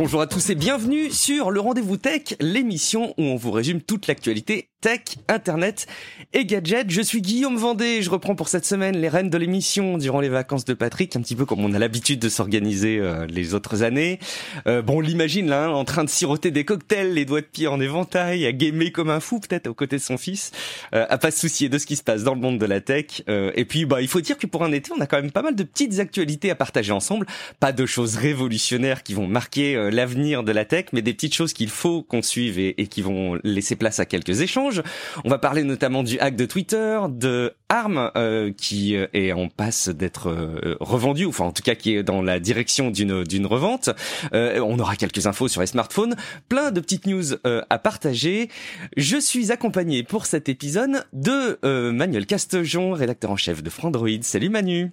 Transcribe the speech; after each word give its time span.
Bonjour 0.00 0.20
à 0.20 0.28
tous 0.28 0.48
et 0.50 0.54
bienvenue 0.54 1.10
sur 1.10 1.50
le 1.50 1.58
Rendez-vous 1.58 1.96
Tech, 1.96 2.36
l'émission 2.38 3.14
où 3.18 3.24
on 3.24 3.34
vous 3.34 3.50
résume 3.50 3.82
toute 3.82 4.06
l'actualité 4.06 4.68
tech, 4.80 5.00
internet 5.26 5.88
et 6.32 6.44
gadgets. 6.44 6.88
Je 6.88 7.02
suis 7.02 7.20
Guillaume 7.20 7.56
Vendée, 7.56 8.00
je 8.00 8.10
reprends 8.10 8.36
pour 8.36 8.48
cette 8.48 8.64
semaine 8.64 8.96
les 8.96 9.08
rênes 9.08 9.28
de 9.28 9.36
l'émission 9.36 9.98
durant 9.98 10.20
les 10.20 10.28
vacances 10.28 10.64
de 10.64 10.74
Patrick, 10.74 11.16
un 11.16 11.20
petit 11.20 11.34
peu 11.34 11.44
comme 11.44 11.64
on 11.64 11.74
a 11.74 11.80
l'habitude 11.80 12.20
de 12.20 12.28
s'organiser 12.28 12.98
euh, 12.98 13.26
les 13.26 13.54
autres 13.54 13.82
années. 13.82 14.20
Euh, 14.68 14.80
bon, 14.80 14.98
on 14.98 15.00
l'imagine 15.00 15.48
là, 15.48 15.64
hein, 15.64 15.70
en 15.70 15.84
train 15.84 16.04
de 16.04 16.08
siroter 16.08 16.52
des 16.52 16.64
cocktails, 16.64 17.12
les 17.12 17.24
doigts 17.24 17.40
de 17.40 17.46
pied 17.46 17.66
en 17.66 17.80
éventail, 17.80 18.46
à 18.46 18.52
gamer 18.52 18.92
comme 18.92 19.10
un 19.10 19.18
fou 19.18 19.40
peut-être 19.40 19.66
aux 19.66 19.74
côtés 19.74 19.96
de 19.96 20.02
son 20.02 20.16
fils, 20.16 20.52
euh, 20.94 21.06
à 21.08 21.18
pas 21.18 21.32
se 21.32 21.40
soucier 21.40 21.68
de 21.68 21.78
ce 21.78 21.86
qui 21.86 21.96
se 21.96 22.04
passe 22.04 22.22
dans 22.22 22.34
le 22.34 22.40
monde 22.40 22.58
de 22.58 22.66
la 22.66 22.80
tech. 22.80 23.24
Euh, 23.28 23.50
et 23.56 23.64
puis, 23.64 23.84
bah, 23.84 24.00
il 24.00 24.06
faut 24.06 24.20
dire 24.20 24.38
que 24.38 24.46
pour 24.46 24.62
un 24.62 24.70
été, 24.70 24.92
on 24.96 25.00
a 25.00 25.08
quand 25.08 25.20
même 25.20 25.32
pas 25.32 25.42
mal 25.42 25.56
de 25.56 25.64
petites 25.64 25.98
actualités 25.98 26.52
à 26.52 26.54
partager 26.54 26.92
ensemble. 26.92 27.26
Pas 27.58 27.72
de 27.72 27.84
choses 27.84 28.14
révolutionnaires 28.14 29.02
qui 29.02 29.14
vont 29.14 29.26
marquer 29.26 29.87
l'avenir 29.90 30.42
de 30.42 30.52
la 30.52 30.64
tech, 30.64 30.86
mais 30.92 31.02
des 31.02 31.14
petites 31.14 31.34
choses 31.34 31.52
qu'il 31.52 31.70
faut 31.70 32.02
qu'on 32.02 32.22
suive 32.22 32.58
et, 32.58 32.80
et 32.80 32.86
qui 32.86 33.02
vont 33.02 33.38
laisser 33.44 33.76
place 33.76 34.00
à 34.00 34.06
quelques 34.06 34.40
échanges. 34.40 34.82
On 35.24 35.28
va 35.28 35.38
parler 35.38 35.64
notamment 35.64 36.02
du 36.02 36.18
hack 36.18 36.36
de 36.36 36.44
Twitter, 36.46 37.00
de 37.08 37.54
ARM 37.68 38.10
euh, 38.16 38.52
qui 38.56 38.96
euh, 38.96 39.06
est 39.12 39.32
en 39.32 39.48
passe 39.48 39.88
d'être 39.88 40.30
euh, 40.30 40.76
revendu, 40.80 41.26
enfin 41.26 41.44
en 41.44 41.52
tout 41.52 41.62
cas 41.62 41.74
qui 41.74 41.94
est 41.94 42.02
dans 42.02 42.22
la 42.22 42.40
direction 42.40 42.90
d'une 42.90 43.24
d'une 43.24 43.46
revente. 43.46 43.90
on 44.32 44.78
aura 44.78 44.96
quelques 44.96 45.26
infos 45.26 45.48
sur 45.48 45.60
les 45.60 45.66
smartphones, 45.66 46.16
plein 46.48 46.70
de 46.70 46.80
petites 46.80 47.06
news 47.06 47.34
à 47.44 47.78
partager. 47.78 48.48
Je 48.96 49.16
suis 49.18 49.52
accompagné 49.52 50.02
pour 50.02 50.26
cet 50.26 50.48
épisode 50.48 51.04
de 51.12 51.58
Manuel 51.90 52.26
Castejon, 52.26 52.92
rédacteur 52.92 53.30
en 53.30 53.36
chef 53.36 53.62
de 53.62 53.70
Frandroid. 53.70 54.22
Salut 54.22 54.48
Manu. 54.48 54.92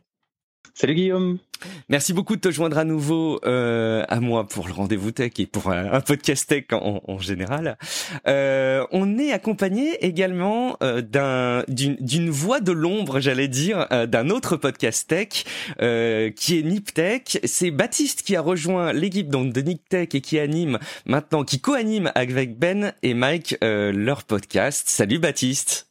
Salut 0.74 0.96
Guillaume. 0.96 1.38
Merci 1.90 2.14
beaucoup 2.14 2.36
de 2.36 2.42
te 2.42 2.52
joindre 2.52 2.78
à 2.78 2.84
nouveau 2.84 3.40
euh, 3.46 4.04
à 4.10 4.20
moi 4.20 4.48
pour 4.48 4.68
le 4.68 4.74
rendez-vous 4.74 5.12
tech 5.12 5.32
et 5.38 5.46
pour 5.46 5.72
un, 5.72 6.02
podcast 6.02 6.48
tech 6.50 6.66
en, 6.72 7.20
général. 7.20 7.78
Euh, 8.28 8.86
on 8.92 9.18
est 9.18 9.32
accompagné 9.32 10.06
également 10.06 10.78
euh, 10.82 11.02
d'un 11.02 11.64
d'une 11.68 12.30
voix 12.30 12.60
de 12.60 12.72
l'ombre, 12.72 13.20
j'allais 13.20 13.48
dire, 13.48 13.88
euh, 13.92 14.06
d'un 14.06 14.30
autre 14.30 14.58
podcast 14.58 15.08
tech 15.08 15.46
euh, 15.82 16.30
qui 16.32 16.60
est 16.60 16.64
Niptech. 16.64 17.40
C'est 17.44 17.72
Baptiste 17.72 18.24
qui 18.24 18.36
a 18.36 18.42
rejoint 18.42 18.94
l'équipe 18.94 19.30
donc 19.30 19.54
de 19.54 19.62
Niptech 19.62 20.16
et 20.16 20.22
qui 20.22 20.40
anime 20.40 20.80
maintenant, 21.06 21.44
qui 21.44 21.60
co-anime 21.60 22.12
avec 22.16 22.58
Ben 22.58 22.94
et 23.04 23.14
Mike 23.14 23.58
leur 23.62 24.24
podcast. 24.24 24.90
Salut 24.90 25.20
Baptiste. 25.20 25.88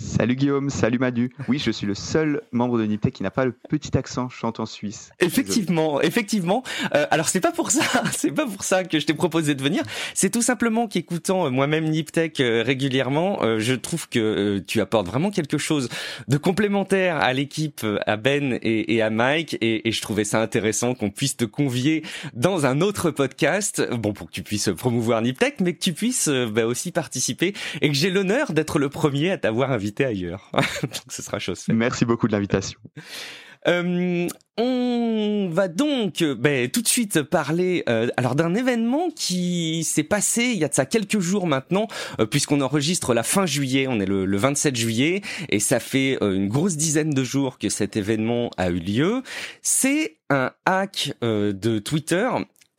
Salut 0.00 0.34
Guillaume, 0.34 0.70
salut 0.70 0.98
Madu. 0.98 1.30
Oui, 1.46 1.58
je 1.58 1.70
suis 1.70 1.86
le 1.86 1.94
seul 1.94 2.40
membre 2.52 2.78
de 2.78 2.84
Niptech 2.84 3.12
qui 3.12 3.22
n'a 3.22 3.30
pas 3.30 3.44
le 3.44 3.52
petit 3.52 3.98
accent 3.98 4.30
chante 4.30 4.58
en 4.58 4.64
suisse. 4.64 5.10
Effectivement, 5.20 6.00
effectivement. 6.00 6.62
Euh, 6.94 7.06
alors 7.10 7.28
c'est 7.28 7.40
pas 7.40 7.52
pour 7.52 7.70
ça, 7.70 7.82
c'est 8.12 8.30
pas 8.30 8.46
pour 8.46 8.64
ça 8.64 8.82
que 8.82 8.98
je 8.98 9.04
t'ai 9.04 9.12
proposé 9.12 9.54
de 9.54 9.62
venir. 9.62 9.82
C'est 10.14 10.30
tout 10.30 10.40
simplement 10.40 10.88
qu'écoutant 10.88 11.44
euh, 11.44 11.50
moi-même 11.50 11.84
Niptech 11.84 12.40
euh, 12.40 12.62
régulièrement, 12.64 13.42
euh, 13.42 13.58
je 13.58 13.74
trouve 13.74 14.08
que 14.08 14.64
tu 14.66 14.80
apportes 14.80 15.06
vraiment 15.06 15.30
quelque 15.30 15.58
chose 15.58 15.90
de 16.28 16.38
complémentaire 16.38 17.16
à 17.16 17.34
l'équipe, 17.34 17.84
à 18.06 18.16
Ben 18.16 18.58
et, 18.62 19.02
à 19.02 19.10
Mike, 19.10 19.58
et, 19.60 19.86
et, 19.86 19.92
je 19.92 20.00
trouvais 20.00 20.24
ça 20.24 20.40
intéressant 20.40 20.94
qu'on 20.94 21.10
puisse 21.10 21.36
te 21.36 21.44
convier 21.44 22.04
dans 22.32 22.64
un 22.64 22.80
autre 22.80 23.10
podcast, 23.10 23.86
bon 23.92 24.14
pour 24.14 24.28
que 24.28 24.32
tu 24.32 24.42
puisses 24.42 24.70
promouvoir 24.70 25.20
Niptech, 25.20 25.60
mais 25.60 25.74
que 25.74 25.80
tu 25.80 25.92
puisses 25.92 26.28
bah, 26.28 26.64
aussi 26.64 26.90
participer 26.90 27.52
et 27.82 27.88
que 27.88 27.94
j'ai 27.94 28.08
l'honneur 28.08 28.54
d'être 28.54 28.78
le 28.78 28.88
premier 28.88 29.30
à 29.30 29.36
t'avoir 29.36 29.70
invité 29.72 29.89
ailleurs. 29.98 30.50
donc 30.82 31.02
ce 31.08 31.22
sera 31.22 31.38
chose 31.38 31.60
faite. 31.60 31.74
Merci 31.74 32.04
beaucoup 32.04 32.26
de 32.26 32.32
l'invitation. 32.32 32.78
Euh, 33.68 34.26
on 34.56 35.48
va 35.50 35.68
donc 35.68 36.22
ben, 36.22 36.70
tout 36.70 36.80
de 36.80 36.88
suite 36.88 37.22
parler 37.22 37.82
euh, 37.88 38.08
alors 38.16 38.34
d'un 38.34 38.54
événement 38.54 39.10
qui 39.14 39.84
s'est 39.84 40.02
passé 40.02 40.44
il 40.44 40.58
y 40.58 40.64
a 40.64 40.68
de 40.68 40.74
ça 40.74 40.86
quelques 40.86 41.18
jours 41.18 41.46
maintenant 41.46 41.86
euh, 42.20 42.26
puisqu'on 42.26 42.62
enregistre 42.62 43.12
la 43.12 43.22
fin 43.22 43.44
juillet, 43.44 43.86
on 43.86 44.00
est 44.00 44.06
le, 44.06 44.24
le 44.24 44.36
27 44.38 44.76
juillet 44.76 45.20
et 45.50 45.60
ça 45.60 45.78
fait 45.78 46.16
euh, 46.22 46.34
une 46.34 46.48
grosse 46.48 46.76
dizaine 46.76 47.10
de 47.10 47.22
jours 47.22 47.58
que 47.58 47.68
cet 47.68 47.96
événement 47.96 48.50
a 48.56 48.70
eu 48.70 48.78
lieu. 48.78 49.22
C'est 49.60 50.16
un 50.30 50.52
hack 50.64 51.12
de 51.22 51.78
Twitter 51.80 52.28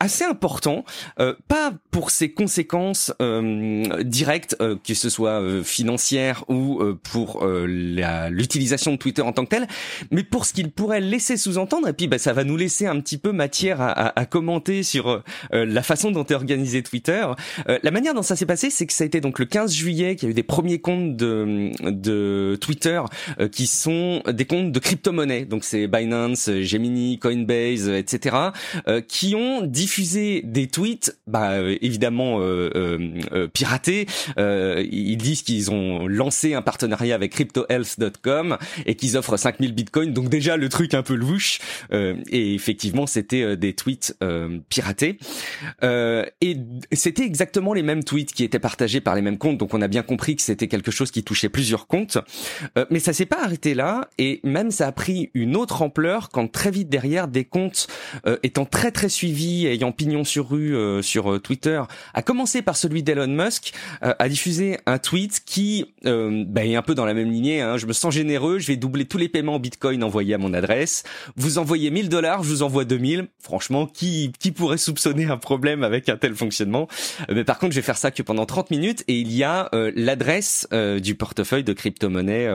assez 0.02 0.24
important, 0.24 0.84
euh, 1.20 1.36
pas 1.48 1.74
pour 1.92 2.10
ses 2.10 2.32
conséquences 2.32 3.14
euh, 3.22 4.02
directes, 4.04 4.56
euh, 4.60 4.76
que 4.84 4.96
ce 4.96 5.10
soit 5.10 5.40
euh, 5.40 5.64
financières 5.64 6.44
ou 6.48 6.82
euh, 6.82 7.00
pour 7.04 7.46
l'utilisation 7.46 8.94
de 8.94 8.98
Twitter 8.98 9.22
en 9.22 9.32
tant 9.32 9.46
que 9.46 9.52
tel, 9.52 9.68
mais 10.10 10.24
pour 10.24 10.46
ce 10.46 10.54
qu'il 10.54 10.72
pourrait 10.72 11.02
laisser 11.02 11.38
sous-entendre. 11.38 11.88
Et 11.88 11.94
puis, 11.94 12.08
bah, 12.08 12.18
ça 12.18 12.34
va 12.34 12.44
nous 12.44 12.58
laisser 12.58 12.88
un 12.88 13.00
petit 13.00 13.18
peu 13.18 13.32
matière 13.32 13.80
à, 13.80 13.92
à, 13.92 14.20
à 14.22 14.26
commenter 14.26 14.82
sur 14.82 15.24
la 15.52 15.84
façon 15.84 16.12
dont 16.12 16.26
est 16.26 16.34
organisé 16.34 16.82
Twitter. 16.82 17.26
la 17.68 17.92
manière 17.92 18.14
dont 18.14 18.22
ça 18.22 18.36
s'est 18.36 18.46
passé, 18.46 18.70
c'est 18.70 18.88
que 18.88 18.94
ça 18.94 19.04
a 19.04 19.08
été 19.08 19.22
donc 19.22 19.38
le 19.38 19.46
15 19.46 19.74
juillet 19.74 20.16
qu'il 20.16 20.28
y 20.28 20.30
a 20.30 20.32
eu 20.32 20.34
des 20.34 20.44
premiers 20.44 20.80
comptes 20.80 21.16
de, 21.16 21.72
de 21.90 22.58
Twitter 22.60 23.02
qui 23.52 23.68
sont 23.68 24.24
des 24.28 24.46
comptes 24.46 24.72
de 24.72 24.80
crypto-monnaies. 24.80 25.46
Donc 25.46 25.64
c'est 25.64 25.88
Binance, 25.88 26.50
Gemini, 26.62 27.20
Coinbase, 27.20 27.90
etc., 27.90 28.36
qui 29.08 29.36
ont 29.36 29.62
diffusé 29.62 29.91
diffuser 29.92 30.42
des 30.46 30.68
tweets, 30.68 31.18
bah 31.28 31.52
euh, 31.52 31.76
évidemment 31.82 32.40
euh, 32.40 32.70
euh, 33.34 33.48
piratés. 33.50 34.08
ils 34.38 35.18
disent 35.18 35.42
qu'ils 35.42 35.70
ont 35.70 36.08
lancé 36.08 36.54
un 36.54 36.62
partenariat 36.62 37.14
avec 37.14 37.34
CryptoHealth.com 37.34 38.58
et 38.86 38.96
qu'ils 38.96 39.18
offrent 39.18 39.36
5000 39.36 39.74
bitcoins. 39.74 40.14
Donc 40.14 40.30
déjà 40.30 40.56
le 40.56 40.70
truc 40.70 40.94
un 40.94 41.04
peu 41.04 41.14
louche. 41.14 41.60
et 41.92 42.54
effectivement, 42.54 43.06
c'était 43.06 43.58
des 43.58 43.74
tweets 43.74 44.16
piratés. 44.70 45.18
et 45.82 46.58
c'était 46.94 47.26
exactement 47.26 47.74
les 47.74 47.84
mêmes 47.84 48.06
tweets 48.06 48.32
qui 48.32 48.46
étaient 48.46 48.60
partagés 48.60 49.02
par 49.02 49.16
les 49.16 49.22
mêmes 49.22 49.38
comptes. 49.38 49.58
Donc 49.58 49.74
on 49.74 49.82
a 49.82 49.90
bien 49.90 50.04
compris 50.04 50.38
que 50.38 50.42
c'était 50.42 50.70
quelque 50.70 50.92
chose 50.92 51.12
qui 51.12 51.24
touchait 51.24 51.50
plusieurs 51.50 51.88
comptes. 51.88 52.18
mais 52.90 53.00
ça 53.00 53.12
s'est 53.12 53.26
pas 53.26 53.44
arrêté 53.44 53.74
là. 53.74 54.08
Et 54.18 54.40
même 54.46 54.72
ça 54.72 54.88
a 54.88 54.92
pris 54.94 55.32
une 55.34 55.58
autre 55.58 55.82
ampleur 55.82 56.30
quand 56.30 56.50
très 56.50 56.72
vite 56.72 56.88
derrière 56.88 57.28
des 57.28 57.44
comptes 57.44 57.88
étant 58.44 58.66
très 58.66 58.92
très 58.92 59.10
suivis 59.10 59.68
ayant 59.82 59.92
pignon 59.92 60.24
sur 60.24 60.50
rue 60.50 60.76
euh, 60.76 61.02
sur 61.02 61.32
euh, 61.32 61.40
Twitter, 61.40 61.82
a 62.14 62.22
commencé 62.22 62.62
par 62.62 62.76
celui 62.76 63.04
d'Elon 63.04 63.28
Musk, 63.28 63.74
euh, 64.04 64.14
a 64.18 64.30
diffusé 64.30 64.78
un 64.86 65.00
tweet 65.00 65.42
qui 65.46 65.86
bah, 66.04 66.66
est 66.66 66.76
un 66.76 66.82
peu 66.82 66.96
dans 66.96 67.06
la 67.06 67.14
même 67.14 67.32
lignée. 67.32 67.62
Hein. 67.62 67.78
je 67.78 67.86
me 67.86 67.94
sens 67.94 68.14
généreux, 68.14 68.60
je 68.60 68.68
vais 68.68 68.76
doubler 68.76 69.06
tous 69.06 69.18
les 69.18 69.30
paiements 69.30 69.56
en 69.56 69.60
Bitcoin 69.60 70.04
envoyés 70.04 70.34
à 70.34 70.38
mon 70.38 70.54
adresse. 70.54 71.04
Vous 71.36 71.58
envoyez 71.58 71.92
1000 71.92 72.10
dollars, 72.10 72.44
je 72.44 72.50
vous 72.50 72.64
envoie 72.64 72.86
2000. 72.86 73.28
Franchement, 73.40 73.86
qui 73.86 74.32
qui 74.40 74.52
pourrait 74.52 74.78
soupçonner 74.78 75.26
un 75.26 75.38
problème 75.38 75.84
avec 75.84 76.10
un 76.10 76.18
tel 76.18 76.36
fonctionnement? 76.36 76.88
Mais 77.30 77.44
par 77.44 77.60
contre, 77.60 77.74
je 77.74 77.80
vais 77.80 77.86
faire 77.86 77.98
ça 77.98 78.12
que 78.12 78.22
pendant 78.22 78.46
30 78.46 78.72
minutes 78.72 79.04
et 79.08 79.20
il 79.20 79.32
y 79.34 79.44
a 79.44 79.70
l'adresse 79.96 80.68
du 81.02 81.16
portefeuille 81.16 81.64
de 81.64 81.74
crypto-monnaie 81.74 82.48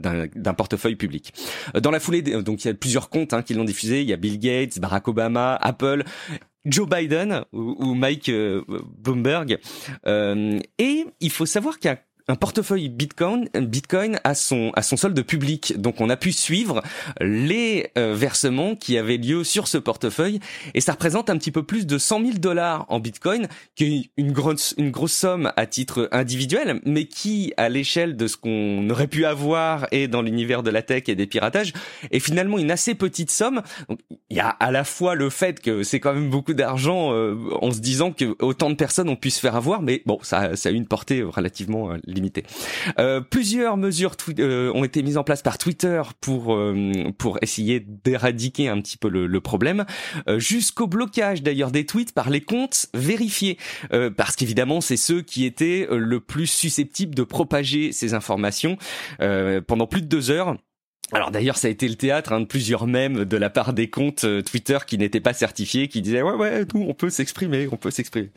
d'un 0.00 0.54
portefeuille 0.54 0.96
public. 0.96 1.32
Dans 1.80 1.90
la 1.90 2.00
foulée, 2.00 2.22
donc 2.22 2.64
il 2.64 2.68
y 2.68 2.70
a 2.70 2.74
plusieurs 2.74 3.08
comptes 3.08 3.32
hein, 3.32 3.42
qui 3.42 3.54
l'ont 3.54 3.64
diffusé. 3.64 4.02
Il 4.02 4.08
y 4.08 4.12
a 4.12 4.16
Bill 4.16 4.38
Gates, 4.38 4.78
Barack 4.78 5.08
Obama, 5.08 5.56
Apple 5.60 6.04
Joe 6.64 6.88
Biden 6.88 7.44
ou, 7.52 7.94
Mike 7.94 8.28
euh, 8.28 8.62
Bloomberg. 8.98 9.58
Euh, 10.06 10.58
et 10.78 11.06
il 11.20 11.30
faut 11.30 11.46
savoir 11.46 11.78
a 11.94 11.98
un 12.28 12.36
portefeuille 12.36 12.88
Bitcoin, 12.88 13.48
Bitcoin 13.54 14.18
à 14.24 14.34
son 14.34 14.70
à 14.74 14.82
son 14.82 14.96
solde 14.96 15.20
public. 15.22 15.78
Donc 15.78 16.00
on 16.00 16.08
a 16.08 16.16
pu 16.16 16.32
suivre 16.32 16.82
les 17.20 17.90
euh, 17.98 18.14
versements 18.14 18.76
qui 18.76 18.96
avaient 18.96 19.18
lieu 19.18 19.44
sur 19.44 19.68
ce 19.68 19.76
portefeuille 19.76 20.40
et 20.72 20.80
ça 20.80 20.92
représente 20.92 21.28
un 21.28 21.36
petit 21.36 21.50
peu 21.50 21.62
plus 21.62 21.86
de 21.86 21.98
100 21.98 22.20
000 22.20 22.38
dollars 22.38 22.86
en 22.88 22.98
Bitcoin, 22.98 23.48
qui 23.74 23.84
est 23.84 24.10
une 24.16 24.32
grosse 24.32 24.74
une 24.78 24.90
grosse 24.90 25.12
somme 25.12 25.52
à 25.56 25.66
titre 25.66 26.08
individuel, 26.12 26.80
mais 26.86 27.04
qui 27.04 27.52
à 27.58 27.68
l'échelle 27.68 28.16
de 28.16 28.26
ce 28.26 28.38
qu'on 28.38 28.88
aurait 28.88 29.06
pu 29.06 29.26
avoir 29.26 29.86
et 29.92 30.08
dans 30.08 30.22
l'univers 30.22 30.62
de 30.62 30.70
la 30.70 30.82
tech 30.82 31.04
et 31.08 31.14
des 31.14 31.26
piratages 31.26 31.72
est 32.10 32.20
finalement 32.20 32.58
une 32.58 32.70
assez 32.70 32.94
petite 32.94 33.30
somme. 33.30 33.62
Il 34.30 34.36
y 34.36 34.40
a 34.40 34.48
à 34.48 34.70
la 34.70 34.84
fois 34.84 35.14
le 35.14 35.28
fait 35.28 35.60
que 35.60 35.82
c'est 35.82 36.00
quand 36.00 36.14
même 36.14 36.30
beaucoup 36.30 36.54
d'argent 36.54 37.12
euh, 37.12 37.36
en 37.60 37.70
se 37.70 37.80
disant 37.80 38.12
que 38.12 38.34
autant 38.40 38.70
de 38.70 38.76
personnes 38.76 39.10
ont 39.10 39.16
pu 39.16 39.28
se 39.30 39.40
faire 39.40 39.56
avoir, 39.56 39.82
mais 39.82 40.02
bon 40.06 40.18
ça 40.22 40.56
ça 40.56 40.70
a 40.70 40.72
une 40.72 40.86
portée 40.86 41.22
relativement 41.22 41.90
euh, 41.90 41.98
limité. 42.14 42.44
Euh, 42.98 43.20
plusieurs 43.20 43.76
mesures 43.76 44.16
euh, 44.38 44.72
ont 44.74 44.84
été 44.84 45.02
mises 45.02 45.16
en 45.16 45.24
place 45.24 45.42
par 45.42 45.58
Twitter 45.58 46.02
pour 46.20 46.54
euh, 46.54 46.92
pour 47.18 47.38
essayer 47.42 47.80
d'éradiquer 47.80 48.68
un 48.68 48.80
petit 48.80 48.96
peu 48.96 49.08
le, 49.08 49.26
le 49.26 49.40
problème, 49.40 49.84
euh, 50.28 50.38
jusqu'au 50.38 50.86
blocage 50.86 51.42
d'ailleurs 51.42 51.70
des 51.70 51.86
tweets 51.86 52.12
par 52.12 52.30
les 52.30 52.40
comptes 52.40 52.86
vérifiés, 52.94 53.58
euh, 53.92 54.10
parce 54.10 54.36
qu'évidemment 54.36 54.80
c'est 54.80 54.96
ceux 54.96 55.22
qui 55.22 55.44
étaient 55.44 55.86
le 55.90 56.20
plus 56.20 56.46
susceptibles 56.46 57.14
de 57.14 57.22
propager 57.22 57.92
ces 57.92 58.14
informations 58.14 58.76
pendant 59.66 59.86
plus 59.86 60.02
de 60.02 60.06
deux 60.06 60.30
heures. 60.30 60.56
Alors 61.12 61.30
d'ailleurs, 61.30 61.58
ça 61.58 61.68
a 61.68 61.70
été 61.70 61.86
le 61.86 61.96
théâtre 61.96 62.32
hein, 62.32 62.40
de 62.40 62.46
plusieurs 62.46 62.86
mèmes 62.86 63.24
de 63.24 63.36
la 63.36 63.50
part 63.50 63.74
des 63.74 63.90
comptes 63.90 64.24
euh, 64.24 64.40
Twitter 64.40 64.78
qui 64.86 64.96
n'étaient 64.96 65.20
pas 65.20 65.34
certifiés, 65.34 65.88
qui 65.88 66.00
disaient 66.00 66.22
ouais 66.22 66.32
ouais, 66.32 66.64
nous 66.72 66.86
on 66.88 66.94
peut 66.94 67.10
s'exprimer, 67.10 67.68
on 67.70 67.76
peut 67.76 67.90
s'exprimer. 67.90 68.30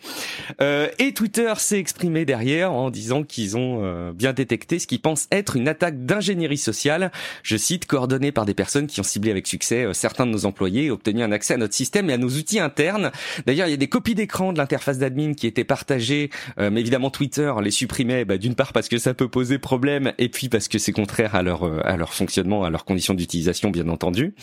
Euh, 0.61 0.89
et 0.99 1.13
Twitter 1.13 1.53
s'est 1.57 1.79
exprimé 1.79 2.25
derrière 2.25 2.73
en 2.73 2.89
disant 2.89 3.23
qu'ils 3.23 3.55
ont 3.55 3.79
euh, 3.83 4.11
bien 4.11 4.33
détecté 4.33 4.79
ce 4.79 4.87
qu'ils 4.87 5.01
pensent 5.01 5.27
être 5.31 5.55
une 5.55 5.69
attaque 5.69 6.05
d'ingénierie 6.05 6.57
sociale. 6.57 7.11
Je 7.41 7.55
cite, 7.55 7.85
coordonnée 7.85 8.33
par 8.33 8.45
des 8.45 8.53
personnes 8.53 8.87
qui 8.87 8.99
ont 8.99 9.03
ciblé 9.03 9.31
avec 9.31 9.47
succès 9.47 9.85
euh, 9.85 9.93
certains 9.93 10.25
de 10.25 10.31
nos 10.31 10.45
employés 10.45 10.85
et 10.85 10.91
obtenu 10.91 11.23
un 11.23 11.31
accès 11.31 11.53
à 11.53 11.57
notre 11.57 11.73
système 11.73 12.09
et 12.09 12.13
à 12.13 12.17
nos 12.17 12.29
outils 12.29 12.59
internes. 12.59 13.11
D'ailleurs, 13.45 13.67
il 13.67 13.71
y 13.71 13.75
a 13.75 13.77
des 13.77 13.87
copies 13.87 14.15
d'écran 14.15 14.51
de 14.51 14.57
l'interface 14.57 14.97
d'admin 14.97 15.33
qui 15.33 15.47
étaient 15.47 15.63
partagées, 15.63 16.29
mais 16.57 16.81
évidemment 16.81 17.09
Twitter 17.09 17.51
les 17.61 17.71
supprimait, 17.71 18.25
bah, 18.25 18.37
d'une 18.37 18.55
part 18.55 18.73
parce 18.73 18.89
que 18.89 18.97
ça 18.97 19.13
peut 19.13 19.27
poser 19.27 19.57
problème 19.57 20.13
et 20.17 20.29
puis 20.29 20.49
parce 20.49 20.67
que 20.67 20.77
c'est 20.77 20.91
contraire 20.91 21.35
à 21.35 21.43
leur 21.43 21.63
à 21.85 21.97
leur 21.97 22.13
fonctionnement 22.13 22.56
à 22.63 22.69
leurs 22.69 22.85
conditions 22.85 23.13
d'utilisation, 23.13 23.69
bien 23.69 23.87
entendu. 23.89 24.35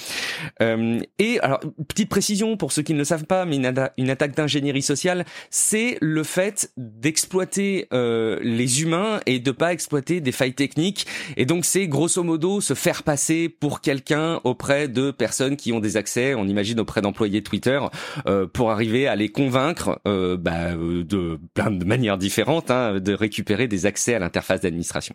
Euh, 0.61 1.01
et 1.19 1.39
alors, 1.41 1.61
petite 1.89 2.09
précision 2.09 2.57
pour 2.57 2.73
ceux 2.73 2.83
qui 2.83 2.93
ne 2.93 2.99
le 2.99 3.05
savent 3.05 3.25
pas, 3.25 3.45
mais 3.45 3.57
une, 3.57 4.11
attaque 4.11 4.35
d'ingénierie 4.35 4.83
sociale, 4.83 5.25
c'est 5.51 5.99
le 6.01 6.23
fait 6.23 6.73
d'exploiter 6.77 7.89
euh, 7.93 8.39
les 8.43 8.83
humains 8.83 9.21
et 9.27 9.39
de 9.39 9.51
pas 9.51 9.73
exploiter 9.73 10.21
des 10.21 10.33
failles 10.33 10.55
techniques. 10.55 11.07
Et 11.37 11.47
donc, 11.47 11.65
c'est 11.65 11.87
grosso 11.87 12.23
modo 12.23 12.61
se 12.61 12.75
faire 12.75 13.03
passer 13.03 13.49
pour 13.49 13.81
quelqu'un 13.81 14.41
auprès 14.45 14.89
de 14.89 15.11
personnes 15.11 15.57
qui 15.57 15.73
ont 15.73 15.81
des 15.81 15.97
accès, 15.97 16.35
on 16.35 16.47
imagine 16.47 16.81
auprès 16.81 17.01
d'employés 17.01 17.43
Twitter, 17.43 17.81
euh, 18.27 18.47
pour 18.47 18.71
arriver 18.71 19.07
à 19.07 19.17
les 19.17 19.29
convaincre 19.29 20.01
euh, 20.07 20.37
bah, 20.37 20.75
de 20.75 21.39
plein 21.55 21.71
de 21.71 21.85
manières 21.85 22.19
différentes 22.19 22.71
hein, 22.71 23.01
de 23.01 23.13
récupérer 23.13 23.69
des 23.69 23.87
accès 23.87 24.15
à 24.15 24.19
l'interface 24.19 24.61
d'administration. 24.61 25.15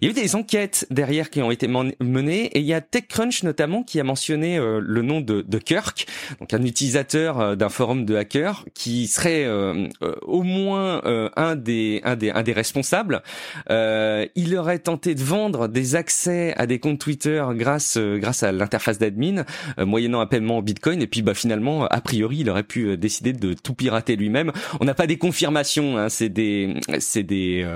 Il 0.00 0.04
y 0.04 0.08
a 0.08 0.10
eu 0.10 0.14
des 0.14 0.34
enquêtes 0.34 0.86
derrière 0.90 1.30
qui 1.30 1.42
ont 1.42 1.50
été 1.50 1.68
menées 1.68 2.27
et 2.36 2.58
il 2.60 2.64
y 2.64 2.74
a 2.74 2.80
TechCrunch 2.80 3.42
notamment 3.42 3.82
qui 3.82 4.00
a 4.00 4.04
mentionné 4.04 4.58
euh, 4.58 4.80
le 4.82 5.02
nom 5.02 5.20
de, 5.20 5.42
de, 5.42 5.58
Kirk, 5.58 6.06
donc 6.40 6.52
un 6.54 6.62
utilisateur 6.62 7.40
euh, 7.40 7.56
d'un 7.56 7.68
forum 7.68 8.04
de 8.04 8.16
hackers 8.16 8.64
qui 8.74 9.06
serait 9.06 9.44
euh, 9.44 9.88
au 10.22 10.42
moins 10.42 11.02
un 11.36 11.56
des 11.56 12.00
un 12.04 12.16
des 12.16 12.30
un 12.30 12.42
des 12.42 12.52
responsables. 12.52 13.22
il 13.68 14.56
aurait 14.56 14.78
tenté 14.78 15.14
de 15.14 15.22
vendre 15.22 15.68
des 15.68 15.96
accès 15.96 16.54
à 16.56 16.66
des 16.66 16.78
comptes 16.78 16.98
Twitter 16.98 17.44
grâce 17.52 17.98
grâce 17.98 18.42
à 18.42 18.52
l'interface 18.52 18.98
d'admin, 18.98 19.44
moyennant 19.78 20.20
un 20.20 20.26
paiement 20.26 20.58
en 20.58 20.62
Bitcoin. 20.62 21.02
Et 21.02 21.06
puis 21.06 21.22
bah 21.22 21.34
finalement, 21.34 21.86
a 21.86 22.00
priori, 22.00 22.38
il 22.40 22.50
aurait 22.50 22.62
pu 22.62 22.96
décider 22.96 23.32
de 23.32 23.54
tout 23.54 23.74
pirater 23.74 24.16
lui-même. 24.16 24.52
On 24.80 24.84
n'a 24.84 24.94
pas 24.94 25.06
des 25.06 25.18
confirmations, 25.18 25.98
hein, 25.98 26.08
c'est 26.08 26.28
des 26.28 26.74
c'est 26.98 27.22
des 27.22 27.66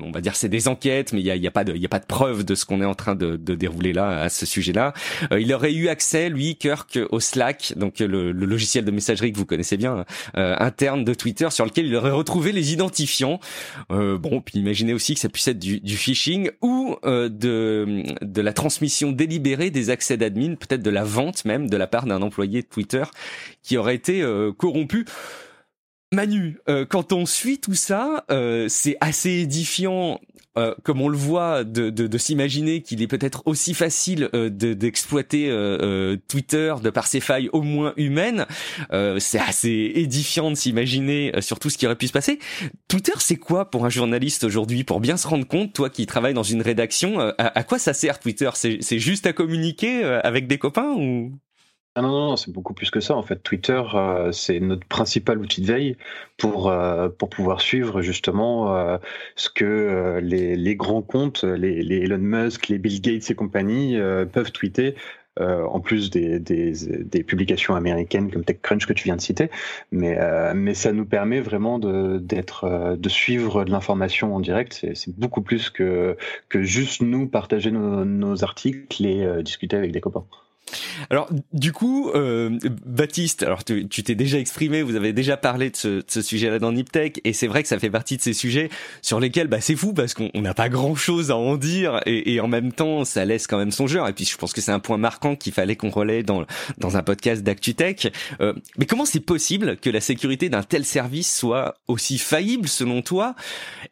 on 0.00 0.10
va 0.10 0.20
dire 0.20 0.36
c'est 0.36 0.48
des 0.48 0.68
enquêtes, 0.68 1.12
mais 1.12 1.20
il 1.20 1.26
y 1.26 1.30
a, 1.30 1.36
y 1.36 1.46
a 1.46 1.50
pas 1.50 1.64
de 1.64 1.74
il 1.74 1.82
y 1.82 1.86
a 1.86 1.90
pas 1.90 2.00
de 2.00 2.06
preuve 2.06 2.44
de 2.44 2.54
ce 2.54 2.64
qu'on 2.64 2.80
est 2.80 2.86
en 2.86 2.94
train 2.94 3.14
de, 3.14 3.36
de 3.36 3.54
dérouler 3.54 3.85
là 3.92 4.22
à 4.22 4.28
ce 4.28 4.46
sujet-là. 4.46 4.92
Euh, 5.32 5.40
il 5.40 5.52
aurait 5.52 5.72
eu 5.72 5.88
accès, 5.88 6.28
lui, 6.28 6.56
Kirk, 6.56 6.98
au 7.10 7.20
Slack, 7.20 7.74
donc 7.76 7.98
le, 8.00 8.32
logiciel 8.32 8.84
de 8.84 8.90
messagerie 8.90 9.32
que 9.32 9.38
vous 9.38 9.46
connaissez 9.46 9.76
bien, 9.76 10.04
euh, 10.36 10.56
interne 10.58 11.04
de 11.04 11.14
Twitter, 11.14 11.48
sur 11.50 11.64
lequel 11.64 11.86
il 11.86 11.96
aurait 11.96 12.10
retrouvé 12.10 12.52
les 12.52 12.72
identifiants. 12.72 13.40
Euh, 13.90 14.18
bon, 14.18 14.40
puis 14.40 14.58
imaginez 14.58 14.94
aussi 14.94 15.14
que 15.14 15.20
ça 15.20 15.28
puisse 15.28 15.48
être 15.48 15.58
du, 15.58 15.80
du 15.80 15.96
phishing 15.96 16.50
ou 16.62 16.96
de, 17.04 18.02
de 18.22 18.40
la 18.40 18.52
transmission 18.52 19.12
délibérée 19.12 19.70
des 19.70 19.90
accès 19.90 20.16
d'admin, 20.16 20.54
peut-être 20.54 20.82
de 20.82 20.90
la 20.90 21.04
vente 21.04 21.44
même 21.44 21.68
de 21.68 21.76
la 21.76 21.86
part 21.86 22.06
d'un 22.06 22.22
employé 22.22 22.62
de 22.62 22.66
Twitter 22.66 23.04
qui 23.62 23.76
aurait 23.76 23.94
été 23.94 24.24
corrompu. 24.56 25.04
Manu, 26.12 26.58
quand 26.88 27.12
on 27.12 27.26
suit 27.26 27.58
tout 27.58 27.74
ça, 27.74 28.24
c'est 28.68 28.96
assez 29.00 29.30
édifiant 29.30 30.20
euh, 30.56 30.74
comme 30.82 31.00
on 31.00 31.08
le 31.08 31.16
voit, 31.16 31.64
de, 31.64 31.90
de, 31.90 32.06
de 32.06 32.18
s'imaginer 32.18 32.82
qu'il 32.82 33.02
est 33.02 33.06
peut-être 33.06 33.42
aussi 33.46 33.74
facile 33.74 34.28
euh, 34.34 34.48
d'exploiter 34.48 35.48
euh, 35.50 36.16
Twitter 36.28 36.74
de 36.82 36.90
par 36.90 37.06
ses 37.06 37.20
failles 37.20 37.48
au 37.52 37.62
moins 37.62 37.92
humaines, 37.96 38.46
c'est 39.18 39.38
assez 39.38 39.92
édifiant 39.94 40.50
de 40.50 40.56
s'imaginer 40.56 41.32
sur 41.40 41.58
tout 41.58 41.70
ce 41.70 41.78
qui 41.78 41.86
aurait 41.86 41.96
pu 41.96 42.06
se 42.06 42.12
passer. 42.12 42.38
Twitter, 42.88 43.12
c'est 43.18 43.36
quoi 43.36 43.70
pour 43.70 43.84
un 43.84 43.90
journaliste 43.90 44.44
aujourd'hui 44.44 44.84
Pour 44.84 45.00
bien 45.00 45.16
se 45.16 45.26
rendre 45.26 45.46
compte, 45.46 45.72
toi 45.72 45.90
qui 45.90 46.06
travailles 46.06 46.34
dans 46.34 46.42
une 46.42 46.62
rédaction, 46.62 47.20
à, 47.20 47.34
à 47.38 47.62
quoi 47.64 47.78
ça 47.78 47.94
sert 47.94 48.18
Twitter? 48.18 48.50
C'est 48.54 48.98
juste 48.98 49.26
à 49.26 49.32
communiquer 49.32 50.04
avec 50.04 50.46
des 50.46 50.58
copains 50.58 50.92
ou? 50.96 51.32
Ah 51.98 52.02
non, 52.02 52.10
non, 52.10 52.36
c'est 52.36 52.52
beaucoup 52.52 52.74
plus 52.74 52.90
que 52.90 53.00
ça. 53.00 53.16
En 53.16 53.22
fait, 53.22 53.42
Twitter, 53.42 53.82
euh, 53.94 54.30
c'est 54.30 54.60
notre 54.60 54.86
principal 54.86 55.38
outil 55.38 55.62
de 55.62 55.66
veille 55.66 55.96
pour, 56.36 56.68
euh, 56.68 57.08
pour 57.08 57.30
pouvoir 57.30 57.62
suivre 57.62 58.02
justement 58.02 58.76
euh, 58.76 58.98
ce 59.34 59.48
que 59.48 60.20
les, 60.22 60.56
les, 60.56 60.76
grands 60.76 61.00
comptes, 61.00 61.42
les, 61.42 61.82
les, 61.82 62.00
Elon 62.00 62.18
Musk, 62.18 62.68
les 62.68 62.76
Bill 62.76 63.00
Gates 63.00 63.30
et 63.30 63.34
compagnie 63.34 63.98
peuvent 64.30 64.52
tweeter. 64.52 64.94
en 65.38 65.80
plus 65.80 66.10
des, 66.10 66.38
des, 66.38 66.72
des, 67.04 67.22
publications 67.22 67.74
américaines 67.74 68.30
comme 68.30 68.44
TechCrunch 68.44 68.86
que 68.86 68.92
tu 68.92 69.04
viens 69.04 69.16
de 69.16 69.22
citer, 69.22 69.50
mais, 69.90 70.18
mais 70.54 70.74
ça 70.74 70.92
nous 70.92 71.06
permet 71.06 71.40
vraiment 71.40 71.78
de, 71.78 72.18
d'être, 72.18 72.96
de 72.98 73.08
suivre 73.08 73.64
de 73.64 73.70
l'information 73.70 74.34
en 74.34 74.40
direct. 74.40 74.74
C'est, 74.74 74.94
c'est 74.94 75.18
beaucoup 75.18 75.42
plus 75.42 75.70
que, 75.70 76.16
que 76.50 76.62
juste 76.62 77.00
nous 77.00 77.26
partager 77.26 77.70
nos, 77.70 78.04
nos 78.04 78.44
articles 78.44 79.06
et 79.06 79.42
discuter 79.42 79.76
avec 79.76 79.92
des 79.92 80.00
copains. 80.00 80.26
Alors 81.10 81.28
du 81.52 81.72
coup, 81.72 82.10
euh, 82.14 82.58
Baptiste, 82.84 83.42
alors 83.42 83.64
tu 83.64 83.86
t'es 83.86 84.14
déjà 84.14 84.38
exprimé, 84.38 84.82
vous 84.82 84.96
avez 84.96 85.12
déjà 85.12 85.36
parlé 85.36 85.70
de 85.70 85.76
ce, 85.76 86.02
ce 86.06 86.22
sujet-là 86.22 86.58
dans 86.58 86.72
Niptech, 86.72 87.20
et 87.24 87.32
c'est 87.32 87.46
vrai 87.46 87.62
que 87.62 87.68
ça 87.68 87.78
fait 87.78 87.90
partie 87.90 88.16
de 88.16 88.22
ces 88.22 88.32
sujets 88.32 88.70
sur 89.02 89.20
lesquels 89.20 89.46
bah, 89.48 89.60
c'est 89.60 89.76
fou 89.76 89.92
parce 89.92 90.14
qu'on 90.14 90.30
n'a 90.34 90.54
pas 90.54 90.68
grand-chose 90.68 91.30
à 91.30 91.36
en 91.36 91.56
dire, 91.56 92.00
et, 92.06 92.34
et, 92.34 92.40
en 92.40 92.48
même 92.48 92.72
temps 92.72 93.04
ça 93.04 93.24
laisse 93.24 93.46
quand 93.46 93.58
même 93.58 93.70
son 93.70 93.86
genre. 93.86 94.08
Et 94.08 94.12
puis 94.12 94.24
je 94.24 94.36
pense 94.36 94.52
que 94.52 94.60
c'est 94.60 94.72
un 94.72 94.80
point 94.80 94.98
marquant 94.98 95.36
qu'il 95.36 95.52
fallait 95.52 95.76
qu'on 95.76 95.90
relaie 95.90 96.22
dans 96.22 96.44
dans 96.78 96.96
un 96.96 97.02
podcast 97.02 97.42
d'ActuTech. 97.42 98.12
Euh, 98.40 98.52
mais 98.78 98.86
comment 98.86 99.04
c'est 99.04 99.20
possible 99.20 99.76
que 99.76 99.90
la 99.90 100.00
sécurité 100.00 100.48
d'un 100.48 100.62
tel 100.62 100.84
service 100.84 101.34
soit 101.34 101.76
aussi 101.88 102.18
faillible 102.18 102.68
selon 102.68 103.02
toi? 103.02 103.34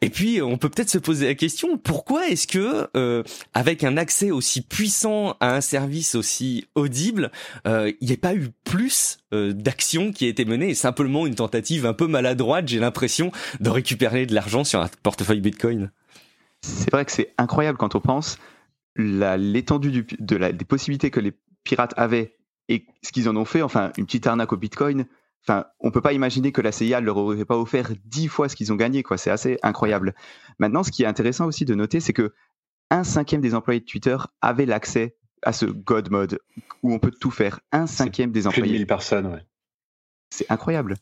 Et 0.00 0.11
puis 0.11 0.43
on 0.43 0.59
peut 0.59 0.69
peut-être 0.69 0.91
se 0.91 0.99
poser 0.99 1.27
la 1.27 1.35
question 1.35 1.79
pourquoi 1.79 2.29
est-ce 2.29 2.47
que 2.47 2.88
euh, 2.97 3.23
avec 3.53 3.85
un 3.85 3.97
accès 3.97 4.31
aussi 4.31 4.61
puissant 4.61 5.37
à 5.41 5.55
un 5.55 5.61
service 5.61 6.15
aussi 6.15 6.64
audible, 6.75 7.31
euh, 7.67 7.93
il 8.01 8.09
n'y 8.09 8.15
a 8.15 8.17
pas 8.17 8.35
eu 8.35 8.49
plus 8.65 9.19
euh, 9.33 9.53
d'actions 9.53 10.13
qui 10.13 10.25
a 10.27 10.29
été 10.29 10.45
menées 10.45 10.71
et 10.71 10.75
simplement 10.75 11.27
une 11.27 11.35
tentative 11.35 11.87
un 11.87 11.95
peu 11.95 12.07
maladroite, 12.07 12.69
j'ai 12.69 12.79
l'impression, 12.79 13.33
de 13.61 13.71
récupérer 13.71 14.27
de 14.27 14.35
l'argent 14.35 14.65
sur 14.65 14.81
un 14.81 14.89
portefeuille 15.03 15.41
Bitcoin. 15.41 15.91
C'est 16.63 16.91
vrai 16.91 17.05
que 17.05 17.13
c'est 17.13 17.33
incroyable 17.39 17.79
quand 17.79 17.95
on 17.95 18.01
pense 18.01 18.39
l'étendue 18.97 20.07
de 20.19 20.37
la, 20.37 20.53
des 20.53 20.65
possibilités 20.65 21.11
que 21.11 21.21
les 21.21 21.33
pirates 21.65 21.95
avaient 21.97 22.37
et 22.69 22.87
ce 23.03 23.13
qu'ils 23.13 23.29
en 23.29 23.37
ont 23.37 23.45
fait, 23.45 23.63
enfin 23.63 23.93
une 23.99 24.07
petite 24.07 24.27
arnaque 24.27 24.53
au 24.53 24.57
Bitcoin. 24.57 25.07
Enfin, 25.47 25.67
on 25.81 25.91
peut 25.91 26.01
pas 26.01 26.15
imaginer 26.15 26.53
que 26.53 26.63
la 26.63 26.73
CIA 26.73 27.01
leur 27.01 27.19
aurait 27.19 27.45
pas 27.45 27.59
offert 27.59 27.91
dix 28.07 28.29
fois 28.29 28.49
ce 28.49 28.57
qu'ils 28.57 28.73
ont 28.73 28.77
gagné, 28.77 29.03
quoi. 29.03 29.19
C'est 29.19 29.31
assez 29.31 29.59
incroyable. 29.63 30.15
Maintenant, 30.59 30.83
ce 30.83 30.91
qui 30.91 31.03
est 31.03 31.07
intéressant 31.07 31.45
aussi 31.45 31.67
de 31.67 31.75
noter, 31.75 32.01
c'est 32.01 32.15
que 32.15 32.33
un 32.91 33.05
cinquième 33.05 33.43
des 33.43 33.55
employés 33.55 33.81
de 33.81 33.85
Twitter 33.85 34.17
avaient 34.41 34.65
l'accès 34.65 35.17
à 35.44 35.52
ce 35.52 35.67
God 35.67 36.10
mode 36.10 36.39
où 36.82 36.93
on 36.93 36.98
peut 36.98 37.13
tout 37.13 37.31
faire. 37.31 37.60
Un 37.72 37.86
cinquième 37.86 38.32
des 38.32 38.46
employés. 38.46 38.63
Plus 38.63 38.72
de 38.72 38.79
1000 38.79 38.86
personnes, 38.86 39.27
ouais. 39.27 39.44
C'est 40.31 40.51
incroyable. 40.51 40.96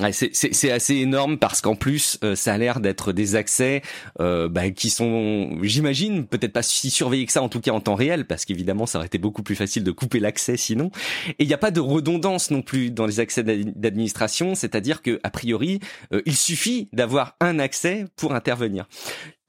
Ouais, 0.00 0.10
c'est 0.12 0.72
assez 0.72 0.96
énorme 0.96 1.38
parce 1.38 1.60
qu'en 1.60 1.76
plus 1.76 2.18
euh, 2.24 2.34
ça 2.34 2.54
a 2.54 2.58
l'air 2.58 2.80
d'être 2.80 3.12
des 3.12 3.36
accès 3.36 3.80
euh, 4.18 4.48
bah, 4.48 4.70
qui 4.70 4.90
sont, 4.90 5.56
j'imagine, 5.62 6.26
peut-être 6.26 6.52
pas 6.52 6.64
si 6.64 6.90
surveillés 6.90 7.26
que 7.26 7.32
ça, 7.32 7.42
en 7.42 7.48
tout 7.48 7.60
cas 7.60 7.70
en 7.70 7.80
temps 7.80 7.94
réel, 7.94 8.26
parce 8.26 8.44
qu'évidemment 8.44 8.86
ça 8.86 8.98
aurait 8.98 9.06
été 9.06 9.18
beaucoup 9.18 9.44
plus 9.44 9.54
facile 9.54 9.84
de 9.84 9.92
couper 9.92 10.18
l'accès 10.18 10.56
sinon. 10.56 10.90
Et 11.28 11.44
il 11.44 11.46
n'y 11.46 11.54
a 11.54 11.58
pas 11.58 11.70
de 11.70 11.78
redondance 11.78 12.50
non 12.50 12.62
plus 12.62 12.90
dans 12.90 13.06
les 13.06 13.20
accès 13.20 13.44
d'administration, 13.44 14.56
c'est-à-dire 14.56 15.00
que 15.00 15.20
a 15.22 15.30
priori 15.30 15.78
euh, 16.12 16.22
il 16.26 16.34
suffit 16.34 16.88
d'avoir 16.92 17.36
un 17.40 17.60
accès 17.60 18.06
pour 18.16 18.34
intervenir. 18.34 18.88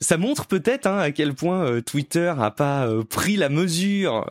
Ça 0.01 0.17
montre 0.17 0.45
peut-être 0.45 0.87
hein, 0.87 0.97
à 0.97 1.11
quel 1.11 1.33
point 1.33 1.65
euh, 1.65 1.81
Twitter 1.81 2.33
a 2.37 2.51
pas 2.51 2.87
pris 3.09 3.37
la 3.37 3.49
mesure 3.49 4.25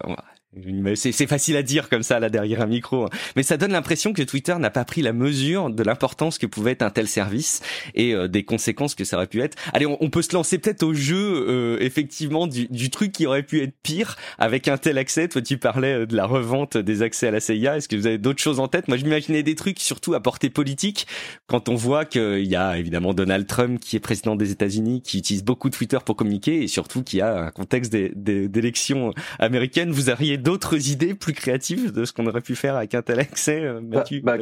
c'est 0.94 1.26
facile 1.26 1.56
à 1.56 1.62
dire 1.62 1.88
comme 1.88 2.02
ça 2.02 2.20
là 2.20 2.28
derrière 2.28 2.61
un 2.61 2.66
micro, 2.66 3.04
hein. 3.04 3.11
mais 3.37 3.42
ça 3.42 3.56
donne 3.56 3.73
l'impression 3.73 4.12
que 4.12 4.23
Twitter 4.23 4.54
n'a 4.58 4.70
pas 4.70 4.84
pris 4.84 5.02
la 5.02 5.12
mesure 5.12 5.70
de 5.70 5.82
l'importance 5.82 6.38
que 6.38 6.46
pouvait 6.46 6.73
être 6.73 6.82
un 6.82 6.90
tel 6.90 7.08
service 7.08 7.61
et 7.94 8.14
euh, 8.14 8.28
des 8.28 8.44
conséquences 8.44 8.94
que 8.94 9.04
ça 9.04 9.16
aurait 9.16 9.26
pu 9.26 9.40
être. 9.40 9.56
Allez, 9.73 9.87
on, 9.87 10.11
peut 10.11 10.23
se 10.23 10.34
lancer 10.34 10.58
peut-être 10.58 10.82
au 10.82 10.94
jeu 10.94 11.46
euh, 11.49 11.78
effectivement 11.80 12.46
du, 12.46 12.66
du, 12.68 12.90
truc 12.90 13.12
qui 13.12 13.26
aurait 13.26 13.42
pu 13.42 13.62
être 13.62 13.75
pire 13.82 14.16
avec 14.38 14.68
un 14.68 14.76
tel 14.76 14.99
accès. 14.99 15.28
Toi, 15.28 15.42
tu 15.42 15.58
parlais 15.58 15.92
euh, 15.92 16.06
de 16.06 16.16
la 16.16 16.26
revente 16.26 16.76
des 16.76 17.02
accès 17.02 17.28
à 17.28 17.30
la 17.30 17.40
CIA. 17.40 17.76
Est-ce 17.76 17.88
que 17.88 17.96
vous 17.96 18.06
avez 18.06 18.18
d'autres 18.18 18.42
choses 18.42 18.61
en 18.61 18.68
tête? 18.68 18.88
Moi, 18.88 18.96
je 18.96 19.04
m'imaginais 19.04 19.42
des 19.42 19.54
trucs 19.54 19.80
surtout 19.80 20.14
à 20.14 20.20
portée 20.20 20.50
politique 20.50 21.06
quand 21.46 21.68
on 21.68 21.75
voit 21.75 22.04
qu'il 22.04 22.46
y 22.46 22.56
a 22.56 22.78
évidemment 22.78 23.14
Donald 23.14 23.46
Trump 23.46 23.80
qui 23.80 23.96
est 23.96 24.00
président 24.00 24.37
des 24.37 24.50
États-Unis, 24.50 25.02
qui 25.02 25.18
utilise 25.18 25.44
beaucoup 25.44 25.70
Twitter 25.70 25.99
pour 26.04 26.16
communiquer 26.16 26.62
et 26.62 26.68
surtout 26.68 27.02
qui 27.02 27.20
a 27.20 27.46
un 27.46 27.50
contexte 27.50 27.92
d'élections 27.92 29.12
américaines. 29.38 29.90
Vous 29.90 30.11
auriez 30.11 30.37
d'autres 30.44 30.90
idées 30.90 31.14
plus 31.14 31.32
créatives 31.32 31.90
de 31.90 32.04
ce 32.04 32.12
qu'on 32.12 32.26
aurait 32.26 32.42
pu 32.42 32.54
faire 32.54 32.76
avec 32.76 32.94
un 32.94 33.02
tel 33.02 33.18
accès, 33.18 33.60
euh, 33.62 33.80
bah, 33.82 34.04
bah, 34.22 34.36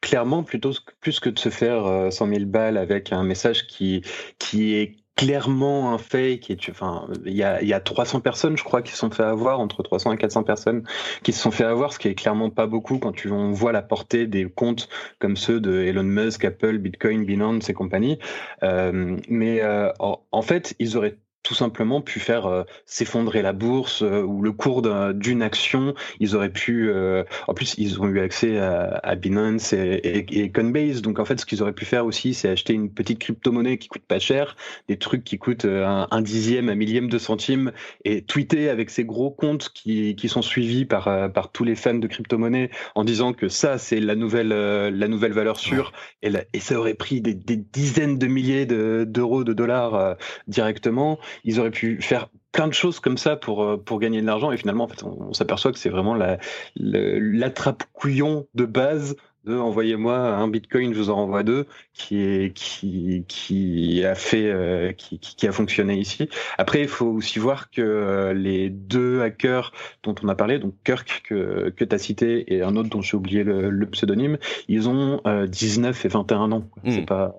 Clairement, 0.00 0.42
plutôt 0.42 0.72
plus 1.00 1.20
que 1.20 1.30
de 1.30 1.38
se 1.38 1.50
faire 1.50 1.84
100 2.10 2.26
euh, 2.26 2.34
000 2.34 2.46
balles 2.46 2.78
avec 2.78 3.12
un 3.12 3.22
message 3.22 3.66
qui 3.66 4.02
qui 4.38 4.74
est 4.74 4.96
clairement 5.14 5.92
un 5.92 5.98
fake. 5.98 6.50
Et 6.50 6.56
enfin, 6.70 7.06
il 7.26 7.34
y 7.34 7.42
a, 7.42 7.62
y 7.62 7.72
a 7.72 7.80
300 7.80 8.20
personnes, 8.20 8.56
je 8.56 8.64
crois, 8.64 8.82
qui 8.82 8.92
se 8.92 8.98
sont 8.98 9.10
fait 9.10 9.22
avoir, 9.22 9.60
entre 9.60 9.82
300 9.82 10.12
et 10.12 10.16
400 10.16 10.42
personnes 10.42 10.84
qui 11.22 11.32
se 11.32 11.40
sont 11.40 11.50
fait 11.50 11.64
avoir, 11.64 11.92
ce 11.92 11.98
qui 11.98 12.08
est 12.08 12.14
clairement 12.14 12.50
pas 12.50 12.66
beaucoup 12.66 12.98
quand 12.98 13.12
tu, 13.12 13.30
on 13.30 13.52
voit 13.52 13.72
la 13.72 13.82
portée 13.82 14.26
des 14.26 14.46
comptes 14.46 14.88
comme 15.18 15.36
ceux 15.36 15.60
de 15.60 15.82
Elon 15.82 16.02
Musk, 16.02 16.44
Apple, 16.44 16.78
Bitcoin, 16.78 17.24
Binance 17.24 17.68
et 17.68 17.74
compagnie. 17.74 18.18
Euh, 18.62 19.16
mais 19.28 19.60
euh, 19.62 19.92
en, 19.98 20.42
fait, 20.42 20.74
ils 20.78 20.96
auraient 20.96 21.18
tout 21.42 21.54
simplement 21.54 22.00
pu 22.00 22.20
faire 22.20 22.46
euh, 22.46 22.62
s'effondrer 22.86 23.42
la 23.42 23.52
bourse 23.52 24.02
euh, 24.02 24.22
ou 24.22 24.42
le 24.42 24.52
cours 24.52 24.82
d'une 25.14 25.42
action. 25.42 25.94
Ils 26.20 26.36
auraient 26.36 26.52
pu, 26.52 26.88
euh, 26.88 27.24
en 27.48 27.54
plus, 27.54 27.74
ils 27.78 28.00
ont 28.00 28.06
eu 28.06 28.20
accès 28.20 28.58
à, 28.58 29.14
Binance 29.16 29.72
et, 29.72 30.26
et, 30.30 30.50
Coinbase. 30.50 31.02
Donc 31.02 31.18
en 31.18 31.24
fait, 31.24 31.40
ce 31.40 31.46
qu'ils 31.46 31.62
auraient 31.62 31.72
pu 31.72 31.84
faire 31.84 32.06
aussi, 32.06 32.34
c'est 32.34 32.48
acheter 32.48 32.72
une 32.72 32.90
petite 32.90 33.18
crypto-monnaie 33.18 33.78
qui 33.78 33.88
coûte 33.88 34.02
pas 34.06 34.18
cher, 34.18 34.56
des 34.88 34.96
trucs 34.96 35.24
qui 35.24 35.38
coûtent 35.38 35.64
un, 35.64 36.22
dixième, 36.22 36.68
un 36.68 36.74
millième 36.74 37.08
de 37.08 37.18
centime, 37.18 37.72
et 38.04 38.22
tweeter 38.22 38.68
avec 38.68 38.90
ces 38.90 39.04
gros 39.04 39.30
comptes 39.30 39.70
qui, 39.74 40.16
qui 40.16 40.28
sont 40.28 40.42
suivis 40.42 40.84
par 40.84 41.32
par 41.32 41.52
tous 41.52 41.64
les 41.64 41.74
fans 41.74 41.94
de 41.94 42.06
crypto-monnaie 42.06 42.70
en 42.94 43.04
disant 43.04 43.32
que 43.32 43.48
ça 43.48 43.78
c'est 43.78 44.00
la 44.00 44.14
nouvelle 44.14 44.48
la 44.48 45.08
nouvelle 45.08 45.32
valeur 45.32 45.58
sûre. 45.58 45.92
Et, 46.22 46.30
et 46.52 46.60
ça 46.60 46.78
aurait 46.78 46.94
pris 46.94 47.20
des, 47.20 47.34
des 47.34 47.56
dizaines 47.56 48.18
de 48.18 48.26
milliers 48.26 48.66
d'euros, 48.66 49.44
de, 49.44 49.52
dollars 49.52 50.16
directement 50.48 51.18
ils 51.44 51.60
auraient 51.60 51.70
pu 51.70 52.00
faire 52.00 52.28
plein 52.52 52.68
de 52.68 52.74
choses 52.74 53.00
comme 53.00 53.18
ça 53.18 53.36
pour 53.36 53.64
euh, 53.64 53.76
pour 53.76 53.98
gagner 53.98 54.20
de 54.20 54.26
l'argent. 54.26 54.52
Et 54.52 54.56
finalement 54.56 54.84
en 54.84 54.88
fait 54.88 55.02
on, 55.02 55.32
s'aperçoit 55.32 55.72
que 55.72 55.78
c'est 55.78 55.88
vraiment 55.88 56.14
la 56.14 56.38
l'attrape 56.76 57.84
couillon 57.92 58.46
de 58.54 58.66
base 58.66 59.16
de 59.44 59.56
envoyez-moi 59.56 60.16
un 60.16 60.46
bitcoin 60.46 60.94
je 60.94 60.98
vous 60.98 61.10
en 61.10 61.16
renvoie 61.16 61.42
deux 61.42 61.66
qui 61.94 62.20
est 62.20 62.52
qui 62.54 63.24
qui 63.26 64.04
a 64.04 64.14
fait 64.14 64.46
euh, 64.46 64.92
qui, 64.92 65.18
qui, 65.18 65.48
a 65.48 65.52
fonctionné 65.52 65.98
ici. 65.98 66.28
Après 66.58 66.80
il 66.80 66.88
faut 66.88 67.06
aussi 67.06 67.38
voir 67.38 67.70
que 67.70 67.82
euh, 67.82 68.34
les 68.34 68.70
deux 68.70 69.20
hackers 69.20 69.72
dont 70.04 70.14
on 70.22 70.28
a 70.28 70.34
parlé 70.34 70.58
donc 70.58 70.74
Kirk 70.84 71.22
que 71.24 71.70
que 71.70 71.84
tu 71.84 71.94
as 71.94 71.98
cité 71.98 72.54
et 72.54 72.62
un 72.62 72.76
autre 72.76 72.88
dont 72.88 73.02
j'ai 73.02 73.16
oublié 73.16 73.42
le, 73.42 73.86
pseudonyme 73.86 74.38
ils 74.68 74.88
ont 74.88 75.20
19 75.48 76.04
et 76.04 76.08
21 76.08 76.52
ans 76.52 76.64
c'est 76.84 77.02
hmm. 77.02 77.06
pas 77.06 77.34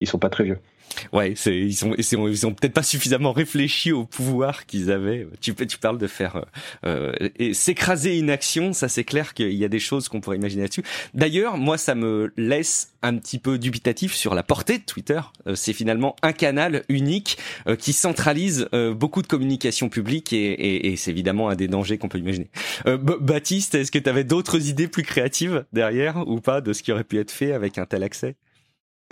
ils 0.00 0.08
sont 0.08 0.18
pas 0.18 0.30
très 0.30 0.44
vieux 0.44 0.58
Ouais, 1.12 1.34
c'est 1.36 1.56
ils 1.56 1.74
sont 1.74 1.94
ils 1.96 2.46
ont 2.46 2.54
peut-être 2.54 2.72
pas 2.72 2.82
suffisamment 2.82 3.32
réfléchi 3.32 3.92
au 3.92 4.04
pouvoir 4.04 4.66
qu'ils 4.66 4.90
avaient. 4.90 5.26
Tu 5.40 5.54
tu 5.54 5.78
parles 5.78 5.98
de 5.98 6.06
faire 6.06 6.44
euh, 6.84 7.12
et 7.38 7.54
s'écraser 7.54 8.18
une 8.18 8.30
action, 8.30 8.72
ça 8.72 8.88
c'est 8.88 9.04
clair 9.04 9.34
qu'il 9.34 9.52
y 9.52 9.64
a 9.64 9.68
des 9.68 9.78
choses 9.78 10.08
qu'on 10.08 10.20
pourrait 10.20 10.36
imaginer 10.36 10.62
là-dessus. 10.62 10.84
D'ailleurs, 11.14 11.56
moi 11.56 11.78
ça 11.78 11.94
me 11.94 12.32
laisse 12.36 12.92
un 13.02 13.16
petit 13.16 13.38
peu 13.38 13.58
dubitatif 13.58 14.14
sur 14.14 14.34
la 14.34 14.42
portée 14.42 14.78
de 14.78 14.84
Twitter. 14.84 15.20
Euh, 15.46 15.54
c'est 15.54 15.72
finalement 15.72 16.16
un 16.22 16.32
canal 16.32 16.84
unique 16.88 17.36
euh, 17.66 17.76
qui 17.76 17.92
centralise 17.92 18.68
euh, 18.72 18.94
beaucoup 18.94 19.22
de 19.22 19.26
communication 19.26 19.88
publique 19.88 20.32
et, 20.32 20.52
et, 20.52 20.92
et 20.92 20.96
c'est 20.96 21.10
évidemment 21.10 21.48
un 21.48 21.56
des 21.56 21.68
dangers 21.68 21.98
qu'on 21.98 22.08
peut 22.08 22.18
imaginer. 22.18 22.48
Baptiste, 22.86 23.74
est-ce 23.74 23.90
que 23.90 23.98
tu 23.98 24.08
avais 24.08 24.24
d'autres 24.24 24.68
idées 24.68 24.88
plus 24.88 25.02
créatives 25.02 25.64
derrière 25.72 26.26
ou 26.28 26.40
pas 26.40 26.60
de 26.60 26.72
ce 26.72 26.82
qui 26.82 26.92
aurait 26.92 27.04
pu 27.04 27.18
être 27.18 27.30
fait 27.30 27.52
avec 27.52 27.78
un 27.78 27.86
tel 27.86 28.02
accès? 28.02 28.36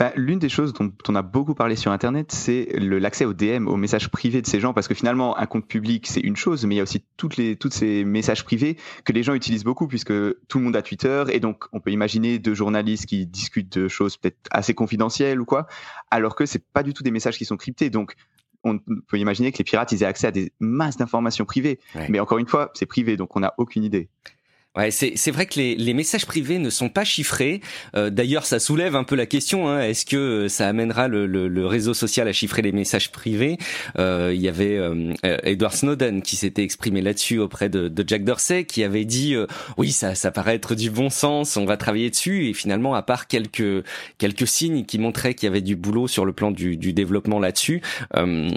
Bah, 0.01 0.13
l'une 0.17 0.39
des 0.39 0.49
choses 0.49 0.73
dont 0.73 0.91
on 1.09 1.15
a 1.15 1.21
beaucoup 1.21 1.55
parlé 1.55 1.77
sur 1.77 1.93
Internet, 1.93 2.33
c'est 2.33 2.69
l'accès 2.79 3.27
aux 3.27 3.35
DM, 3.35 3.69
aux 3.69 3.77
messages 3.77 4.09
privés 4.09 4.41
de 4.41 4.47
ces 4.47 4.59
gens, 4.59 4.73
parce 4.73 4.89
que 4.89 4.95
finalement, 4.95 5.37
un 5.37 5.45
compte 5.45 5.69
public, 5.69 6.07
c'est 6.07 6.23
une 6.23 6.37
chose, 6.37 6.65
mais 6.65 6.77
il 6.77 6.79
y 6.79 6.81
a 6.81 6.85
aussi 6.85 7.05
toutes 7.19 7.37
les, 7.37 7.55
toutes 7.55 7.75
ces 7.75 8.03
messages 8.07 8.43
privés 8.43 8.79
que 9.05 9.13
les 9.13 9.23
gens 9.23 9.35
utilisent 9.35 9.63
beaucoup, 9.63 9.87
puisque 9.89 10.15
tout 10.49 10.59
le 10.59 10.65
monde 10.65 10.75
a 10.75 10.81
Twitter, 10.81 11.25
et 11.29 11.39
donc 11.39 11.67
on 11.73 11.81
peut 11.81 11.91
imaginer 11.91 12.39
deux 12.39 12.55
journalistes 12.55 13.05
qui 13.05 13.27
discutent 13.27 13.79
de 13.79 13.89
choses 13.89 14.17
peut-être 14.17 14.39
assez 14.51 14.73
confidentielles 14.73 15.39
ou 15.39 15.45
quoi, 15.45 15.67
alors 16.11 16.35
que 16.35 16.47
c'est 16.47 16.65
pas 16.65 16.83
du 16.83 16.95
tout 16.95 17.03
des 17.03 17.11
messages 17.11 17.37
qui 17.37 17.45
sont 17.45 17.59
cryptés. 17.59 17.91
Donc 17.91 18.15
on 18.65 18.79
peut 18.79 19.19
imaginer 19.19 19.53
que 19.53 19.59
les 19.59 19.65
pirates 19.65 19.93
ils 19.93 20.03
aient 20.03 20.07
accès 20.07 20.29
à 20.29 20.31
des 20.31 20.53
masses 20.61 20.97
d'informations 20.97 21.45
privées. 21.45 21.79
Mais 22.09 22.21
encore 22.21 22.39
une 22.39 22.49
fois, 22.49 22.71
c'est 22.73 22.87
privé, 22.87 23.19
donc 23.19 23.37
on 23.37 23.41
n'a 23.41 23.53
aucune 23.59 23.85
idée. 23.85 24.09
Ouais, 24.77 24.93
c'est 24.93 25.31
vrai 25.33 25.47
que 25.47 25.59
les, 25.59 25.75
les, 25.75 25.95
messages 25.95 26.27
privés 26.27 26.61
ne 26.61 26.71
sont 26.71 26.91
pas 26.91 27.03
chiffrés. 27.03 27.61
Euh, 27.97 28.09
D'ailleurs, 28.09 28.47
ça 28.47 28.61
soulève 28.61 28.95
un 28.95 29.03
peu 29.03 29.17
la 29.17 29.27
question 29.27 29.69
hein, 29.69 29.81
est-ce 29.81 30.07
que 30.07 30.17
euh, 30.17 30.49
ça 30.49 30.69
amènera 30.69 31.09
le, 31.09 31.27
le, 31.27 31.49
le, 31.49 31.67
réseau 31.67 31.93
social 31.93 32.29
à 32.29 32.33
chiffrer 32.33 32.63
les 32.63 32.71
messages 32.71 33.11
privés? 33.11 33.59
Euh, 33.99 34.31
Il 34.33 34.41
y 34.41 34.49
avait 34.49 34.77
euh, 34.77 35.13
Edward 35.25 35.75
Snowden 35.75 36.23
qui 36.23 36.37
s'était 36.37 36.63
exprimé 36.63 37.03
là-dessus 37.03 37.41
auprès 37.41 37.69
de, 37.69 37.89
de, 37.89 38.05
Jack 38.07 38.23
Dorsey, 38.23 38.63
qui 38.63 38.85
avait 38.85 39.05
dit 39.05 39.35
euh, 39.35 39.49
oui, 39.77 39.91
ça, 39.91 40.15
ça 40.15 40.31
paraît 40.31 40.55
être 40.55 40.77
du 40.77 40.89
bon 40.89 41.11
sens, 41.11 41.57
on 41.57 41.65
va 41.65 41.77
travailler 41.77 42.09
dessus. 42.09 42.47
Et 42.47 42.55
finalement, 42.55 42.95
à 42.95 43.03
part 43.03 43.27
quelques 43.27 43.85
quelques 44.19 44.47
signes 44.47 44.85
qui 44.85 45.01
montraient 45.01 45.35
qu'il 45.35 45.49
y 45.49 45.51
avait 45.51 45.63
du 45.63 45.75
boulot 45.75 46.07
sur 46.07 46.25
le 46.25 46.33
plan 46.33 46.53
du, 46.53 46.77
du 46.77 46.93
développement 46.93 47.41
là-dessus, 47.41 47.83
il 48.17 48.55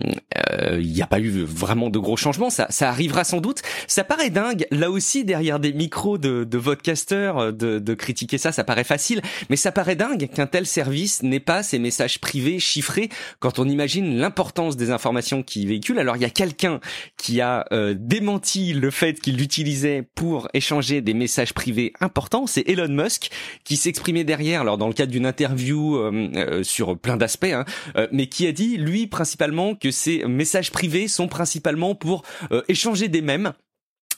n'y 0.78 1.02
a 1.02 1.08
pas 1.08 1.20
eu 1.20 1.44
vraiment 1.44 1.90
de 1.90 1.98
gros 1.98 2.18
changements. 2.18 2.52
Ça, 2.52 2.68
ça 2.70 2.90
arrivera 2.90 3.24
sans 3.24 3.42
doute. 3.42 3.64
Ça 3.88 4.04
paraît 4.04 4.30
dingue. 4.30 4.68
Là 4.70 4.92
aussi, 4.92 5.26
derrière 5.26 5.60
des 5.60 5.74
micros 5.74 6.03
de, 6.18 6.44
de 6.44 6.62
euh, 7.12 7.52
de, 7.52 7.80
de 7.80 7.94
critiquer 7.94 8.38
ça, 8.38 8.52
ça 8.52 8.64
paraît 8.64 8.84
facile, 8.84 9.22
mais 9.50 9.56
ça 9.56 9.72
paraît 9.72 9.96
dingue 9.96 10.30
qu'un 10.34 10.48
tel 10.48 10.66
service 10.66 11.24
n'ait 11.24 11.40
pas 11.40 11.64
ces 11.64 11.80
messages 11.80 12.20
privés 12.20 12.60
chiffrés 12.60 13.10
quand 13.40 13.60
on 13.60 13.68
imagine 13.68 14.18
l'importance 14.18 14.76
des 14.78 14.92
informations 14.92 15.44
qu'il 15.44 15.68
véhicule. 15.68 16.00
Alors 16.00 16.18
il 16.18 16.22
y 16.22 16.26
a 16.26 16.30
quelqu'un 16.30 16.80
qui 17.18 17.42
a 17.42 17.66
euh, 17.72 17.96
démenti 17.98 18.74
le 18.74 18.92
fait 18.92 19.20
qu'il 19.20 19.38
l'utilisait 19.38 20.04
pour 20.16 20.50
échanger 20.54 21.02
des 21.02 21.14
messages 21.14 21.54
privés 21.54 21.94
importants, 22.00 22.48
c'est 22.48 22.68
Elon 22.68 22.90
Musk 22.90 23.30
qui 23.64 23.78
s'exprimait 23.78 24.24
derrière, 24.24 24.62
alors 24.62 24.78
dans 24.78 24.88
le 24.88 24.94
cadre 24.94 25.12
d'une 25.12 25.26
interview 25.26 25.96
euh, 25.96 26.64
sur 26.64 26.98
plein 26.98 27.18
d'aspects, 27.18 27.46
hein, 27.46 27.66
mais 28.12 28.28
qui 28.28 28.48
a 28.48 28.52
dit 28.52 28.78
lui 28.78 29.08
principalement 29.08 29.76
que 29.76 29.92
ces 29.92 30.26
messages 30.26 30.72
privés 30.72 31.08
sont 31.08 31.28
principalement 31.28 31.96
pour 31.96 32.24
échanger 32.68 33.08
des 33.08 33.22
mèmes 33.22 33.54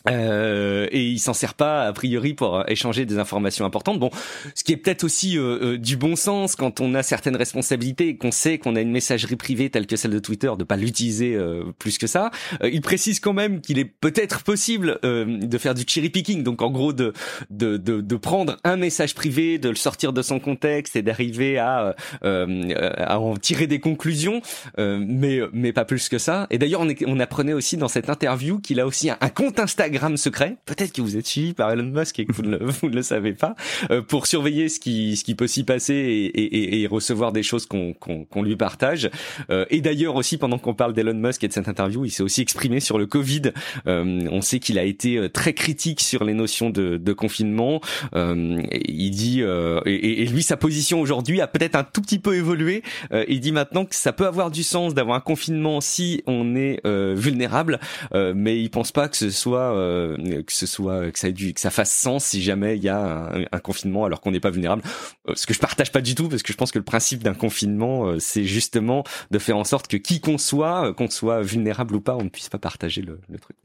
euh, 0.10 0.88
et 0.92 1.04
il 1.04 1.20
s'en 1.20 1.34
sert 1.34 1.54
pas 1.54 1.84
a 1.84 1.94
priori 1.94 2.34
pour 2.34 2.58
euh, 2.58 2.64
échanger 2.68 3.06
des 3.06 3.18
informations 3.18 3.66
importantes. 3.66 4.00
Bon, 4.00 4.10
ce 4.54 4.64
qui 4.64 4.72
est 4.72 4.78
peut-être 4.78 5.04
aussi 5.04 5.38
euh, 5.38 5.74
euh, 5.74 5.78
du 5.78 5.98
bon 5.98 6.16
sens 6.16 6.56
quand 6.56 6.80
on 6.82 6.94
a 6.94 7.04
certaines 7.04 7.36
responsabilités 7.36 8.10
et 8.10 8.18
qu'on 8.18 8.32
sait 8.32 8.58
qu'on 8.58 8.76
a 8.76 8.82
une 8.82 8.92
messagerie 8.92 9.36
privée 9.36 9.70
telle 9.70 9.88
que 9.88 9.96
celle 9.96 10.12
de 10.12 10.20
Twitter, 10.20 10.52
de 10.58 10.64
pas 10.64 10.78
l'utiliser 10.78 11.38
plus 11.80 11.98
que 11.98 12.08
ça. 12.08 12.32
il 12.64 12.82
précise 12.82 13.20
quand 13.20 13.34
même 13.34 13.62
qu'il 13.62 13.80
est 13.80 13.86
peut-être 13.86 14.44
possible 14.44 15.00
de 15.04 15.58
faire 15.58 15.74
du 15.74 15.84
cherry 15.88 16.10
picking, 16.10 16.44
donc 16.44 16.62
en 16.62 16.70
gros 16.70 16.94
de, 16.94 17.14
de 17.50 17.78
de, 17.78 18.16
prendre 18.16 18.58
un 18.64 18.76
message 18.76 19.16
privé, 19.16 19.58
de 19.58 19.70
le 19.70 19.76
sortir 19.76 20.14
de 20.14 20.22
son 20.22 20.40
contexte 20.40 20.96
et 20.96 21.02
d'arriver 21.02 21.58
à 21.58 21.96
à 22.22 23.20
en 23.20 23.36
tirer 23.36 23.68
des 23.68 23.80
conclusions, 23.80 24.42
mais 24.78 25.40
mais 25.54 25.74
pas 25.74 25.86
plus 25.86 26.10
que 26.10 26.18
ça. 26.18 26.48
Et 26.50 26.58
d'ailleurs 26.58 26.82
on, 26.82 26.94
on 27.08 27.20
apprenait 27.20 27.54
aussi 27.54 27.78
dans 27.78 27.88
cette 27.88 28.10
interview 28.10 28.60
qu'il 28.60 28.80
a 28.80 28.86
aussi 28.86 29.10
un 29.10 29.30
compte 29.30 29.60
Instagram 29.60 29.95
secret, 30.16 30.58
peut-être 30.66 30.94
que 30.94 31.02
vous 31.02 31.18
êtes 31.18 31.26
suivi 31.26 31.54
par 31.54 31.72
Elon 31.72 31.84
Musk 31.84 32.20
et 32.20 32.26
que 32.26 32.34
vous 32.34 32.44
ne, 32.44 32.58
vous 32.62 32.90
ne 32.90 32.96
le 32.96 33.02
savez 33.02 33.34
pas, 33.34 33.56
euh, 33.92 34.02
pour 34.02 34.28
surveiller 34.28 34.70
ce 34.70 34.80
qui, 34.80 35.16
ce 35.16 35.24
qui 35.24 35.36
peut 35.36 35.48
s'y 35.48 35.64
passer 35.64 35.94
et, 35.94 36.26
et, 36.26 36.82
et, 36.82 36.88
recevoir 36.88 37.32
des 37.32 37.44
choses 37.44 37.66
qu'on 37.66 37.94
qu'on 37.94 38.44
lui 38.44 38.56
partage. 38.56 39.10
Euh, 39.50 39.66
et 39.70 39.82
d'ailleurs 39.82 40.16
aussi, 40.16 40.38
pendant 40.38 40.58
qu'on 40.58 40.74
parle 40.74 40.94
d'Elon 40.94 41.14
Musk 41.14 41.44
et 41.44 41.48
de 41.48 41.54
cette 41.54 41.68
interview, 41.68 42.06
il 42.06 42.12
s'est 42.12 42.24
aussi 42.24 42.42
exprimé 42.42 42.80
sur 42.80 42.98
le 42.98 43.06
Covid. 43.06 43.54
Euh, 43.88 44.28
on 44.32 44.42
sait 44.42 44.60
qu'il 44.60 44.78
a 44.80 44.84
été 44.84 45.30
très 45.30 45.54
critique 45.54 46.02
sur 46.02 46.24
les 46.24 46.34
notions 46.34 46.70
de, 46.70 46.98
de 46.98 47.14
confinement. 47.14 47.82
il 48.14 49.12
dit, 49.12 49.42
et, 49.42 50.22
et, 50.22 50.26
lui, 50.26 50.44
sa 50.44 50.58
position 50.58 51.02
aujourd'hui 51.02 51.42
a 51.42 51.48
peut-être 51.48 51.76
un 51.76 51.84
tout 51.84 52.02
petit 52.02 52.20
peu 52.20 52.36
évolué. 52.36 52.84
il 53.28 53.40
dit 53.40 53.52
maintenant 53.52 53.86
que 53.86 53.96
ça 53.96 54.14
peut 54.14 54.28
avoir 54.28 54.52
du 54.52 54.64
sens 54.64 54.94
d'avoir 54.94 55.18
un 55.18 55.22
confinement 55.22 55.82
si 55.82 56.24
on 56.28 56.56
est 56.56 56.86
vulnérable, 56.86 57.80
mais 58.14 58.62
il 58.62 58.70
pense 58.70 58.92
pas 58.92 59.08
que 59.08 59.18
ce 59.18 59.30
soit 59.30 59.85
euh, 59.86 60.44
que 60.44 60.54
ce 60.54 60.66
soit 60.66 61.12
que 61.12 61.20
ça 61.20 61.30
ait 61.30 61.34
du, 61.34 61.54
que 61.54 61.60
ça 61.60 61.70
fasse 61.70 61.92
sens 61.92 62.26
si 62.26 62.42
jamais 62.42 62.78
il 62.78 62.84
y 62.84 62.90
a 62.90 63.32
un, 63.52 63.60
confinement 63.60 64.06
alors 64.06 64.22
qu'on 64.22 64.32
n'est 64.32 64.40
pas 64.40 64.50
vulnérable. 64.50 64.82
Euh, 65.28 65.34
ce 65.36 65.46
que 65.46 65.54
je 65.54 65.60
partage 65.60 65.92
pas 65.92 66.02
du 66.02 66.16
tout 66.16 66.30
parce 66.30 66.44
que 66.44 66.52
je 66.52 66.58
pense 66.58 66.72
que 66.72 66.80
le 66.80 66.84
principe 66.84 67.24
d'un 67.24 67.34
confinement 67.34 68.08
euh, 68.08 68.20
c'est 68.20 68.44
justement 68.44 69.04
de 69.32 69.40
faire 69.40 69.58
en 69.58 69.64
sorte 69.64 69.88
que 69.88 69.98
qui 69.98 70.20
qu'on 70.20 70.38
soit, 70.38 70.94
qu'on 70.94 71.10
soit 71.10 71.42
vulnérable 71.42 71.96
ou 71.96 72.02
pas, 72.02 72.16
on 72.16 72.24
ne 72.24 72.30
puisse 72.30 72.50
pas 72.50 72.60
partager 72.60 73.02
le, 73.02 73.20
truc. 73.40 73.58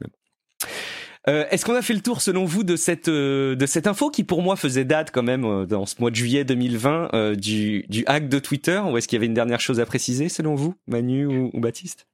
Est-ce 1.27 1.65
qu'on 1.65 1.75
a 1.75 1.81
fait 1.81 1.93
le 1.93 2.01
tour 2.01 2.21
selon 2.21 2.45
vous 2.45 2.63
de 2.63 2.75
cette 2.75 3.09
de 3.09 3.65
cette 3.65 3.87
info 3.87 4.09
qui 4.09 4.23
pour 4.23 4.41
moi 4.41 4.55
faisait 4.55 4.85
date 4.85 5.11
quand 5.11 5.23
même 5.23 5.65
dans 5.65 5.85
ce 5.85 5.95
mois 5.99 6.09
de 6.09 6.15
juillet 6.15 6.43
2020 6.43 7.09
euh, 7.13 7.35
du, 7.35 7.85
du 7.89 8.03
hack 8.07 8.27
de 8.27 8.39
Twitter 8.39 8.79
ou 8.79 8.97
est-ce 8.97 9.07
qu'il 9.07 9.17
y 9.17 9.19
avait 9.19 9.27
une 9.27 9.33
dernière 9.33 9.59
chose 9.59 9.79
à 9.79 9.85
préciser 9.85 10.29
selon 10.29 10.55
vous, 10.55 10.75
Manu 10.87 11.25
ou 11.25 11.59
Baptiste? 11.59 12.07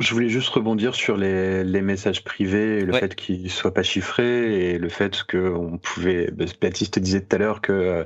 Je 0.00 0.14
voulais 0.14 0.28
juste 0.28 0.48
rebondir 0.48 0.94
sur 0.94 1.16
les, 1.16 1.62
les 1.62 1.82
messages 1.82 2.24
privés, 2.24 2.80
le 2.80 2.92
fait 2.92 3.14
qu'ils 3.14 3.50
soient 3.50 3.74
pas 3.74 3.82
chiffrés 3.82 4.70
et 4.70 4.78
le 4.78 4.88
fait 4.88 5.22
qu'on 5.24 5.78
pouvait, 5.78 6.30
bah, 6.32 6.46
Baptiste 6.60 6.98
disait 6.98 7.20
tout 7.20 7.36
à 7.36 7.38
l'heure 7.38 7.60
que 7.60 7.72
euh, 7.72 8.04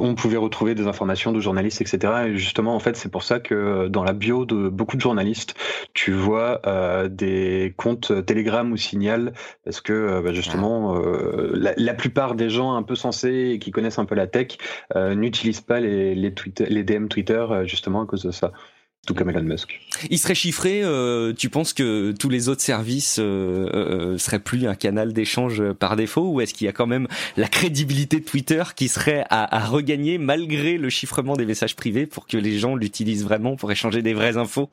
on 0.00 0.14
pouvait 0.14 0.38
retrouver 0.38 0.74
des 0.74 0.86
informations 0.86 1.32
de 1.32 1.40
journalistes, 1.40 1.82
etc. 1.82 2.28
Et 2.28 2.36
justement, 2.38 2.74
en 2.74 2.78
fait, 2.78 2.96
c'est 2.96 3.10
pour 3.10 3.22
ça 3.22 3.40
que 3.40 3.88
dans 3.88 4.04
la 4.04 4.14
bio 4.14 4.46
de 4.46 4.68
beaucoup 4.68 4.96
de 4.96 5.02
journalistes, 5.02 5.54
tu 5.92 6.12
vois 6.12 6.60
euh, 6.66 7.08
des 7.08 7.74
comptes 7.76 8.24
Telegram 8.24 8.70
ou 8.72 8.76
Signal, 8.76 9.34
parce 9.64 9.82
que 9.82 9.92
euh, 9.92 10.22
bah, 10.22 10.32
justement, 10.32 10.94
ah. 10.94 10.98
euh, 10.98 11.50
la, 11.54 11.74
la, 11.76 11.94
plupart 11.94 12.34
des 12.34 12.48
gens 12.48 12.74
un 12.74 12.82
peu 12.82 12.94
sensés 12.94 13.50
et 13.52 13.58
qui 13.58 13.70
connaissent 13.70 13.98
un 13.98 14.06
peu 14.06 14.14
la 14.14 14.26
tech 14.26 14.56
n'utilisent 14.94 15.60
pas 15.60 15.80
les, 15.80 16.14
les, 16.14 16.32
Twitter, 16.32 16.64
les 16.68 16.84
DM 16.84 17.08
Twitter 17.08 17.44
justement 17.64 18.02
à 18.02 18.06
cause 18.06 18.22
de 18.22 18.30
ça. 18.30 18.52
Tout 19.08 19.14
comme 19.14 19.30
Elon 19.30 19.42
Musk. 19.42 19.80
Il 20.10 20.18
serait 20.18 20.34
chiffré. 20.34 20.82
Euh, 20.82 21.32
tu 21.32 21.48
penses 21.48 21.72
que 21.72 22.12
tous 22.12 22.28
les 22.28 22.50
autres 22.50 22.60
services 22.60 23.16
euh, 23.18 23.66
euh, 23.72 24.18
seraient 24.18 24.38
plus 24.38 24.68
un 24.68 24.74
canal 24.74 25.14
d'échange 25.14 25.72
par 25.72 25.96
défaut, 25.96 26.28
ou 26.28 26.42
est-ce 26.42 26.52
qu'il 26.52 26.66
y 26.66 26.68
a 26.68 26.74
quand 26.74 26.86
même 26.86 27.08
la 27.38 27.48
crédibilité 27.48 28.20
de 28.20 28.24
Twitter 28.26 28.62
qui 28.76 28.88
serait 28.88 29.24
à, 29.30 29.56
à, 29.56 29.66
regagner 29.66 30.18
malgré 30.18 30.76
le 30.76 30.90
chiffrement 30.90 31.36
des 31.36 31.46
messages 31.46 31.74
privés 31.74 32.04
pour 32.04 32.26
que 32.26 32.36
les 32.36 32.58
gens 32.58 32.76
l'utilisent 32.76 33.24
vraiment 33.24 33.56
pour 33.56 33.72
échanger 33.72 34.02
des 34.02 34.12
vraies 34.12 34.36
infos? 34.36 34.68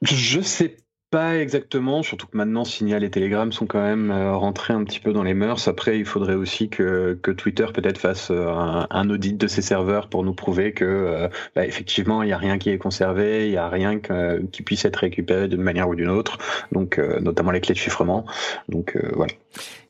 Je 0.00 0.40
sais 0.40 0.78
pas 1.10 1.38
exactement, 1.38 2.02
surtout 2.02 2.26
que 2.26 2.36
maintenant 2.36 2.64
Signal 2.64 3.04
et 3.04 3.10
Telegram 3.10 3.52
sont 3.52 3.66
quand 3.66 3.80
même 3.80 4.10
euh, 4.10 4.36
rentrés 4.36 4.72
un 4.74 4.82
petit 4.84 4.98
peu 4.98 5.12
dans 5.12 5.22
les 5.22 5.34
mœurs. 5.34 5.68
Après, 5.68 5.98
il 5.98 6.04
faudrait 6.04 6.34
aussi 6.34 6.68
que, 6.68 7.18
que 7.22 7.30
Twitter 7.30 7.66
peut-être 7.72 7.98
fasse 7.98 8.30
euh, 8.30 8.48
un, 8.90 9.10
audit 9.10 9.36
de 9.36 9.46
ses 9.46 9.62
serveurs 9.62 10.08
pour 10.08 10.24
nous 10.24 10.34
prouver 10.34 10.72
que 10.72 10.84
euh, 10.84 11.28
bah, 11.54 11.64
effectivement 11.64 12.22
il 12.22 12.26
n'y 12.26 12.32
a 12.32 12.38
rien 12.38 12.58
qui 12.58 12.70
est 12.70 12.78
conservé, 12.78 13.46
il 13.46 13.50
n'y 13.50 13.56
a 13.56 13.68
rien 13.68 14.00
qui 14.00 14.62
puisse 14.62 14.84
être 14.84 14.96
récupéré 14.96 15.48
d'une 15.48 15.62
manière 15.62 15.88
ou 15.88 15.94
d'une 15.94 16.08
autre, 16.08 16.38
donc 16.72 16.98
notamment 16.98 17.50
les 17.50 17.60
clés 17.60 17.74
de 17.74 17.78
chiffrement. 17.78 18.26
Donc 18.68 18.98
voilà. 19.14 19.32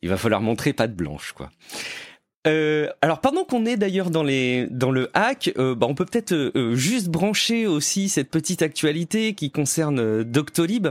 Il 0.02 0.08
va 0.08 0.16
falloir 0.16 0.40
montrer 0.40 0.72
pas 0.72 0.86
de 0.86 0.94
blanche, 0.94 1.32
quoi. 1.32 1.50
Euh, 2.46 2.88
alors 3.02 3.20
pendant 3.20 3.44
qu'on 3.44 3.66
est 3.66 3.76
d'ailleurs 3.76 4.10
dans 4.10 4.22
les 4.22 4.66
dans 4.70 4.90
le 4.90 5.10
hack, 5.14 5.52
euh, 5.58 5.74
bah, 5.74 5.86
on 5.88 5.94
peut 5.94 6.04
peut-être 6.04 6.32
euh, 6.32 6.74
juste 6.74 7.08
brancher 7.08 7.66
aussi 7.66 8.08
cette 8.08 8.30
petite 8.30 8.62
actualité 8.62 9.34
qui 9.34 9.50
concerne 9.50 10.22
Doctolib. 10.22 10.88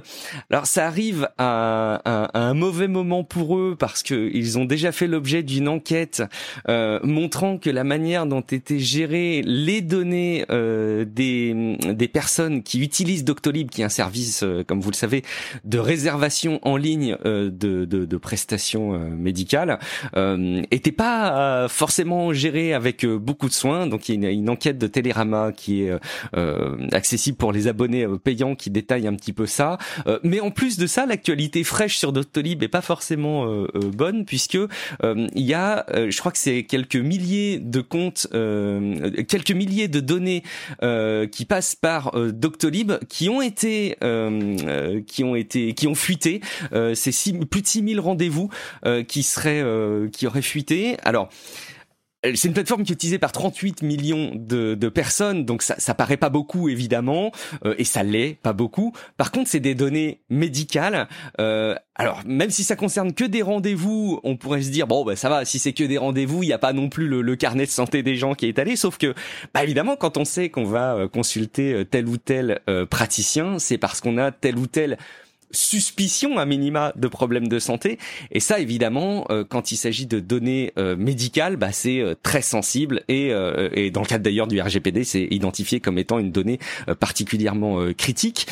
Alors 0.50 0.66
ça 0.68 0.86
arrive 0.86 1.30
à, 1.38 2.02
un 2.34 2.54
mauvais 2.54 2.88
moment 2.88 3.24
pour 3.24 3.58
eux 3.58 3.76
parce 3.78 4.04
que 4.04 4.30
ils 4.34 4.58
ont 4.58 4.66
déjà 4.66 4.92
fait 4.92 5.08
l'objet 5.08 5.44
d'une 5.44 5.68
enquête 5.68 6.24
montrant 6.68 7.58
que 7.58 7.70
la 7.70 7.84
manière 7.84 8.26
dont 8.26 8.42
étaient 8.42 8.80
gérées 8.80 9.42
les 9.46 9.82
données 9.82 10.46
des 10.50 11.78
des 11.86 12.08
personnes 12.08 12.64
qui 12.64 12.82
utilisent 12.82 13.24
Doctolib, 13.24 13.70
qui 13.70 13.82
est 13.82 13.86
un 13.86 13.90
service 13.90 14.44
comme 14.68 14.82
vous 14.82 14.92
le 14.92 14.96
savez 14.96 15.24
de 15.64 15.78
réservation 15.78 16.60
en 16.64 16.78
ligne 16.78 17.18
de 17.24 17.50
de, 17.50 17.86
de 17.86 18.18
prestations 18.18 18.98
médicales, 19.16 19.80
était 20.72 20.92
pas 20.92 21.45
forcément 21.70 22.34
géré 22.34 22.74
avec 22.74 23.04
euh, 23.04 23.18
beaucoup 23.18 23.48
de 23.48 23.54
soin. 23.54 23.88
Donc 23.88 24.10
il 24.10 24.24
y 24.24 24.28
a 24.28 24.30
une, 24.30 24.50
enquête 24.50 24.78
de 24.78 24.88
Télérama 24.88 25.52
qui 25.52 25.84
est 25.84 25.94
euh, 26.36 26.78
accessible 26.92 27.38
pour 27.38 27.52
les 27.52 27.68
abonnés 27.68 28.06
euh, 28.06 28.18
payants 28.18 28.56
qui 28.56 28.70
détaille 28.70 29.08
un 29.08 29.16
petit 29.16 29.34
peu 29.34 29.46
ça. 29.46 29.78
mais 30.24 30.40
en 30.40 30.52
plus 30.52 30.78
de 30.78 30.88
ça, 30.88 31.06
l'actualité 31.06 31.64
fraîche 31.64 31.98
sur 31.98 32.12
Doctolib 32.12 32.64
est 32.64 32.68
pas 32.68 32.82
forcément 32.82 33.66
bonne 33.74 34.26
puisque 34.26 34.58
il 35.04 35.30
y 35.36 35.54
a, 35.54 35.86
je 35.94 36.18
crois 36.18 36.32
que 36.32 36.38
c'est 36.38 36.64
quelques 36.64 36.96
milliers 36.96 37.60
de 37.60 37.82
comptes, 37.82 38.28
quelques 38.32 39.52
milliers 39.52 39.88
de 39.88 40.00
données 40.00 40.44
qui 41.32 41.46
passent 41.46 41.76
par 41.76 42.12
Doctolib 42.32 42.94
qui 43.10 43.30
ont 43.30 43.42
été, 43.42 43.98
qui 45.08 45.24
ont 45.24 45.36
été, 45.36 45.74
qui 45.74 45.88
ont 45.88 45.96
fuité. 45.96 46.42
c'est 46.94 47.34
plus 47.50 47.62
de 47.62 47.68
6000 47.68 48.00
rendez-vous 48.00 48.50
qui 49.08 49.24
seraient, 49.24 49.64
qui 50.12 50.28
auraient 50.28 50.42
fuité. 50.42 50.98
Alors 51.04 51.25
euh, 52.26 52.32
c'est 52.36 52.48
une 52.48 52.54
plateforme 52.54 52.84
qui 52.84 52.92
est 52.92 52.96
utilisée 52.96 53.20
par 53.20 53.32
38 53.32 53.82
millions 53.82 54.32
de, 54.34 54.76
personnes, 54.90 55.46
donc 55.46 55.62
ça, 55.62 55.94
paraît 55.94 56.18
pas 56.18 56.30
beaucoup 56.30 56.70
évidemment, 56.70 57.32
euh, 57.66 57.76
et 57.78 57.84
ça 57.84 58.04
l'est 58.04 58.38
pas 58.42 58.54
beaucoup. 58.54 58.94
Par 59.18 59.32
contre, 59.32 59.50
c'est 59.50 59.60
des 59.60 59.76
données 59.76 60.22
médicales. 60.30 61.08
Euh, 61.40 61.76
alors, 61.96 62.22
même 62.26 62.50
si 62.50 62.64
ça 62.64 62.76
concerne 62.76 63.14
que 63.14 63.26
des 63.26 63.42
rendez-vous, 63.42 64.20
on 64.24 64.38
pourrait 64.38 64.62
se 64.62 64.70
dire 64.70 64.88
bon, 64.88 65.04
bah 65.04 65.16
ça 65.16 65.28
va. 65.28 65.44
Si 65.44 65.60
c'est 65.60 65.74
que 65.74 65.84
des 65.84 65.98
rendez-vous, 65.98 66.44
il 66.44 66.48
n'y 66.48 66.54
a 66.54 66.58
pas 66.58 66.74
non 66.74 66.88
plus 66.88 67.08
le, 67.08 67.36
carnet 67.36 67.66
de 67.66 67.72
santé 67.72 68.04
des 68.04 68.16
gens 68.16 68.36
qui 68.36 68.46
est 68.46 68.50
étalé. 68.50 68.76
Sauf 68.76 68.98
que, 68.98 69.14
bah 69.54 69.64
évidemment, 69.64 69.96
quand 69.96 70.18
on 70.18 70.26
sait 70.26 70.50
qu'on 70.50 70.66
va 70.66 71.08
consulter 71.12 71.84
tel 71.90 72.08
ou 72.08 72.18
tel 72.18 72.62
praticien, 72.90 73.60
c'est 73.60 73.78
parce 73.78 74.00
qu'on 74.00 74.18
a 74.18 74.32
tel 74.32 74.58
ou 74.58 74.68
tel 74.68 74.98
suspicion 75.56 76.38
à 76.38 76.46
minima 76.46 76.94
de 76.96 77.08
problèmes 77.08 77.48
de 77.48 77.60
santé. 77.60 77.98
Et 78.32 78.40
ça, 78.40 78.60
évidemment, 78.60 79.26
euh, 79.30 79.44
quand 79.48 79.72
il 79.72 79.78
s'agit 79.78 80.06
de 80.06 80.20
données 80.20 80.72
euh, 80.78 80.96
médicales, 80.96 81.58
bah, 81.58 81.72
c'est 81.72 82.00
euh, 82.00 82.16
très 82.22 82.42
sensible. 82.42 83.04
Et, 83.08 83.32
et, 83.74 83.92
dans 83.92 84.02
le 84.02 84.06
cadre 84.06 84.24
d'ailleurs 84.24 84.48
du 84.48 84.60
RGPD, 84.62 85.04
c'est 85.04 85.28
identifié 85.32 85.80
comme 85.80 85.98
étant 85.98 86.20
une 86.20 86.32
donnée 86.32 86.60
particulièrement 87.00 87.94
critique. 87.98 88.48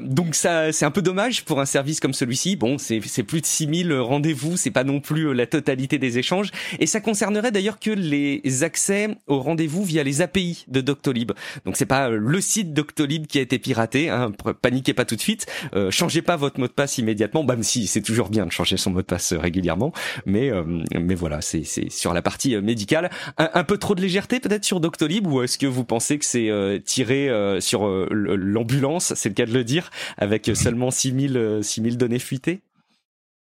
donc 0.00 0.34
ça, 0.34 0.72
c'est 0.72 0.84
un 0.84 0.90
peu 0.90 1.02
dommage 1.02 1.44
pour 1.44 1.60
un 1.60 1.66
service 1.66 2.00
comme 2.00 2.14
celui-ci. 2.14 2.56
Bon, 2.56 2.78
c'est 2.78 3.00
plus 3.22 3.40
de 3.40 3.46
6000 3.46 3.92
rendez-vous, 3.94 4.56
c'est 4.56 4.70
pas 4.70 4.84
non 4.84 5.00
plus 5.00 5.34
la 5.34 5.46
totalité 5.46 5.98
des 5.98 6.18
échanges. 6.18 6.50
Et 6.78 6.86
ça 6.86 7.00
concernerait 7.00 7.50
d'ailleurs 7.50 7.78
que 7.78 7.90
les 7.90 8.62
accès 8.62 9.16
aux 9.26 9.40
rendez-vous 9.40 9.84
via 9.84 10.02
les 10.02 10.22
API 10.22 10.64
de 10.68 10.80
Doctolib. 10.80 11.32
Donc 11.64 11.76
c'est 11.76 11.86
pas 11.86 12.08
le 12.08 12.40
site 12.40 12.72
Doctolib 12.72 13.26
qui 13.26 13.38
a 13.38 13.42
été 13.42 13.58
piraté. 13.58 14.08
Hein, 14.08 14.32
paniquez 14.62 14.94
pas 14.94 15.04
tout 15.04 15.16
de 15.16 15.20
suite. 15.20 15.46
changez 15.90 16.22
pas 16.22 16.36
votre 16.36 16.45
mot 16.58 16.66
de 16.66 16.72
passe 16.72 16.98
immédiatement. 16.98 17.44
Même 17.44 17.62
si 17.62 17.86
c'est 17.86 18.02
toujours 18.02 18.28
bien 18.28 18.46
de 18.46 18.52
changer 18.52 18.76
son 18.76 18.90
mot 18.90 19.02
de 19.02 19.06
passe 19.06 19.32
euh, 19.32 19.38
régulièrement, 19.38 19.92
mais 20.24 20.50
euh, 20.50 20.64
mais 20.94 21.14
voilà, 21.14 21.40
c'est 21.40 21.64
c'est 21.64 21.90
sur 21.90 22.14
la 22.14 22.22
partie 22.22 22.54
euh, 22.54 22.62
médicale. 22.62 23.10
Un, 23.38 23.64
peu 23.64 23.78
trop 23.78 23.94
de 23.94 24.00
légèreté 24.00 24.40
peut-être 24.40 24.64
sur 24.64 24.80
Doctolib 24.80 25.26
ou 25.26 25.42
est-ce 25.42 25.58
que 25.58 25.66
vous 25.66 25.84
pensez 25.84 26.18
que 26.18 26.24
c'est 26.24 26.50
tiré 26.84 27.30
sur 27.60 27.86
l'ambulance, 28.10 29.14
c'est 29.14 29.28
le 29.28 29.34
cas 29.34 29.46
de 29.46 29.52
le 29.52 29.64
dire, 29.64 29.90
avec 30.16 30.50
seulement 30.54 30.90
6000 30.90 31.60
6000 31.62 31.98
données 31.98 32.18
fuitées? 32.18 32.60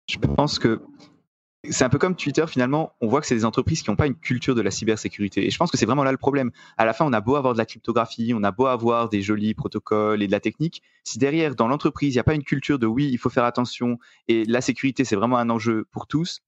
Je 0.08 0.18
pense 0.18 0.58
que 0.58 0.80
c'est 1.70 1.84
un 1.84 1.88
peu 1.88 1.98
comme 1.98 2.16
Twitter 2.16 2.44
finalement, 2.46 2.92
on 3.00 3.08
voit 3.08 3.20
que 3.20 3.26
c'est 3.26 3.34
des 3.34 3.44
entreprises 3.44 3.82
qui 3.82 3.90
n'ont 3.90 3.96
pas 3.96 4.06
une 4.06 4.16
culture 4.16 4.54
de 4.54 4.62
la 4.62 4.70
cybersécurité. 4.70 5.46
Et 5.46 5.50
je 5.50 5.58
pense 5.58 5.70
que 5.70 5.76
c'est 5.76 5.86
vraiment 5.86 6.04
là 6.04 6.12
le 6.12 6.18
problème. 6.18 6.50
À 6.76 6.84
la 6.84 6.92
fin, 6.92 7.04
on 7.04 7.12
a 7.12 7.20
beau 7.20 7.36
avoir 7.36 7.54
de 7.54 7.58
la 7.58 7.66
cryptographie, 7.66 8.32
on 8.34 8.42
a 8.42 8.50
beau 8.50 8.66
avoir 8.66 9.08
des 9.08 9.22
jolis 9.22 9.54
protocoles 9.54 10.22
et 10.22 10.26
de 10.26 10.32
la 10.32 10.40
technique, 10.40 10.82
si 11.04 11.18
derrière, 11.18 11.54
dans 11.54 11.68
l'entreprise, 11.68 12.14
il 12.14 12.16
n'y 12.16 12.20
a 12.20 12.24
pas 12.24 12.34
une 12.34 12.44
culture 12.44 12.78
de 12.78 12.86
oui, 12.86 13.08
il 13.10 13.18
faut 13.18 13.30
faire 13.30 13.44
attention 13.44 13.98
et 14.28 14.44
la 14.44 14.60
sécurité, 14.60 15.04
c'est 15.04 15.16
vraiment 15.16 15.38
un 15.38 15.50
enjeu 15.50 15.86
pour 15.92 16.06
tous, 16.06 16.42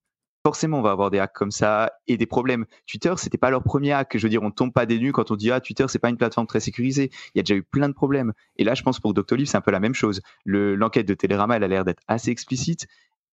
forcément, 0.48 0.78
on 0.78 0.82
va 0.82 0.92
avoir 0.92 1.10
des 1.10 1.18
hacks 1.18 1.34
comme 1.34 1.50
ça 1.50 1.92
et 2.06 2.16
des 2.16 2.24
problèmes. 2.24 2.64
Twitter, 2.86 3.12
c'était 3.16 3.38
pas 3.38 3.50
leur 3.50 3.62
premier 3.62 3.92
hack. 3.92 4.16
Je 4.16 4.22
veux 4.22 4.30
dire, 4.30 4.42
on 4.42 4.50
tombe 4.50 4.72
pas 4.72 4.86
des 4.86 4.98
nues 4.98 5.12
quand 5.12 5.30
on 5.30 5.36
dit 5.36 5.50
ah 5.50 5.60
Twitter, 5.60 5.84
c'est 5.88 5.98
pas 5.98 6.08
une 6.08 6.16
plateforme 6.16 6.46
très 6.46 6.60
sécurisée. 6.60 7.10
Il 7.34 7.38
y 7.38 7.40
a 7.40 7.42
déjà 7.42 7.54
eu 7.54 7.62
plein 7.62 7.88
de 7.88 7.94
problèmes. 7.94 8.32
Et 8.56 8.64
là, 8.64 8.74
je 8.74 8.82
pense 8.82 9.00
pour 9.00 9.14
Doctolib, 9.14 9.46
c'est 9.46 9.56
un 9.56 9.60
peu 9.60 9.70
la 9.70 9.80
même 9.80 9.94
chose. 9.94 10.22
L'enquête 10.46 11.06
de 11.06 11.14
Télérama, 11.14 11.56
elle 11.56 11.64
a 11.64 11.68
l'air 11.68 11.84
d'être 11.84 12.02
assez 12.08 12.30
explicite. 12.30 12.86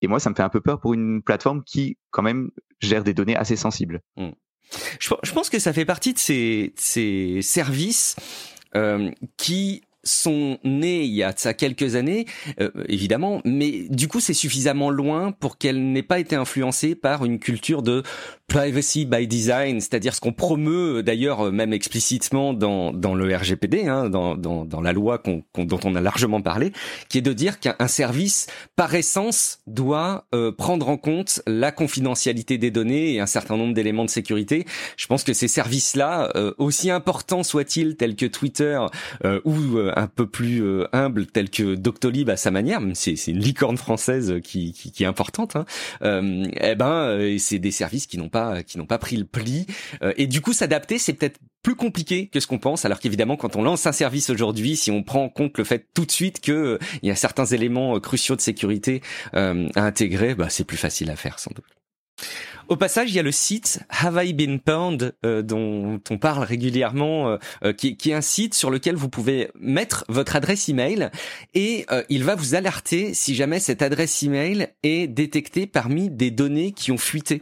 Et 0.05 0.07
moi, 0.07 0.19
ça 0.19 0.29
me 0.29 0.35
fait 0.35 0.43
un 0.43 0.49
peu 0.49 0.61
peur 0.61 0.79
pour 0.79 0.93
une 0.93 1.23
plateforme 1.23 1.63
qui, 1.63 1.97
quand 2.11 2.21
même, 2.21 2.51
gère 2.79 3.03
des 3.03 3.15
données 3.15 3.35
assez 3.35 3.55
sensibles. 3.55 4.01
Hmm. 4.17 4.29
Je, 4.99 5.31
pense 5.33 5.49
que 5.49 5.57
ça 5.57 5.73
fait 5.73 5.83
partie 5.83 6.13
de 6.13 6.19
ces, 6.19 6.73
ces 6.75 7.41
services 7.41 8.15
euh, 8.75 9.09
qui 9.37 9.81
sont 10.05 10.59
nés 10.63 11.03
il 11.03 11.13
y 11.13 11.23
a 11.23 11.33
ça 11.35 11.53
quelques 11.53 11.95
années, 11.95 12.25
euh, 12.59 12.71
évidemment, 12.87 13.41
mais 13.43 13.87
du 13.89 14.07
coup 14.07 14.19
c'est 14.19 14.33
suffisamment 14.33 14.89
loin 14.89 15.31
pour 15.31 15.57
qu'elle 15.57 15.91
n'ait 15.91 16.03
pas 16.03 16.19
été 16.19 16.35
influencée 16.35 16.95
par 16.95 17.25
une 17.25 17.39
culture 17.39 17.81
de 17.81 18.03
privacy 18.47 19.05
by 19.05 19.27
design, 19.27 19.81
c'est-à-dire 19.81 20.13
ce 20.13 20.21
qu'on 20.21 20.31
promeut 20.31 21.01
d'ailleurs 21.01 21.51
même 21.51 21.73
explicitement 21.73 22.53
dans, 22.53 22.93
dans 22.93 23.15
le 23.15 23.35
RGPD, 23.35 23.87
hein, 23.87 24.09
dans, 24.09 24.35
dans, 24.35 24.65
dans 24.65 24.81
la 24.81 24.93
loi 24.93 25.17
qu'on, 25.17 25.43
dont 25.57 25.79
on 25.83 25.95
a 25.95 26.01
largement 26.01 26.41
parlé, 26.41 26.71
qui 27.09 27.17
est 27.17 27.21
de 27.21 27.33
dire 27.33 27.59
qu'un 27.59 27.87
service 27.87 28.47
par 28.75 28.93
essence 28.93 29.59
doit 29.65 30.27
euh, 30.35 30.51
prendre 30.51 30.89
en 30.89 30.97
compte 30.97 31.41
la 31.47 31.71
confidentialité 31.71 32.57
des 32.57 32.69
données 32.69 33.13
et 33.13 33.19
un 33.19 33.25
certain 33.25 33.57
nombre 33.57 33.73
d'éléments 33.73 34.05
de 34.05 34.09
sécurité. 34.09 34.65
Je 34.95 35.07
pense 35.07 35.23
que 35.23 35.33
ces 35.33 35.47
services-là, 35.47 36.31
euh, 36.35 36.53
aussi 36.59 36.91
importants 36.91 37.43
soient-ils, 37.43 37.95
tels 37.95 38.15
que 38.15 38.25
Twitter 38.27 38.79
ou 39.43 39.77
un 39.95 40.07
peu 40.07 40.27
plus 40.27 40.63
euh, 40.63 40.87
humble, 40.93 41.25
tel 41.25 41.49
que 41.49 41.75
Doctolib 41.75 42.29
à 42.29 42.37
sa 42.37 42.51
manière, 42.51 42.81
c'est 42.93 43.15
une 43.27 43.39
licorne 43.39 43.77
française 43.77 44.35
qui, 44.43 44.73
qui, 44.73 44.91
qui 44.91 45.03
est 45.03 45.07
importante, 45.07 45.55
hein, 45.55 45.65
euh, 46.03 46.45
eh 46.59 46.75
ben 46.75 46.91
euh, 46.91 47.37
c'est 47.39 47.59
des 47.59 47.71
services 47.71 48.07
qui 48.07 48.17
n'ont 48.17 48.29
pas 48.29 48.63
qui 48.63 48.77
n'ont 48.77 48.85
pas 48.85 48.97
pris 48.97 49.17
le 49.17 49.25
pli. 49.25 49.65
Euh, 50.01 50.13
et 50.17 50.27
du 50.27 50.41
coup, 50.41 50.53
s'adapter, 50.53 50.97
c'est 50.99 51.13
peut-être 51.13 51.39
plus 51.63 51.75
compliqué 51.75 52.27
que 52.27 52.39
ce 52.39 52.47
qu'on 52.47 52.59
pense. 52.59 52.85
Alors 52.85 52.99
qu'évidemment, 52.99 53.37
quand 53.37 53.55
on 53.55 53.63
lance 53.63 53.85
un 53.87 53.91
service 53.91 54.29
aujourd'hui, 54.29 54.75
si 54.75 54.91
on 54.91 55.03
prend 55.03 55.23
en 55.23 55.29
compte 55.29 55.57
le 55.57 55.63
fait 55.63 55.87
tout 55.93 56.05
de 56.05 56.11
suite 56.11 56.41
que 56.41 56.77
y 57.01 57.09
a 57.09 57.15
certains 57.15 57.45
éléments 57.45 57.99
cruciaux 57.99 58.35
de 58.35 58.41
sécurité 58.41 59.01
à 59.33 59.53
intégrer, 59.75 60.35
bah, 60.35 60.49
c'est 60.49 60.63
plus 60.63 60.77
facile 60.77 61.09
à 61.09 61.15
faire 61.15 61.39
sans 61.39 61.51
doute. 61.55 61.65
Au 62.67 62.77
passage, 62.77 63.11
il 63.11 63.15
y 63.15 63.19
a 63.19 63.23
le 63.23 63.31
site 63.31 63.81
Have 63.89 64.19
I 64.23 64.33
Been 64.33 64.59
Pwned 64.59 65.13
euh, 65.23 65.43
dont 65.43 66.01
on 66.09 66.17
parle 66.17 66.43
régulièrement, 66.43 67.29
euh, 67.29 67.37
euh, 67.63 67.73
qui, 67.73 67.95
qui, 67.95 68.09
est 68.09 68.13
un 68.13 68.21
site 68.21 68.55
sur 68.55 68.71
lequel 68.71 68.95
vous 68.95 69.07
pouvez 69.07 69.51
mettre 69.59 70.03
votre 70.09 70.35
adresse 70.35 70.67
email 70.67 71.11
et 71.53 71.85
il 72.09 72.23
va 72.23 72.35
vous 72.35 72.55
alerter 72.55 73.13
si 73.13 73.35
jamais 73.35 73.59
cette 73.59 73.81
adresse 73.81 74.23
email 74.23 74.69
est 74.83 75.07
détectée 75.07 75.67
parmi 75.67 76.09
des 76.09 76.31
données 76.31 76.71
qui 76.71 76.91
ont 76.91 76.97
fuité. 76.97 77.41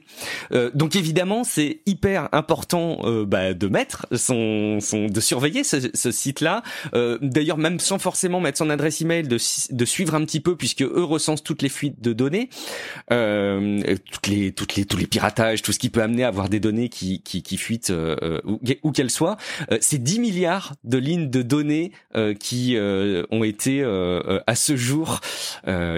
donc 0.73 0.95
évidemment, 0.95 1.43
c'est 1.43 1.81
hyper 1.85 2.29
important 2.31 3.01
bah, 3.25 3.53
de 3.53 3.67
mettre 3.67 4.07
son, 4.11 4.79
son, 4.79 5.07
de 5.07 5.19
surveiller 5.19 5.63
ce, 5.63 5.77
ce 5.93 6.11
site-là. 6.11 6.63
D'ailleurs, 7.21 7.57
même 7.57 7.79
sans 7.79 7.99
forcément 7.99 8.39
mettre 8.39 8.57
son 8.57 8.69
adresse 8.69 9.01
email, 9.01 9.23
de, 9.23 9.37
de 9.69 9.85
suivre 9.85 10.15
un 10.15 10.25
petit 10.25 10.39
peu 10.39 10.55
puisque 10.55 10.83
eux 10.83 11.03
recensent 11.03 11.43
toutes 11.43 11.61
les 11.61 11.69
fuites 11.69 12.01
de 12.01 12.13
données, 12.13 12.49
toutes 13.09 14.27
les 14.27 14.51
toutes 14.51 14.75
les 14.75 14.85
tous 14.85 14.97
les 14.97 15.05
piratage, 15.13 15.61
tout 15.61 15.71
ce 15.71 15.77
qui 15.77 15.91
peut 15.91 16.01
amener 16.01 16.23
à 16.23 16.29
avoir 16.29 16.49
des 16.49 16.59
données 16.59 16.89
qui, 16.89 17.21
qui, 17.21 17.43
qui 17.43 17.57
fuitent 17.57 17.93
où, 18.45 18.59
où 18.81 18.91
qu'elles 18.91 19.11
soient. 19.11 19.37
c'est 19.79 20.01
10 20.01 20.19
milliards 20.19 20.73
de 20.83 20.97
lignes 20.97 21.29
de 21.29 21.43
données 21.43 21.91
qui 22.39 22.75
ont 22.79 23.43
été 23.43 23.83
à 23.83 24.55
ce 24.55 24.75
jour 24.75 25.19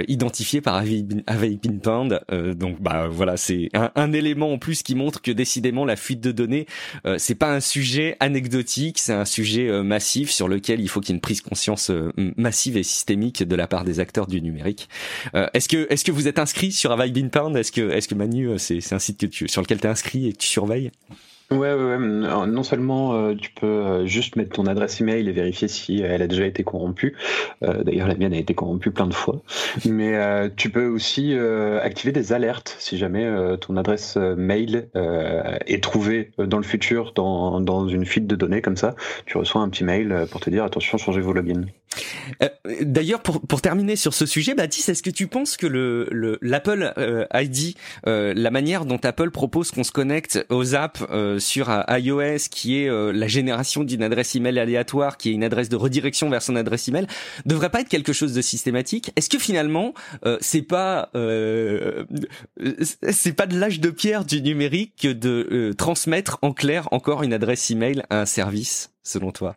identifiées 0.07 0.59
par 0.59 0.75
Avi 0.75 1.05
Pinpound. 1.57 2.19
donc 2.57 2.81
bah 2.81 3.07
voilà, 3.09 3.37
c'est 3.37 3.69
un, 3.73 3.89
un, 3.95 4.11
élément 4.11 4.51
en 4.51 4.57
plus 4.57 4.83
qui 4.83 4.95
montre 4.95 5.21
que 5.21 5.31
décidément 5.31 5.85
la 5.85 5.95
fuite 5.95 6.19
de 6.19 6.33
données, 6.33 6.65
c'est 7.17 7.35
pas 7.35 7.53
un 7.53 7.61
sujet 7.61 8.17
anecdotique, 8.19 8.99
c'est 8.99 9.13
un 9.13 9.25
sujet 9.25 9.71
massif 9.81 10.29
sur 10.29 10.49
lequel 10.49 10.81
il 10.81 10.89
faut 10.89 10.99
qu'il 10.99 11.11
y 11.11 11.13
ait 11.13 11.17
une 11.17 11.21
prise 11.21 11.39
conscience 11.39 11.89
massive 12.35 12.75
et 12.75 12.83
systémique 12.83 13.43
de 13.43 13.55
la 13.55 13.67
part 13.67 13.85
des 13.85 14.01
acteurs 14.01 14.27
du 14.27 14.41
numérique. 14.41 14.89
Euh, 15.35 15.47
est-ce 15.53 15.69
que 15.69 15.87
est-ce 15.89 16.03
que 16.03 16.11
vous 16.11 16.27
êtes 16.27 16.39
inscrit 16.39 16.71
sur 16.71 16.91
Avail 16.91 17.13
Pound 17.29 17.55
Est-ce 17.55 17.71
que 17.71 17.89
est-ce 17.91 18.07
que 18.07 18.15
Manu 18.15 18.49
euh, 18.49 18.57
c'est 18.57 18.81
c'est 18.81 19.04
sur 19.47 19.61
lequel 19.61 19.79
tu 19.79 19.87
es 19.87 19.89
inscrit 19.89 20.27
et 20.27 20.33
tu 20.33 20.47
surveilles 20.47 20.91
Ouais, 21.51 21.75
Non 21.77 22.63
seulement 22.63 23.13
euh, 23.13 23.35
tu 23.35 23.51
peux 23.51 24.07
juste 24.07 24.35
mettre 24.35 24.55
ton 24.55 24.65
adresse 24.65 24.99
email 24.99 25.29
et 25.29 25.31
vérifier 25.31 25.67
si 25.67 26.01
elle 26.01 26.23
a 26.23 26.27
déjà 26.27 26.45
été 26.45 26.63
corrompue. 26.63 27.15
D'ailleurs, 27.61 28.07
la 28.07 28.15
mienne 28.15 28.33
a 28.33 28.37
été 28.37 28.55
corrompue 28.55 28.89
plein 28.89 29.05
de 29.05 29.13
fois. 29.13 29.41
Mais 29.85 30.17
tu 30.55 30.71
peux 30.71 30.87
aussi 30.87 31.35
activer 31.35 32.11
des 32.11 32.33
alertes 32.33 32.75
si 32.79 32.97
jamais 32.97 33.29
ton 33.61 33.77
adresse 33.77 34.17
mail 34.17 34.89
est 34.95 35.83
trouvée 35.83 36.31
dans 36.39 36.57
le 36.57 36.63
futur 36.63 37.13
dans, 37.13 37.61
dans 37.61 37.87
une 37.87 38.05
fuite 38.05 38.25
de 38.25 38.35
données 38.35 38.61
comme 38.63 38.77
ça. 38.77 38.95
Tu 39.27 39.37
reçois 39.37 39.61
un 39.61 39.69
petit 39.69 39.83
mail 39.83 40.25
pour 40.31 40.41
te 40.41 40.49
dire 40.49 40.63
attention, 40.63 40.97
changez 40.97 41.21
vos 41.21 41.33
logins. 41.33 41.65
Euh, 42.41 42.49
d'ailleurs, 42.81 43.21
pour, 43.21 43.41
pour 43.41 43.61
terminer 43.61 43.95
sur 43.95 44.13
ce 44.13 44.25
sujet, 44.25 44.55
Baptiste, 44.55 44.89
est-ce 44.89 45.03
que 45.03 45.09
tu 45.09 45.27
penses 45.27 45.57
que 45.57 45.67
le 45.67 46.37
l'Apple 46.41 46.93
euh, 46.97 47.25
ID, 47.33 47.75
euh, 48.07 48.33
la 48.35 48.51
manière 48.51 48.85
dont 48.85 48.99
Apple 49.03 49.31
propose 49.31 49.71
qu'on 49.71 49.83
se 49.83 49.91
connecte 49.91 50.45
aux 50.49 50.75
apps 50.75 51.03
sur 51.39 51.69
iOS, 51.89 52.49
qui 52.49 52.77
est 52.79 52.89
la 53.13 53.27
génération 53.27 53.83
d'une 53.83 54.03
adresse 54.03 54.35
email 54.35 54.59
aléatoire, 54.59 55.17
qui 55.17 55.29
est 55.29 55.33
une 55.33 55.43
adresse 55.43 55.69
de 55.69 55.75
redirection 55.75 56.29
vers 56.29 56.41
son 56.41 56.55
adresse 56.55 56.87
email, 56.87 57.07
devrait 57.45 57.69
pas 57.69 57.81
être 57.81 57.89
quelque 57.89 58.13
chose 58.13 58.33
de 58.33 58.41
systématique? 58.41 59.11
Est-ce 59.15 59.29
que 59.29 59.39
finalement, 59.39 59.93
c'est 60.41 60.61
pas 60.61 61.09
c'est 63.11 63.33
pas 63.33 63.47
de 63.47 63.57
l'âge 63.57 63.79
de 63.79 63.89
pierre 63.89 64.25
du 64.25 64.41
numérique 64.41 65.07
de 65.07 65.73
transmettre 65.77 66.37
en 66.41 66.53
clair 66.53 66.87
encore 66.91 67.23
une 67.23 67.33
adresse 67.33 67.69
email 67.71 68.03
à 68.09 68.21
un 68.21 68.25
service, 68.25 68.91
selon 69.03 69.31
toi? 69.31 69.55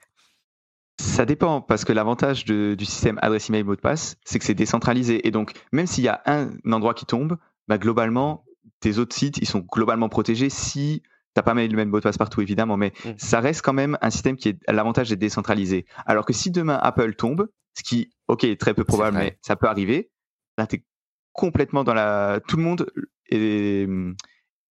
Ça 1.00 1.24
dépend, 1.24 1.61
parce 1.61 1.84
que 1.84 1.92
l'avantage 1.92 2.44
du 2.44 2.84
système 2.84 3.18
adresse 3.22 3.48
email 3.48 3.62
mot 3.62 3.76
de 3.76 3.80
passe, 3.80 4.16
c'est 4.24 4.38
que 4.38 4.44
c'est 4.44 4.54
décentralisé. 4.54 5.26
Et 5.26 5.30
donc, 5.30 5.52
même 5.72 5.87
s'il 5.87 6.04
y 6.04 6.08
a 6.08 6.22
un 6.26 6.50
endroit 6.70 6.94
qui 6.94 7.06
tombe, 7.06 7.38
bah, 7.68 7.78
globalement, 7.78 8.44
tes 8.80 8.98
autres 8.98 9.14
sites, 9.14 9.38
ils 9.38 9.46
sont 9.46 9.61
globalement 9.61 10.08
protégés 10.08 10.50
si 10.50 11.02
t'as 11.34 11.42
pas 11.42 11.54
mis 11.54 11.68
le 11.68 11.76
même 11.76 11.88
mot 11.88 11.98
de 11.98 12.02
passe 12.02 12.18
partout, 12.18 12.40
évidemment, 12.40 12.76
mais 12.76 12.92
mmh. 13.04 13.11
ça 13.16 13.38
reste 13.40 13.62
quand 13.62 13.72
même 13.72 13.96
un 14.00 14.11
système 14.11 14.37
qui 14.37 14.48
est 14.48 14.58
l'avantage 14.66 15.08
d'être 15.08 15.20
décentralisé. 15.20 15.87
Alors 16.04 16.24
que 16.24 16.32
si 16.32 16.50
demain 16.50 16.78
Apple 16.82 17.14
tombe, 17.14 17.48
ce 17.74 17.84
qui, 17.84 18.11
ok, 18.26 18.44
est 18.44 18.61
très 18.61 18.74
peu 18.74 18.82
probable, 18.82 19.18
mais 19.18 19.38
ça 19.42 19.54
peut 19.54 19.68
arriver, 19.68 20.11
là, 20.56 20.66
t'es 20.66 20.84
complètement 21.32 21.84
dans 21.84 21.94
la, 21.94 22.40
tout 22.48 22.56
le 22.56 22.62
monde 22.64 22.90
est, 23.30 23.88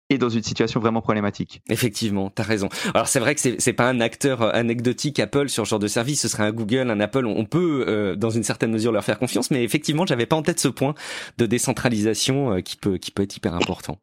et 0.09 0.17
dans 0.17 0.29
une 0.29 0.43
situation 0.43 0.79
vraiment 0.79 1.01
problématique. 1.01 1.61
Effectivement, 1.69 2.31
tu 2.33 2.41
as 2.41 2.45
raison. 2.45 2.69
Alors 2.93 3.07
c'est 3.07 3.19
vrai 3.19 3.35
que 3.35 3.41
c'est 3.41 3.73
pas 3.73 3.89
un 3.89 3.99
acteur 3.99 4.41
euh, 4.41 4.49
anecdotique 4.53 5.19
Apple 5.19 5.49
sur 5.49 5.65
ce 5.65 5.71
genre 5.71 5.79
de 5.79 5.87
service, 5.87 6.21
ce 6.21 6.27
serait 6.27 6.43
un 6.43 6.51
Google, 6.51 6.89
un 6.89 6.99
Apple, 6.99 7.25
on 7.25 7.45
peut 7.45 7.85
euh, 7.87 8.15
dans 8.15 8.29
une 8.29 8.43
certaine 8.43 8.71
mesure 8.71 8.91
leur 8.91 9.03
faire 9.03 9.19
confiance, 9.19 9.51
mais 9.51 9.63
effectivement, 9.63 10.05
j'avais 10.05 10.25
pas 10.25 10.35
en 10.35 10.43
tête 10.43 10.59
ce 10.59 10.69
point 10.69 10.95
de 11.37 11.45
décentralisation 11.45 12.53
euh, 12.53 12.61
qui 12.61 12.77
peut 12.77 12.97
qui 12.97 13.11
peut 13.11 13.23
être 13.23 13.35
hyper 13.35 13.53
important. 13.53 13.97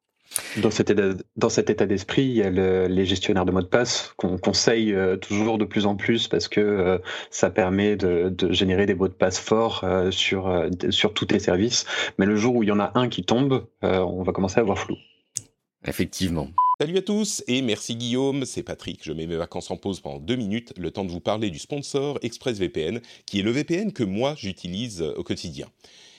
Dans 0.56 0.70
cet 0.72 0.90
état, 0.90 1.10
dans 1.36 1.48
cet 1.48 1.70
état 1.70 1.86
d'esprit, 1.86 2.24
il 2.24 2.32
y 2.32 2.42
a 2.42 2.50
les 2.88 3.06
gestionnaires 3.06 3.44
de 3.44 3.52
mots 3.52 3.62
de 3.62 3.66
passe 3.66 4.14
qu'on 4.16 4.36
conseille 4.36 4.92
toujours 5.20 5.58
de 5.58 5.64
plus 5.64 5.86
en 5.86 5.94
plus 5.94 6.26
parce 6.26 6.48
que 6.48 7.00
ça 7.30 7.50
permet 7.50 7.94
de, 7.94 8.30
de, 8.30 8.52
générer 8.52 8.84
des 8.86 8.96
mots 8.96 9.06
de 9.06 9.12
passe 9.12 9.38
forts 9.38 9.84
sur, 10.10 10.68
sur 10.90 11.14
tous 11.14 11.28
les 11.30 11.38
services. 11.38 11.86
Mais 12.18 12.26
le 12.26 12.34
jour 12.34 12.56
où 12.56 12.64
il 12.64 12.68
y 12.68 12.72
en 12.72 12.80
a 12.80 12.90
un 12.96 13.08
qui 13.08 13.22
tombe, 13.22 13.68
on 13.82 14.24
va 14.24 14.32
commencer 14.32 14.58
à 14.58 14.64
voir 14.64 14.76
flou. 14.76 14.96
Effectivement. 15.86 16.48
Salut 16.80 16.96
à 16.96 17.02
tous 17.02 17.44
et 17.46 17.62
merci 17.62 17.94
Guillaume, 17.94 18.46
c'est 18.46 18.62
Patrick. 18.62 19.00
Je 19.04 19.12
mets 19.12 19.26
mes 19.26 19.36
vacances 19.36 19.70
en 19.70 19.76
pause 19.76 20.00
pendant 20.00 20.18
deux 20.18 20.34
minutes, 20.34 20.72
le 20.76 20.90
temps 20.90 21.04
de 21.04 21.10
vous 21.10 21.20
parler 21.20 21.50
du 21.50 21.58
sponsor 21.58 22.18
ExpressVPN, 22.22 23.00
qui 23.26 23.38
est 23.38 23.42
le 23.42 23.50
VPN 23.50 23.92
que 23.92 24.02
moi 24.02 24.34
j'utilise 24.36 25.02
euh, 25.02 25.14
au 25.14 25.22
quotidien. 25.22 25.68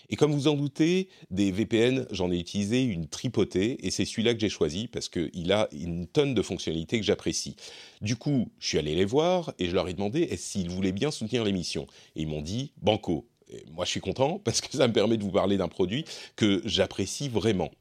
Et 0.10 0.16
comme 0.16 0.32
vous 0.32 0.48
en 0.48 0.54
doutez, 0.54 1.10
des 1.32 1.52
VPN, 1.52 2.06
j'en 2.12 2.32
ai 2.32 2.38
utilisé 2.38 2.84
une 2.84 3.08
tripotée 3.08 3.86
et 3.86 3.90
c'est 3.90 4.06
celui-là 4.06 4.36
que 4.36 4.40
j'ai 4.40 4.50
choisi 4.50 4.88
parce 4.88 5.10
qu'il 5.10 5.52
a 5.52 5.68
une 5.72 6.06
tonne 6.06 6.36
de 6.36 6.42
fonctionnalités 6.44 7.00
que 7.00 7.06
j'apprécie. 7.06 7.56
Du 8.02 8.16
coup, 8.16 8.52
je 8.60 8.68
suis 8.68 8.78
allé 8.78 8.94
les 8.94 9.06
voir 9.06 9.52
et 9.58 9.68
je 9.68 9.74
leur 9.74 9.90
ai 9.90 9.94
demandé 9.94 10.30
s'ils 10.38 10.70
voulaient 10.70 10.92
bien 10.92 11.10
soutenir 11.10 11.44
l'émission? 11.44 11.88
Et 12.16 12.22
ils 12.22 12.28
m'ont 12.28 12.44
dit 12.44 12.72
Banco. 12.78 13.28
moi, 13.74 13.84
je 13.84 13.90
suis 13.90 14.00
content 14.00 14.40
parce 14.44 14.62
que 14.62 14.78
ça 14.78 14.88
me 14.88 14.94
permet 14.94 15.18
de 15.18 15.24
vous 15.24 15.32
parler 15.32 15.58
d'un 15.58 15.70
produit 15.70 16.06
que 16.36 16.62
j'apprécie 16.66 17.30
vraiment. 17.30 17.72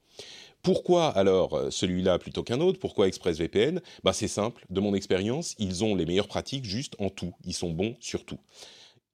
Pourquoi 0.64 1.09
alors 1.09 1.53
euh, 1.53 1.70
celui-là 1.70 2.18
plutôt 2.18 2.42
qu'un 2.42 2.59
autre? 2.62 2.79
Pourquoi 2.79 3.07
ExpressVPN 3.07 3.83
bah, 4.03 4.14
C'est 4.14 4.29
simple, 4.29 4.64
de 4.70 4.81
mon 4.81 4.94
expérience, 4.94 5.55
ils 5.59 5.85
ont 5.85 5.94
les 5.94 6.07
meilleures 6.07 6.27
pratiques 6.27 6.64
juste 6.64 6.96
en 6.98 7.11
tout. 7.11 7.35
Ils 7.44 7.53
sont 7.53 7.70
bons 7.70 7.96
sur 8.00 8.24
tout. 8.24 8.38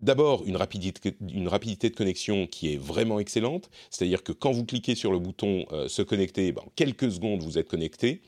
D'abord, 0.00 0.44
une 0.46 0.56
rapidité, 0.56 1.10
de 1.10 1.94
connexion 1.96 2.46
qui 2.46 2.72
est 2.72 2.76
vraiment 2.76 3.18
excellente, 3.18 3.68
c'est-à-dire 3.90 4.22
que 4.22 4.30
quand 4.30 4.52
vous 4.52 4.64
cliquez 4.64 4.94
sur 4.94 5.10
le 5.10 5.18
bouton 5.18 5.66
euh, 5.72 5.88
se 5.88 6.02
connecter, 6.02 6.52
bah, 6.52 6.62
en 6.64 6.70
quelques 6.76 7.10
secondes, 7.10 7.42
vous 7.42 7.58
êtes 7.58 7.68
connecté 7.68 8.22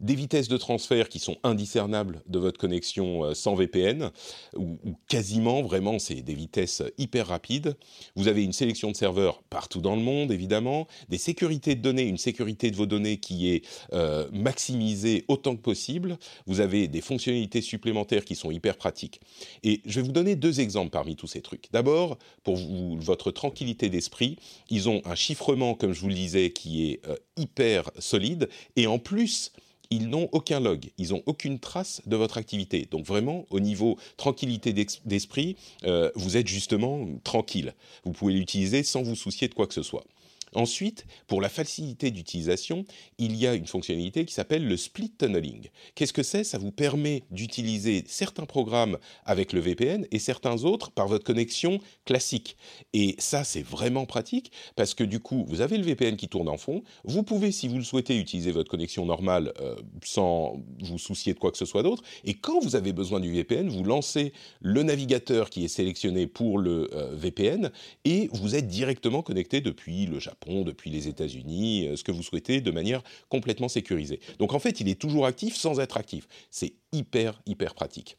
des 0.00 0.14
vitesses 0.14 0.48
de 0.48 0.56
transfert 0.56 1.08
qui 1.08 1.18
sont 1.18 1.36
indiscernables 1.42 2.22
de 2.26 2.38
votre 2.38 2.58
connexion 2.58 3.24
euh, 3.24 3.34
sans 3.34 3.54
VPN, 3.54 4.10
ou, 4.56 4.78
quasiment, 5.08 5.62
vraiment, 5.62 5.98
c'est 5.98 6.22
des 6.22 6.34
vitesses 6.34 6.82
hyper 6.98 7.28
rapides. 7.28 7.76
Vous 8.16 8.28
avez 8.28 8.42
une 8.42 8.52
sélection 8.52 8.90
de 8.90 8.96
serveurs 8.96 9.42
partout 9.44 9.80
dans 9.80 9.96
le 9.96 10.02
monde, 10.02 10.32
évidemment, 10.32 10.86
des 11.08 11.18
sécurités 11.18 11.74
de 11.74 11.82
données, 11.82 12.04
une 12.04 12.18
sécurité 12.18 12.70
de 12.70 12.76
vos 12.76 12.86
données 12.86 13.18
qui 13.18 13.50
est 13.50 13.64
euh, 13.92 14.28
maximisée 14.32 15.24
autant 15.28 15.54
que 15.54 15.60
possible. 15.60 16.18
Vous 16.46 16.60
avez 16.60 16.88
des 16.88 17.00
fonctionnalités 17.00 17.60
supplémentaires 17.60 18.24
qui 18.24 18.34
sont 18.34 18.50
hyper 18.50 18.76
pratiques. 18.76 19.20
Et 19.62 19.82
je 19.84 20.00
vais 20.00 20.06
vous 20.06 20.12
donner 20.12 20.36
deux 20.36 20.60
exemples 20.60 20.90
parmi 20.90 21.16
tous 21.16 21.26
ces 21.26 21.42
trucs. 21.42 21.66
D'abord, 21.72 22.18
pour 22.42 22.56
votre 22.56 23.30
tranquillité 23.30 23.88
d'esprit, 23.88 24.36
ils 24.70 24.88
ont 24.88 25.02
un 25.04 25.14
chiffrement, 25.14 25.74
comme 25.74 25.92
je 25.92 26.00
vous 26.00 26.08
le 26.08 26.14
disais, 26.14 26.50
qui 26.50 26.90
est 26.90 27.06
euh, 27.06 27.16
hyper 27.36 27.90
solide, 27.98 28.48
et 28.76 28.86
en 28.86 28.98
plus, 28.98 29.52
ils 29.90 30.08
n'ont 30.08 30.28
aucun 30.32 30.60
log, 30.60 30.90
ils 30.98 31.10
n'ont 31.10 31.22
aucune 31.26 31.58
trace 31.58 32.00
de 32.06 32.16
votre 32.16 32.38
activité. 32.38 32.86
Donc 32.90 33.04
vraiment, 33.04 33.46
au 33.50 33.60
niveau 33.60 33.98
tranquillité 34.16 34.72
d'esprit, 35.04 35.56
euh, 35.84 36.10
vous 36.14 36.36
êtes 36.36 36.46
justement 36.46 37.06
tranquille. 37.24 37.74
Vous 38.04 38.12
pouvez 38.12 38.34
l'utiliser 38.34 38.82
sans 38.82 39.02
vous 39.02 39.16
soucier 39.16 39.48
de 39.48 39.54
quoi 39.54 39.66
que 39.66 39.74
ce 39.74 39.82
soit. 39.82 40.04
Ensuite, 40.54 41.06
pour 41.26 41.40
la 41.40 41.48
facilité 41.48 42.10
d'utilisation, 42.10 42.84
il 43.18 43.36
y 43.36 43.46
a 43.46 43.54
une 43.54 43.66
fonctionnalité 43.66 44.24
qui 44.24 44.34
s'appelle 44.34 44.66
le 44.66 44.76
split 44.76 45.10
tunneling. 45.10 45.68
Qu'est-ce 45.94 46.12
que 46.12 46.22
c'est? 46.22 46.42
Ça 46.42 46.58
vous 46.58 46.72
permet 46.72 47.22
d'utiliser 47.30 48.04
certains 48.06 48.46
programmes 48.46 48.98
avec 49.24 49.52
le 49.52 49.60
VPN 49.60 50.06
et 50.10 50.18
certains 50.18 50.64
autres 50.64 50.90
par 50.90 51.06
votre 51.06 51.24
connexion 51.24 51.78
classique. 52.04 52.56
Et 52.92 53.14
ça, 53.18 53.44
c'est 53.44 53.62
vraiment 53.62 54.06
pratique 54.06 54.50
parce 54.74 54.94
que 54.94 55.04
du 55.04 55.20
coup, 55.20 55.44
vous 55.46 55.60
avez 55.60 55.78
le 55.78 55.84
VPN 55.84 56.16
qui 56.16 56.28
tourne 56.28 56.48
en 56.48 56.56
fond. 56.56 56.82
Vous 57.04 57.22
pouvez, 57.22 57.52
si 57.52 57.68
vous 57.68 57.76
le 57.76 57.84
souhaitez, 57.84 58.18
utiliser 58.18 58.50
votre 58.50 58.70
connexion 58.70 59.06
normale 59.06 59.52
euh, 59.60 59.76
sans 60.02 60.56
vous 60.80 60.98
soucier 60.98 61.32
de 61.32 61.38
quoi 61.38 61.52
que 61.52 61.58
ce 61.58 61.64
soit 61.64 61.82
d'autre. 61.82 62.02
Et 62.24 62.34
quand 62.34 62.60
vous 62.60 62.74
avez 62.74 62.92
besoin 62.92 63.20
du 63.20 63.32
VPN, 63.32 63.68
vous 63.68 63.84
lancez 63.84 64.32
le 64.60 64.82
navigateur 64.82 65.48
qui 65.48 65.64
est 65.64 65.68
sélectionné 65.68 66.26
pour 66.26 66.58
le 66.58 66.90
euh, 66.94 67.14
VPN 67.14 67.70
et 68.04 68.28
vous 68.32 68.56
êtes 68.56 68.66
directement 68.66 69.22
connecté 69.22 69.60
depuis 69.60 70.06
le 70.06 70.18
Japon 70.18 70.39
depuis 70.46 70.90
les 70.90 71.08
États-Unis, 71.08 71.88
euh, 71.88 71.96
ce 71.96 72.04
que 72.04 72.12
vous 72.12 72.22
souhaitez, 72.22 72.60
de 72.60 72.70
manière 72.70 73.02
complètement 73.28 73.68
sécurisée. 73.68 74.20
Donc 74.38 74.54
en 74.54 74.58
fait, 74.58 74.80
il 74.80 74.88
est 74.88 75.00
toujours 75.00 75.26
actif 75.26 75.54
sans 75.54 75.80
être 75.80 75.96
actif. 75.96 76.26
C'est 76.50 76.72
hyper, 76.92 77.40
hyper 77.46 77.74
pratique. 77.74 78.16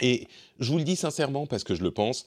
Et 0.00 0.28
je 0.60 0.70
vous 0.70 0.78
le 0.78 0.84
dis 0.84 0.96
sincèrement 0.96 1.46
parce 1.46 1.64
que 1.64 1.74
je 1.74 1.82
le 1.82 1.90
pense, 1.90 2.26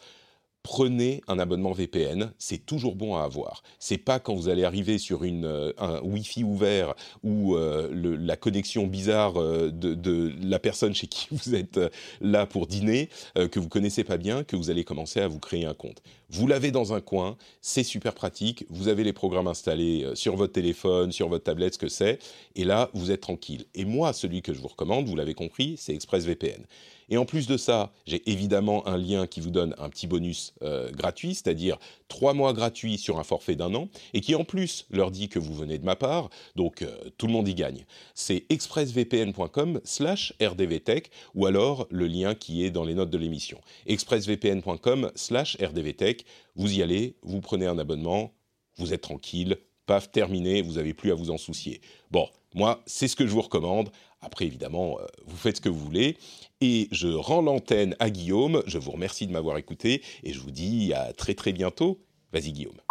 prenez 0.65 1.21
un 1.27 1.37
abonnement 1.37 1.73
VPN, 1.73 2.33
c'est 2.39 2.65
toujours 2.65 2.95
bon 2.95 3.15
à 3.15 3.21
avoir. 3.21 3.61
C'est 3.77 3.99
pas 3.99 4.17
quand 4.17 4.33
vous 4.33 4.49
allez 4.49 4.63
arriver 4.63 4.97
sur 4.97 5.23
une, 5.23 5.45
euh, 5.45 5.71
un 5.77 6.01
Wi-Fi 6.01 6.43
ouvert 6.43 6.95
ou 7.23 7.55
euh, 7.55 8.17
la 8.19 8.35
connexion 8.35 8.87
bizarre 8.87 9.39
euh, 9.39 9.69
de, 9.69 10.33
la 10.41 10.57
personne 10.57 10.95
chez 10.95 11.05
qui 11.05 11.27
vous 11.31 11.53
êtes 11.53 11.79
là 12.19 12.47
pour 12.47 12.65
dîner, 12.65 13.09
que 13.35 13.59
vous 13.59 13.69
connaissez 13.69 14.03
pas 14.03 14.17
bien, 14.17 14.43
que 14.43 14.55
vous 14.55 14.71
allez 14.71 14.83
commencer 14.83 15.19
à 15.19 15.27
vous 15.27 15.39
créer 15.39 15.65
un 15.65 15.75
compte. 15.75 16.01
Vous 16.31 16.47
l'avez 16.47 16.71
dans 16.71 16.93
un 16.93 17.01
coin, 17.01 17.37
c'est 17.61 17.83
super 17.83 18.15
pratique, 18.15 18.65
vous 18.71 18.87
avez 18.87 19.03
les 19.03 19.13
programmes 19.13 19.47
installés 19.47 20.09
sur 20.15 20.35
votre 20.35 20.53
téléphone, 20.53 21.11
sur 21.11 21.29
votre 21.29 21.43
tablette, 21.43 21.75
ce 21.75 21.79
que 21.79 21.89
c'est, 21.89 22.17
et 22.55 22.63
là, 22.63 22.89
vous 22.95 23.11
êtes 23.11 23.21
tranquille. 23.21 23.65
Et 23.75 23.85
moi, 23.85 24.13
celui 24.13 24.41
que 24.41 24.51
je 24.51 24.59
vous 24.59 24.67
recommande, 24.67 25.07
vous 25.07 25.15
l'avez 25.15 25.35
compris, 25.35 25.75
c'est 25.77 25.93
ExpressVPN. 25.93 26.65
Et 27.09 27.17
en 27.17 27.25
plus 27.25 27.47
de 27.47 27.57
ça, 27.57 27.91
j'ai 28.07 28.27
évidemment 28.29 28.87
un 28.87 28.97
lien 28.97 29.27
qui 29.27 29.39
vous 29.39 29.51
donne 29.51 29.75
un 29.77 29.89
petit 29.89 30.07
bonus 30.07 30.53
gratuit, 30.61 31.35
c'est-à-dire 31.35 31.77
trois 32.07 32.33
mois 32.33 32.53
gratuits 32.53 32.97
sur 32.97 33.19
un 33.19 33.23
forfait 33.23 33.55
d'un 33.55 33.73
an, 33.75 33.89
et 34.13 34.21
qui 34.21 34.35
en 34.35 34.43
plus 34.43 34.85
leur 34.89 35.11
dit 35.11 35.29
que 35.29 35.39
vous 35.39 35.53
venez 35.53 35.77
de 35.77 35.85
ma 35.85 35.95
part, 35.95 36.29
donc 36.55 36.85
tout 37.17 37.27
le 37.27 37.33
monde 37.33 37.47
y 37.47 37.55
gagne. 37.55 37.85
C'est 38.13 38.45
expressvpn.com 38.49 39.81
slash 39.83 40.33
rdvtech, 40.41 41.11
ou 41.33 41.45
alors 41.45 41.87
le 41.89 42.07
lien 42.07 42.35
qui 42.35 42.63
est 42.63 42.71
dans 42.71 42.83
les 42.83 42.93
notes 42.93 43.09
de 43.09 43.17
l'émission. 43.17 43.59
expressvpn.com 43.85 45.11
slash 45.15 45.57
rdvtech, 45.61 46.25
vous 46.55 46.73
y 46.73 46.81
allez, 46.81 47.15
vous 47.21 47.41
prenez 47.41 47.65
un 47.65 47.77
abonnement, 47.77 48.33
vous 48.77 48.93
êtes 48.93 49.01
tranquille, 49.01 49.57
paf, 49.85 50.11
terminé, 50.11 50.61
vous 50.61 50.73
n'avez 50.73 50.93
plus 50.93 51.11
à 51.11 51.15
vous 51.15 51.29
en 51.29 51.37
soucier. 51.37 51.81
Bon, 52.11 52.27
moi, 52.55 52.81
c'est 52.87 53.09
ce 53.09 53.15
que 53.15 53.27
je 53.27 53.31
vous 53.31 53.41
recommande. 53.41 53.91
Après, 54.21 54.45
évidemment, 54.45 54.97
euh, 54.99 55.05
vous 55.25 55.37
faites 55.37 55.57
ce 55.57 55.61
que 55.61 55.69
vous 55.69 55.79
voulez. 55.79 56.17
Et 56.61 56.87
je 56.91 57.09
rends 57.09 57.41
l'antenne 57.41 57.95
à 57.99 58.09
Guillaume. 58.09 58.63
Je 58.65 58.77
vous 58.77 58.91
remercie 58.91 59.27
de 59.27 59.33
m'avoir 59.33 59.57
écouté 59.57 60.01
et 60.23 60.33
je 60.33 60.39
vous 60.39 60.51
dis 60.51 60.93
à 60.93 61.13
très 61.13 61.35
très 61.35 61.51
bientôt. 61.51 62.01
Vas-y, 62.31 62.53
Guillaume. 62.53 62.84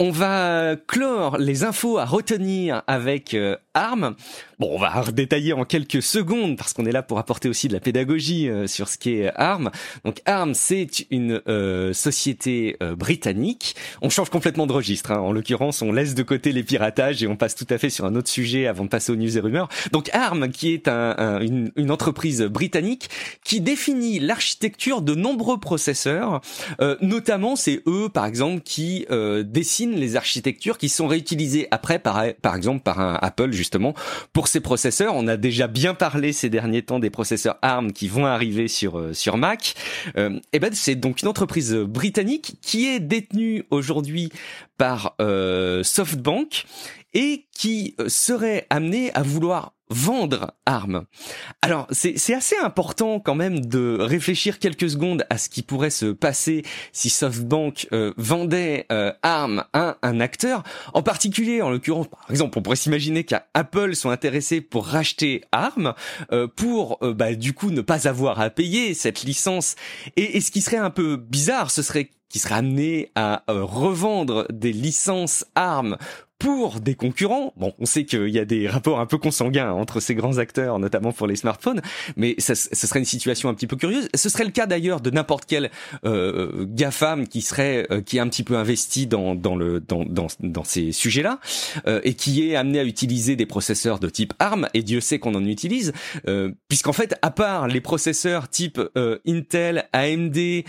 On 0.00 0.12
va 0.12 0.76
clore 0.86 1.38
les 1.38 1.64
infos 1.64 1.98
à 1.98 2.04
retenir 2.04 2.84
avec 2.86 3.34
euh, 3.34 3.56
ARM. 3.74 4.14
Bon, 4.60 4.70
on 4.70 4.78
va 4.78 5.04
détailler 5.10 5.52
en 5.52 5.64
quelques 5.64 6.02
secondes 6.02 6.56
parce 6.56 6.72
qu'on 6.72 6.86
est 6.86 6.92
là 6.92 7.02
pour 7.02 7.18
apporter 7.18 7.48
aussi 7.48 7.66
de 7.66 7.72
la 7.72 7.80
pédagogie 7.80 8.48
euh, 8.48 8.68
sur 8.68 8.86
ce 8.86 8.96
qu'est 8.96 9.32
ARM. 9.34 9.72
Donc 10.04 10.20
ARM, 10.24 10.54
c'est 10.54 11.04
une 11.10 11.42
euh, 11.48 11.92
société 11.92 12.76
britannique. 12.96 13.74
On 14.00 14.08
change 14.08 14.30
complètement 14.30 14.68
de 14.68 14.72
registre. 14.72 15.10
Hein. 15.10 15.18
En 15.18 15.32
l'occurrence, 15.32 15.82
on 15.82 15.90
laisse 15.90 16.14
de 16.14 16.22
côté 16.22 16.52
les 16.52 16.62
piratages 16.62 17.20
et 17.24 17.26
on 17.26 17.34
passe 17.34 17.56
tout 17.56 17.66
à 17.68 17.76
fait 17.76 17.90
sur 17.90 18.04
un 18.04 18.14
autre 18.14 18.28
sujet 18.28 18.68
avant 18.68 18.84
de 18.84 18.90
passer 18.90 19.10
aux 19.10 19.16
news 19.16 19.36
et 19.36 19.40
rumeurs. 19.40 19.68
Donc 19.90 20.10
ARM, 20.14 20.50
qui 20.50 20.74
est 20.74 20.86
un, 20.86 21.40
une, 21.40 21.72
une, 21.74 21.90
entreprise 21.90 22.42
britannique 22.42 23.10
qui 23.42 23.60
définit 23.60 24.20
l'architecture 24.20 25.02
de 25.02 25.16
nombreux 25.16 25.58
processeurs. 25.58 26.40
notamment, 27.00 27.56
c'est 27.56 27.82
eux, 27.88 28.08
par 28.08 28.26
exemple, 28.26 28.60
qui 28.60 29.06
dessinent 29.10 29.87
les 29.94 30.16
architectures 30.16 30.78
qui 30.78 30.88
sont 30.88 31.06
réutilisées 31.06 31.68
après 31.70 31.98
par, 31.98 32.22
par 32.42 32.56
exemple 32.56 32.82
par 32.82 33.00
un 33.00 33.18
Apple 33.20 33.52
justement 33.52 33.94
pour 34.32 34.48
ses 34.48 34.60
processeurs. 34.60 35.14
On 35.14 35.26
a 35.28 35.36
déjà 35.36 35.66
bien 35.66 35.94
parlé 35.94 36.32
ces 36.32 36.50
derniers 36.50 36.82
temps 36.82 36.98
des 36.98 37.10
processeurs 37.10 37.58
ARM 37.62 37.92
qui 37.92 38.08
vont 38.08 38.26
arriver 38.26 38.68
sur 38.68 38.98
euh, 38.98 39.12
sur 39.12 39.36
Mac. 39.36 39.74
Euh, 40.16 40.38
et 40.52 40.58
ben 40.58 40.70
c'est 40.72 40.94
donc 40.94 41.22
une 41.22 41.28
entreprise 41.28 41.74
britannique 41.74 42.56
qui 42.62 42.86
est 42.86 43.00
détenue 43.00 43.64
aujourd'hui 43.70 44.30
par 44.76 45.14
euh, 45.20 45.82
SoftBank 45.82 46.64
et 47.14 47.46
qui 47.52 47.94
euh, 48.00 48.08
serait 48.08 48.66
amenée 48.70 49.12
à 49.14 49.22
vouloir 49.22 49.72
vendre 49.90 50.52
armes. 50.66 51.04
Alors 51.62 51.86
c'est 51.90 52.34
assez 52.34 52.56
important 52.56 53.20
quand 53.20 53.34
même 53.34 53.60
de 53.60 53.98
réfléchir 54.00 54.58
quelques 54.58 54.90
secondes 54.90 55.24
à 55.30 55.38
ce 55.38 55.48
qui 55.48 55.62
pourrait 55.62 55.90
se 55.90 56.06
passer 56.06 56.62
si 56.92 57.10
SoftBank 57.10 57.88
euh, 57.92 58.12
vendait 58.16 58.86
euh, 58.92 59.12
armes 59.22 59.64
à 59.72 59.96
un 60.02 60.20
acteur. 60.20 60.62
En 60.94 61.02
particulier, 61.02 61.62
en 61.62 61.70
l'occurrence, 61.70 62.08
par 62.08 62.26
exemple, 62.30 62.58
on 62.58 62.62
pourrait 62.62 62.76
s'imaginer 62.76 63.24
qu'Apple 63.24 63.94
soit 63.94 64.12
intéressé 64.12 64.60
pour 64.60 64.86
racheter 64.86 65.42
armes 65.52 65.94
euh, 66.32 66.46
pour 66.46 66.98
bah, 67.00 67.34
du 67.34 67.52
coup 67.52 67.70
ne 67.70 67.80
pas 67.80 68.08
avoir 68.08 68.40
à 68.40 68.50
payer 68.50 68.94
cette 68.94 69.22
licence. 69.22 69.76
Et, 70.16 70.40
ce 70.40 70.50
qui 70.50 70.60
serait 70.60 70.76
un 70.76 70.90
peu 70.90 71.16
bizarre, 71.16 71.70
ce 71.70 71.82
serait 71.82 72.10
qu'il 72.28 72.40
serait 72.40 72.54
amené 72.54 73.10
à 73.14 73.42
revendre 73.48 74.46
des 74.50 74.72
licences 74.72 75.44
armes 75.54 75.96
pour 76.38 76.80
des 76.80 76.94
concurrents. 76.94 77.52
Bon, 77.56 77.74
on 77.78 77.86
sait 77.86 78.04
qu'il 78.04 78.28
y 78.28 78.38
a 78.38 78.44
des 78.44 78.68
rapports 78.68 79.00
un 79.00 79.06
peu 79.06 79.18
consanguins 79.18 79.72
entre 79.72 80.00
ces 80.00 80.14
grands 80.14 80.38
acteurs, 80.38 80.78
notamment 80.78 81.12
pour 81.12 81.26
les 81.26 81.36
smartphones, 81.36 81.82
mais 82.16 82.36
ce 82.38 82.54
serait 82.54 83.00
une 83.00 83.04
situation 83.04 83.48
un 83.48 83.54
petit 83.54 83.66
peu 83.66 83.76
curieuse. 83.76 84.08
Ce 84.14 84.28
serait 84.28 84.44
le 84.44 84.50
cas 84.50 84.66
d'ailleurs 84.66 85.00
de 85.00 85.10
n'importe 85.10 85.44
quel 85.46 85.70
euh, 86.04 86.64
GAFAM 86.68 87.26
qui 87.26 87.42
serait 87.42 87.86
euh, 87.90 88.00
qui 88.00 88.18
est 88.18 88.20
un 88.20 88.28
petit 88.28 88.44
peu 88.44 88.56
investi 88.56 89.06
dans 89.06 89.34
dans 89.34 89.56
le 89.56 89.80
dans 89.80 90.04
dans, 90.04 90.64
ces 90.64 90.92
sujets-là 90.92 91.40
euh, 91.86 92.00
et 92.04 92.14
qui 92.14 92.48
est 92.48 92.56
amené 92.56 92.78
à 92.80 92.84
utiliser 92.84 93.36
des 93.36 93.46
processeurs 93.46 93.98
de 93.98 94.08
type 94.08 94.34
ARM 94.38 94.68
et 94.74 94.82
Dieu 94.82 95.00
sait 95.00 95.18
qu'on 95.18 95.34
en 95.34 95.44
utilise 95.44 95.92
euh, 96.26 96.52
puisqu'en 96.68 96.92
fait 96.92 97.16
à 97.22 97.30
part 97.30 97.68
les 97.68 97.80
processeurs 97.80 98.48
type 98.48 98.80
euh, 98.96 99.18
Intel, 99.26 99.88
AMD 99.92 100.36
et, 100.36 100.64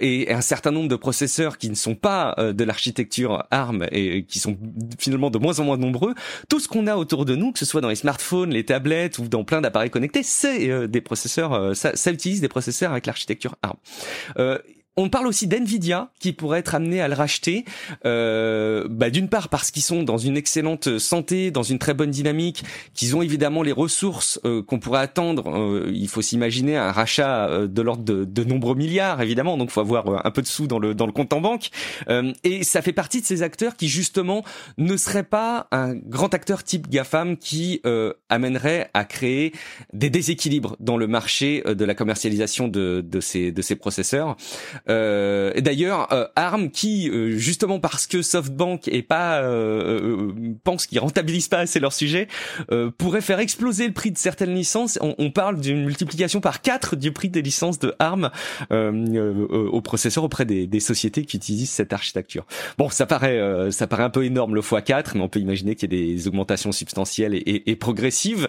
et, 0.00 0.32
un 0.32 0.40
certain 0.40 0.70
nombre 0.70 0.88
de 0.88 0.96
processeurs 0.96 1.58
qui 1.58 1.70
ne 1.70 1.74
sont 1.74 1.94
pas 1.94 2.34
de 2.38 2.64
l'architecture 2.64 3.44
ARM 3.50 3.86
et 3.90 4.24
qui 4.24 4.38
sont 4.38 4.56
finalement 5.08 5.30
de 5.30 5.38
moins 5.38 5.58
en 5.60 5.64
moins 5.64 5.76
nombreux. 5.76 6.14
Tout 6.48 6.60
ce 6.60 6.68
qu'on 6.68 6.86
a 6.86 6.96
autour 6.96 7.24
de 7.24 7.34
nous, 7.34 7.52
que 7.52 7.58
ce 7.58 7.64
soit 7.64 7.80
dans 7.80 7.88
les 7.88 7.96
smartphones, 7.96 8.50
les 8.50 8.64
tablettes 8.64 9.18
ou 9.18 9.28
dans 9.28 9.44
plein 9.44 9.60
d'appareils 9.60 9.90
connectés, 9.90 10.22
c'est 10.22 10.68
euh, 10.70 10.86
des 10.86 11.00
processeurs, 11.00 11.54
euh, 11.54 11.74
ça, 11.74 11.96
ça, 11.96 12.10
utilise 12.10 12.40
des 12.40 12.48
processeurs 12.48 12.92
avec 12.92 13.06
l'architecture 13.06 13.56
ARM. 13.62 13.76
Euh, 14.98 15.02
on 15.08 15.08
parle 15.08 15.26
aussi 15.26 15.46
d'Nvidia 15.46 16.10
qui 16.20 16.32
pourrait 16.32 16.60
être 16.60 16.74
amené 16.74 17.00
à 17.00 17.08
le 17.08 17.14
racheter. 17.14 17.64
Euh, 18.04 18.86
bah, 18.90 19.10
d'une 19.10 19.28
part 19.28 19.48
parce 19.48 19.70
qu'ils 19.70 19.82
sont 19.82 20.02
dans 20.02 20.18
une 20.18 20.36
excellente 20.36 20.98
santé, 20.98 21.50
dans 21.50 21.62
une 21.62 21.78
très 21.78 21.94
bonne 21.94 22.10
dynamique, 22.10 22.64
qu'ils 22.94 23.16
ont 23.16 23.22
évidemment 23.22 23.62
les 23.62 23.72
ressources 23.72 24.40
euh, 24.44 24.62
qu'on 24.62 24.78
pourrait 24.78 25.00
attendre. 25.00 25.50
Euh, 25.50 25.90
il 25.92 26.08
faut 26.08 26.22
s'imaginer 26.22 26.76
un 26.76 26.92
rachat 26.92 27.48
euh, 27.48 27.66
de 27.66 27.82
l'ordre 27.82 28.02
de, 28.02 28.24
de, 28.24 28.44
nombreux 28.44 28.74
milliards 28.74 29.20
évidemment, 29.20 29.56
donc 29.56 29.70
faut 29.70 29.80
avoir 29.80 30.26
un 30.26 30.30
peu 30.30 30.42
de 30.42 30.46
sous 30.46 30.66
dans 30.66 30.78
le 30.78 30.94
dans 30.94 31.06
le 31.06 31.12
compte 31.12 31.32
en 31.32 31.40
banque. 31.40 31.70
et 32.44 32.64
ça 32.64 32.82
fait 32.82 32.92
partie 32.92 33.20
de 33.20 33.26
ces 33.26 33.42
acteurs 33.42 33.76
qui 33.76 33.88
justement 33.88 34.42
ne 34.78 34.96
seraient 34.96 35.22
pas 35.22 35.68
un 35.70 35.94
grand 35.94 36.32
acteur 36.34 36.64
type 36.64 36.88
Gafam 36.88 37.36
qui 37.36 37.82
amènerait 38.28 38.90
à 38.94 39.04
créer 39.04 39.52
des 39.92 40.10
déséquilibres 40.10 40.76
dans 40.80 40.96
le 40.96 41.06
marché 41.06 41.62
de 41.66 41.84
la 41.84 41.94
commercialisation 41.94 42.68
de, 42.68 43.04
de 43.06 43.20
ces 43.20 43.52
de 43.52 43.62
ces 43.62 43.76
processeurs. 43.76 44.36
Euh, 44.88 45.52
d'ailleurs, 45.60 46.12
euh, 46.12 46.26
ARM 46.36 46.70
qui 46.70 47.10
euh, 47.10 47.36
justement 47.36 47.78
parce 47.78 48.06
que 48.06 48.22
SoftBank 48.22 48.88
est 48.88 49.02
pas 49.02 49.42
pense 50.64 50.86
qu'ils 50.86 50.98
rentabilisent 50.98 51.48
pas 51.48 51.58
assez 51.58 51.80
leur 51.80 51.92
sujet, 51.92 52.28
pourrait 52.96 53.20
faire 53.20 53.40
exploser 53.40 53.86
le 53.86 53.92
prix 53.92 54.10
de 54.10 54.18
certaines 54.18 54.54
licences. 54.54 54.98
On, 55.00 55.14
on 55.18 55.30
parle 55.30 55.60
d'une 55.60 55.84
multiplication 55.84 56.40
par 56.40 56.62
4 56.62 56.96
du 56.96 57.12
prix 57.12 57.28
des 57.28 57.42
licences 57.42 57.78
de 57.78 57.94
ARM 57.98 58.30
au 58.70 59.80
processeur 59.80 60.24
auprès 60.24 60.44
des, 60.44 60.66
des, 60.66 60.80
sociétés 60.80 61.24
qui 61.24 61.36
utilisent 61.36 61.70
cette 61.70 61.92
architecture. 61.92 62.46
Bon, 62.76 62.88
ça 62.88 63.06
paraît 63.06 63.70
ça 63.70 63.86
paraît 63.86 64.04
un 64.04 64.10
peu 64.10 64.24
énorme 64.24 64.54
le 64.54 64.60
x4, 64.60 65.12
mais 65.14 65.20
on 65.20 65.28
peut 65.28 65.40
imaginer 65.40 65.74
qu'il 65.74 65.92
y 65.92 65.96
ait 65.96 66.14
des 66.14 66.28
augmentations 66.28 66.72
substantielles 66.72 67.34
et, 67.34 67.70
et 67.70 67.76
progressives. 67.76 68.48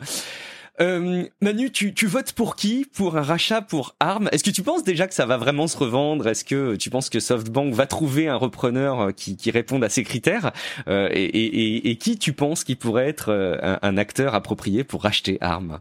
Euh, 0.81 1.25
Manu, 1.41 1.71
tu, 1.71 1.93
tu 1.93 2.07
votes 2.07 2.33
pour 2.33 2.55
qui 2.55 2.85
Pour 2.93 3.17
un 3.17 3.21
rachat 3.21 3.61
pour 3.61 3.95
ARM 3.99 4.29
Est-ce 4.31 4.43
que 4.43 4.49
tu 4.49 4.63
penses 4.63 4.83
déjà 4.83 5.07
que 5.07 5.13
ça 5.13 5.25
va 5.25 5.37
vraiment 5.37 5.67
se 5.67 5.77
revendre? 5.77 6.27
Est-ce 6.27 6.45
que 6.45 6.75
tu 6.75 6.89
penses 6.89 7.09
que 7.09 7.19
SoftBank 7.19 7.73
va 7.73 7.85
trouver 7.85 8.27
un 8.27 8.35
repreneur 8.35 8.99
euh, 9.01 9.11
qui, 9.11 9.35
qui 9.35 9.51
réponde 9.51 9.83
à 9.83 9.89
ces 9.89 10.03
critères? 10.03 10.51
Euh, 10.87 11.09
et, 11.11 11.23
et, 11.25 11.89
et, 11.89 11.95
qui 11.97 12.17
tu 12.17 12.33
penses 12.33 12.63
qui 12.63 12.75
pourrait 12.75 13.09
être 13.09 13.31
un, 13.61 13.79
un 13.81 13.97
acteur 13.97 14.35
approprié 14.35 14.83
pour 14.83 15.03
racheter 15.03 15.37
ARM 15.41 15.79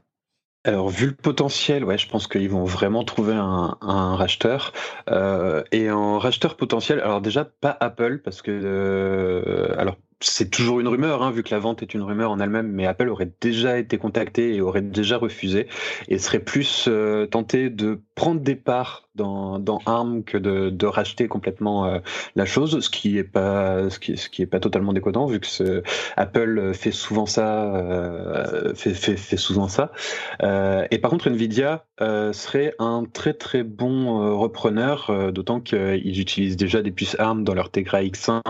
alors, 0.64 0.90
vu 0.90 1.06
le 1.06 1.14
potentiel, 1.14 1.84
ouais, 1.84 1.96
je 1.96 2.08
pense 2.08 2.26
qu'ils 2.26 2.50
vont 2.50 2.64
vraiment 2.64 3.02
trouver 3.02 3.32
un, 3.32 3.78
un 3.80 4.16
racheteur. 4.16 4.74
Euh, 5.08 5.62
et 5.72 5.88
un 5.88 6.18
racheteur 6.18 6.56
potentiel, 6.56 7.00
alors 7.00 7.22
déjà, 7.22 7.46
pas 7.46 7.74
Apple, 7.80 8.18
parce 8.18 8.42
que, 8.42 8.50
euh, 8.50 9.74
alors, 9.78 9.96
c'est 10.20 10.50
toujours 10.50 10.80
une 10.80 10.88
rumeur, 10.88 11.22
hein, 11.22 11.30
vu 11.30 11.42
que 11.42 11.50
la 11.50 11.60
vente 11.60 11.82
est 11.82 11.94
une 11.94 12.02
rumeur 12.02 12.30
en 12.30 12.40
elle-même, 12.40 12.68
mais 12.68 12.86
Apple 12.86 13.08
aurait 13.08 13.32
déjà 13.40 13.78
été 13.78 13.98
contacté 13.98 14.54
et 14.54 14.60
aurait 14.60 14.82
déjà 14.82 15.16
refusé, 15.16 15.68
et 16.08 16.18
serait 16.18 16.40
plus 16.40 16.86
euh, 16.88 17.26
tenté 17.26 17.70
de 17.70 18.00
prendre 18.14 18.40
des 18.40 18.56
parts 18.56 19.07
dans, 19.18 19.58
dans 19.58 19.80
ARM 19.84 20.24
que 20.24 20.38
de, 20.38 20.70
de 20.70 20.86
racheter 20.86 21.28
complètement 21.28 21.84
euh, 21.84 21.98
la 22.36 22.46
chose, 22.46 22.80
ce 22.80 22.88
qui 22.88 23.18
est 23.18 23.24
pas 23.24 23.90
ce 23.90 23.98
qui, 23.98 24.16
ce 24.16 24.30
qui 24.30 24.40
est 24.40 24.46
pas 24.46 24.60
totalement 24.60 24.94
déconnant, 24.94 25.26
vu 25.26 25.40
que 25.40 25.46
ce, 25.46 25.82
Apple 26.16 26.72
fait 26.72 26.92
souvent 26.92 27.26
ça, 27.26 27.74
euh, 27.74 28.74
fait, 28.74 28.94
fait, 28.94 29.16
fait, 29.16 29.36
souvent 29.36 29.68
ça. 29.68 29.92
et 30.40 30.98
par 30.98 31.10
contre, 31.10 31.28
Nvidia 31.28 31.84
serait 32.00 32.74
un 32.78 33.04
très 33.12 33.34
très 33.34 33.62
bon 33.62 34.38
repreneur, 34.38 35.32
d'autant 35.32 35.60
qu'ils 35.60 36.20
utilisent 36.20 36.56
déjà 36.56 36.80
des 36.80 36.92
puces 36.92 37.16
ARM 37.18 37.44
dans 37.44 37.54
leur 37.54 37.70
Tegra 37.70 38.02
X1 38.02 38.40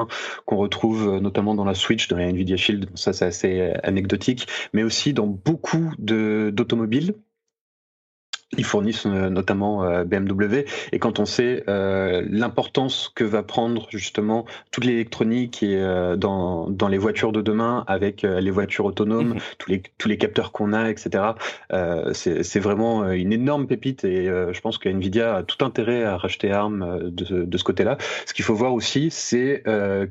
qu'on 0.44 0.56
retrouve 0.56 1.18
notamment 1.20 1.54
dans 1.54 1.64
la 1.64 1.74
Switch, 1.74 2.08
dans 2.08 2.16
la 2.16 2.28
Nvidia 2.28 2.56
Shield, 2.56 2.90
ça 2.94 3.12
c'est 3.12 3.24
assez 3.24 3.60
euh, 3.60 3.74
anecdotique, 3.82 4.46
mais 4.72 4.82
aussi 4.82 5.12
dans 5.12 5.26
beaucoup 5.26 5.92
d'automobiles. 5.98 7.14
Ils 8.56 8.64
fournissent 8.64 9.06
euh, 9.06 9.28
notamment 9.28 9.84
euh, 9.84 10.04
BMW 10.04 10.64
et 10.92 10.98
quand 10.98 11.18
on 11.18 11.26
sait 11.26 11.64
l'importance 11.68 13.10
que 13.14 13.24
va 13.24 13.42
prendre 13.42 13.86
justement 13.90 14.46
toute 14.70 14.84
l'électronique 14.84 15.62
et 15.62 15.80
dans, 16.16 16.70
dans 16.70 16.88
les 16.88 16.98
voitures 16.98 17.32
de 17.32 17.42
demain 17.42 17.84
avec 17.86 18.22
les 18.22 18.50
voitures 18.50 18.86
autonomes, 18.86 19.34
mhm. 19.34 19.40
tous 19.58 19.70
les 19.70 19.82
tous 19.98 20.08
les 20.08 20.16
capteurs 20.16 20.52
qu'on 20.52 20.72
a, 20.72 20.90
etc. 20.90 21.24
c'est 22.12 22.60
vraiment 22.60 23.10
une 23.10 23.32
énorme 23.32 23.66
pépite 23.66 24.04
et 24.04 24.26
je 24.26 24.60
pense 24.60 24.78
que 24.78 24.88
Nvidia 24.88 25.36
a 25.36 25.42
tout 25.42 25.64
intérêt 25.64 26.04
à 26.04 26.16
racheter 26.16 26.50
ARM 26.50 27.10
de, 27.10 27.44
de 27.44 27.58
ce 27.58 27.64
côté-là. 27.64 27.98
Ce 28.26 28.34
qu'il 28.34 28.44
faut 28.44 28.54
voir 28.54 28.72
aussi, 28.72 29.10
c'est 29.10 29.62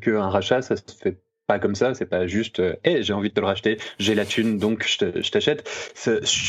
qu'un 0.02 0.30
rachat, 0.30 0.62
ça 0.62 0.76
se 0.76 0.84
fait 1.00 1.18
pas 1.48 1.60
comme 1.60 1.76
ça, 1.76 1.94
c'est 1.94 2.06
pas 2.06 2.28
juste 2.28 2.60
hé, 2.60 2.78
hey, 2.84 3.04
j'ai 3.04 3.14
envie 3.14 3.30
de 3.30 3.34
te 3.34 3.40
le 3.40 3.46
racheter, 3.46 3.78
j'ai 4.00 4.16
la 4.16 4.26
thune 4.26 4.58
donc 4.58 4.86
je 4.86 5.32
t'achète. 5.32 5.68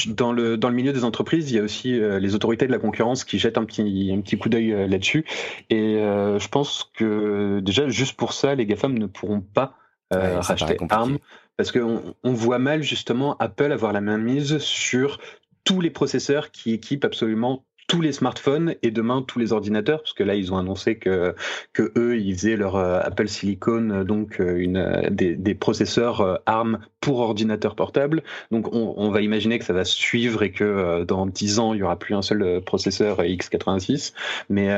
Dans 0.09 0.33
le 0.33 0.57
dans 0.57 0.69
le 0.69 0.75
milieu 0.75 0.93
des 0.93 1.05
entreprises, 1.05 1.51
il 1.51 1.57
y 1.57 1.59
a 1.59 1.63
aussi 1.63 1.99
les 1.99 2.35
autorités 2.35 2.67
de 2.67 2.73
la 2.73 2.79
concurrence 2.79 3.25
qui 3.25 3.39
jettent 3.39 3.59
un 3.59 3.65
petit 3.65 4.11
un 4.13 4.21
petit 4.21 4.37
coup 4.37 4.49
d'œil 4.49 4.89
là-dessus 4.89 5.25
et 5.71 5.95
je 5.95 6.49
pense 6.49 6.91
que 6.95 7.61
déjà 7.61 7.89
juste 7.89 8.17
pour 8.17 8.33
ça 8.33 8.55
les 8.55 8.67
GAFAM 8.67 8.99
ne 8.99 9.07
pourront 9.07 9.41
pas 9.41 9.77
racheter 10.11 10.77
ARM 10.91 11.19
parce 11.57 11.73
qu'on 11.73 12.15
on 12.23 12.33
voit 12.33 12.59
mal 12.59 12.83
justement 12.83 13.37
Apple 13.39 13.73
avoir 13.73 13.93
la 13.93 14.01
main 14.01 14.19
mise 14.19 14.59
sur 14.59 15.19
tous 15.65 15.81
les 15.81 15.91
processeurs 15.91 16.51
qui 16.51 16.73
équipent 16.73 17.05
absolument 17.05 17.65
tous 17.89 18.03
les 18.03 18.13
smartphones 18.13 18.75
et 18.83 18.91
demain 18.91 19.23
tous 19.23 19.39
les 19.39 19.53
ordinateurs, 19.53 20.03
parce 20.03 20.13
que 20.13 20.23
là 20.23 20.35
ils 20.35 20.53
ont 20.53 20.59
annoncé 20.59 20.99
que 20.99 21.35
que 21.73 21.91
eux 21.97 22.19
ils 22.19 22.35
faisaient 22.35 22.57
leur 22.57 22.77
euh, 22.77 23.01
Apple 23.03 23.29
Silicon, 23.29 23.91
euh, 23.91 24.05
donc 24.05 24.41
euh, 24.41 24.59
une 24.59 25.09
des, 25.11 25.35
des 25.35 25.55
processeurs 25.55 26.41
ARM 26.47 26.81
pour 27.01 27.21
ordinateur 27.21 27.75
portable. 27.75 28.23
Donc 28.51 28.73
on, 28.75 28.95
on, 28.97 29.11
va 29.11 29.23
imaginer 29.23 29.59
que 29.59 29.65
ça 29.65 29.73
va 29.73 29.85
suivre 29.85 30.43
et 30.43 30.53
que 30.53 31.03
dans 31.05 31.27
10 31.27 31.59
ans 31.59 31.75
il 31.75 31.81
y 31.81 31.83
aura 31.83 31.99
plus 31.99 32.15
un 32.15 32.23
seul 32.23 32.61
processeur 32.61 33.23
x86. 33.23 34.13
Mais 34.51 34.69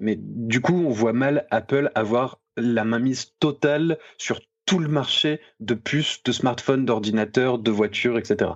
mais 0.00 0.18
du 0.20 0.60
coup 0.60 0.74
on 0.74 0.90
voit 0.90 1.12
mal 1.12 1.46
Apple 1.50 1.90
avoir 1.94 2.40
la 2.56 2.84
mainmise 2.84 3.32
totale 3.38 3.98
sur 4.18 4.40
tout 4.66 4.80
le 4.80 4.88
marché 4.88 5.40
de 5.60 5.74
puces, 5.74 6.22
de 6.24 6.32
smartphones, 6.32 6.84
d'ordinateurs, 6.84 7.58
de 7.58 7.70
voitures, 7.70 8.18
etc. 8.18 8.50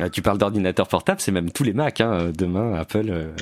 Ah, 0.00 0.08
tu 0.08 0.22
parles 0.22 0.38
d'ordinateur 0.38 0.86
portable, 0.86 1.20
c'est 1.20 1.32
même 1.32 1.50
tous 1.50 1.64
les 1.64 1.72
Macs. 1.72 2.00
Hein. 2.00 2.30
Demain, 2.36 2.74
Apple 2.74 3.06
euh, 3.10 3.32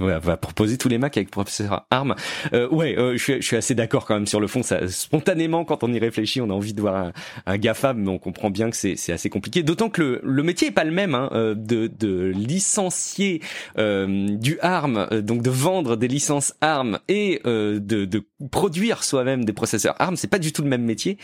euh, 0.00 0.18
va 0.18 0.36
proposer 0.36 0.76
tous 0.76 0.88
les 0.88 0.98
Macs 0.98 1.16
avec 1.16 1.30
processeur 1.30 1.86
ARM. 1.90 2.16
Euh, 2.52 2.68
ouais, 2.68 2.96
je, 2.96 3.16
suis, 3.16 3.34
je, 3.34 3.46
suis, 3.46 3.56
assez 3.56 3.76
d'accord 3.76 4.04
quand 4.04 4.14
même 4.14 4.26
sur 4.26 4.40
le 4.40 4.48
fond. 4.48 4.64
Ça, 4.64 4.88
spontanément, 4.88 5.64
quand 5.64 5.84
on 5.84 5.92
y 5.92 6.00
réfléchit, 6.00 6.40
on 6.40 6.50
a 6.50 6.52
envie 6.52 6.74
de 6.74 6.80
voir 6.80 6.96
un, 6.96 7.12
un 7.46 7.58
GAFAM, 7.58 7.96
mais 7.98 8.08
on 8.08 8.18
comprend 8.18 8.50
bien 8.50 8.70
que 8.70 8.76
c'est 8.76 9.12
assez 9.12 9.30
compliqué. 9.30 9.62
D'autant 9.62 9.88
que 9.88 10.02
le, 10.02 10.20
le, 10.24 10.42
métier 10.42 10.68
est 10.68 10.72
pas 10.72 10.84
le 10.84 10.90
même 10.90 11.14
hein, 11.14 11.30
de, 11.32 11.86
de, 11.86 12.32
licencier 12.34 13.40
du 13.76 14.58
ARM, 14.60 15.06
donc 15.20 15.42
de 15.42 15.50
vendre 15.50 15.96
des 15.96 16.08
licences 16.08 16.54
ARM 16.60 16.98
et 17.08 17.40
de, 17.44 17.78
de, 17.78 18.22
produire 18.50 19.04
soi-même 19.04 19.44
des 19.44 19.52
processeurs 19.52 19.94
ARM. 20.00 20.16
C'est 20.16 20.26
pas 20.26 20.40
du 20.40 20.52
tout 20.52 20.62
le 20.62 20.68
même 20.68 20.82
métier 20.82 21.18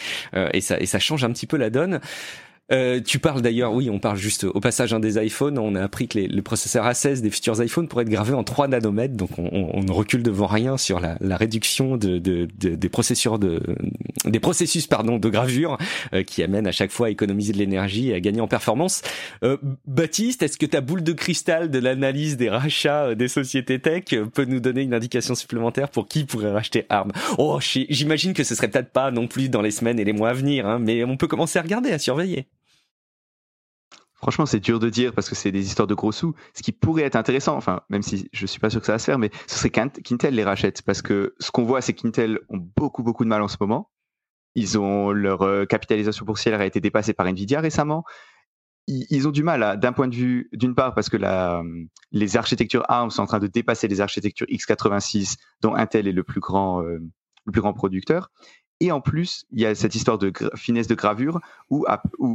et 0.52 0.60
ça, 0.60 0.78
et 0.78 0.86
ça 0.86 1.00
change 1.00 1.24
un 1.24 1.32
petit 1.32 1.46
peu 1.46 1.56
la 1.56 1.70
donne. 1.70 2.00
Euh, 2.70 3.00
tu 3.00 3.18
parles 3.18 3.40
d'ailleurs, 3.40 3.72
oui, 3.72 3.88
on 3.90 3.98
parle 3.98 4.18
juste 4.18 4.44
au 4.44 4.60
passage 4.60 4.92
un 4.92 5.00
des 5.00 5.22
iPhones. 5.24 5.58
On 5.58 5.74
a 5.74 5.82
appris 5.82 6.08
que 6.08 6.18
les, 6.18 6.28
le 6.28 6.42
processeur 6.42 6.86
A16 6.86 7.22
des 7.22 7.30
futurs 7.30 7.62
iPhones 7.62 7.88
pourrait 7.88 8.02
être 8.02 8.10
gravé 8.10 8.34
en 8.34 8.44
3 8.44 8.68
nanomètres, 8.68 9.14
donc 9.14 9.38
on, 9.38 9.70
on, 9.72 9.82
ne 9.82 9.92
recule 9.92 10.22
devant 10.22 10.46
rien 10.46 10.76
sur 10.76 11.00
la, 11.00 11.16
la 11.20 11.36
réduction 11.36 11.96
de, 11.96 12.18
de, 12.18 12.48
de, 12.58 12.74
des 12.74 12.88
processeurs 12.88 13.38
de 13.38 13.62
des 14.24 14.40
processus 14.40 14.86
pardon 14.86 15.18
de 15.18 15.28
gravure 15.28 15.78
euh, 16.12 16.22
qui 16.22 16.42
amènent 16.42 16.66
à 16.66 16.72
chaque 16.72 16.90
fois 16.90 17.06
à 17.06 17.10
économiser 17.10 17.52
de 17.52 17.58
l'énergie 17.58 18.10
et 18.10 18.14
à 18.14 18.20
gagner 18.20 18.40
en 18.40 18.48
performance. 18.48 19.02
Euh, 19.42 19.56
Baptiste, 19.86 20.42
est-ce 20.42 20.58
que 20.58 20.66
ta 20.66 20.80
boule 20.80 21.02
de 21.02 21.12
cristal 21.12 21.70
de 21.70 21.78
l'analyse 21.78 22.36
des 22.36 22.50
rachats 22.50 23.06
euh, 23.06 23.14
des 23.14 23.28
sociétés 23.28 23.78
tech 23.78 24.04
peut 24.34 24.44
nous 24.44 24.60
donner 24.60 24.82
une 24.82 24.94
indication 24.94 25.34
supplémentaire 25.34 25.88
pour 25.88 26.06
qui 26.08 26.24
pourrait 26.24 26.52
racheter 26.52 26.84
ARM? 26.88 27.12
Oh, 27.38 27.58
j'imagine 27.60 28.34
que 28.34 28.44
ce 28.44 28.54
serait 28.54 28.68
peut-être 28.68 28.90
pas 28.90 29.10
non 29.10 29.26
plus 29.26 29.48
dans 29.48 29.62
les 29.62 29.70
semaines 29.70 29.98
et 29.98 30.04
les 30.04 30.12
mois 30.12 30.30
à 30.30 30.34
venir, 30.34 30.66
hein, 30.66 30.78
mais 30.78 31.04
on 31.04 31.16
peut 31.16 31.28
commencer 31.28 31.58
à 31.58 31.62
regarder, 31.62 31.90
à 31.92 31.98
surveiller. 31.98 32.46
Franchement, 34.18 34.46
c'est 34.46 34.60
dur 34.60 34.80
de 34.80 34.90
dire 34.90 35.12
parce 35.12 35.28
que 35.28 35.36
c'est 35.36 35.52
des 35.52 35.64
histoires 35.64 35.86
de 35.86 35.94
gros 35.94 36.10
sous. 36.10 36.34
Ce 36.52 36.62
qui 36.62 36.72
pourrait 36.72 37.04
être 37.04 37.14
intéressant, 37.16 37.56
enfin, 37.56 37.82
même 37.88 38.02
si 38.02 38.28
je 38.32 38.46
suis 38.46 38.58
pas 38.58 38.68
sûr 38.68 38.80
que 38.80 38.86
ça 38.86 38.92
va 38.92 38.98
se 38.98 39.04
faire, 39.04 39.18
mais 39.18 39.30
ce 39.46 39.56
serait 39.58 39.70
qu'Intel 39.70 40.34
les 40.34 40.44
rachète 40.44 40.82
parce 40.82 41.02
que 41.02 41.34
ce 41.38 41.52
qu'on 41.52 41.64
voit, 41.64 41.80
c'est 41.80 41.92
qu'Intel 41.92 42.40
ont 42.48 42.58
beaucoup, 42.58 43.04
beaucoup 43.04 43.22
de 43.24 43.28
mal 43.28 43.42
en 43.42 43.48
ce 43.48 43.56
moment. 43.60 43.90
Ils 44.56 44.76
ont 44.78 45.12
leur 45.12 45.42
euh, 45.42 45.66
capitalisation 45.66 46.24
boursière 46.24 46.60
a 46.60 46.66
été 46.66 46.80
dépassée 46.80 47.12
par 47.12 47.26
Nvidia 47.28 47.60
récemment. 47.60 48.04
Ils, 48.88 49.28
ont 49.28 49.30
du 49.30 49.42
mal, 49.42 49.78
d'un 49.78 49.92
point 49.92 50.08
de 50.08 50.14
vue, 50.14 50.48
d'une 50.54 50.74
part, 50.74 50.94
parce 50.94 51.10
que 51.10 51.18
la, 51.18 51.62
les 52.10 52.38
architectures 52.38 52.84
ARM 52.88 53.10
sont 53.10 53.20
en 53.20 53.26
train 53.26 53.38
de 53.38 53.46
dépasser 53.46 53.86
les 53.86 54.00
architectures 54.00 54.46
x86, 54.46 55.36
dont 55.60 55.74
Intel 55.74 56.08
est 56.08 56.12
le 56.12 56.22
euh, 56.22 56.98
le 57.44 57.52
plus 57.52 57.60
grand 57.60 57.74
producteur. 57.74 58.30
Et 58.80 58.92
en 58.92 59.00
plus, 59.00 59.44
il 59.50 59.60
y 59.60 59.66
a 59.66 59.74
cette 59.74 59.96
histoire 59.96 60.18
de 60.18 60.32
finesse 60.54 60.86
de 60.86 60.94
gravure 60.94 61.40
où, 61.68 61.84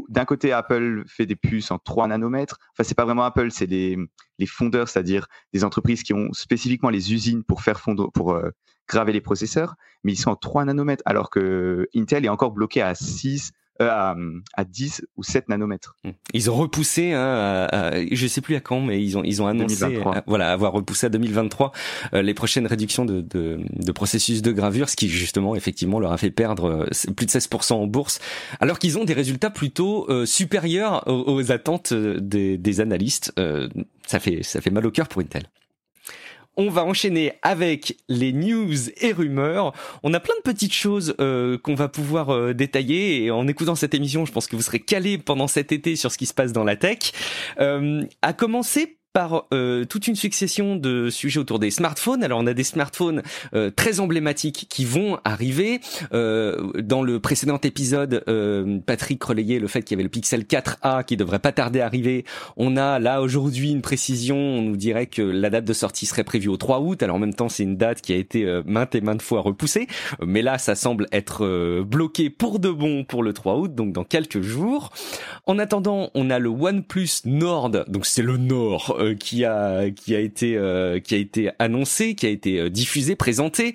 d'un 0.10 0.26
côté, 0.26 0.52
Apple 0.52 1.04
fait 1.08 1.26
des 1.26 1.38
puces 1.38 1.72
en 1.72 1.80
3 1.80 2.08
nanomètres. 2.08 2.60
Enfin, 2.74 2.84
c'est 2.84 2.96
pas 2.96 3.06
vraiment 3.06 3.24
Apple, 3.24 3.50
c'est 3.52 3.66
les, 3.66 3.98
les 4.40 4.46
fondeurs, 4.46 4.90
c'est-à-dire 4.90 5.28
des 5.54 5.64
entreprises 5.64 6.04
qui 6.04 6.14
ont 6.14 6.34
spécifiquement 6.34 6.90
les 6.90 7.14
usines 7.14 7.46
pour 7.46 7.62
faire 7.62 7.80
fondre, 7.80 8.12
pour 8.12 8.34
euh, 8.34 8.50
graver 8.90 9.14
les 9.14 9.22
processeurs, 9.22 9.76
mais 10.04 10.12
ils 10.12 10.18
sont 10.18 10.32
en 10.32 10.36
3 10.36 10.66
nanomètres, 10.66 11.04
alors 11.06 11.30
que 11.30 11.88
Intel 11.96 12.26
est 12.26 12.30
encore 12.30 12.52
bloqué 12.52 12.82
à 12.82 12.94
6, 12.94 13.54
euh, 13.82 13.90
à, 13.90 14.16
à, 14.54 14.64
10 14.64 15.04
ou 15.18 15.24
7 15.24 15.50
nanomètres. 15.50 15.98
Mmh. 16.04 16.10
Ils 16.34 16.52
ont 16.52 16.56
repoussé, 16.56 17.14
hein, 17.14 17.68
à, 17.72 17.88
à, 17.88 18.06
je 18.12 18.28
sais 18.28 18.42
plus 18.42 18.56
à 18.56 18.60
quand, 18.60 18.82
mais 18.82 19.04
ils 19.04 19.18
ont 19.18 19.24
ils 19.24 19.42
ont 19.42 19.48
annoncé, 19.48 19.84
euh, 19.84 20.22
voilà, 20.28 20.52
avoir 20.52 20.74
repoussé 20.74 21.08
à 21.08 21.10
2023 21.10 21.72
euh, 22.14 22.22
les 22.22 22.36
prochaines 22.36 22.68
réductions 22.68 23.04
de, 23.04 23.22
de, 23.22 23.62
de, 23.72 23.92
processus 23.92 24.44
de 24.44 24.52
gravure, 24.52 24.90
ce 24.90 24.96
qui 24.96 25.10
justement 25.10 25.56
effectivement 25.56 26.00
leur 26.00 26.12
a 26.12 26.18
fait 26.18 26.30
perdre 26.30 26.88
plus 27.16 27.26
de 27.26 27.32
16% 27.32 27.74
en 27.74 27.88
bourse, 27.88 28.20
alors 28.60 28.78
qu'ils 28.78 29.00
ont 29.00 29.06
des 29.06 29.14
résultats 29.14 29.50
plutôt 29.50 30.08
supérieurs 30.26 31.08
aux, 31.08 31.34
aux 31.34 31.52
attentes 31.52 31.94
des, 31.94 32.58
des 32.60 32.80
analystes. 32.80 33.34
ça 34.06 34.20
fait 34.20 34.44
ça 34.44 34.62
fait 34.62 34.72
mal 34.72 34.86
au 34.86 34.92
cœur 34.92 35.08
pour 35.08 35.22
Intel. 35.22 35.44
On 36.56 36.70
va 36.70 36.84
enchaîner 36.84 37.34
avec 37.42 37.98
les 38.10 38.32
news 38.32 38.90
et 39.02 39.12
rumeurs. 39.12 39.74
On 40.04 40.14
a 40.14 40.20
plein 40.20 40.36
de 40.38 40.52
petites 40.52 40.74
choses 40.74 41.16
euh, 41.20 41.58
qu'on 41.58 41.76
va 41.76 41.88
pouvoir 41.88 42.30
euh, 42.30 42.54
détailler 42.54 43.24
et 43.24 43.32
en 43.32 43.48
écoutant 43.48 43.76
cette 43.76 43.94
émission, 43.94 44.26
je 44.26 44.32
pense 44.32 44.48
que 44.48 44.56
vous 44.56 44.62
serez 44.62 44.80
calés 44.80 45.18
pendant 45.18 45.48
cet 45.48 45.72
été 45.72 45.96
sur 45.96 46.12
ce 46.12 46.18
qui 46.18 46.26
se 46.26 46.34
passe 46.34 46.54
dans 46.54 46.64
la 46.64 46.76
tech. 46.76 47.12
Euh, 47.60 48.04
à 48.22 48.34
commencer 48.34 48.98
par 49.14 49.46
euh, 49.54 49.86
toute 49.86 50.08
une 50.08 50.16
succession 50.16 50.76
de 50.76 51.10
sujets 51.12 51.40
autour 51.40 51.60
des 51.60 51.70
smartphones. 51.70 52.24
Alors 52.24 52.40
on 52.40 52.48
a 52.48 52.54
des 52.54 52.64
smartphones 52.64 53.22
euh, 53.54 53.70
très 53.70 54.00
emblématiques 54.00 54.66
qui 54.70 54.86
vont 54.86 55.20
arriver. 55.24 55.80
Euh, 56.14 56.72
dans 56.82 57.04
le 57.04 57.20
précédent 57.20 57.60
épisode, 57.64 58.24
Patrick 58.86 59.24
relayait 59.24 59.60
le 59.60 59.68
fait 59.68 59.84
qu'il 59.84 59.96
y 59.96 59.98
avait 59.98 60.04
le 60.04 60.10
Pixel 60.10 60.44
4a 60.44 61.06
qui 61.06 61.16
devrait 61.16 61.40
pas 61.40 61.52
tarder 61.52 61.82
à 61.82 61.86
arriver. 61.86 62.26
On 62.58 62.76
a 62.76 62.98
là 63.00 63.22
aujourd'hui 63.22 63.72
une 63.72 63.82
précision. 63.82 64.36
On 64.36 64.62
nous 64.64 64.78
dirait 64.78 65.06
que 65.06 65.22
la 65.22 65.52
date 65.52 65.66
de 65.66 65.74
sortie 65.74 66.08
serait 66.08 66.24
prévue 66.24 66.50
au 66.50 66.58
3 66.58 66.80
août. 66.80 67.04
Alors 67.04 67.18
en 67.18 67.20
même 67.20 67.36
temps, 67.36 67.50
c'est 67.50 67.64
une 67.64 67.78
date 67.78 68.02
qui 68.02 68.14
a 68.14 68.16
été 68.16 68.62
maintes 68.66 68.96
et 68.96 69.02
maintes 69.02 69.22
fois 69.22 69.42
repoussée. 69.42 69.88
Mais 70.26 70.42
là, 70.42 70.58
ça 70.58 70.74
semble 70.74 71.08
être 71.12 71.84
bloqué 71.84 72.32
pour 72.32 72.58
de 72.58 72.72
bon 72.72 73.04
pour 73.04 73.22
le 73.22 73.34
3 73.34 73.58
août, 73.58 73.76
donc 73.76 73.94
dans 73.94 74.04
quelques 74.04 74.42
jours. 74.42 74.92
En 75.46 75.60
attendant, 75.60 76.10
on 76.16 76.32
a 76.32 76.40
le 76.40 76.50
OnePlus 76.50 77.10
Nord. 77.26 77.70
Donc 77.70 78.06
c'est 78.06 78.24
le 78.24 78.38
Nord 78.38 78.98
euh, 79.04 79.16
qui 79.16 79.46
a 79.46 79.90
qui 79.92 80.16
a 80.16 80.20
été 80.20 80.56
euh, 80.56 81.00
qui 81.00 81.16
a 81.16 81.18
été 81.18 81.52
annoncé, 81.60 82.16
qui 82.16 82.26
a 82.26 82.30
été 82.30 82.60
euh, 82.60 82.70
diffusé, 82.70 83.16
présenté. 83.16 83.74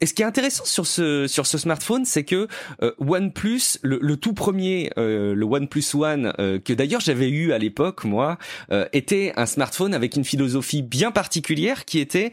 et 0.00 0.06
ce 0.06 0.14
qui 0.14 0.22
est 0.22 0.24
intéressant 0.24 0.64
sur 0.64 0.86
ce 0.86 1.26
sur 1.26 1.46
ce 1.46 1.58
smartphone, 1.58 2.04
c'est 2.04 2.24
que 2.24 2.48
OnePlus, 2.98 3.78
le, 3.82 3.98
le, 4.00 4.16
tout 4.16 4.32
premier, 4.32 4.90
le 4.96 5.42
OnePlus 5.44 5.84
One, 5.94 6.32
que 6.36 6.72
d'ailleurs 6.72 7.00
j'avais 7.00 7.28
eu 7.28 7.52
à 7.52 7.58
l'époque 7.58 8.04
moi, 8.04 8.38
était 8.92 9.32
un 9.36 9.46
smartphone 9.46 9.94
avec 9.94 10.16
une 10.16 10.24
philosophie 10.24 10.82
bien 10.82 11.10
particulière 11.10 11.84
qui 11.84 11.98
était 11.98 12.32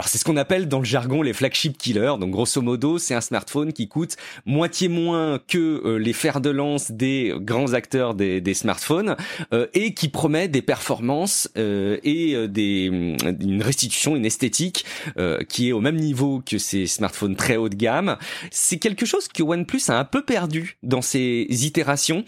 alors 0.00 0.08
c'est 0.08 0.16
ce 0.16 0.24
qu'on 0.24 0.38
appelle 0.38 0.66
dans 0.66 0.78
le 0.78 0.86
jargon 0.86 1.20
les 1.20 1.34
flagship 1.34 1.76
killers. 1.76 2.14
Donc 2.18 2.30
grosso 2.30 2.62
modo, 2.62 2.96
c'est 2.96 3.12
un 3.12 3.20
smartphone 3.20 3.74
qui 3.74 3.86
coûte 3.86 4.16
moitié 4.46 4.88
moins 4.88 5.38
que 5.46 5.58
euh, 5.58 5.98
les 5.98 6.14
fers 6.14 6.40
de 6.40 6.48
lance 6.48 6.90
des 6.90 7.34
grands 7.36 7.74
acteurs 7.74 8.14
des, 8.14 8.54
smartphones 8.54 9.16
euh, 9.52 9.66
et 9.74 9.92
qui 9.92 10.08
promet 10.08 10.48
des 10.48 10.62
performances 10.62 11.50
euh, 11.58 11.98
et 12.02 12.48
des 12.48 12.84
une 12.86 13.62
restitution, 13.62 14.16
une 14.16 14.24
esthétique 14.24 14.86
qui 15.50 15.68
est 15.68 15.72
au 15.72 15.80
même 15.82 15.96
niveau 15.96 16.42
que 16.46 16.56
ces 16.56 16.86
smartphones 16.86 17.36
très 17.36 17.58
haut 17.58 17.68
de 17.68 17.74
gamme. 17.74 18.16
C'est 18.50 18.78
quelque 18.78 19.04
chose 19.04 19.28
que 19.28 19.42
OnePlus 19.42 19.82
a 19.88 19.98
un 19.98 20.06
peu 20.06 20.24
perdu 20.24 20.78
dans 20.82 21.02
ses 21.02 21.46
itérations 21.50 22.24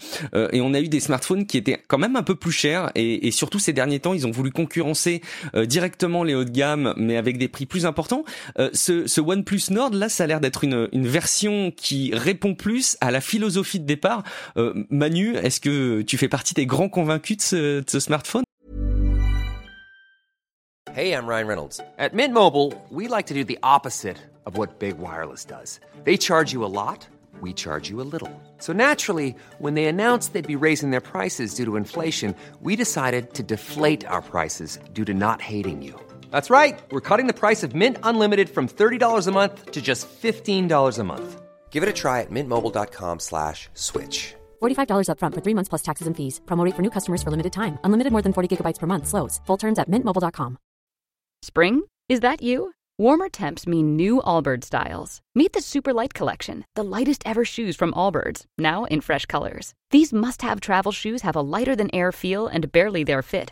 et 0.51 0.61
on 0.61 0.75
a 0.75 0.79
eu 0.79 0.89
des 0.89 0.99
smartphones 0.99 1.47
qui 1.47 1.57
étaient 1.57 1.81
quand 1.87 1.97
même 1.97 2.15
un 2.15 2.23
peu 2.23 2.35
plus 2.35 2.51
chers 2.51 2.91
et 2.93 3.31
surtout 3.31 3.57
ces 3.57 3.73
derniers 3.73 3.99
temps, 3.99 4.13
ils 4.13 4.27
ont 4.27 4.31
voulu 4.31 4.51
concurrencer 4.51 5.21
directement 5.55 6.23
les 6.23 6.35
hauts 6.35 6.43
de 6.43 6.51
gamme 6.51 6.93
mais 6.97 7.17
avec 7.17 7.39
des 7.39 7.47
prix 7.47 7.62
plus 7.65 7.85
important. 7.85 8.23
Euh, 8.59 8.69
ce, 8.73 9.07
ce 9.07 9.21
OnePlus 9.21 9.71
Nord, 9.71 9.91
là, 9.91 10.09
ça 10.09 10.23
a 10.23 10.27
l'air 10.27 10.39
d'être 10.39 10.63
une, 10.63 10.89
une 10.91 11.07
version 11.07 11.71
qui 11.71 12.13
répond 12.13 12.55
plus 12.55 12.97
à 13.01 13.11
la 13.11 13.21
philosophie 13.21 13.79
de 13.79 13.85
départ. 13.85 14.23
Euh, 14.57 14.73
Manu, 14.89 15.35
est-ce 15.35 15.59
que 15.59 16.01
tu 16.01 16.17
fais 16.17 16.27
partie 16.29 16.53
des 16.53 16.65
grands 16.65 16.89
convaincus 16.89 17.37
de 17.37 17.41
ce, 17.41 17.79
de 17.81 17.89
ce 17.89 17.99
smartphone? 17.99 18.43
Hey, 20.95 21.11
I'm 21.11 21.25
Ryan 21.25 21.47
Reynolds. 21.47 21.81
At 21.97 22.13
Mint 22.13 22.33
Mobile, 22.33 22.71
we 22.91 23.07
like 23.07 23.25
to 23.27 23.33
do 23.33 23.43
the 23.43 23.57
opposite 23.63 24.17
of 24.45 24.57
what 24.57 24.77
Big 24.77 24.99
Wireless 24.99 25.43
does. 25.43 25.79
They 26.03 26.17
charge 26.17 26.53
you 26.53 26.63
a 26.63 26.69
lot, 26.69 27.07
we 27.41 27.51
charge 27.51 27.89
you 27.89 27.99
a 27.99 28.05
little. 28.05 28.29
So 28.59 28.73
naturally, 28.73 29.35
when 29.57 29.73
they 29.73 29.85
announced 29.85 30.33
they'd 30.33 30.45
be 30.45 30.55
raising 30.55 30.91
their 30.91 31.01
prices 31.01 31.55
due 31.55 31.65
to 31.65 31.77
inflation, 31.77 32.35
we 32.61 32.75
decided 32.75 33.33
to 33.33 33.41
deflate 33.41 34.05
our 34.05 34.21
prices 34.21 34.77
due 34.93 35.05
to 35.05 35.15
not 35.15 35.41
hating 35.41 35.81
you. 35.81 35.99
That's 36.33 36.49
right. 36.49 36.81
We're 36.89 37.07
cutting 37.09 37.27
the 37.27 37.39
price 37.43 37.61
of 37.61 37.75
Mint 37.75 37.97
Unlimited 38.01 38.49
from 38.49 38.67
$30 38.67 39.27
a 39.27 39.31
month 39.31 39.71
to 39.71 39.81
just 39.81 40.07
$15 40.09 40.99
a 40.99 41.03
month. 41.03 41.41
Give 41.69 41.83
it 41.83 41.95
a 41.95 41.99
try 42.01 42.21
at 42.21 42.31
mintmobile.com 42.31 43.19
slash 43.19 43.69
switch. 43.75 44.33
$45 44.63 45.09
upfront 45.09 45.35
for 45.35 45.41
three 45.41 45.53
months 45.53 45.69
plus 45.69 45.83
taxes 45.83 46.07
and 46.07 46.17
fees. 46.17 46.41
Promo 46.45 46.65
rate 46.65 46.75
for 46.75 46.81
new 46.81 46.89
customers 46.97 47.21
for 47.21 47.29
limited 47.29 47.53
time. 47.53 47.77
Unlimited 47.83 48.11
more 48.11 48.23
than 48.23 48.33
40 48.33 48.49
gigabytes 48.49 48.79
per 48.79 48.87
month. 48.87 49.05
Slows. 49.07 49.41
Full 49.45 49.57
terms 49.57 49.79
at 49.79 49.89
mintmobile.com. 49.89 50.57
Spring? 51.43 51.83
Is 52.09 52.21
that 52.21 52.41
you? 52.41 52.73
Warmer 52.97 53.29
temps 53.29 53.67
mean 53.67 53.95
new 53.95 54.21
Allbirds 54.31 54.65
styles. 54.65 55.21
Meet 55.35 55.53
the 55.53 55.61
Super 55.61 55.93
Light 55.93 56.13
Collection, 56.13 56.65
the 56.75 56.83
lightest 56.83 57.21
ever 57.25 57.45
shoes 57.45 57.75
from 57.75 57.93
Allbirds, 57.93 58.45
now 58.57 58.85
in 58.85 59.01
fresh 59.01 59.25
colors. 59.25 59.73
These 59.91 60.13
must 60.13 60.41
have 60.41 60.61
travel 60.61 60.91
shoes 60.91 61.21
have 61.23 61.35
a 61.35 61.45
lighter 61.55 61.75
than 61.75 61.93
air 61.93 62.11
feel 62.11 62.47
and 62.47 62.71
barely 62.71 63.03
their 63.03 63.21
fit 63.21 63.51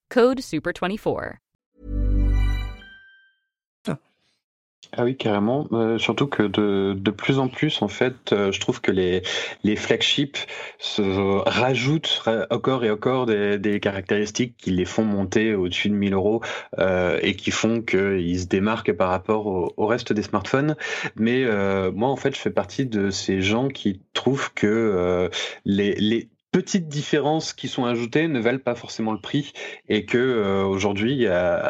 Code 0.11 0.41
SUPER24. 0.41 1.37
Ah 4.93 5.05
oui, 5.05 5.15
carrément. 5.15 5.69
Euh, 5.71 5.97
surtout 5.97 6.27
que 6.27 6.43
de, 6.43 6.93
de 6.97 7.11
plus 7.11 7.39
en 7.39 7.47
plus, 7.47 7.81
en 7.81 7.87
fait, 7.87 8.33
euh, 8.33 8.51
je 8.51 8.59
trouve 8.59 8.81
que 8.81 8.91
les, 8.91 9.21
les 9.63 9.77
flagships 9.77 10.37
se 10.79 11.01
rajoutent 11.47 12.23
encore 12.49 12.83
et 12.83 12.91
encore 12.91 13.25
des, 13.25 13.57
des 13.57 13.79
caractéristiques 13.79 14.57
qui 14.57 14.71
les 14.71 14.83
font 14.83 15.05
monter 15.05 15.55
au-dessus 15.55 15.87
de 15.87 15.93
1000 15.93 16.13
euros 16.13 16.41
euh, 16.79 17.17
et 17.21 17.37
qui 17.37 17.51
font 17.51 17.81
qu'ils 17.81 18.41
se 18.41 18.47
démarquent 18.47 18.91
par 18.91 19.07
rapport 19.07 19.47
au, 19.47 19.73
au 19.77 19.87
reste 19.87 20.11
des 20.11 20.23
smartphones. 20.23 20.75
Mais 21.15 21.45
moi, 21.93 22.09
en 22.09 22.17
fait, 22.17 22.35
je 22.35 22.41
fais 22.41 22.51
partie 22.51 22.85
de 22.85 23.11
ces 23.11 23.41
gens 23.41 23.69
qui 23.69 24.01
trouvent 24.13 24.53
que 24.53 25.29
les, 25.63 25.95
les 25.95 26.29
petites 26.51 26.87
différences 26.87 27.53
qui 27.53 27.67
sont 27.67 27.85
ajoutées 27.85 28.27
ne 28.27 28.39
valent 28.39 28.59
pas 28.59 28.75
forcément 28.75 29.11
le 29.11 29.19
prix 29.19 29.53
et 29.89 30.05
que 30.05 30.17
euh, 30.17 30.63
aujourd'hui 30.63 31.25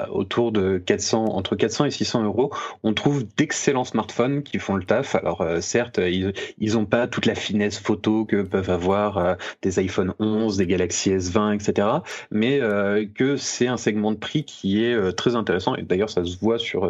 autour 0.09 0.51
de 0.51 0.77
400 0.77 1.25
entre 1.25 1.55
400 1.55 1.85
et 1.85 1.91
600 1.91 2.23
euros 2.23 2.51
on 2.83 2.93
trouve 2.93 3.25
d'excellents 3.37 3.83
smartphones 3.83 4.43
qui 4.43 4.59
font 4.59 4.75
le 4.75 4.83
taf. 4.83 5.15
Alors 5.15 5.41
euh, 5.41 5.61
certes 5.61 5.99
ils 5.99 6.33
ils 6.57 6.77
ont 6.77 6.85
pas 6.85 7.07
toute 7.07 7.25
la 7.25 7.35
finesse 7.35 7.79
photo 7.79 8.25
que 8.25 8.41
peuvent 8.41 8.69
avoir 8.69 9.17
euh, 9.17 9.35
des 9.61 9.79
iPhone 9.79 10.13
11 10.19 10.57
des 10.57 10.65
Galaxy 10.65 11.11
S20 11.11 11.55
etc 11.55 11.87
mais 12.31 12.59
euh, 12.61 13.05
que 13.13 13.37
c'est 13.37 13.67
un 13.67 13.77
segment 13.77 14.11
de 14.11 14.17
prix 14.17 14.43
qui 14.43 14.83
est 14.83 14.93
euh, 14.93 15.11
très 15.11 15.35
intéressant. 15.35 15.75
Et 15.75 15.83
d'ailleurs 15.83 16.09
ça 16.09 16.23
se 16.25 16.37
voit 16.39 16.57
sur 16.57 16.89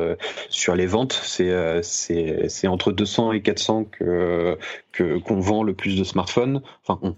sur 0.49 0.75
les 0.75 0.85
ventes. 0.85 1.19
C'est 1.23 1.81
c'est 1.83 2.67
entre 2.67 2.91
200 2.91 3.33
et 3.33 3.41
400 3.41 3.85
que 3.85 4.57
que 4.91 5.17
qu'on 5.19 5.39
vend 5.39 5.63
le 5.63 5.73
plus 5.73 5.97
de 5.97 6.03
smartphones. 6.03 6.61
Enfin 6.85 6.99
on, 7.01 7.15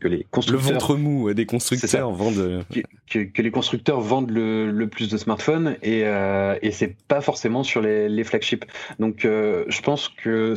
que 0.00 0.08
les 0.08 0.26
constructeurs 0.30 0.68
le 0.68 0.74
ventre 0.74 0.96
mou 0.96 1.32
des 1.34 1.46
constructeurs. 1.46 2.10
Vendent 2.10 2.64
que, 2.72 2.80
que, 3.10 3.18
que, 3.20 3.42
les 3.42 3.50
constructeurs 3.50 4.00
vendent 4.00 4.30
le, 4.30 4.70
le 4.70 4.88
plus 4.88 5.08
de 5.08 5.16
smartphones 5.16 5.76
et 5.82 6.02
euh, 6.04 6.56
et 6.62 6.70
c'est 6.72 6.96
pas 7.08 7.20
forcément 7.20 7.62
sur 7.62 7.80
les, 7.80 8.08
les 8.08 8.24
flagships. 8.24 8.64
Donc 8.98 9.24
euh, 9.24 9.64
je 9.68 9.80
pense 9.80 10.08
que 10.08 10.54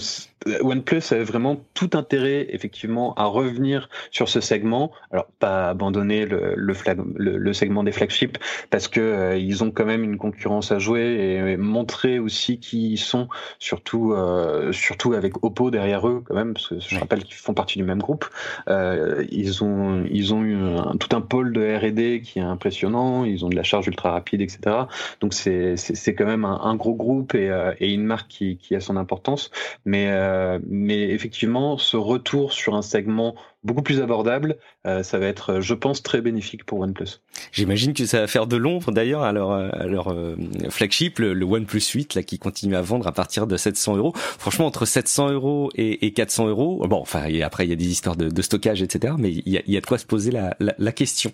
OnePlus 0.62 1.02
avait 1.12 1.24
vraiment 1.24 1.62
tout 1.74 1.92
intérêt 1.94 2.48
effectivement 2.50 3.14
à 3.16 3.26
revenir 3.26 3.90
sur 4.12 4.30
ce 4.30 4.42
segment. 4.42 4.92
Alors 5.12 5.28
pas 5.40 5.70
abandonner 5.70 6.26
le 6.26 6.54
le, 6.56 6.74
flag, 6.74 7.00
le, 7.16 7.54
segment 7.54 7.84
des 7.84 7.92
flagships 7.92 8.38
parce 8.70 8.88
que 8.88 9.00
euh, 9.00 9.38
ils 9.38 9.64
ont 9.64 9.72
quand 9.72 9.86
même 9.86 10.04
une 10.04 10.18
concurrence 10.18 10.72
à 10.72 10.80
jouer 10.80 11.02
et, 11.02 11.52
et 11.52 11.58
montrer 11.58 12.20
aussi 12.20 12.60
qui 12.60 12.94
ils 12.94 12.98
sont 12.98 13.28
surtout 13.60 14.14
euh, 14.14 14.72
surtout 14.72 15.14
avec 15.14 15.44
Oppo 15.44 15.72
derrière 15.72 16.08
eux 16.08 16.24
quand 16.26 16.36
même 16.36 16.54
parce 16.54 16.68
que 16.68 16.80
je 16.80 17.00
rappelle 17.00 17.24
qu'ils 17.24 17.36
font 17.36 17.54
partie 17.54 17.78
du 17.78 17.84
même 17.84 18.00
groupe. 18.00 18.26
Euh, 18.68 18.95
ils 19.32 19.64
ont 19.64 20.06
ils 20.10 20.34
ont 20.34 20.44
eu 20.44 20.56
un, 20.56 20.96
tout 20.98 21.16
un 21.16 21.22
pôle 21.22 21.54
de 21.54 21.62
R&D 21.78 22.22
qui 22.24 22.40
est 22.40 22.44
impressionnant. 22.44 23.26
Ils 23.26 23.46
ont 23.46 23.50
de 23.50 23.56
la 23.56 23.64
charge 23.64 23.88
ultra 23.88 24.12
rapide 24.12 24.42
etc 24.42 24.86
donc 25.22 25.34
c'est 25.34 25.76
c'est 25.78 26.16
quand 26.16 26.26
même 26.26 26.46
un, 26.46 26.62
un, 26.62 26.76
gros 26.76 26.94
groupe 26.94 27.36
et, 27.36 27.50
euh, 27.50 27.74
et 27.80 27.94
une 27.94 28.04
marque 28.04 28.28
qui, 28.28 28.58
qui 28.58 28.76
a 28.76 28.80
son 28.80 28.98
importance. 28.98 29.52
Mais 29.86 30.08
euh, 30.10 30.60
mais 30.68 31.10
effectivement 31.10 31.78
ce 31.78 31.98
retour 31.98 32.54
sur 32.54 32.76
un 32.76 32.82
segment 32.82 33.36
beaucoup 33.66 33.82
plus 33.82 34.00
abordable, 34.00 34.58
euh, 34.86 35.04
ça 35.04 35.18
va 35.18 35.26
être, 35.26 35.60
je 35.60 35.74
pense, 35.74 36.04
très 36.04 36.22
bénéfique 36.22 36.64
pour 36.66 36.80
OnePlus. 36.80 37.20
J'imagine 37.52 37.94
que 37.94 38.06
ça 38.06 38.22
va 38.22 38.28
faire 38.28 38.48
de 38.48 38.56
l'ombre 38.56 38.92
d'ailleurs 38.92 39.24
à 39.24 39.32
leur, 39.32 39.52
à 39.52 39.88
leur 39.88 40.14
euh, 40.14 40.36
flagship, 40.70 41.20
le, 41.20 41.44
OnePlus 41.44 41.82
8, 41.82 42.16
là, 42.16 42.24
qui 42.24 42.40
continue 42.40 42.76
à 42.76 42.82
vendre 42.82 43.08
à 43.08 43.12
partir 43.12 43.48
de 43.48 43.58
700 43.58 43.98
euros. 43.98 44.14
Franchement, 44.16 44.68
entre 44.68 44.86
700 44.86 45.32
euros 45.32 45.72
et, 45.76 46.06
et 46.06 46.14
400 46.14 46.48
euros, 46.48 46.86
bon, 46.88 47.00
enfin, 47.02 47.26
et 47.26 47.44
après, 47.44 47.66
il 47.66 47.70
y 47.70 47.74
a 47.74 47.78
des 47.78 47.88
histoires 47.88 48.16
de, 48.16 48.42
stockage, 48.42 48.82
etc., 48.84 49.16
mais 49.18 49.32
il 49.32 49.62
y 49.68 49.78
a, 49.78 49.82
de 49.82 49.86
quoi 49.86 49.98
se 49.98 50.06
poser 50.06 50.32
la 50.32 50.92
question. 50.92 51.32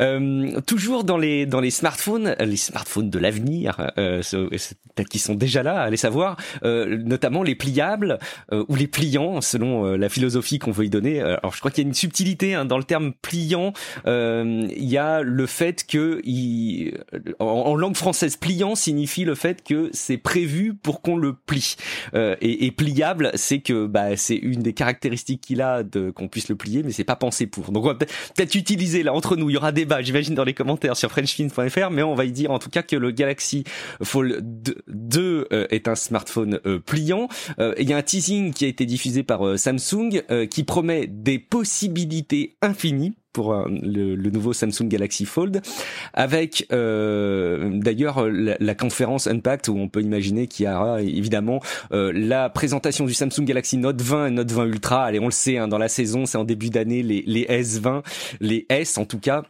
Euh, 0.00 0.60
toujours 0.66 1.04
dans 1.04 1.18
les 1.18 1.46
dans 1.46 1.60
les 1.60 1.70
smartphones, 1.70 2.36
les 2.38 2.56
smartphones 2.56 3.10
de 3.10 3.18
l'avenir, 3.18 3.90
euh, 3.98 4.22
peut-être 4.94 5.08
qui 5.08 5.18
sont 5.18 5.34
déjà 5.34 5.62
là, 5.62 5.80
allez 5.80 5.96
savoir, 5.96 6.36
euh, 6.64 6.98
notamment 7.04 7.42
les 7.42 7.54
pliables 7.54 8.18
euh, 8.52 8.64
ou 8.68 8.76
les 8.76 8.86
pliants, 8.86 9.40
selon 9.40 9.96
la 9.96 10.08
philosophie 10.08 10.58
qu'on 10.58 10.70
veut 10.70 10.86
y 10.86 10.90
donner. 10.90 11.20
Alors 11.20 11.54
je 11.54 11.60
crois 11.60 11.70
qu'il 11.70 11.84
y 11.84 11.86
a 11.86 11.88
une 11.88 11.94
subtilité 11.94 12.54
hein, 12.54 12.64
dans 12.64 12.78
le 12.78 12.84
terme 12.84 13.12
pliant. 13.12 13.72
il 14.06 14.84
y 14.84 14.98
a 14.98 15.22
le 15.22 15.46
fait 15.46 15.86
que 15.86 16.20
il, 16.24 16.98
en, 17.38 17.46
en, 17.46 17.76
langue 17.76 17.96
française, 17.96 18.36
pliant 18.36 18.74
signifie 18.74 19.24
le 19.24 19.34
fait 19.34 19.62
que 19.62 19.90
c'est 19.92 20.18
prévu 20.18 20.74
pour 20.74 21.02
qu'on 21.02 21.16
le 21.16 21.34
plie. 21.34 21.76
Et, 22.14 22.66
et, 22.66 22.70
pliable, 22.70 23.30
c'est 23.34 23.60
que 23.60 23.86
bah, 23.86 24.16
c'est 24.16 24.36
une 24.36 24.62
des 24.62 24.72
caractéristiques 24.72 25.40
qu'il 25.40 25.62
a 25.62 25.82
de 25.82 26.10
qu'on 26.10 26.28
puisse 26.28 26.48
le 26.48 26.56
plier, 26.56 26.82
mais 26.82 26.92
c'est 26.92 27.04
pas 27.04 27.16
pensé 27.16 27.46
pour. 27.46 27.72
Donc 27.72 27.84
on 27.84 27.88
va 27.88 27.94
peut-être 27.94 28.54
utiliser 28.54 29.02
là 29.02 29.14
entre 29.14 29.36
nous. 29.36 29.50
Il 29.50 29.54
y 29.54 29.56
aura 29.56 29.72
des 29.72 29.85
débat, 29.86 30.02
j'imagine, 30.02 30.34
dans 30.34 30.42
les 30.42 30.52
commentaires 30.52 30.96
sur 30.96 31.10
frenchfin.fr, 31.10 31.90
mais 31.92 32.02
on 32.02 32.16
va 32.16 32.24
y 32.24 32.32
dire 32.32 32.50
en 32.50 32.58
tout 32.58 32.70
cas 32.70 32.82
que 32.82 32.96
le 32.96 33.12
Galaxy 33.12 33.62
Fold 34.02 34.42
2 34.88 35.46
euh, 35.52 35.66
est 35.70 35.86
un 35.86 35.94
smartphone 35.94 36.58
euh, 36.66 36.80
pliant. 36.80 37.28
Euh, 37.60 37.72
il 37.78 37.88
y 37.88 37.92
a 37.92 37.96
un 37.96 38.02
teasing 38.02 38.52
qui 38.52 38.64
a 38.64 38.68
été 38.68 38.84
diffusé 38.84 39.22
par 39.22 39.56
Samsung 39.56 40.22
qui 40.50 40.64
promet 40.64 41.06
des 41.06 41.38
possibilités 41.38 42.56
infinies 42.62 43.14
pour 43.32 43.54
le, 43.54 44.30
nouveau 44.30 44.54
Samsung 44.54 44.88
Galaxy 44.88 45.26
Fold, 45.26 45.60
avec 46.14 46.66
d'ailleurs 46.70 48.26
la, 48.28 48.74
conférence 48.74 49.26
Unpacked 49.26 49.68
où 49.68 49.78
on 49.78 49.88
peut 49.88 50.00
imaginer 50.00 50.46
qu'il 50.46 50.66
y 50.66 50.68
aura 50.68 51.02
évidemment 51.02 51.60
la 51.90 52.48
présentation 52.48 53.04
du 53.04 53.12
Samsung 53.12 53.44
Galaxy 53.44 53.76
Note 53.76 54.00
20 54.00 54.28
et 54.28 54.30
Note 54.30 54.50
20 54.50 54.64
Ultra. 54.64 55.04
Allez, 55.04 55.20
on 55.20 55.26
le 55.26 55.32
sait, 55.32 55.58
hein, 55.58 55.68
dans 55.68 55.78
la 55.78 55.88
saison, 55.88 56.24
c'est 56.24 56.38
en 56.38 56.44
début 56.44 56.70
d'année 56.70 57.02
les 57.02 57.44
S20, 57.44 58.02
les 58.40 58.66
S 58.70 58.96
en 58.96 59.04
tout 59.04 59.20
cas. 59.20 59.42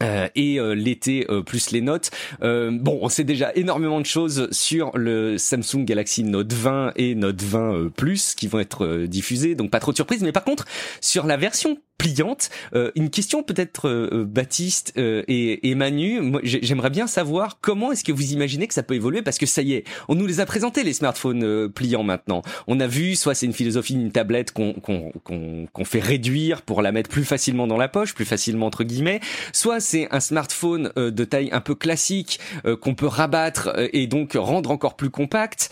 Euh, 0.00 0.28
et 0.34 0.58
euh, 0.58 0.72
l'été 0.72 1.26
euh, 1.28 1.42
plus 1.42 1.70
les 1.70 1.80
notes. 1.80 2.10
bon, 2.40 2.98
on 3.02 3.08
sait 3.08 3.24
déjà 3.24 3.52
énormément 3.54 4.00
de 4.00 4.06
choses 4.06 4.48
sur 4.50 4.96
le 4.96 5.38
Samsung 5.38 5.84
Galaxy 5.84 6.24
Note 6.24 6.52
20 6.52 6.92
et 6.96 7.14
Note 7.14 7.42
20 7.42 7.92
Plus 7.96 8.34
qui 8.34 8.46
vont 8.46 8.58
être 8.58 9.04
diffusés, 9.06 9.54
donc 9.54 9.70
pas 9.70 9.80
trop 9.80 9.92
de 9.92 9.96
surprises. 9.96 10.22
Mais 10.22 10.32
par 10.32 10.44
contre, 10.44 10.64
sur 11.00 11.26
la 11.26 11.36
version 11.36 11.78
pliante. 11.98 12.50
Euh, 12.74 12.90
une 12.94 13.10
question 13.10 13.42
peut-être 13.42 13.88
euh, 13.88 14.24
Baptiste 14.24 14.92
euh, 14.96 15.22
et, 15.28 15.70
et, 15.70 15.74
Manu, 15.74 16.32
j'aimerais 16.42 16.90
bien 16.90 17.06
savoir 17.06 17.58
comment 17.60 17.92
est-ce 17.92 18.04
que 18.04 18.12
vous 18.12 18.32
imaginez 18.32 18.66
que 18.66 18.74
ça 18.74 18.82
peut 18.82 18.94
évoluer 18.94 19.22
parce 19.22 19.38
que 19.38 19.46
ça 19.46 19.62
y 19.62 19.74
est, 19.74 19.84
on 20.08 20.14
nous 20.14 20.26
les 20.26 20.40
a 20.40 20.46
présentés 20.46 20.82
les 20.82 20.92
smartphones 20.92 21.44
euh, 21.44 21.68
pliants 21.68 22.02
maintenant. 22.02 22.42
On 22.66 22.80
a 22.80 22.86
vu 22.86 23.14
soit 23.14 23.34
c'est 23.34 23.46
une 23.46 23.52
philosophie 23.52 23.94
d'une 23.94 24.12
tablette 24.12 24.52
qu'on 24.52 25.84
fait 25.84 26.00
réduire 26.00 26.62
pour 26.62 26.82
la 26.82 26.92
mettre 26.92 27.08
plus 27.08 27.24
facilement 27.24 27.66
dans 27.66 27.76
la 27.76 27.88
poche, 27.88 28.14
plus 28.14 28.24
facilement 28.24 28.66
entre 28.66 28.84
guillemets, 28.84 29.20
soit 29.52 29.80
c'est 29.80 30.08
un 30.10 30.20
smartphone 30.20 30.92
euh, 30.98 31.10
de 31.10 31.24
taille 31.24 31.50
un 31.52 31.60
peu 31.60 31.74
classique 31.74 32.40
qu'on 32.80 32.94
peut 32.94 33.06
rabattre 33.06 33.70
et 33.92 34.06
donc 34.06 34.32
rendre 34.34 34.70
encore 34.70 34.96
plus 34.96 35.10
compact. 35.10 35.70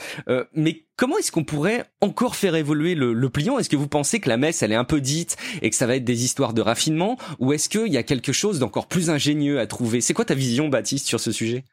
mais 0.54 0.84
Comment 1.00 1.16
est-ce 1.16 1.32
qu'on 1.32 1.44
pourrait 1.44 1.86
encore 2.02 2.36
faire 2.36 2.54
évoluer 2.54 2.94
le, 2.94 3.30
pliant? 3.30 3.58
Est-ce 3.58 3.70
que 3.70 3.76
vous 3.76 3.88
pensez 3.88 4.20
que 4.20 4.28
la 4.28 4.36
messe, 4.36 4.62
elle 4.62 4.70
est 4.70 4.74
un 4.74 4.84
peu 4.84 5.00
dite 5.00 5.38
et 5.62 5.70
que 5.70 5.76
ça 5.76 5.86
va 5.86 5.96
être 5.96 6.04
des 6.04 6.24
histoires 6.24 6.52
de 6.52 6.60
raffinement? 6.60 7.16
Ou 7.38 7.54
est-ce 7.54 7.70
qu'il 7.70 7.90
y 7.90 7.96
a 7.96 8.02
quelque 8.02 8.34
chose 8.34 8.58
d'encore 8.58 8.86
plus 8.86 9.08
ingénieux 9.08 9.60
à 9.60 9.66
trouver? 9.66 10.02
C'est 10.02 10.12
quoi 10.12 10.26
ta 10.26 10.34
vision, 10.34 10.68
Baptiste, 10.68 11.06
sur 11.06 11.18
ce 11.18 11.32
sujet? 11.32 11.64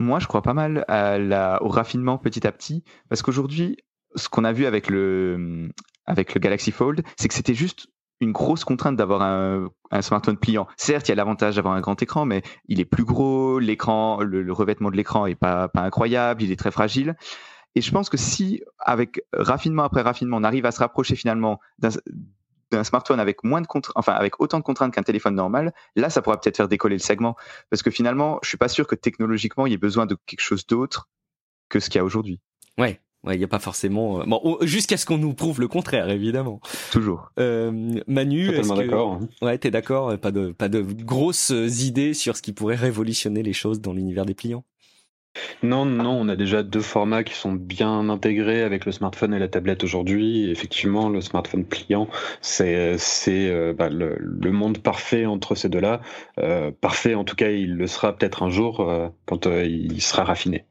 Moi, 0.00 0.18
je 0.18 0.28
crois 0.28 0.40
pas 0.40 0.54
mal 0.54 0.86
au 1.60 1.68
raffinement 1.68 2.16
petit 2.16 2.46
à 2.46 2.52
petit, 2.52 2.84
parce 3.10 3.20
qu'aujourd'hui, 3.20 3.76
ce 4.14 4.30
qu'on 4.30 4.44
a 4.44 4.52
vu 4.52 4.64
avec 4.64 4.88
le, 4.88 5.68
Galaxy 6.08 6.72
Fold, 6.72 7.02
c'est 7.18 7.28
que 7.28 7.34
c'était 7.34 7.52
juste 7.52 7.88
une 8.22 8.32
grosse 8.32 8.64
contrainte 8.64 8.96
d'avoir 8.96 9.20
un, 9.20 9.68
smartphone 10.00 10.38
pliant. 10.38 10.66
Certes, 10.78 11.06
il 11.08 11.10
y 11.10 11.12
a 11.12 11.16
l'avantage 11.16 11.56
d'avoir 11.56 11.74
un 11.74 11.82
grand 11.82 12.00
écran, 12.00 12.24
mais 12.24 12.40
il 12.66 12.80
est 12.80 12.86
plus 12.86 13.04
gros, 13.04 13.58
l'écran, 13.58 14.22
le, 14.22 14.50
revêtement 14.54 14.90
de 14.90 14.96
l'écran 14.96 15.26
est 15.26 15.34
pas 15.34 15.68
incroyable, 15.74 16.42
il 16.42 16.50
est 16.50 16.56
très 16.56 16.70
fragile. 16.70 17.14
Et 17.74 17.80
je 17.80 17.90
pense 17.90 18.08
que 18.08 18.16
si, 18.16 18.62
avec 18.78 19.24
raffinement 19.32 19.84
après 19.84 20.02
raffinement, 20.02 20.36
on 20.38 20.44
arrive 20.44 20.66
à 20.66 20.72
se 20.72 20.80
rapprocher 20.80 21.16
finalement 21.16 21.60
d'un 21.78 22.84
smartphone 22.84 23.20
avec 23.20 23.44
moins 23.44 23.60
de 23.60 23.66
enfin 23.94 24.12
avec 24.12 24.40
autant 24.40 24.58
de 24.58 24.64
contraintes 24.64 24.94
qu'un 24.94 25.02
téléphone 25.02 25.34
normal, 25.34 25.72
là 25.96 26.10
ça 26.10 26.22
pourra 26.22 26.40
peut-être 26.40 26.56
faire 26.56 26.68
décoller 26.68 26.96
le 26.96 27.02
segment 27.02 27.36
parce 27.70 27.82
que 27.82 27.90
finalement, 27.90 28.38
je 28.42 28.48
suis 28.48 28.58
pas 28.58 28.68
sûr 28.68 28.86
que 28.86 28.94
technologiquement 28.94 29.66
il 29.66 29.70
y 29.70 29.74
ait 29.74 29.78
besoin 29.78 30.06
de 30.06 30.16
quelque 30.26 30.40
chose 30.40 30.66
d'autre 30.66 31.08
que 31.68 31.80
ce 31.80 31.88
qu'il 31.88 31.98
y 31.98 32.00
a 32.00 32.04
aujourd'hui. 32.04 32.40
Ouais, 32.78 33.00
il 33.36 33.38
n'y 33.38 33.44
a 33.44 33.48
pas 33.48 33.60
forcément. 33.60 34.20
Euh, 34.20 34.24
bon, 34.26 34.58
jusqu'à 34.62 34.96
ce 34.96 35.06
qu'on 35.06 35.18
nous 35.18 35.32
prouve 35.32 35.60
le 35.60 35.68
contraire, 35.68 36.08
évidemment. 36.08 36.60
Toujours. 36.90 37.30
Euh, 37.38 38.00
Manu, 38.08 38.50
est-ce 38.50 38.74
d'accord. 38.74 39.20
Que... 39.20 39.44
Ouais, 39.44 39.58
t'es 39.58 39.70
d'accord. 39.70 40.18
Pas 40.18 40.32
de 40.32 40.50
pas 40.50 40.68
de 40.68 40.82
grosses 40.82 41.50
idées 41.50 42.14
sur 42.14 42.36
ce 42.36 42.42
qui 42.42 42.52
pourrait 42.52 42.74
révolutionner 42.74 43.44
les 43.44 43.52
choses 43.52 43.80
dans 43.80 43.92
l'univers 43.92 44.26
des 44.26 44.34
pliants. 44.34 44.64
Non, 45.62 45.84
non, 45.84 46.10
on 46.20 46.28
a 46.28 46.36
déjà 46.36 46.62
deux 46.62 46.80
formats 46.80 47.24
qui 47.24 47.34
sont 47.34 47.52
bien 47.52 48.08
intégrés 48.08 48.62
avec 48.62 48.84
le 48.84 48.92
smartphone 48.92 49.32
et 49.32 49.38
la 49.38 49.48
tablette 49.48 49.84
aujourd'hui. 49.84 50.50
Effectivement, 50.50 51.08
le 51.08 51.20
smartphone 51.20 51.64
pliant, 51.64 52.08
c'est 52.40 52.98
euh, 53.28 53.72
bah, 53.72 53.88
le, 53.88 54.52
monde 54.52 54.78
parfait 54.78 55.26
entre 55.26 55.54
ces 55.54 55.68
deux-là. 55.68 56.00
Euh, 56.38 56.70
parfait, 56.72 57.14
en 57.14 57.24
tout 57.24 57.36
cas, 57.36 57.50
il 57.50 57.76
le 57.76 57.86
sera 57.86 58.16
peut-être 58.16 58.42
un 58.42 58.50
jour 58.50 58.80
euh, 58.80 59.08
quand 59.26 59.46
il 59.46 60.02
sera 60.02 60.24
raffiné. 60.24 60.64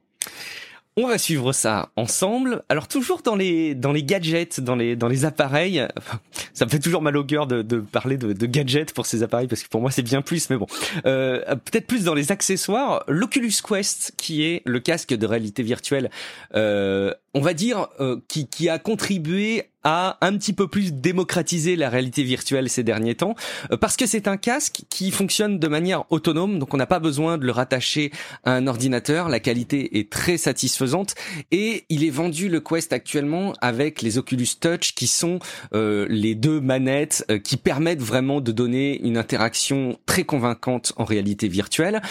On 0.98 1.08
va 1.08 1.18
suivre 1.18 1.54
ça 1.54 1.90
ensemble. 1.96 2.64
Alors 2.68 2.90
toujours 2.90 3.22
dans 3.22 3.36
les 3.36 3.76
dans 3.76 3.94
les 3.94 4.04
gadgets, 4.04 4.60
dans 4.60 4.76
les 4.76 4.98
dans 4.98 5.08
les 5.08 5.24
appareils. 5.24 5.88
Ça 6.54 6.66
me 6.66 6.70
fait 6.70 6.80
toujours 6.80 7.02
mal 7.02 7.16
au 7.16 7.24
cœur 7.24 7.48
de, 7.48 7.80
parler 7.80 8.18
de, 8.18 8.34
de, 8.34 8.46
gadgets 8.46 8.94
pour 8.94 9.06
ces 9.06 9.24
appareils 9.24 9.48
parce 9.48 9.64
que 9.64 9.70
pour 9.70 9.80
moi 9.80 9.90
c'est 9.90 10.02
bien 10.02 10.22
plus. 10.22 10.50
Mais 10.50 10.58
bon, 10.58 10.68
euh, 11.06 11.40
peut-être 11.56 11.88
plus 11.88 12.04
dans 12.04 12.14
les 12.14 12.34
accessoires. 12.34 13.06
L'Oculus 13.08 13.54
Quest, 13.66 14.14
qui 14.18 14.44
est 14.44 14.62
le 14.66 14.82
casque 14.82 15.14
de 15.14 15.26
réalité 15.26 15.64
virtuelle, 15.64 16.10
euh, 16.56 17.14
on 17.34 17.42
va 17.42 17.54
dire, 17.54 17.88
euh, 18.00 18.20
qui 18.28 18.70
a 18.70 18.80
contribué 18.80 19.72
a 19.84 20.18
un 20.22 20.38
petit 20.38 20.54
peu 20.54 20.68
plus 20.68 20.94
démocratisé 20.94 21.76
la 21.76 21.90
réalité 21.90 22.24
virtuelle 22.24 22.70
ces 22.70 22.84
derniers 22.84 23.16
temps, 23.16 23.36
euh, 23.72 23.78
parce 23.78 23.98
que 23.98 24.06
c'est 24.06 24.28
un 24.28 24.38
casque 24.38 24.82
qui 24.90 25.12
fonctionne 25.12 25.60
de 25.60 25.68
manière 25.68 26.04
autonome, 26.12 26.60
donc 26.60 26.74
on 26.74 26.78
n'a 26.78 26.86
pas 26.86 27.00
besoin 27.00 27.38
de 27.38 27.46
le 27.46 27.52
rattacher 27.52 28.12
à 28.44 28.54
un 28.54 28.68
ordinateur, 28.68 29.30
la 29.30 29.40
qualité 29.40 30.00
est 30.00 30.10
très 30.10 30.38
satisfaisante, 30.38 31.16
et 31.52 31.86
il 31.90 32.04
est 32.04 32.10
vendu 32.10 32.48
le 32.48 32.60
Quest 32.60 32.94
actuellement 32.94 33.54
avec 33.62 34.02
les 34.02 34.18
Oculus 34.18 34.48
Touch, 34.60 34.94
qui 34.94 35.08
sont 35.08 35.40
euh, 35.74 36.06
les 36.10 36.36
deux 36.36 36.62
manettes 36.62 37.26
euh, 37.32 37.40
qui 37.40 37.58
permettent 37.58 38.02
vraiment 38.02 38.40
de 38.40 38.52
donner 38.52 39.02
une 39.02 39.18
interaction 39.18 39.98
très 40.06 40.24
convaincante 40.24 40.94
en 40.98 41.06
réalité 41.06 41.48
virtuelle, 41.48 42.02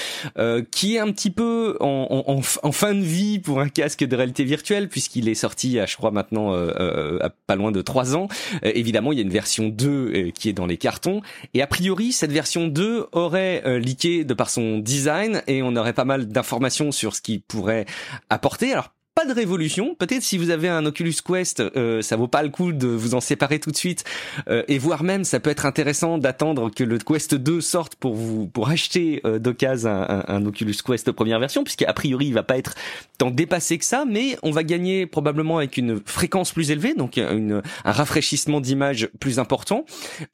qui 0.71 0.97
est 0.97 0.99
un 0.99 1.13
petit 1.13 1.31
peu 1.31 1.77
en, 1.81 2.25
en, 2.27 2.41
en, 2.63 2.73
fin 2.73 2.95
de 2.95 3.01
vie 3.01 3.39
pour 3.39 3.61
un 3.61 3.69
casque 3.69 4.05
de 4.05 4.17
réalité 4.17 4.45
virtuelle, 4.45 4.89
puisqu'il 5.11 5.29
est 5.29 5.35
sorti, 5.35 5.79
à, 5.79 5.87
je 5.87 5.97
crois 5.97 6.11
maintenant, 6.11 6.55
à 6.55 7.31
pas 7.47 7.57
moins 7.57 7.73
de 7.73 7.83
3 7.83 8.17
ans. 8.17 8.29
Euh, 8.65 8.73
évidemment, 8.75 9.13
il 9.13 9.19
y 9.19 9.21
a 9.21 9.25
une 9.25 9.31
version 9.31 9.69
2 9.69 9.89
euh, 9.89 10.31
qui 10.31 10.49
est 10.49 10.53
dans 10.53 10.67
les 10.67 10.77
cartons. 10.77 11.23
Et 11.55 11.63
a 11.63 11.67
priori, 11.67 12.13
cette 12.13 12.33
version 12.33 12.67
2 12.67 13.07
aurait 13.13 13.63
euh, 13.67 13.79
leaké 13.79 14.25
de 14.25 14.35
par 14.35 14.51
son 14.51 14.79
design 14.79 15.43
et 15.47 15.63
on 15.63 15.77
aurait 15.77 15.93
pas 15.93 16.05
mal 16.05 16.27
d'informations 16.27 16.93
sur 16.93 17.15
ce 17.15 17.23
qu'il 17.23 17.43
pourrait 17.43 17.87
apporter. 18.29 18.73
Alors 18.73 18.91
pas 19.15 19.27
de 19.27 19.33
révolution. 19.33 19.95
Peut-être 19.95 20.23
si 20.23 20.39
vous 20.39 20.51
avez 20.51 20.69
un 20.69 20.87
Oculus 20.87 21.15
Quest, 21.25 21.61
euh, 21.61 22.03
ça 22.03 22.17
vaut 22.17 22.29
pas 22.29 22.43
le 22.43 22.49
coup 22.49 22.73
de 22.73 22.87
vous 22.87 23.15
en 23.15 23.21
séparer 23.21 23.59
tout 23.59 23.71
de 23.71 23.77
suite. 23.77 24.05
Euh, 24.49 24.63
et 24.69 24.79
voire 24.79 25.03
même, 25.03 25.25
ça 25.25 25.41
peut 25.41 25.51
être 25.51 25.67
intéressant 25.67 26.19
d'attendre 26.19 26.71
que 26.71 26.85
le 26.85 26.99
Quest 26.99 27.35
2 27.35 27.61
sorte 27.61 27.97
pour 27.97 28.15
vous 28.15 28.47
pour 28.47 28.69
acheter 28.71 29.21
euh, 29.25 29.39
d'occasion 29.39 29.91
un, 29.91 30.25
un, 30.27 30.47
Oculus 30.47 30.77
Quest 30.85 31.13
première 31.13 31.39
version, 31.39 31.65
puisqu'à 31.65 31.93
priori 31.93 32.27
il 32.27 32.35
va 32.35 32.43
pas 32.43 32.59
être 32.59 32.75
tant 33.19 33.31
dépassé 33.31 33.79
que 33.79 33.85
ça, 33.85 34.05
mais 34.09 34.37
on 34.43 34.51
va 34.51 34.63
gagner 34.65 35.07
probablement 35.07 35.59
avec 35.59 35.77
une 35.77 36.01
fréquence 36.05 36.53
plus 36.53 36.71
élevée, 36.71 36.95
donc 36.95 37.19
une, 37.19 37.63
un 37.85 37.93
rafraîchissement 37.93 38.61
d'image 38.61 39.11
plus 39.21 39.39
important. 39.39 39.85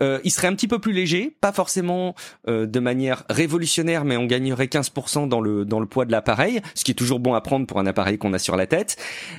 Euh, 0.02 0.20
il 0.24 0.30
serait 0.30 0.46
un 0.46 0.54
petit 0.54 0.68
peu 0.68 0.78
plus 0.78 0.92
léger, 0.92 1.36
pas 1.40 1.52
forcément 1.52 2.14
euh, 2.48 2.66
de 2.66 2.80
manière 2.80 3.24
révolutionnaire, 3.28 4.04
mais 4.04 4.16
on 4.16 4.26
gagnerait 4.26 4.66
15% 4.66 5.28
dans 5.28 5.40
le 5.40 5.64
dans 5.64 5.80
le 5.80 5.86
poids 5.86 6.04
de 6.04 6.12
l'appareil, 6.12 6.60
ce 6.74 6.84
qui 6.84 6.92
est 6.92 6.94
toujours 6.94 7.18
bon 7.18 7.34
à 7.34 7.40
prendre 7.40 7.66
pour 7.66 7.80
un 7.80 7.86
appareil 7.86 8.18
qu'on 8.18 8.32
a 8.32 8.38
sur 8.38 8.56
la 8.56 8.65
tête, 8.66 8.96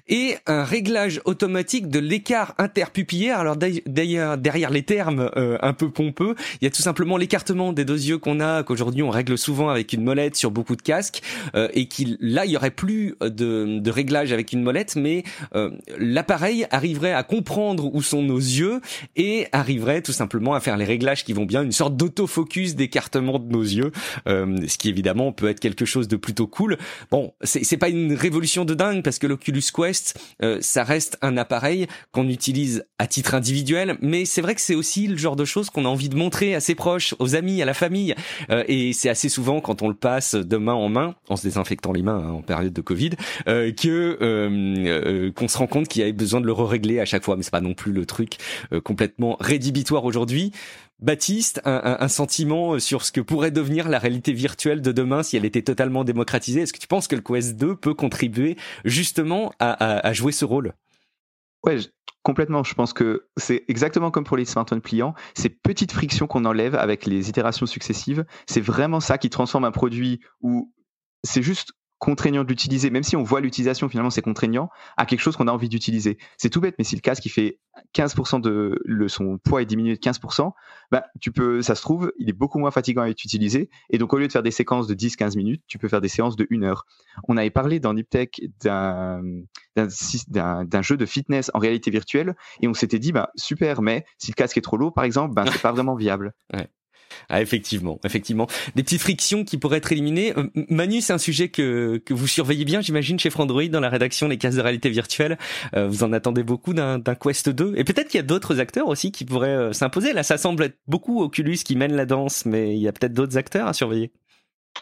et 0.08 0.36
un 0.46 0.64
réglage 0.64 1.22
automatique 1.26 1.90
de 1.90 2.00
l'écart 2.00 2.56
interpupillaire. 2.58 3.40
Alors 3.40 3.58
d'ailleurs, 3.58 4.38
derrière 4.38 4.70
les 4.70 4.84
termes 4.84 5.30
euh, 5.36 5.58
un 5.62 5.74
peu 5.74 5.90
pompeux, 5.90 6.36
il 6.62 6.66
y 6.66 6.68
a 6.68 6.72
tout 6.72 6.82
simplement 6.82 7.18
l'écartement 7.18 7.74
des 7.74 7.86
deux 7.86 8.08
yeux 8.08 8.18
qu'on 8.18 8.40
a, 8.40 8.64
qu'aujourd'hui 8.64 9.04
on 9.04 9.10
règle 9.10 9.38
souvent 9.38 9.70
avec 9.70 9.94
une 9.94 10.04
molette 10.04 10.36
sur 10.36 10.52
beaucoup 10.52 10.76
de 10.76 10.82
casques, 10.82 11.22
euh, 11.56 11.68
et 11.74 11.88
qu'il 11.88 12.18
là 12.20 12.46
il 12.46 12.52
y 12.52 12.58
aurait 12.58 12.72
plus 12.72 13.16
de, 13.22 13.80
de 13.80 13.92
réglage 13.92 14.32
avec 14.32 14.54
une 14.54 14.64
molette, 14.64 14.96
mais 14.96 15.24
euh, 15.56 15.72
l'appareil 15.98 16.66
arriverait 16.72 17.14
à 17.14 17.24
comprendre 17.24 17.94
où 17.94 18.02
sont 18.02 18.24
nos 18.24 18.38
yeux 18.38 18.82
et 19.16 19.48
arriverait 19.52 20.02
tout 20.02 20.12
simplement 20.12 20.54
à 20.54 20.60
faire 20.60 20.78
les 20.78 20.86
réglages 20.86 21.24
qui 21.24 21.34
vont 21.34 21.46
bien, 21.46 21.64
une 21.64 21.72
sorte 21.72 21.96
d'autofocus 21.96 22.76
d'écartement 22.76 23.40
de 23.40 23.52
nos 23.52 23.64
yeux, 23.64 23.92
ce 24.26 24.78
qui 24.78 24.90
évidemment 24.90 25.32
peut 25.32 25.50
être 25.50 25.60
quelque 25.60 25.86
chose 25.86 26.08
de 26.08 26.16
plutôt 26.16 26.48
cool. 26.48 26.78
Bon, 27.12 27.34
c'est 27.44 27.78
pas 27.78 27.90
une 27.90 28.14
révolution 28.14 28.66
de 28.66 28.74
dingue 28.74 29.04
parce 29.04 29.16
que 29.20 29.28
l'Oculus 29.28 29.63
Quest, 29.74 30.20
euh, 30.43 30.57
ça 30.61 30.84
reste 30.84 31.18
un 31.22 31.38
appareil 31.38 31.88
qu'on 32.11 32.28
utilise 32.28 32.86
à 32.99 33.07
titre 33.07 33.36
individuel, 33.36 33.97
mais 34.01 34.26
c'est 34.26 34.41
vrai 34.41 34.55
que 34.55 34.61
c'est 34.61 34.76
aussi 34.76 35.07
le 35.07 35.18
genre 35.18 35.36
de 35.36 35.45
choses 35.45 35.70
qu'on 35.70 35.86
a 35.86 35.88
envie 35.88 36.09
de 36.09 36.15
montrer 36.15 36.55
à 36.55 36.59
ses 36.59 36.76
proches, 36.76 37.15
aux 37.20 37.36
amis, 37.36 37.61
à 37.61 37.65
la 37.65 37.74
famille, 37.74 38.15
euh, 38.49 38.63
et 38.68 38.93
c'est 38.93 39.09
assez 39.09 39.30
souvent 39.30 39.61
quand 39.61 39.82
on 39.82 39.88
le 39.88 39.93
passe 39.93 40.36
de 40.36 40.57
main 40.57 40.74
en 40.74 40.89
main, 40.89 41.15
en 41.30 41.36
se 41.36 41.43
désinfectant 41.43 41.91
les 41.91 42.01
mains 42.01 42.18
hein, 42.18 42.32
en 42.32 42.41
période 42.41 42.74
de 42.74 42.82
Covid, 42.82 43.11
euh, 43.47 43.72
que 43.72 44.18
euh, 44.22 45.32
qu'on 45.32 45.47
se 45.47 45.57
rend 45.57 45.68
compte 45.68 45.88
qu'il 45.88 46.05
y 46.05 46.09
a 46.09 46.11
besoin 46.11 46.41
de 46.41 46.45
le 46.45 46.53
régler 46.53 46.99
à 46.99 47.05
chaque 47.05 47.24
fois, 47.24 47.36
mais 47.36 47.43
c'est 47.43 47.51
pas 47.51 47.61
non 47.61 47.74
plus 47.74 47.91
le 47.91 48.05
truc 48.05 48.38
complètement 48.84 49.38
rédhibitoire 49.39 50.05
aujourd'hui. 50.05 50.51
Baptiste, 51.00 51.62
un, 51.64 52.08
sentiment 52.08 52.80
sur 52.80 53.04
ce 53.06 53.12
que 53.12 53.22
pourrait 53.22 53.52
devenir 53.52 53.88
la 53.88 54.00
réalité 54.00 54.34
virtuelle 54.34 54.82
de 54.82 54.91
demain 54.91 55.22
si 55.22 55.38
elle 55.38 55.45
était 55.45 55.62
totalement 55.62 56.04
démocratisée? 56.04 56.62
Est-ce 56.62 56.74
que 56.74 56.80
tu 56.80 56.88
penses 56.88 57.08
que 57.08 57.16
le 57.16 57.22
Quest 57.22 57.56
2 57.56 57.76
peut 57.76 57.93
contribuer 57.93 58.58
justement 58.84 59.54
à 59.60 60.12
jouer 60.14 60.32
ce 60.32 60.43
rôle? 60.43 60.74
Ouais, 61.64 61.78
complètement. 62.24 62.64
Je 62.64 62.74
pense 62.74 62.93
que 62.93 63.28
c'est 63.38 63.64
exactement 63.68 64.12
comme 64.12 64.24
pour 64.24 64.38
les 64.38 64.45
smartphones 64.45 64.82
pliants. 64.82 65.14
Ces 65.34 65.50
petites 65.50 65.91
frictions 65.91 66.28
qu'on 66.28 66.45
enlève 66.45 66.76
avec 66.76 67.06
les 67.06 67.30
itérations 67.30 67.66
successives, 67.66 68.26
c'est 68.45 68.62
vraiment 68.62 69.00
ça 69.00 69.18
qui 69.18 69.30
transforme 69.30 69.66
un 69.66 69.72
produit 69.72 70.20
où 70.41 70.74
c'est 71.24 71.41
juste 71.41 71.74
contraignant 72.00 72.43
de 72.43 72.50
l'utiliser, 72.50 72.89
même 72.89 73.04
si 73.04 73.16
on 73.16 73.24
voit 73.24 73.41
l'utilisation, 73.41 73.89
finalement 73.89 74.10
c'est 74.10 74.22
contraignant, 74.22 74.70
à 74.98 75.06
quelque 75.06 75.22
chose 75.22 75.36
qu'on 75.36 75.48
a 75.48 75.52
envie 75.52 75.70
d'utiliser. 75.70 76.18
C'est 76.38 76.50
tout 76.50 76.62
bête, 76.62 76.76
mais 76.78 76.84
si 76.84 76.95
le 76.95 77.02
casque 77.02 77.24
qui 77.24 77.30
fait 77.30 77.60
15% 77.95 78.41
de 78.41 79.08
son 79.08 79.38
poids 79.38 79.62
est 79.62 79.66
diminué 79.66 79.95
de 79.95 80.00
15%, 80.00 80.52
bah, 80.91 81.06
tu 81.20 81.32
peux, 81.32 81.62
ça 81.62 81.76
se 81.76 81.82
trouve, 81.82 82.12
il 82.18 82.30
est 82.30 82.34
beaucoup 82.34 82.60
moins 82.60 82.72
fatigant 82.72 83.02
à 83.02 83.10
utilisé. 83.10 83.70
Et 83.89 83.98
donc 83.98 84.14
au 84.14 84.18
lieu 84.18 84.28
de 84.28 84.32
faire 84.32 84.43
des 84.43 84.52
séquences 84.52 84.88
de 84.88 84.93
10-15 84.93 85.36
minutes, 85.38 85.64
tu 85.68 85.78
peux 85.78 85.88
faire 85.88 86.02
des 86.02 86.08
séances 86.08 86.36
de 86.36 86.48
1 86.52 86.64
heure. 86.64 86.86
On 87.28 87.38
avait 87.38 87.50
parlé 87.50 87.80
dans 87.80 87.93
Niptech 87.93 88.41
d'un 88.64 89.22
jeu 90.82 90.98
de 90.98 91.06
fitness 91.06 91.52
en 91.54 91.60
réalité 91.60 91.91
virtuelle 91.91 92.36
et 92.62 92.68
on 92.68 92.74
s'était 92.74 93.00
dit 93.00 93.12
bah 93.12 93.32
super 93.36 93.82
mais 93.82 94.06
si 94.18 94.32
le 94.32 94.36
casque 94.36 94.58
est 94.58 94.62
trop 94.62 94.78
lourd 94.78 94.93
par 94.93 95.04
exemple 95.04 95.34
ben 95.34 95.45
c'est 95.52 95.62
pas 95.62 95.72
vraiment 95.72 95.95
viable. 95.95 96.34
Ah, 97.30 97.41
effectivement, 97.41 97.99
effectivement. 98.05 98.47
Des 98.76 98.84
petites 98.84 99.01
frictions 99.01 99.43
qui 99.43 99.58
pourraient 99.58 99.78
être 99.78 99.91
éliminées. 99.91 100.34
Euh, 100.38 100.47
Manu, 100.70 101.01
c'est 101.01 101.14
un 101.14 101.18
sujet 101.18 101.49
que, 101.49 102.01
que 102.05 102.14
vous 102.14 102.28
surveillez 102.28 102.66
bien, 102.66 102.82
j'imagine, 102.82 103.20
chez 103.20 103.30
Frandroid, 103.30 103.68
dans 103.68 103.80
la 103.80 103.89
rédaction 103.89 104.28
des 104.28 104.38
cases 104.38 104.55
de 104.55 104.62
réalité 104.62 104.89
virtuelle. 104.89 105.38
Euh, 105.76 105.88
vous 105.88 106.03
en 106.03 106.14
attendez 106.14 106.43
beaucoup 106.43 106.74
d'un 106.74 107.01
Quest 107.01 107.49
2. 107.49 107.74
Et 107.78 107.84
peut-être 107.84 108.08
qu'il 108.08 108.18
y 108.18 108.24
a 108.24 108.26
d'autres 108.26 108.60
acteurs 108.60 108.88
aussi 108.88 109.12
qui 109.12 109.26
pourraient 109.26 109.49
euh, 109.49 109.74
s'imposer. 109.74 110.14
Là, 110.14 110.24
ça 110.24 110.38
semble 110.38 110.64
être 110.64 110.78
beaucoup 110.88 111.22
Oculus 111.22 111.58
qui 111.58 111.76
mène 111.76 111.95
la 111.95 112.05
danse, 112.05 112.45
mais 112.45 112.76
il 112.76 112.82
y 112.82 112.88
a 112.88 112.91
peut-être 112.91 113.14
d'autres 113.14 113.38
acteurs 113.38 113.68
à 113.68 113.74
surveiller. 113.74 114.12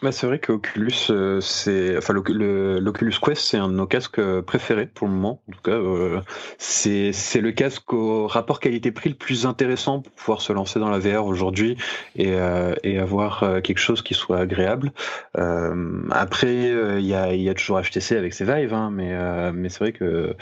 Bah, 0.01 0.11
c'est 0.11 0.27
vrai 0.27 0.39
qu'Oculus, 0.39 0.91
euh, 1.09 1.39
c'est, 1.39 1.97
enfin, 1.97 2.13
l'Oculus 2.13 3.13
Quest, 3.21 3.41
c'est 3.41 3.57
un 3.57 3.69
de 3.69 3.73
nos 3.73 3.87
casques 3.87 4.19
euh, 4.19 4.41
préférés 4.41 4.87
pour 4.87 5.07
le 5.07 5.13
moment. 5.13 5.41
En 5.47 5.51
tout 5.53 5.61
cas, 5.61 5.71
euh, 5.71 6.21
c'est, 6.57 7.13
c'est 7.13 7.39
le 7.39 7.51
casque 7.53 7.93
au 7.93 8.27
rapport 8.27 8.59
qualité-prix 8.59 9.09
le 9.09 9.15
plus 9.15 9.45
intéressant 9.45 10.01
pour 10.01 10.11
pouvoir 10.11 10.41
se 10.41 10.51
lancer 10.51 10.79
dans 10.79 10.89
la 10.89 10.99
VR 10.99 11.25
aujourd'hui 11.25 11.77
et, 12.15 12.33
et 12.83 12.99
avoir 12.99 13.61
quelque 13.63 13.77
chose 13.77 14.01
qui 14.01 14.13
soit 14.13 14.39
agréable. 14.39 14.91
après, 16.11 16.71
il 16.99 17.05
y 17.05 17.13
a, 17.13 17.33
y 17.33 17.49
a 17.49 17.53
toujours 17.53 17.81
HTC 17.81 18.15
avec 18.17 18.33
ses 18.33 18.45
Vive, 18.45 18.73
hein, 18.73 18.91
mais, 18.91 19.51
mais 19.53 19.69
c'est 19.69 19.79
vrai 19.79 19.91
que, 19.93 20.35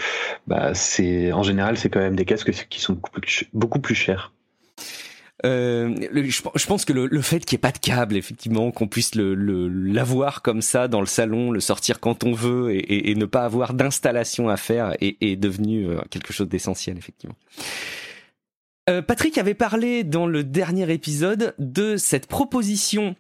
bah, 0.48 0.74
c'est, 0.74 1.32
en 1.32 1.44
général, 1.44 1.78
c'est 1.78 1.90
quand 1.90 2.00
même 2.00 2.16
des 2.16 2.26
casques 2.26 2.52
qui 2.70 2.82
sont 2.82 2.94
beaucoup 2.94 3.12
plus, 3.12 3.46
beaucoup 3.54 3.80
plus 3.80 3.96
chers. 3.96 4.32
Euh, 5.46 5.94
je, 6.14 6.66
pense 6.68 6.86
que 6.86 6.94
le, 6.94 7.22
fait 7.22 7.44
qu'il 7.44 7.56
n'y 7.56 7.60
ait 7.60 7.68
pas 7.68 7.72
de 7.72 7.80
câble, 7.80 8.16
effectivement, 8.16 8.72
qu'on 8.72 8.88
puisse 8.88 9.12
l'avoir 9.16 10.42
comme 10.42 10.62
ça 10.62 10.88
dans 10.88 11.02
le 11.02 11.06
salon, 11.06 11.52
le 11.52 11.60
sortir 11.60 12.00
quand 12.00 12.24
on 12.24 12.34
veut 12.34 12.72
et, 12.72 13.10
et, 13.10 13.16
ne 13.16 13.26
pas 13.26 13.44
avoir 13.44 13.74
d'installation 13.74 14.48
à 14.50 14.58
faire 14.58 14.96
est, 15.02 15.18
est 15.22 15.36
devenu 15.36 15.88
euh, 15.88 16.02
quelque 16.10 16.34
chose 16.34 16.48
d'essentiel, 16.48 16.98
effectivement. 16.98 17.36
Euh, 18.90 19.02
Patrick 19.02 19.38
avait 19.38 19.54
parlé 19.54 20.04
dans 20.04 20.28
le 20.28 20.44
dernier 20.44 20.92
épisode 20.92 21.56
de 21.58 21.98
cette 21.98 22.28
proposition 22.28 23.16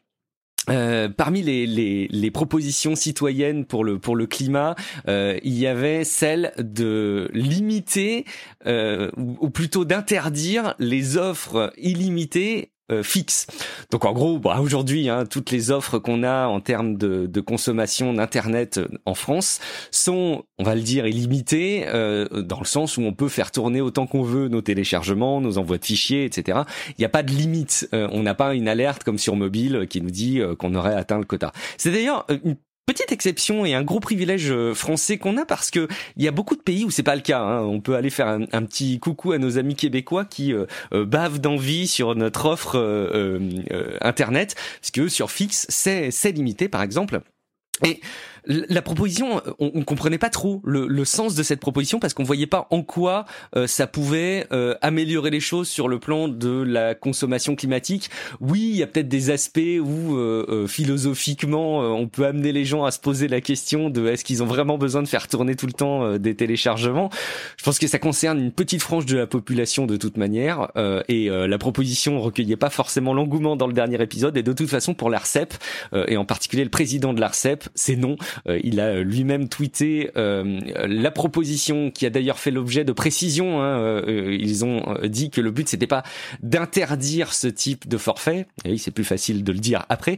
euh, 0.70 1.10
parmi 1.10 1.42
les, 1.42 2.32
propositions 2.32 2.96
citoyennes 2.96 3.66
pour 3.66 3.84
le 3.84 4.00
pour 4.00 4.16
le 4.16 4.26
climat, 4.26 4.76
euh, 5.08 5.38
il 5.44 5.58
y 5.58 5.68
avait 5.68 6.04
celle 6.04 6.54
de 6.58 7.30
limiter 7.34 8.26
euh, 8.66 9.12
ou, 9.18 9.50
plutôt 9.50 9.86
d'interdire 9.86 10.74
les 10.80 11.18
offres 11.18 11.74
illimitées 11.78 12.73
euh, 12.92 13.02
fixe. 13.02 13.48
Donc 13.92 14.04
en 14.04 14.12
gros, 14.12 14.40
bah, 14.40 14.60
aujourd'hui, 14.60 15.08
hein, 15.08 15.26
toutes 15.26 15.52
les 15.52 15.72
offres 15.72 16.00
qu'on 16.00 16.22
a 16.22 16.48
en 16.48 16.60
termes 16.60 16.98
de, 16.98 17.28
de 17.28 17.40
consommation 17.40 18.14
d'internet 18.14 18.78
euh, 18.78 18.90
en 19.06 19.14
France 19.14 19.62
sont, 19.90 20.44
on 20.60 20.64
va 20.66 20.76
le 20.76 20.82
dire, 20.82 21.08
illimitées 21.08 21.86
euh, 21.88 22.28
dans 22.42 22.60
le 22.60 22.66
sens 22.66 22.98
où 22.98 23.02
on 23.04 23.14
peut 23.14 23.30
faire 23.30 23.52
tourner 23.52 23.80
autant 23.80 24.06
qu'on 24.06 24.24
veut 24.24 24.50
nos 24.50 24.62
téléchargements, 24.62 25.40
nos 25.40 25.58
envois 25.58 25.78
de 25.78 25.86
fichiers, 25.86 26.26
etc. 26.26 26.64
Il 26.90 26.96
n'y 27.00 27.06
a 27.06 27.10
pas 27.10 27.24
de 27.24 27.32
limite. 27.32 27.88
on 27.94 28.22
n'a 28.22 28.36
pas 28.36 28.54
une 28.54 28.68
alerte 28.68 29.06
comme 29.06 29.18
sur 29.18 29.38
mobile 29.38 29.88
qui 29.90 30.02
nous 30.02 30.12
dit 30.12 30.42
qu'on 30.60 30.76
aurait 30.76 30.96
atteint 30.96 31.20
le 31.20 31.26
quota. 31.26 31.54
C'est 31.78 31.92
d'ailleurs 31.92 32.28
une 32.44 32.58
Petite 32.86 33.14
exception 33.14 33.66
et 33.66 33.74
un 33.74 33.82
gros 33.82 34.02
privilège 34.02 34.52
euh, 34.52 34.74
français 34.74 35.18
qu'on 35.18 35.38
a 35.38 35.46
parce 35.46 35.72
que 35.72 35.88
il 36.18 36.24
y 36.24 36.28
a 36.28 36.32
beaucoup 36.32 36.58
de 36.58 36.62
pays 36.62 36.84
où 36.84 36.92
c'est 36.92 37.02
pas 37.02 37.16
le 37.16 37.22
cas. 37.22 37.40
Hein. 37.40 37.62
On 37.62 37.80
peut 37.80 37.96
aller 37.96 38.10
faire 38.10 38.28
un, 38.28 38.64
petit 38.64 39.00
coucou 39.00 39.32
à 39.32 39.38
nos 39.38 39.58
amis 39.58 39.76
québécois 39.76 40.26
qui 40.26 40.52
euh, 40.52 40.66
euh, 40.94 41.06
bavent 41.06 41.40
d'envie 41.40 41.88
sur 41.88 42.14
notre 42.14 42.46
offre 42.46 42.76
internet, 44.02 44.56
parce 44.82 44.92
que 44.92 45.08
sur 45.08 45.32
fixe 45.32 45.66
c'est 45.70 46.32
limité 46.32 46.68
par 46.68 46.82
exemple. 46.82 47.22
Et 47.86 48.02
la 48.46 48.82
proposition, 48.82 49.42
on, 49.60 49.72
on 49.74 49.84
comprenait 49.84 50.18
pas 50.18 50.30
trop 50.30 50.62
le, 50.66 50.88
le, 50.88 51.06
sens 51.06 51.36
de 51.36 51.44
cette 51.44 51.60
proposition 51.60 52.00
parce 52.00 52.14
qu'on 52.14 52.24
voyait 52.24 52.48
pas 52.48 52.68
en 52.72 52.84
quoi 52.84 53.26
euh, 53.56 53.68
ça 53.68 53.88
pouvait 53.88 54.48
euh, 54.52 54.76
améliorer 54.82 55.30
les 55.30 55.40
choses 55.40 55.70
sur 55.70 55.88
le 55.88 56.00
plan 56.00 56.28
de 56.28 56.62
la 56.62 56.96
consommation 56.96 57.56
climatique. 57.56 58.10
Oui, 58.42 58.62
il 58.72 58.76
y 58.76 58.84
a 58.84 58.88
peut-être 58.88 59.08
des 59.08 59.30
aspects 59.30 59.60
où 59.80 60.16
euh, 60.16 60.68
philosophiquement 60.68 61.80
on 61.80 62.08
peut 62.08 62.26
amener 62.26 62.52
les 62.52 62.66
gens 62.66 62.84
à 62.84 62.92
se 62.92 63.00
poser 63.00 63.28
la 63.28 63.42
question 63.42 63.90
de 63.90 64.08
est-ce 64.08 64.24
qu'ils 64.24 64.44
ont 64.44 64.46
vraiment 64.46 64.78
besoin 64.78 65.04
de 65.04 65.08
faire 65.08 65.28
tourner 65.28 65.56
tout 65.56 65.68
le 65.68 65.74
temps 65.74 66.18
des 66.18 66.36
téléchargements. 66.36 67.10
Je 67.58 67.64
pense 67.64 67.80
que 67.80 67.88
ça 67.88 68.00
concerne 68.00 68.40
une 68.40 68.52
petite 68.52 68.82
frange 68.82 69.06
de 69.06 69.18
la 69.18 69.28
population 69.28 69.86
de 69.86 69.98
toute 69.98 70.18
manière 70.18 70.70
et 71.08 71.30
la 71.30 71.58
proposition 71.58 72.20
recueillait 72.20 72.56
pas 72.56 72.70
forcément 72.70 73.14
l'engouement 73.14 73.56
dans 73.56 73.68
le 73.68 73.74
dernier 73.74 74.02
épisode 74.02 74.38
et 74.38 74.44
de 74.44 74.54
toute 74.54 74.70
façon 74.70 74.94
pour 74.94 75.10
l'Arcep 75.10 75.54
et 76.08 76.18
en 76.18 76.26
particulier 76.26 76.64
le 76.64 76.70
président 76.70 77.14
de 77.14 77.20
l'Arcep, 77.20 77.64
c'est 77.76 77.96
non. 77.96 78.16
Euh, 78.48 78.60
il 78.64 78.80
a 78.80 79.02
lui-même 79.02 79.50
tweeté 79.50 80.12
euh, 80.18 80.60
la 80.88 81.12
proposition 81.12 81.92
qui 81.92 82.06
a 82.06 82.10
d'ailleurs 82.10 82.40
fait 82.40 82.52
l'objet 82.52 82.84
de 82.84 82.92
précisions. 82.92 83.62
Hein, 83.62 83.80
euh, 83.80 84.38
ils 84.40 84.66
ont 84.66 84.96
dit 85.04 85.30
que 85.30 85.42
le 85.42 85.52
but 85.52 85.68
c'était 85.68 85.88
pas 85.88 86.04
d'interdire 86.42 87.34
ce 87.34 87.48
type 87.48 87.88
de 87.88 87.98
forfait. 87.98 88.48
Et 88.66 88.78
c'est 88.78 88.92
plus 88.92 89.04
facile 89.04 89.44
de 89.44 89.52
le 89.52 89.60
dire 89.60 89.86
après, 89.90 90.18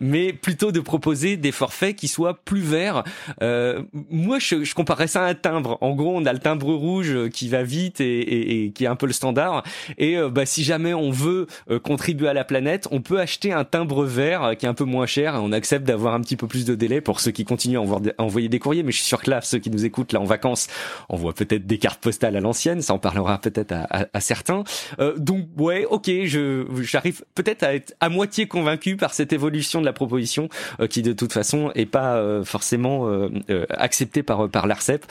mais 0.00 0.32
plutôt 0.32 0.72
de 0.72 0.80
proposer 0.80 1.36
des 1.36 1.52
forfaits 1.52 1.96
qui 1.96 2.08
soient 2.08 2.38
plus 2.44 2.60
verts. 2.60 3.04
moi, 3.40 4.38
je, 4.38 4.64
je 4.64 4.74
comparerais 4.74 5.06
ça 5.06 5.24
à 5.24 5.28
un 5.28 5.34
timbre. 5.34 5.78
En 5.80 5.94
gros, 5.94 6.16
on 6.16 6.24
a 6.26 6.32
le 6.32 6.38
timbre 6.38 6.72
rouge 6.72 7.28
qui 7.30 7.48
va 7.48 7.62
vite 7.62 8.00
et, 8.00 8.20
et, 8.20 8.64
et 8.64 8.70
qui 8.72 8.84
est 8.84 8.88
un 8.88 8.96
peu 8.96 9.06
le 9.06 9.12
standard. 9.12 9.62
Et 9.98 10.16
bah, 10.30 10.46
si 10.46 10.64
jamais 10.64 10.94
on 10.94 11.10
veut 11.10 11.46
contribuer 11.82 12.28
à 12.28 12.34
la 12.34 12.44
planète, 12.44 12.88
on 12.90 13.00
peut 13.00 13.20
acheter 13.20 13.52
un 13.52 13.64
timbre 13.64 14.04
vert 14.04 14.52
qui 14.58 14.66
est 14.66 14.68
un 14.68 14.74
peu 14.74 14.84
moins 14.84 15.06
cher. 15.06 15.40
On 15.42 15.52
accepte 15.52 15.86
d'avoir 15.86 16.14
un 16.14 16.20
petit 16.20 16.36
peu 16.36 16.46
plus 16.46 16.64
de 16.64 16.74
délai 16.74 17.00
pour 17.00 17.20
ceux 17.20 17.30
qui 17.30 17.44
continuent 17.50 17.78
à 17.78 18.22
envoyer 18.22 18.48
des 18.48 18.60
courriers, 18.60 18.84
mais 18.84 18.92
je 18.92 18.98
suis 18.98 19.06
sûr 19.06 19.20
que 19.20 19.28
là, 19.28 19.40
ceux 19.40 19.58
qui 19.58 19.70
nous 19.70 19.84
écoutent 19.84 20.12
là 20.12 20.20
en 20.20 20.24
vacances, 20.24 20.68
on 21.08 21.16
voit 21.16 21.32
peut-être 21.32 21.66
des 21.66 21.78
cartes 21.78 22.00
postales 22.00 22.36
à 22.36 22.40
l'ancienne, 22.40 22.80
ça 22.80 22.94
en 22.94 23.00
parlera 23.00 23.38
peut-être 23.40 23.72
à, 23.72 24.20
certains. 24.20 24.62
Euh, 25.00 25.16
donc 25.16 25.48
ouais, 25.58 25.84
ok, 25.84 26.08
je 26.26 26.64
j'arrive 26.82 27.24
peut-être 27.34 27.64
à 27.64 27.74
être 27.74 27.92
à 27.98 28.08
moitié 28.08 28.46
convaincu 28.46 28.96
par 28.96 29.14
cette 29.14 29.32
évolution 29.32 29.80
de 29.80 29.84
la 29.84 29.92
proposition 29.92 30.48
euh, 30.78 30.86
qui 30.86 31.02
de 31.02 31.12
toute 31.12 31.32
façon 31.32 31.72
est 31.74 31.86
pas 31.86 32.18
euh, 32.18 32.44
forcément 32.44 33.10
acceptée 33.70 34.22
par 34.22 34.48
par 34.48 34.68
l'Arcep. 34.68 35.04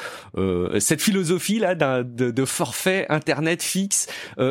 cette 0.79 1.01
philosophie 1.01 1.59
là 1.59 1.75
de, 1.75 2.31
de, 2.31 2.45
forfait 2.45 3.05
internet 3.09 3.61
fixe, 3.61 4.07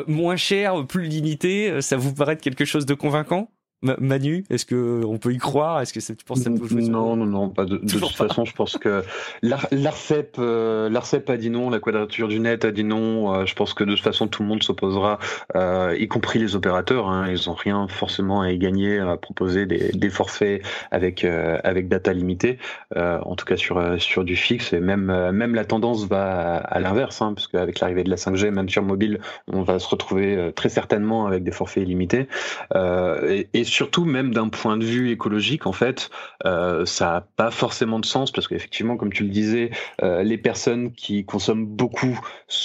moins 0.06 0.36
cher, 0.36 0.86
plus 0.86 1.04
limité, 1.04 1.80
ça 1.80 1.96
vous 1.96 2.12
paraît 2.12 2.36
quelque 2.36 2.66
chose 2.66 2.84
de 2.84 2.94
convaincant? 2.94 3.48
Manu, 3.82 4.44
est-ce 4.50 4.66
que 4.66 5.04
on 5.04 5.18
peut 5.18 5.32
y 5.32 5.38
croire? 5.38 5.80
Est-ce 5.80 5.92
que 5.92 6.00
tu 6.00 6.24
penses 6.24 6.38
que 6.38 6.44
ça 6.44 6.50
peut 6.50 6.80
Non, 6.80 7.14
non, 7.14 7.26
non, 7.26 7.48
pas 7.48 7.64
de, 7.64 7.76
de 7.76 7.98
toute 7.98 8.10
façon. 8.10 8.44
Je 8.44 8.52
pense 8.52 8.76
que 8.76 9.04
l'Arcep, 9.40 10.34
euh, 10.40 10.88
l'Arcep 10.88 11.30
a 11.30 11.36
dit 11.36 11.48
non, 11.48 11.70
la 11.70 11.78
Quadrature 11.78 12.26
du 12.26 12.40
Net 12.40 12.64
a 12.64 12.72
dit 12.72 12.82
non. 12.82 13.32
Euh, 13.32 13.46
je 13.46 13.54
pense 13.54 13.74
que 13.74 13.84
de 13.84 13.94
toute 13.94 14.02
façon, 14.02 14.26
tout 14.26 14.42
le 14.42 14.48
monde 14.48 14.64
s'opposera, 14.64 15.20
euh, 15.54 15.94
y 15.96 16.08
compris 16.08 16.40
les 16.40 16.56
opérateurs. 16.56 17.08
Hein, 17.08 17.28
ils 17.30 17.48
ont 17.48 17.54
rien 17.54 17.86
forcément 17.86 18.40
à 18.40 18.50
y 18.50 18.58
gagner 18.58 18.98
à 18.98 19.16
proposer 19.16 19.64
des, 19.66 19.92
des 19.92 20.10
forfaits 20.10 20.60
avec 20.90 21.24
avec 21.24 21.88
data 21.88 22.12
limitée, 22.12 22.58
en 22.96 23.36
tout 23.36 23.44
cas 23.44 23.56
sur 23.56 24.00
sur 24.00 24.24
du 24.24 24.34
fixe. 24.34 24.72
Et 24.72 24.80
même 24.80 25.30
même 25.30 25.54
la 25.54 25.64
tendance 25.64 26.04
va 26.06 26.56
à, 26.56 26.80
l'inverse, 26.80 27.22
hein, 27.22 27.32
parce 27.34 27.46
qu'avec 27.46 27.78
l'arrivée 27.78 28.02
de 28.02 28.10
la 28.10 28.16
5G, 28.16 28.50
même 28.50 28.68
sur 28.68 28.82
mobile, 28.82 29.20
on 29.46 29.62
va 29.62 29.78
se 29.78 29.86
retrouver 29.88 30.52
très 30.56 30.68
certainement 30.68 31.26
avec 31.28 31.44
des 31.44 31.52
forfaits 31.52 31.84
illimités. 31.84 32.26
et, 32.74 33.48
et 33.54 33.67
surtout, 33.68 34.04
même 34.04 34.32
d'un 34.32 34.48
point 34.48 34.76
de 34.76 34.84
vue 34.84 35.10
écologique, 35.10 35.66
en 35.66 35.72
fait, 35.72 36.10
euh, 36.44 36.84
ça 36.86 37.06
n'a 37.06 37.20
pas 37.36 37.50
forcément 37.50 37.98
de 37.98 38.06
sens 38.06 38.32
parce 38.32 38.48
qu'effectivement, 38.48 38.96
comme 38.96 39.12
tu 39.12 39.22
le 39.22 39.30
disais, 39.30 39.70
euh, 40.02 40.22
les 40.22 40.38
personnes 40.38 40.92
qui 40.92 41.24
consomment 41.24 41.66
beaucoup 41.66 42.18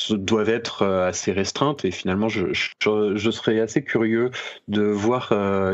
doivent 0.10 0.50
être 0.50 0.84
euh, 0.84 1.08
assez 1.08 1.32
restreintes 1.32 1.86
et 1.86 1.92
finalement, 1.92 2.30
je, 2.30 2.54
je, 2.54 3.32
serais 3.32 3.60
assez 3.60 3.84
curieux 3.84 4.32
de 4.68 4.84
voir 4.84 5.34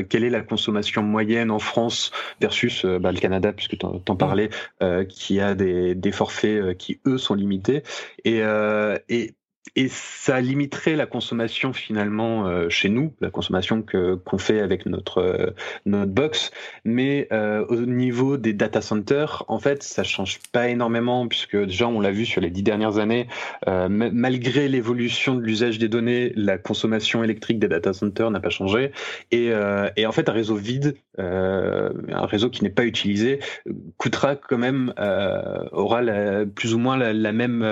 quelle 0.10 0.24
est 0.24 0.30
la 0.30 0.42
consommation 0.42 1.04
moyenne 1.04 1.52
en 1.52 1.60
France 1.60 2.12
versus 2.40 2.86
bah, 2.86 3.12
le 3.12 3.20
Canada, 3.20 3.52
puisque 3.52 3.78
tu 3.78 3.86
en, 3.86 4.16
parlais, 4.16 4.50
qui 5.10 5.42
a 5.42 5.56
des, 5.56 5.94
des 5.96 6.12
forfaits 6.12 6.78
qui, 6.78 7.00
eux, 7.06 7.18
sont 7.18 7.36
limités. 7.36 7.84
Et, 8.24 8.42
et 9.10 9.34
et 9.76 9.88
ça 9.90 10.42
limiterait 10.42 10.96
la 10.96 11.06
consommation 11.06 11.74
finalement 11.74 12.48
euh, 12.48 12.70
chez 12.70 12.90
nous, 12.90 13.14
la 13.22 13.30
consommation 13.30 13.82
que 13.82 14.16
qu'on 14.16 14.38
fait 14.38 14.60
avec 14.60 14.86
notre 14.86 15.20
euh, 15.20 15.52
notre 15.86 16.12
box. 16.12 16.52
Mais 16.86 17.28
euh, 17.32 17.66
au 17.70 17.76
niveau 17.76 18.38
des 18.38 18.54
data 18.54 18.82
centers, 18.82 19.44
en 19.48 19.60
fait, 19.60 19.84
ça 19.84 20.04
change 20.04 20.40
pas 20.52 20.70
énormément 20.70 21.28
puisque 21.28 21.58
déjà 21.58 21.88
on 21.88 22.00
l'a 22.00 22.12
vu 22.12 22.26
sur 22.26 22.42
les 22.42 22.50
dix 22.50 22.64
dernières 22.64 22.98
années, 22.98 23.28
malgré 23.68 24.68
l'évolution 24.68 25.36
de 25.36 25.42
l'usage 25.42 25.80
des 25.80 25.88
données, 25.88 26.32
la 26.36 26.58
consommation 26.58 27.24
électrique 27.24 27.60
des 27.60 27.68
data 27.68 27.94
centers 27.94 28.32
n'a 28.32 28.40
pas 28.40 28.50
changé. 28.50 28.92
Et, 29.32 29.54
en 29.54 30.12
fait, 30.12 30.30
un 30.30 30.34
réseau 30.34 30.56
vide, 30.56 30.96
un 31.18 32.26
réseau 32.26 32.50
qui 32.50 32.64
n'est 32.64 32.70
pas 32.70 32.86
utilisé, 32.86 33.40
coûtera 33.98 34.36
quand 34.36 34.58
même, 34.58 34.94
aura 35.72 36.02
plus 36.56 36.74
ou 36.74 36.80
moins 36.80 36.98
la, 36.98 37.32
même 37.32 37.64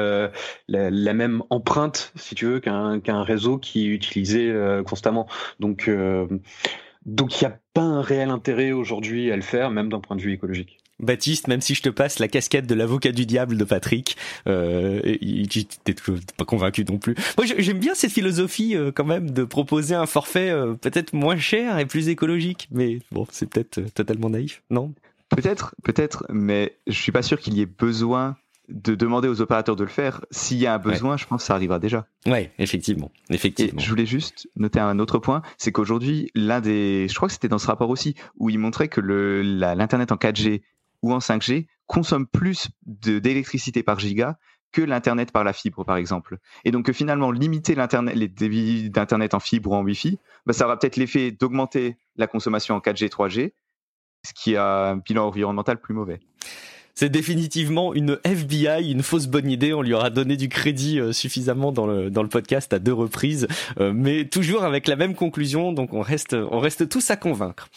la 0.68 1.14
même 1.14 1.44
empreinte 1.50 1.87
si 2.16 2.36
tu 2.36 2.46
veux, 2.46 2.60
qu'un 2.60 3.24
réseau 3.24 3.58
qui 3.58 3.88
est 3.88 3.90
utilisé 3.90 4.50
euh, 4.50 4.84
constamment. 4.84 5.28
Donc, 5.60 5.88
euh, 5.88 6.28
donc 7.06 7.40
il 7.40 7.46
n'y 7.46 7.54
a 7.54 7.60
pas 7.74 7.82
un 7.82 8.02
réel 8.02 8.30
intérêt 8.30 8.72
aujourd'hui 8.72 9.32
à 9.32 9.36
le 9.36 9.42
faire, 9.42 9.72
même 9.72 9.90
d'un 9.90 10.00
point 10.00 10.16
de 10.16 10.22
vue 10.22 10.34
écologique. 10.34 10.78
Baptiste, 11.00 11.48
même 11.48 11.62
si 11.62 11.76
je 11.76 11.84
te 11.84 11.90
passe 11.90 12.18
la 12.18 12.28
casquette 12.28 12.66
de 12.66 12.74
l'avocat 12.74 13.12
du 13.12 13.28
diable 13.28 13.56
de 13.56 13.64
Patrick, 13.64 14.18
euh, 14.48 15.00
t'es 15.84 15.96
pas 16.38 16.46
convaincu 16.46 16.84
non 16.90 16.98
plus. 16.98 17.14
Moi, 17.38 17.46
j'aime 17.46 17.78
bien 17.78 17.94
cette 17.94 18.12
philosophie 18.12 18.76
euh, 18.76 18.92
quand 18.92 19.06
même 19.06 19.30
de 19.30 19.44
proposer 19.44 19.94
un 19.94 20.08
forfait 20.08 20.52
peut-être 20.82 21.14
moins 21.14 21.38
cher 21.38 21.78
et 21.78 21.86
plus 21.86 22.10
écologique, 22.10 22.68
mais 22.72 23.00
bon, 23.12 23.28
c'est 23.30 23.48
peut-être 23.48 23.80
totalement 23.94 24.32
naïf, 24.32 24.64
non? 24.72 24.94
Peut-être, 25.30 25.76
peut-être, 25.84 26.26
mais 26.30 26.78
je 26.88 27.00
suis 27.00 27.12
pas 27.12 27.22
sûr 27.22 27.40
qu'il 27.40 27.54
y 27.56 27.62
ait 27.62 27.68
besoin 27.68 28.38
de 28.70 28.96
demander 28.96 29.28
aux 29.28 29.42
opérateurs 29.42 29.76
de 29.76 29.84
le 29.84 29.90
faire. 29.90 30.26
S'il 30.32 30.58
y 30.58 30.68
a 30.68 30.74
un 30.74 30.78
besoin, 30.78 31.18
je 31.18 31.26
pense 31.26 31.42
que 31.42 31.48
ça 31.48 31.56
arrivera 31.56 31.80
déjà. 31.80 32.08
Ouais, 32.26 32.52
effectivement, 32.60 33.12
effectivement. 33.30 33.80
je 33.80 33.90
voulais 33.90 34.06
juste 34.06 34.48
noter 34.56 34.80
un 34.80 35.00
autre 35.00 35.20
point, 35.20 35.42
c'est 35.58 35.72
qu'aujourd'hui, 35.72 36.32
l'un 36.36 36.60
des, 36.60 37.08
je 37.10 37.16
crois 37.16 37.28
que 37.28 37.34
c'était 37.34 37.48
dans 37.48 37.60
ce 37.60 37.68
rapport 37.68 37.90
aussi, 37.90 38.16
où 38.38 38.50
il 38.50 38.60
montrait 38.60 38.88
que 38.88 39.02
l'internet 39.02 40.12
en 40.12 40.16
4G 40.16 40.62
ou 41.02 41.14
en 41.14 41.20
5G 41.20 41.68
consomme 41.86 42.28
plus 42.28 42.70
d'électricité 42.86 43.84
par 43.84 44.00
giga 44.00 44.38
que 44.74 44.82
l'internet 44.82 45.32
par 45.32 45.46
la 45.46 45.54
fibre, 45.54 45.86
par 45.86 45.96
exemple. 45.96 46.38
Et 46.66 46.72
donc 46.72 46.92
finalement, 46.92 47.32
limiter 47.32 47.74
l'internet, 47.74 48.16
les 48.16 48.28
débits 48.28 48.90
d'internet 48.90 49.34
en 49.34 49.40
fibre 49.40 49.72
ou 49.72 49.76
en 49.76 49.84
Wi-Fi, 49.84 50.20
bah, 50.46 50.54
ça 50.54 50.66
aura 50.66 50.78
peut-être 50.78 50.98
l'effet 50.98 51.32
d'augmenter 51.32 51.98
la 52.18 52.28
consommation 52.28 52.76
en 52.76 52.80
4G, 52.80 53.10
3G, 53.10 53.54
ce 54.24 54.34
qui 54.34 54.58
a 54.58 54.90
un 54.90 54.98
bilan 54.98 55.28
environnemental 55.28 55.80
plus 55.80 55.94
mauvais 55.94 56.20
c'est 56.98 57.10
définitivement 57.10 57.94
une 57.94 58.18
FBI, 58.24 58.92
une 58.92 59.04
fausse 59.04 59.28
bonne 59.28 59.52
idée. 59.52 59.72
On 59.72 59.84
lui 59.84 59.94
aura 59.94 60.10
donné 60.10 60.36
du 60.36 60.50
crédit 60.50 61.00
euh, 61.00 61.14
suffisamment 61.14 61.72
dans 61.72 61.86
le 61.86 62.10
dans 62.10 62.24
le 62.24 62.28
podcast 62.28 62.74
à 62.74 62.80
deux 62.80 62.92
reprises, 62.92 63.48
euh, 63.80 63.94
mais 63.94 64.26
toujours 64.26 64.64
avec 64.64 64.88
la 64.88 64.96
même 64.96 65.14
conclusion. 65.14 65.74
Donc 65.74 65.94
on 65.94 66.02
reste 66.02 66.34
on 66.34 66.58
reste 66.58 66.90
tous 66.90 67.12
à 67.12 67.16
convaincre. 67.16 67.70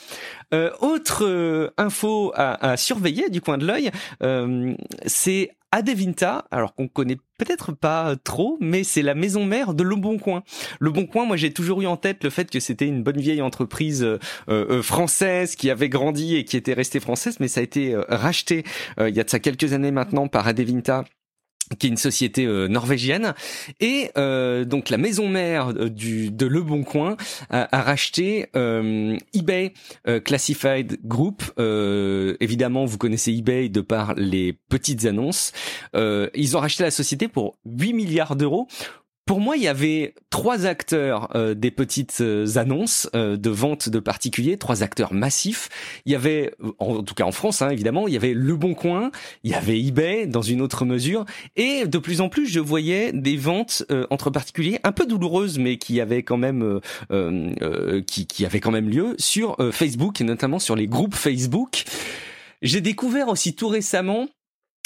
Euh, 0.55 0.71
autre 0.81 1.71
info 1.77 2.33
à, 2.35 2.71
à, 2.71 2.77
surveiller 2.79 3.29
du 3.29 3.43
coin 3.43 3.59
de 3.59 3.67
l'œil, 3.67 3.91
c'est 5.05 5.51
Adevinta, 5.73 6.47
alors 6.51 6.75
qu'on 6.75 6.89
connaît 6.89 7.19
peut-être 7.39 7.73
pas 7.73 8.17
trop, 8.23 8.59
mais 8.61 8.85
c'est 8.85 9.03
la 9.03 9.15
maison 9.15 9.45
mère 9.45 9.75
de 9.75 9.83
Le 9.83 9.97
Bon 9.97 10.19
Coin. 10.19 10.43
Le 10.79 10.91
Bon 10.91 11.07
Coin, 11.07 11.27
moi 11.27 11.37
j'ai 11.37 11.53
toujours 11.53 11.81
eu 11.83 11.87
en 11.87 11.97
tête 11.97 12.25
le 12.25 12.31
fait 12.31 12.51
que 12.51 12.61
c'était 12.61 12.87
une 12.87 13.03
bonne 13.03 13.21
vieille 13.21 13.43
entreprise 13.43 14.03
euh, 14.03 14.19
euh, 14.49 14.83
française 14.83 15.55
qui 15.57 15.71
avait 15.71 15.89
grandi 15.89 16.37
et 16.37 16.45
qui 16.45 16.57
était 16.57 16.75
restée 16.75 17.01
française, 17.01 17.39
mais 17.41 17.49
ça 17.49 17.61
a 17.61 17.63
été 17.63 17.97
racheté 18.09 18.65
il 18.99 19.15
y 19.15 19.21
a 19.21 19.25
de 19.25 19.31
ça 19.31 19.39
quelques 19.39 19.73
années 19.73 19.91
maintenant 19.91 20.29
par 20.29 20.47
Adevinta 20.47 21.05
qui 21.79 21.87
est 21.87 21.91
une 21.91 21.97
société 21.97 22.47
euh, 22.47 22.69
norvégienne. 22.69 23.35
Et 23.81 24.11
euh, 24.17 24.65
donc 24.65 24.91
la 24.91 24.99
maison 24.99 25.29
mère 25.29 25.69
euh, 25.69 25.89
du 25.89 26.31
de 26.31 26.47
Le 26.47 26.63
Bon 26.63 26.83
Coin 26.83 27.17
a, 27.51 27.77
a 27.77 27.83
racheté 27.83 28.47
eBay 29.35 29.73
Classified 30.25 30.99
Group. 31.05 31.43
Évidemment 31.59 32.85
vous 32.85 32.99
connaissez 32.99 33.33
eBay 33.33 33.69
de 33.69 33.81
par 33.81 34.15
les 34.15 34.53
petites 34.53 35.05
annonces. 35.05 35.53
Ils 35.95 36.57
ont 36.57 36.61
racheté 36.61 36.83
la 36.83 36.91
société 36.91 37.29
pour 37.29 37.57
8 37.67 37.93
milliards 37.93 38.37
d'euros 38.37 38.67
pour 39.31 39.41
moi, 39.41 39.57
il 39.57 39.63
y 39.63 39.69
avait 39.69 40.17
trois 40.31 40.67
acteurs 40.67 41.29
euh, 41.37 41.55
des 41.55 41.71
petites 41.71 42.21
euh, 42.21 42.57
annonces 42.57 43.09
euh, 43.15 43.37
de 43.37 43.49
vente 43.49 43.89
de 43.89 44.01
particuliers, 44.01 44.57
trois 44.57 44.83
acteurs 44.83 45.15
massifs. 45.15 45.69
Il 46.05 46.11
y 46.11 46.17
avait, 46.17 46.53
en, 46.81 47.05
tout 47.05 47.15
cas 47.15 47.23
en 47.23 47.31
France, 47.31 47.63
hein, 47.63 47.69
évidemment, 47.71 48.09
il 48.09 48.15
y 48.15 48.17
avait 48.17 48.35
Le 48.35 48.57
Bon 48.57 48.75
Coin, 48.75 49.13
il 49.45 49.53
y 49.53 49.55
avait 49.55 49.81
eBay 49.81 50.27
dans 50.27 50.43
une 50.43 50.61
autre 50.61 50.85
mesure, 50.85 51.27
et 51.55 51.87
de 51.87 51.99
plus 51.99 52.21
en 52.21 52.29
plus, 52.29 52.49
je 52.49 52.59
voyais 52.59 53.13
des 53.13 53.37
ventes 53.37 53.85
entre 54.11 54.31
particuliers 54.31 54.81
un 54.83 54.91
peu 54.91 55.07
douloureuses, 55.07 55.61
mais 55.61 55.77
qui 55.77 56.01
avaient 56.01 56.25
quand 56.25 56.37
même, 56.37 56.81
qui, 58.09 58.27
qui 58.27 58.45
avaient 58.45 58.59
quand 58.59 58.73
même 58.73 58.89
lieu 58.89 59.15
sur 59.17 59.57
Facebook 59.71 60.21
et 60.21 60.25
notamment 60.25 60.59
sur 60.59 60.75
les 60.75 60.89
groupes 60.89 61.15
Facebook. 61.15 61.85
J'ai 62.63 62.81
découvert 62.81 63.29
aussi 63.29 63.55
tout 63.55 63.69
récemment 63.69 64.27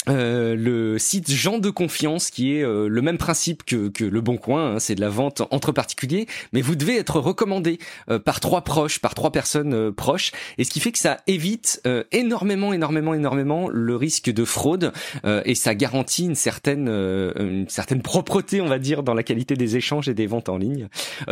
euh, 0.09 0.55
le 0.55 0.97
site 0.99 1.31
Jean 1.31 1.57
de 1.57 1.69
confiance 1.69 2.29
qui 2.29 2.55
est 2.55 2.63
euh, 2.63 2.87
le 2.87 3.01
même 3.01 3.17
principe 3.17 3.63
que, 3.63 3.89
que 3.89 4.03
le 4.03 4.21
Bon 4.21 4.37
Coin, 4.37 4.75
hein, 4.75 4.79
c'est 4.79 4.95
de 4.95 5.01
la 5.01 5.09
vente 5.09 5.41
entre 5.51 5.71
particuliers, 5.71 6.27
mais 6.53 6.61
vous 6.61 6.75
devez 6.75 6.97
être 6.97 7.19
recommandé 7.19 7.79
euh, 8.09 8.19
par 8.19 8.39
trois 8.39 8.61
proches, 8.61 8.99
par 8.99 9.15
trois 9.15 9.31
personnes 9.31 9.91
proches, 9.91 10.31
et 10.57 10.63
ce 10.63 10.69
qui 10.69 10.79
fait 10.79 10.91
que 10.91 10.99
ça 10.99 11.17
évite 11.27 11.81
énormément, 12.11 12.73
énormément, 12.73 13.13
énormément 13.13 13.69
le 13.69 13.95
risque 13.95 14.31
de 14.31 14.45
fraude 14.45 14.91
et 15.23 15.55
ça 15.55 15.75
garantit 15.75 16.25
une 16.25 16.35
certaine, 16.35 16.87
une 16.87 17.67
certaine 17.69 18.01
propreté, 18.01 18.61
on 18.61 18.67
va 18.67 18.79
dire, 18.79 19.03
dans 19.03 19.13
la 19.13 19.23
qualité 19.23 19.55
des 19.55 19.77
échanges 19.77 20.09
et 20.09 20.13
des 20.13 20.27
ventes 20.27 20.49
en 20.49 20.57
ligne. 20.57 20.87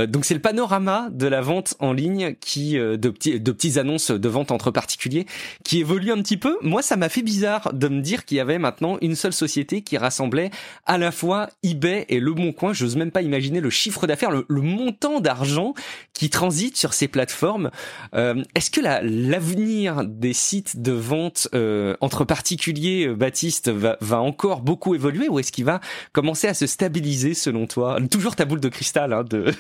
donc 0.07 0.25
c'est 0.25 0.33
le 0.33 0.39
panorama 0.39 1.09
de 1.11 1.27
la 1.27 1.41
vente 1.41 1.75
en 1.79 1.93
ligne 1.93 2.35
qui 2.39 2.73
de 2.73 3.09
petits 3.09 3.39
de 3.39 3.51
petites 3.51 3.77
annonces 3.77 4.11
de 4.11 4.29
vente 4.29 4.51
entre 4.51 4.71
particuliers 4.71 5.25
qui 5.63 5.79
évolue 5.79 6.11
un 6.11 6.21
petit 6.21 6.37
peu. 6.37 6.57
Moi, 6.61 6.81
ça 6.81 6.95
m'a 6.95 7.09
fait 7.09 7.21
bizarre 7.21 7.73
de 7.73 7.87
me 7.87 8.01
dire 8.01 8.25
qu'il 8.25 8.37
y 8.37 8.39
avait 8.39 8.59
maintenant 8.63 8.97
une 9.01 9.15
seule 9.15 9.33
société 9.33 9.83
qui 9.83 9.97
rassemblait 9.97 10.49
à 10.85 10.97
la 10.97 11.11
fois 11.11 11.49
eBay 11.61 12.05
et 12.09 12.19
Le 12.19 12.33
Bon 12.33 12.51
Coin. 12.51 12.73
J'ose 12.73 12.95
même 12.95 13.11
pas 13.11 13.21
imaginer 13.21 13.61
le 13.61 13.69
chiffre 13.69 14.07
d'affaires, 14.07 14.31
le, 14.31 14.45
montant 14.49 15.19
d'argent 15.19 15.75
qui 16.13 16.29
transite 16.29 16.77
sur 16.77 16.93
ces 16.93 17.07
plateformes. 17.07 17.69
Euh, 18.15 18.41
est-ce 18.55 18.71
que 18.71 18.81
l'avenir 18.81 20.03
des 20.05 20.33
sites 20.33 20.81
de 20.81 20.91
vente 20.91 21.49
euh, 21.53 21.95
entre 22.01 22.23
particuliers, 22.23 23.07
euh, 23.07 23.15
Baptiste, 23.15 23.69
va, 23.69 23.97
encore 24.21 24.61
beaucoup 24.61 24.95
évoluer 24.95 25.27
ou 25.27 25.39
est-ce 25.39 25.51
qu'il 25.51 25.65
va 25.65 25.81
commencer 26.13 26.47
à 26.47 26.53
se 26.53 26.65
stabiliser 26.65 27.33
selon 27.33 27.67
toi? 27.67 27.97
Toujours 28.09 28.35
ta 28.35 28.45
boule 28.45 28.61
de 28.61 28.69
cristal 28.69 29.23
de 29.25 29.51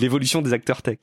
l'évolution 0.00 0.42
des 0.42 0.52
acteurs 0.52 0.82
tech. 0.82 0.98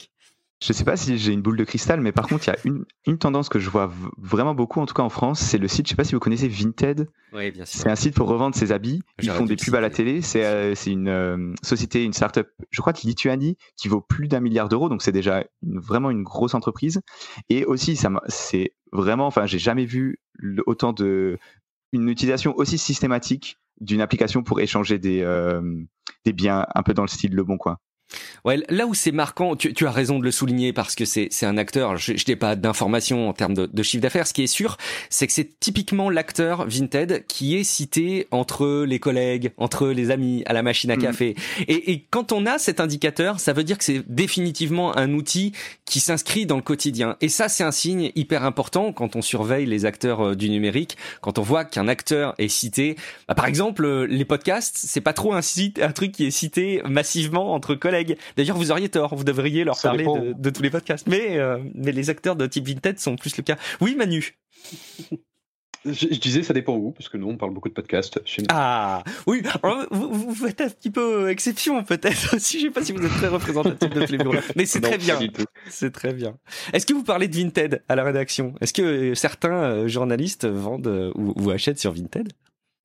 Je 0.62 0.72
sais 0.72 0.84
pas 0.84 0.96
si 0.96 1.18
j'ai 1.18 1.32
une 1.32 1.42
boule 1.42 1.58
de 1.58 1.64
cristal, 1.64 2.00
mais 2.00 2.12
par 2.12 2.26
contre, 2.26 2.48
il 2.48 2.50
y 2.50 2.54
a 2.54 2.56
une, 2.64 2.84
une 3.06 3.18
tendance 3.18 3.50
que 3.50 3.58
je 3.58 3.68
vois 3.68 3.92
vraiment 4.16 4.54
beaucoup, 4.54 4.80
en 4.80 4.86
tout 4.86 4.94
cas 4.94 5.02
en 5.02 5.10
France, 5.10 5.38
c'est 5.38 5.58
le 5.58 5.68
site, 5.68 5.86
je 5.86 5.90
sais 5.90 5.96
pas 5.96 6.04
si 6.04 6.14
vous 6.14 6.18
connaissez 6.18 6.48
Vinted. 6.48 7.08
Oui, 7.34 7.50
bien 7.50 7.66
sûr. 7.66 7.80
C'est 7.80 7.90
un 7.90 7.94
site 7.94 8.14
pour 8.14 8.28
revendre 8.28 8.56
ses 8.56 8.72
habits. 8.72 9.02
Ils 9.22 9.30
font 9.30 9.44
des 9.44 9.56
pubs 9.56 9.74
à 9.74 9.80
la 9.80 9.90
télé. 9.90 10.22
C'est 10.22 10.46
euh, 10.46 10.74
une 10.86 11.08
euh, 11.08 11.52
société, 11.62 12.04
une 12.04 12.14
start-up, 12.14 12.48
je 12.70 12.80
crois 12.80 12.94
de 12.94 13.00
Lituanie, 13.04 13.58
qui 13.76 13.88
vaut 13.88 14.00
plus 14.00 14.28
d'un 14.28 14.40
milliard 14.40 14.70
d'euros. 14.70 14.88
Donc 14.88 15.02
c'est 15.02 15.12
déjà 15.12 15.44
vraiment 15.62 16.10
une 16.10 16.22
grosse 16.22 16.54
entreprise. 16.54 17.02
Et 17.50 17.66
aussi, 17.66 17.98
c'est 18.28 18.72
vraiment, 18.92 19.26
enfin, 19.26 19.44
j'ai 19.44 19.58
jamais 19.58 19.84
vu 19.84 20.20
autant 20.66 20.94
de, 20.94 21.38
une 21.92 22.08
utilisation 22.08 22.54
aussi 22.56 22.78
systématique 22.78 23.58
d'une 23.80 24.00
application 24.00 24.42
pour 24.42 24.60
échanger 24.60 24.98
des, 24.98 25.20
euh, 25.20 25.60
des 26.24 26.32
biens 26.32 26.66
un 26.74 26.82
peu 26.82 26.94
dans 26.94 27.02
le 27.02 27.08
style 27.08 27.34
Le 27.34 27.44
Bon 27.44 27.58
Coin. 27.58 27.76
Ouais, 28.44 28.58
là 28.68 28.86
où 28.86 28.94
c'est 28.94 29.12
marquant, 29.12 29.56
tu, 29.56 29.74
tu, 29.74 29.86
as 29.86 29.90
raison 29.90 30.18
de 30.18 30.24
le 30.24 30.30
souligner 30.30 30.72
parce 30.72 30.94
que 30.94 31.04
c'est 31.04 31.28
c'est 31.30 31.46
un 31.46 31.58
acteur. 31.58 31.96
Je, 31.96 32.16
je 32.16 32.24
n'ai 32.28 32.36
pas 32.36 32.54
d'informations 32.54 33.28
en 33.28 33.32
termes 33.32 33.54
de, 33.54 33.66
de 33.66 33.82
chiffre 33.82 34.02
d'affaires. 34.02 34.26
Ce 34.26 34.32
qui 34.32 34.42
est 34.42 34.46
sûr, 34.46 34.76
c'est 35.10 35.26
que 35.26 35.32
c'est 35.32 35.58
typiquement 35.58 36.10
l'acteur 36.10 36.66
Vinted 36.68 37.24
qui 37.26 37.56
est 37.56 37.64
cité 37.64 38.28
entre 38.30 38.84
les 38.84 39.00
collègues, 39.00 39.50
entre 39.56 39.88
les 39.88 40.10
amis, 40.10 40.44
à 40.46 40.52
la 40.52 40.62
machine 40.62 40.90
à 40.90 40.96
mhm. 40.96 41.02
café. 41.02 41.34
Et, 41.66 41.90
et, 41.90 42.06
quand 42.08 42.30
on 42.30 42.46
a 42.46 42.58
cet 42.58 42.78
indicateur, 42.78 43.40
ça 43.40 43.52
veut 43.52 43.64
dire 43.64 43.78
que 43.78 43.84
c'est 43.84 44.02
définitivement 44.06 44.96
un 44.96 45.12
outil 45.12 45.52
qui 45.84 45.98
s'inscrit 45.98 46.46
dans 46.46 46.56
le 46.56 46.62
quotidien. 46.62 47.16
Et 47.20 47.28
ça, 47.28 47.48
c'est 47.48 47.64
un 47.64 47.72
signe 47.72 48.12
hyper 48.14 48.44
important 48.44 48.92
quand 48.92 49.16
on 49.16 49.22
surveille 49.22 49.66
les 49.66 49.84
acteurs 49.84 50.20
euh, 50.20 50.34
du 50.36 50.48
numérique. 50.48 50.96
Quand 51.20 51.38
on 51.38 51.42
voit 51.42 51.64
qu'un 51.64 51.88
acteur 51.88 52.34
est 52.38 52.48
cité, 52.48 52.96
bah, 53.26 53.34
par 53.34 53.46
exemple, 53.46 53.84
euh, 53.84 54.06
les 54.06 54.24
podcasts, 54.24 54.76
c'est 54.78 55.00
pas 55.00 55.12
trop 55.12 55.34
un 55.34 55.42
site, 55.42 55.80
un 55.82 55.92
truc 55.92 56.12
qui 56.12 56.26
est 56.26 56.30
cité 56.30 56.80
massivement 56.84 57.52
entre 57.52 57.74
collègues 57.74 57.95
D'ailleurs, 58.36 58.56
vous 58.56 58.70
auriez 58.70 58.88
tort, 58.88 59.14
vous 59.14 59.24
devriez 59.24 59.64
leur 59.64 59.80
parler 59.80 60.06
de, 60.36 60.50
tous 60.50 60.62
les 60.62 60.70
podcasts. 60.70 61.06
Mais, 61.06 61.38
euh, 61.38 61.58
mais 61.74 61.92
les 61.92 62.10
acteurs 62.10 62.36
de 62.36 62.46
type 62.46 62.66
Vinted 62.66 62.98
sont 62.98 63.16
plus 63.16 63.36
le 63.36 63.42
cas. 63.42 63.56
Oui, 63.80 63.94
Manu 63.94 64.36
je, 65.84 66.18
disais, 66.18 66.42
ça 66.42 66.52
dépend 66.52 66.74
où, 66.74 66.90
parce 66.90 67.08
que 67.08 67.16
nous, 67.16 67.28
on 67.28 67.36
parle 67.36 67.52
beaucoup 67.52 67.68
de 67.68 67.74
podcasts 67.74 68.20
chez 68.24 68.42
nous. 68.42 68.48
Ah, 68.50 69.04
oui, 69.26 69.42
vous, 69.90 70.12
vous, 70.12 70.34
faites 70.34 70.60
un 70.60 70.68
petit 70.68 70.90
peu 70.90 71.30
exception, 71.30 71.84
peut-être 71.84 72.34
aussi. 72.36 72.60
Je 72.60 72.66
sais 72.66 72.72
pas 72.72 72.82
si 72.82 72.92
vous 72.92 73.04
êtes 73.04 73.12
très 73.12 73.28
représentatif 73.28 73.90
de 73.90 74.04
tous 74.04 74.52
mais 74.56 74.66
c'est 74.66 74.80
très 74.80 74.98
bien. 74.98 75.18
C'est 75.68 75.92
très 75.92 76.12
bien. 76.12 76.36
Est-ce 76.72 76.86
que 76.86 76.92
vous 76.92 77.04
parlez 77.04 77.28
de 77.28 77.36
Vinted 77.36 77.82
à 77.88 77.94
la 77.94 78.04
rédaction? 78.04 78.54
Est-ce 78.60 78.72
que 78.72 79.14
certains 79.14 79.62
euh, 79.62 79.88
journalistes 79.88 80.46
vendent 80.46 81.12
ou, 81.14 81.34
ou 81.36 81.50
achètent 81.50 81.78
sur 81.78 81.92
Vinted? 81.92 82.32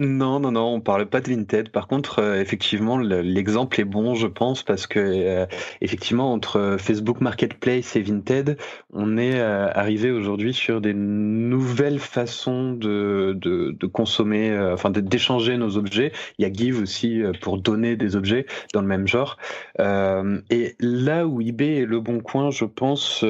Non, 0.02 0.39
non, 0.39 0.52
non, 0.54 0.74
on 0.74 0.82
parle 0.82 1.06
pas 1.06 1.22
de 1.22 1.30
Vinted. 1.30 1.70
Par 1.70 1.88
contre, 1.88 2.18
euh, 2.18 2.41
effectivement, 2.41 2.97
l'exemple 2.97 3.80
est 3.80 3.86
bon, 3.86 4.16
je 4.16 4.26
pense, 4.26 4.64
parce 4.64 4.88
que 4.88 4.97
euh, 4.99 5.45
effectivement, 5.80 6.34
entre 6.34 6.78
Facebook 6.80 7.22
Marketplace 7.22 7.95
et 7.95 8.02
Vinted, 8.02 8.58
on 8.91 9.16
est 9.20 9.39
euh, 9.39 9.70
arrivé 9.72 10.10
aujourd'hui 10.10 10.56
sur 10.56 10.82
des 10.82 10.95
nouvelles 10.95 11.99
façons 11.99 12.74
de, 12.74 13.38
de, 13.39 13.76
de 13.80 13.86
consommer, 13.86 14.58
enfin 14.74 14.89
d'échanger 14.89 15.56
nos 15.58 15.78
objets. 15.78 16.12
Il 16.39 16.41
y 16.41 16.45
a 16.45 16.52
Give 16.52 16.82
aussi 16.82 17.22
pour 17.39 17.60
donner 17.60 17.95
des 17.95 18.16
objets 18.16 18.47
dans 18.74 18.82
le 18.82 18.88
même 18.88 19.08
genre. 19.08 19.38
et 19.78 20.76
là 20.80 21.28
où 21.28 21.41
eBay 21.41 21.76
et 21.76 21.86
Le 21.86 21.99
Bon 21.99 22.22
Coin, 22.22 22.49
je 22.49 22.66
pense, 22.66 23.24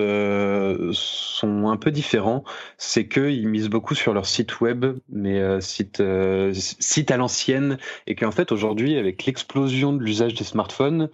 sont 0.93 1.67
un 1.67 1.78
peu 1.78 1.91
différents, 1.91 2.45
c'est 2.78 3.09
qu'ils 3.09 3.49
misent 3.49 3.69
beaucoup 3.69 3.95
sur 3.95 4.13
leur 4.13 4.26
site 4.26 4.61
web, 4.61 4.86
mais 5.09 5.59
site 5.59 6.01
site 6.62 7.12
à 7.12 7.18
l'ancienne 7.18 7.78
et 8.07 8.16
qu'en 8.16 8.32
fait 8.32 8.51
aujourd'hui 8.51 8.97
avec 8.97 9.26
l'explosion 9.26 9.93
de 9.93 10.01
l'usage 10.01 10.34
des 10.34 10.43
smartphones 10.43 11.09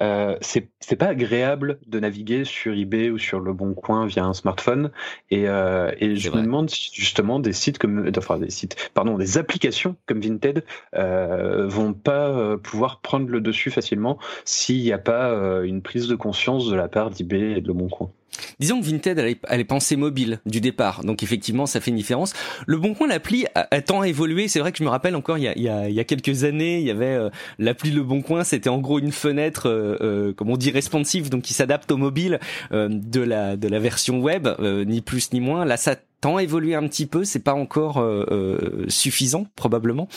euh, 0.00 0.36
c'est 0.40 0.96
pas 0.96 1.08
agréable 1.08 1.78
de 1.86 1.98
naviguer 1.98 2.44
sur 2.44 2.72
eBay 2.72 3.10
ou 3.10 3.18
sur 3.18 3.40
le 3.40 3.52
Bon 3.52 3.74
Coin 3.74 4.06
via 4.06 4.24
un 4.24 4.32
smartphone 4.32 4.90
et, 5.30 5.48
euh, 5.48 5.90
et 5.98 6.14
je 6.14 6.30
me 6.30 6.42
demande 6.42 6.70
si 6.70 6.90
justement 6.92 7.40
des 7.40 7.52
sites 7.52 7.78
comme 7.78 8.10
enfin 8.16 8.38
des 8.38 8.50
sites 8.50 8.90
pardon 8.94 9.18
des 9.18 9.38
applications 9.38 9.96
comme 10.06 10.20
Vinted 10.20 10.64
euh, 10.94 11.66
vont 11.66 11.94
pas 11.94 12.56
pouvoir 12.58 13.00
prendre 13.00 13.28
le 13.28 13.40
dessus 13.40 13.70
facilement 13.70 14.18
s'il 14.44 14.82
n'y 14.82 14.92
a 14.92 14.98
pas 14.98 15.32
une 15.64 15.82
prise 15.82 16.06
de 16.06 16.14
conscience 16.14 16.68
de 16.68 16.76
la 16.76 16.88
part 16.88 17.10
d'eBay 17.10 17.58
et 17.58 17.60
de 17.60 17.66
le 17.66 17.74
Bon 17.74 17.88
Coin. 17.88 18.10
Disons 18.58 18.80
que 18.80 18.86
Vinted, 18.86 19.18
elle 19.18 19.60
est, 19.60 19.64
pensée 19.64 19.96
mobile 19.96 20.40
du 20.46 20.60
départ, 20.60 21.04
donc 21.04 21.22
effectivement, 21.22 21.66
ça 21.66 21.80
fait 21.80 21.90
une 21.90 21.96
différence. 21.96 22.32
Le 22.66 22.78
Bon 22.78 22.94
Coin, 22.94 23.06
l'appli 23.06 23.46
a, 23.54 23.80
tant 23.82 24.02
évolué. 24.02 24.48
C'est 24.48 24.60
vrai 24.60 24.72
que 24.72 24.78
je 24.78 24.84
me 24.84 24.88
rappelle 24.88 25.16
encore, 25.16 25.38
il 25.38 25.44
y 25.44 25.48
a, 25.48 25.56
il 25.56 25.62
y 25.62 25.68
a, 25.68 25.88
il 25.88 25.94
y 25.94 26.00
a 26.00 26.04
quelques 26.04 26.44
années, 26.44 26.78
il 26.78 26.86
y 26.86 26.90
avait 26.90 27.06
euh, 27.06 27.30
l'appli 27.58 27.90
Le 27.90 28.02
Bon 28.02 28.22
Coin, 28.22 28.44
c'était 28.44 28.70
en 28.70 28.78
gros 28.78 28.98
une 28.98 29.12
fenêtre, 29.12 29.68
euh, 29.68 29.96
euh, 30.00 30.32
comme 30.32 30.50
on 30.50 30.56
dit, 30.56 30.70
responsive, 30.70 31.28
donc 31.30 31.42
qui 31.42 31.54
s'adapte 31.54 31.90
au 31.90 31.96
mobile 31.96 32.38
de 32.70 33.20
la 33.20 33.56
de 33.56 33.68
la 33.68 33.78
version 33.78 34.20
web, 34.20 34.48
ni 34.60 35.00
plus 35.00 35.32
ni 35.32 35.40
moins. 35.40 35.64
Là, 35.64 35.76
ça 35.76 35.96
tant 36.20 36.38
évolué 36.38 36.74
un 36.74 36.86
petit 36.88 37.06
peu, 37.06 37.24
c'est 37.24 37.42
pas 37.42 37.54
encore 37.54 37.98
euh, 37.98 38.24
euh, 38.30 38.84
suffisant 38.88 39.46
probablement, 39.54 40.08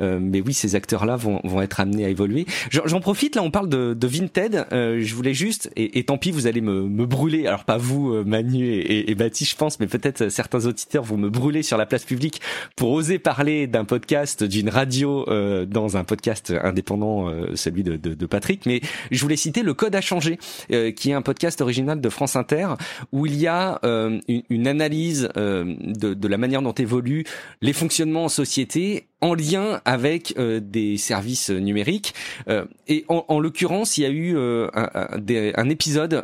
euh, 0.00 0.18
mais 0.20 0.40
oui, 0.40 0.52
ces 0.52 0.74
acteurs-là 0.74 1.16
vont, 1.16 1.40
vont 1.44 1.62
être 1.62 1.80
amenés 1.80 2.04
à 2.04 2.08
évoluer. 2.08 2.46
J'en 2.70 3.00
profite, 3.00 3.36
là, 3.36 3.42
on 3.42 3.50
parle 3.50 3.68
de, 3.68 3.94
de 3.94 4.06
Vinted. 4.06 4.66
je 4.70 5.14
voulais 5.14 5.34
juste, 5.34 5.70
et, 5.76 5.98
et, 5.98 6.04
tant 6.04 6.18
pis, 6.18 6.30
vous 6.30 6.46
allez 6.46 6.60
me, 6.60 6.82
me 6.82 7.06
brûler. 7.06 7.46
Alors 7.46 7.64
pas 7.64 7.76
vous, 7.76 8.24
Manu 8.24 8.66
et, 8.66 9.10
et, 9.10 9.14
Baptiste, 9.14 9.52
je 9.52 9.56
pense, 9.56 9.78
mais 9.78 9.86
peut-être 9.86 10.28
certains 10.28 10.66
auditeurs 10.66 11.04
vont 11.04 11.16
me 11.16 11.30
brûler 11.30 11.62
sur 11.62 11.76
la 11.76 11.86
place 11.86 12.04
publique 12.04 12.40
pour 12.76 12.90
oser 12.90 13.18
parler 13.18 13.66
d'un 13.66 13.84
podcast, 13.84 14.42
d'une 14.42 14.68
radio 14.68 15.24
dans 15.66 15.96
un 15.96 16.04
podcast 16.04 16.52
indépendant, 16.62 17.32
celui 17.54 17.82
de, 17.82 17.96
de, 17.96 18.14
de, 18.14 18.26
Patrick. 18.26 18.66
Mais 18.66 18.80
je 19.10 19.20
voulais 19.20 19.36
citer 19.36 19.62
le 19.62 19.74
Code 19.74 19.94
a 19.94 20.00
changé, 20.00 20.38
qui 20.68 21.10
est 21.10 21.14
un 21.14 21.22
podcast 21.22 21.60
original 21.60 22.00
de 22.00 22.08
France 22.08 22.36
Inter 22.36 22.68
où 23.12 23.26
il 23.26 23.36
y 23.36 23.46
a 23.46 23.78
une, 23.82 24.42
une 24.48 24.66
analyse 24.66 25.28
de, 25.44 26.14
de 26.14 26.28
la 26.28 26.38
manière 26.38 26.62
dont 26.62 26.72
évoluent 26.72 27.24
les 27.60 27.72
fonctionnements 27.72 28.24
en 28.24 28.28
société 28.28 29.08
en 29.24 29.34
lien 29.34 29.80
avec 29.86 30.34
euh, 30.38 30.60
des 30.60 30.98
services 30.98 31.48
numériques. 31.48 32.14
Euh, 32.48 32.66
et 32.88 33.06
en, 33.08 33.24
en 33.28 33.40
l'occurrence, 33.40 33.96
il 33.96 34.02
y 34.02 34.04
a 34.04 34.10
eu 34.10 34.36
euh, 34.36 34.68
un, 34.74 35.08
un, 35.56 35.70
épisode 35.70 36.22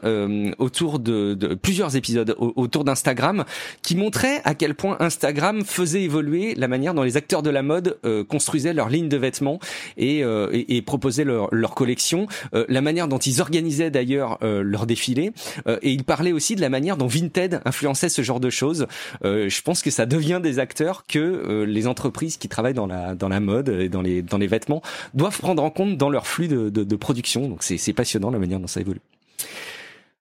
autour 0.58 0.98
de, 0.98 1.32
de, 1.32 1.54
plusieurs 1.54 1.96
épisodes 1.96 2.36
autour 2.38 2.84
d'Instagram 2.84 3.44
qui 3.82 3.96
montrait 3.96 4.42
à 4.44 4.54
quel 4.54 4.74
point 4.74 4.98
Instagram 5.00 5.64
faisait 5.64 6.02
évoluer 6.02 6.54
la 6.54 6.68
manière 6.68 6.92
dont 6.92 7.02
les 7.02 7.16
acteurs 7.16 7.42
de 7.42 7.48
la 7.48 7.62
mode 7.62 7.98
construisaient 8.28 8.74
leur 8.74 8.90
ligne 8.90 9.08
de 9.08 9.16
vêtements 9.16 9.58
et, 9.96 10.18
et, 10.20 10.76
et 10.76 10.82
proposaient 10.82 11.24
leur, 11.24 11.48
leur 11.52 11.74
collection, 11.74 12.26
la 12.52 12.80
manière 12.82 13.08
dont 13.08 13.18
ils 13.18 13.40
organisaient 13.40 13.90
d'ailleurs 13.90 14.38
leur 14.42 14.86
défilé. 14.86 15.32
et 15.66 15.90
il 15.90 16.04
parlait 16.04 16.32
aussi 16.32 16.54
de 16.54 16.60
la 16.60 16.68
manière 16.68 16.96
dont 16.98 17.06
Vinted 17.06 17.62
influençait 17.64 18.10
ce 18.10 18.22
genre 18.22 18.40
de 18.40 18.50
choses. 18.50 18.86
je 19.24 19.62
pense 19.62 19.82
que 19.82 19.90
ça 19.90 20.04
devient 20.04 20.40
des 20.42 20.58
acteurs 20.58 21.06
que 21.06 21.64
les 21.66 21.86
entreprises 21.86 22.36
qui 22.36 22.48
travaillent 22.48 22.74
dans 22.74 22.89
dans 23.14 23.28
la 23.28 23.40
mode 23.40 23.68
et 23.68 23.88
dans 23.88 24.02
les 24.02 24.22
dans 24.22 24.38
les 24.38 24.46
vêtements 24.46 24.82
doivent 25.14 25.38
prendre 25.38 25.62
en 25.62 25.70
compte 25.70 25.96
dans 25.96 26.10
leur 26.10 26.26
flux 26.26 26.48
de, 26.48 26.68
de, 26.68 26.96
production. 26.96 27.48
Donc 27.48 27.62
c'est 27.62 27.92
passionnant 27.92 28.30
la 28.30 28.38
manière 28.38 28.60
dont 28.60 28.66
ça 28.66 28.80
évolue. 28.80 29.00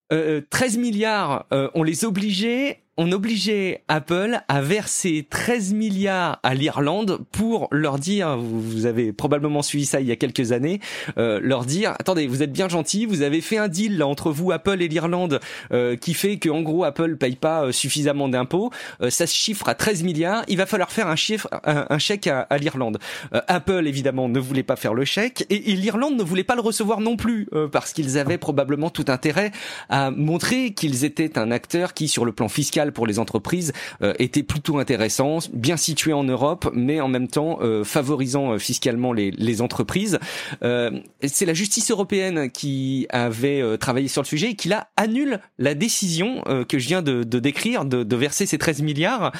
13 0.10 0.78
euh, 0.78 0.80
milliards, 0.80 1.46
euh, 1.52 1.70
on 1.76 1.84
les 1.84 2.04
obligeait 2.06 2.82
on 3.02 3.14
obligeait 3.14 3.82
Apple 3.88 4.42
à 4.50 4.62
verser 4.62 5.26
13 5.30 5.74
milliards 5.74 6.38
à 6.44 6.54
l'Irlande 6.54 7.20
pour 7.32 7.70
leur 7.72 7.98
dire, 7.98 8.38
vous 8.38 8.88
avez 8.88 9.14
probablement 9.14 9.62
suivi 9.62 9.86
ça 9.86 10.02
il 10.02 10.08
y 10.08 10.12
a 10.12 10.18
quelques 10.18 10.52
années, 10.52 10.82
euh, 11.18 11.40
leur 11.42 11.64
dire, 11.64 11.92
attendez, 11.92 12.28
vous 12.28 12.44
êtes 12.44 12.52
bien 12.52 12.68
gentil, 12.68 13.06
vous 13.06 13.22
avez 13.22 13.40
fait 13.40 13.58
un 13.58 13.70
deal 13.70 13.98
là, 13.98 14.06
entre 14.06 14.32
vous, 14.32 14.52
Apple 14.52 14.82
et 14.82 14.90
l'Irlande, 14.90 15.40
euh, 15.72 15.96
qui 15.96 16.14
fait 16.14 16.40
que 16.40 16.50
gros 16.50 16.84
Apple 16.84 17.16
paye 17.16 17.38
pas 17.38 17.64
euh, 17.64 17.72
suffisamment 17.72 18.28
d'impôts, 18.28 18.70
ça 19.08 19.26
se 19.26 19.34
chiffre 19.34 19.70
à 19.70 19.76
13 19.76 20.04
milliards, 20.04 20.44
il 20.50 20.58
va 20.58 20.66
falloir 20.66 20.92
faire 20.92 21.08
un 21.08 21.16
chiffre, 21.16 21.48
un, 21.64 22.00
chèque 22.00 22.28
à, 22.28 22.48
l'Irlande. 22.58 22.98
Apple 23.32 23.88
évidemment 23.88 24.28
ne 24.28 24.40
voulait 24.40 24.64
pas 24.64 24.76
faire 24.76 24.94
le 24.94 25.06
chèque 25.06 25.46
et, 25.50 25.72
et 25.72 25.76
l'Irlande 25.76 26.18
ne 26.18 26.24
voulait 26.24 26.44
pas 26.44 26.56
le 26.56 26.62
recevoir 26.62 27.00
non 27.00 27.16
plus 27.16 27.48
parce 27.72 27.94
qu'ils 27.94 28.18
avaient 28.18 28.38
probablement 28.38 28.90
tout 28.90 29.06
intérêt 29.08 29.54
à 29.88 30.12
montrer 30.12 30.74
qu'ils 30.74 31.06
étaient 31.06 31.40
un 31.40 31.52
acteur 31.52 31.94
qui, 31.94 32.10
sur 32.10 32.26
le 32.26 32.34
plan 32.34 32.50
fiscal 32.50 32.89
pour 32.92 33.08
les 33.08 33.20
entreprises 33.20 33.74
euh, 34.02 34.14
était 34.20 34.44
plutôt 34.44 34.80
intéressant, 34.80 35.40
bien 35.54 35.78
situé 35.78 36.14
en 36.14 36.24
Europe, 36.24 36.70
mais 36.74 37.02
en 37.02 37.08
même 37.08 37.28
temps 37.28 37.60
euh, 37.62 37.84
favorisant 37.84 38.54
euh, 38.54 38.58
fiscalement 38.58 39.14
les, 39.14 39.62
entreprises. 39.62 40.20
C'est 40.62 41.46
la 41.46 41.54
justice 41.54 41.92
européenne 41.92 42.50
qui 42.52 43.08
avait 43.10 43.78
travaillé 43.78 44.08
sur 44.08 44.22
le 44.22 44.28
sujet 44.28 44.52
et 44.52 44.56
qui 44.56 44.70
là 44.70 44.90
annule 44.96 45.40
la 45.58 45.74
décision 45.74 46.44
que 46.68 46.80
je 46.80 46.88
viens 46.88 47.02
de, 47.02 47.24
de 47.24 47.40
décrire 47.40 47.84
de, 47.84 48.04
de, 48.04 48.16
verser 48.16 48.46
ces 48.46 48.58
13 48.58 48.82
milliards. 48.84 49.34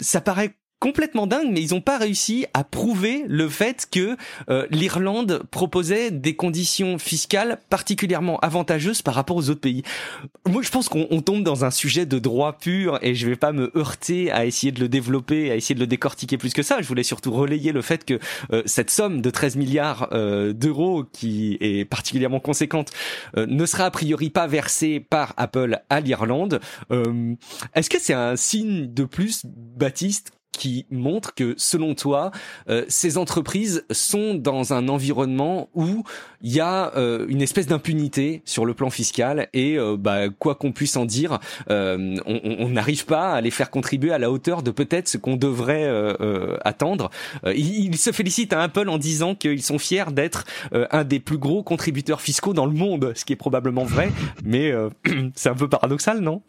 ça 0.00 0.20
paraît 0.20 0.56
complètement 0.80 1.26
dingue, 1.26 1.50
mais 1.52 1.60
ils 1.60 1.74
n'ont 1.74 1.82
pas 1.82 1.98
réussi 1.98 2.46
à 2.54 2.64
prouver 2.64 3.24
le 3.28 3.48
fait 3.48 3.86
que 3.90 4.16
euh, 4.48 4.66
l'Irlande 4.70 5.42
proposait 5.50 6.10
des 6.10 6.34
conditions 6.34 6.98
fiscales 6.98 7.58
particulièrement 7.68 8.38
avantageuses 8.40 9.02
par 9.02 9.14
rapport 9.14 9.36
aux 9.36 9.50
autres 9.50 9.60
pays. 9.60 9.82
Moi, 10.48 10.62
je 10.62 10.70
pense 10.70 10.88
qu'on 10.88 11.20
tombe 11.20 11.44
dans 11.44 11.66
un 11.66 11.70
sujet 11.70 12.06
de 12.06 12.18
droit 12.18 12.54
pur 12.58 12.98
et 13.02 13.14
je 13.14 13.28
vais 13.28 13.36
pas 13.36 13.52
me 13.52 13.70
heurter 13.76 14.32
à 14.32 14.46
essayer 14.46 14.72
de 14.72 14.80
le 14.80 14.88
développer, 14.88 15.50
à 15.50 15.56
essayer 15.56 15.74
de 15.74 15.80
le 15.80 15.86
décortiquer 15.86 16.38
plus 16.38 16.54
que 16.54 16.62
ça. 16.62 16.80
Je 16.80 16.88
voulais 16.88 17.02
surtout 17.02 17.30
relayer 17.30 17.72
le 17.72 17.82
fait 17.82 18.06
que 18.06 18.18
euh, 18.50 18.62
cette 18.64 18.90
somme 18.90 19.20
de 19.20 19.28
13 19.28 19.56
milliards 19.56 20.08
euh, 20.12 20.54
d'euros, 20.54 21.04
qui 21.12 21.58
est 21.60 21.84
particulièrement 21.84 22.40
conséquente, 22.40 22.90
ne 23.36 23.66
sera 23.66 23.84
a 23.84 23.90
priori 23.90 24.30
pas 24.30 24.46
versée 24.46 24.98
par 24.98 25.34
Apple 25.36 25.80
à 25.90 26.00
l'Irlande. 26.00 26.60
Est-ce 27.74 27.90
que 27.90 27.98
c'est 28.00 28.14
un 28.14 28.36
signe 28.36 28.92
de 28.92 29.04
plus, 29.04 29.42
Baptiste, 29.44 30.32
qui 30.52 30.86
montre 30.90 31.34
que, 31.34 31.54
selon 31.56 31.94
toi, 31.94 32.30
euh, 32.68 32.84
ces 32.88 33.18
entreprises 33.18 33.84
sont 33.90 34.34
dans 34.34 34.72
un 34.72 34.88
environnement 34.88 35.68
où 35.74 36.04
il 36.42 36.52
y 36.52 36.60
a 36.60 36.94
euh, 36.96 37.26
une 37.28 37.42
espèce 37.42 37.66
d'impunité 37.66 38.42
sur 38.44 38.66
le 38.66 38.74
plan 38.74 38.90
fiscal 38.90 39.48
et, 39.52 39.78
euh, 39.78 39.96
bah, 39.98 40.28
quoi 40.28 40.54
qu'on 40.54 40.72
puisse 40.72 40.96
en 40.96 41.04
dire, 41.04 41.38
on 41.68 42.68
n'arrive 42.68 43.06
pas 43.06 43.32
à 43.32 43.40
les 43.40 43.50
faire 43.50 43.70
contribuer 43.70 44.12
à 44.12 44.18
la 44.18 44.30
hauteur 44.30 44.62
de 44.62 44.70
peut-être 44.70 45.08
ce 45.08 45.18
qu'on 45.18 45.36
devrait 45.36 45.88
attendre. 46.64 47.10
Ils, 47.46 47.96
se 47.96 48.12
félicitent 48.12 48.52
à 48.52 48.62
Apple 48.62 48.88
en 48.88 48.98
disant 48.98 49.34
qu'ils 49.34 49.62
sont 49.62 49.78
fiers 49.78 50.12
d'être 50.12 50.44
un 50.72 51.04
des 51.04 51.20
plus 51.20 51.38
gros 51.38 51.62
contributeurs 51.62 52.20
fiscaux 52.20 52.52
dans 52.52 52.66
le 52.66 52.72
monde, 52.72 53.12
ce 53.14 53.24
qui 53.24 53.32
est 53.32 53.36
probablement 53.36 53.84
vrai, 53.84 54.10
mais 54.44 54.72
c'est 55.34 55.48
un 55.48 55.54
peu 55.54 55.68
paradoxal, 55.68 56.20
non? 56.20 56.42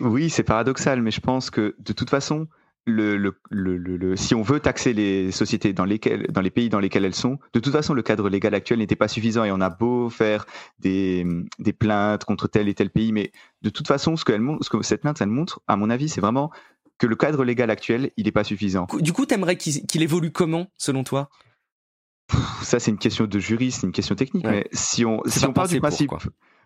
Oui, 0.00 0.30
c'est 0.30 0.42
paradoxal, 0.42 1.02
mais 1.02 1.10
je 1.10 1.20
pense 1.20 1.50
que 1.50 1.74
de 1.78 1.92
toute 1.92 2.10
façon, 2.10 2.48
le, 2.84 3.16
le, 3.16 3.36
le, 3.76 4.16
si 4.16 4.34
on 4.34 4.42
veut 4.42 4.58
taxer 4.58 4.92
les 4.92 5.30
sociétés 5.30 5.72
dans, 5.72 5.84
lesquelles, 5.84 6.26
dans 6.30 6.40
les 6.40 6.50
pays 6.50 6.68
dans 6.68 6.80
lesquels 6.80 7.04
elles 7.04 7.14
sont, 7.14 7.38
de 7.52 7.60
toute 7.60 7.72
façon, 7.72 7.94
le 7.94 8.02
cadre 8.02 8.28
légal 8.28 8.54
actuel 8.54 8.80
n'était 8.80 8.96
pas 8.96 9.08
suffisant 9.08 9.44
et 9.44 9.52
on 9.52 9.60
a 9.60 9.70
beau 9.70 10.10
faire 10.10 10.46
des, 10.80 11.24
des 11.58 11.72
plaintes 11.72 12.24
contre 12.24 12.48
tel 12.48 12.68
et 12.68 12.74
tel 12.74 12.90
pays, 12.90 13.12
mais 13.12 13.30
de 13.62 13.70
toute 13.70 13.86
façon, 13.86 14.16
ce 14.16 14.24
que, 14.24 14.32
elle, 14.32 14.42
ce 14.62 14.70
que 14.70 14.82
cette 14.82 15.02
plainte, 15.02 15.20
elle 15.20 15.28
montre, 15.28 15.60
à 15.68 15.76
mon 15.76 15.90
avis, 15.90 16.08
c'est 16.08 16.20
vraiment 16.20 16.50
que 16.98 17.06
le 17.06 17.16
cadre 17.16 17.44
légal 17.44 17.70
actuel, 17.70 18.10
il 18.16 18.26
n'est 18.26 18.32
pas 18.32 18.44
suffisant. 18.44 18.86
Du 19.00 19.12
coup, 19.12 19.26
tu 19.26 19.34
aimerais 19.34 19.56
qu'il 19.56 20.02
évolue 20.02 20.30
comment, 20.30 20.66
selon 20.76 21.04
toi? 21.04 21.30
Ça, 22.62 22.80
c'est 22.80 22.90
une 22.90 22.98
question 22.98 23.26
de 23.26 23.38
juriste, 23.38 23.82
une 23.82 23.92
question 23.92 24.14
technique, 24.14 24.44
mais 24.44 24.68
si 24.72 25.04
on, 25.04 25.20
si 25.26 25.44
on 25.44 25.52
part 25.52 25.68
du 25.68 25.80
principe... 25.80 26.12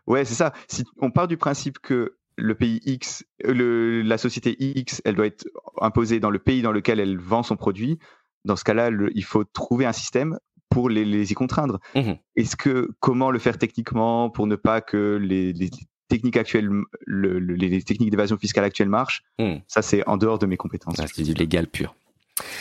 ouais, 0.06 0.24
c'est 0.24 0.34
ça. 0.34 0.52
Si 0.68 0.84
on 0.98 1.10
part 1.10 1.28
du 1.28 1.36
principe 1.36 1.78
que 1.78 2.16
le 2.36 2.54
pays 2.54 2.80
X, 2.84 3.24
le, 3.42 4.02
la 4.02 4.18
société 4.18 4.56
X, 4.58 5.02
elle 5.04 5.14
doit 5.14 5.26
être 5.26 5.46
imposée 5.80 6.20
dans 6.20 6.30
le 6.30 6.38
pays 6.38 6.62
dans 6.62 6.72
lequel 6.72 7.00
elle 7.00 7.18
vend 7.18 7.42
son 7.42 7.56
produit. 7.56 7.98
Dans 8.44 8.56
ce 8.56 8.64
cas-là, 8.64 8.90
il 9.14 9.24
faut 9.24 9.44
trouver 9.44 9.86
un 9.86 9.92
système 9.92 10.38
pour 10.68 10.88
les, 10.88 11.04
les 11.04 11.32
y 11.32 11.34
contraindre. 11.34 11.80
Mmh 11.94 12.12
Est-ce 12.36 12.56
que 12.56 12.90
comment 13.00 13.30
le 13.30 13.38
faire 13.38 13.58
techniquement 13.58 14.30
pour 14.30 14.46
ne 14.46 14.56
pas 14.56 14.80
que 14.80 15.16
les, 15.16 15.52
les 15.52 15.70
techniques 16.08 16.36
actuelles, 16.36 16.68
le, 17.06 17.38
les 17.38 17.82
techniques 17.82 18.10
d'évasion 18.10 18.36
fiscale 18.36 18.64
actuelles 18.64 18.88
marchent? 18.88 19.22
Mmh. 19.38 19.56
Ça, 19.66 19.82
c'est 19.82 20.06
en 20.06 20.16
dehors 20.16 20.38
de 20.38 20.46
mes 20.46 20.56
compétences. 20.56 20.96
c'est 20.96 21.22
du 21.22 21.34
légal 21.34 21.66
pur. 21.66 21.94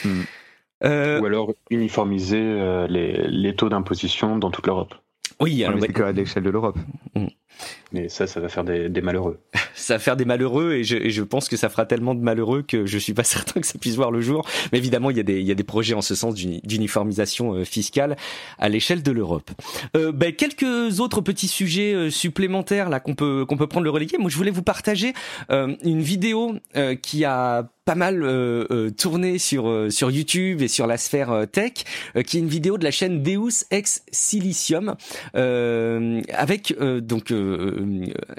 Mmh. 0.03 0.21
Euh... 0.83 1.19
Ou 1.21 1.25
alors 1.25 1.53
uniformiser 1.69 2.41
euh, 2.41 2.87
les, 2.87 3.27
les, 3.27 3.55
taux 3.55 3.69
d'imposition 3.69 4.37
dans 4.37 4.51
toute 4.51 4.67
l'Europe. 4.67 4.93
Oui, 5.39 5.63
alors, 5.63 5.79
mais 5.79 6.01
à 6.01 6.11
l'échelle 6.11 6.43
de 6.43 6.49
l'Europe. 6.49 6.77
Mais 7.91 8.09
ça, 8.09 8.27
ça 8.27 8.39
va 8.39 8.49
faire 8.49 8.63
des, 8.63 8.89
malheureux. 9.01 9.39
ça 9.75 9.95
va 9.95 9.99
faire 9.99 10.17
des 10.17 10.25
malheureux 10.25 10.73
et 10.73 10.83
je, 10.83 11.21
pense 11.21 11.47
que 11.47 11.55
ça 11.55 11.69
fera 11.69 11.85
tellement 11.85 12.13
de 12.13 12.21
malheureux 12.21 12.61
que 12.61 12.85
je 12.85 12.97
suis 12.97 13.13
pas 13.13 13.23
certain 13.23 13.61
que 13.61 13.67
ça 13.67 13.77
puisse 13.79 13.95
voir 13.95 14.11
le 14.11 14.21
jour. 14.21 14.45
Mais 14.71 14.77
évidemment, 14.77 15.11
il 15.11 15.17
y 15.17 15.51
a 15.51 15.55
des, 15.55 15.63
projets 15.63 15.93
en 15.93 16.01
ce 16.01 16.13
sens 16.13 16.35
d'uniformisation 16.35 17.53
euh, 17.53 17.65
fiscale 17.65 18.15
à 18.59 18.69
l'échelle 18.69 19.01
de 19.01 19.11
l'Europe. 19.11 19.49
Euh, 19.95 20.11
ben, 20.11 20.33
quelques 20.33 20.99
autres 20.99 21.21
petits 21.21 21.47
sujets 21.47 21.93
euh, 21.93 22.09
supplémentaires 22.11 22.89
là 22.89 22.99
qu'on 22.99 23.15
peut 23.15 23.45
qu'on 23.47 23.57
peut 23.57 23.67
prendre 23.67 23.85
le 23.85 23.89
relayé. 23.89 24.17
Moi, 24.19 24.29
je 24.29 24.37
voulais 24.37 24.51
vous 24.51 24.61
partager 24.61 25.13
une 25.49 26.01
vidéo 26.01 26.55
qui 27.01 27.25
a 27.25 27.67
pas 27.85 27.95
mal 27.95 28.23
tourné 28.97 29.37
sur 29.37 29.91
sur 29.91 30.11
YouTube 30.11 30.61
et 30.61 30.67
sur 30.67 30.87
la 30.87 30.97
sphère 30.97 31.45
tech, 31.51 31.73
qui 32.25 32.37
est 32.37 32.39
une 32.39 32.47
vidéo 32.47 32.77
de 32.77 32.83
la 32.83 32.91
chaîne 32.91 33.23
Deus 33.23 33.65
ex 33.71 34.03
Silicium, 34.11 34.95
avec 35.33 36.75
donc 36.79 37.31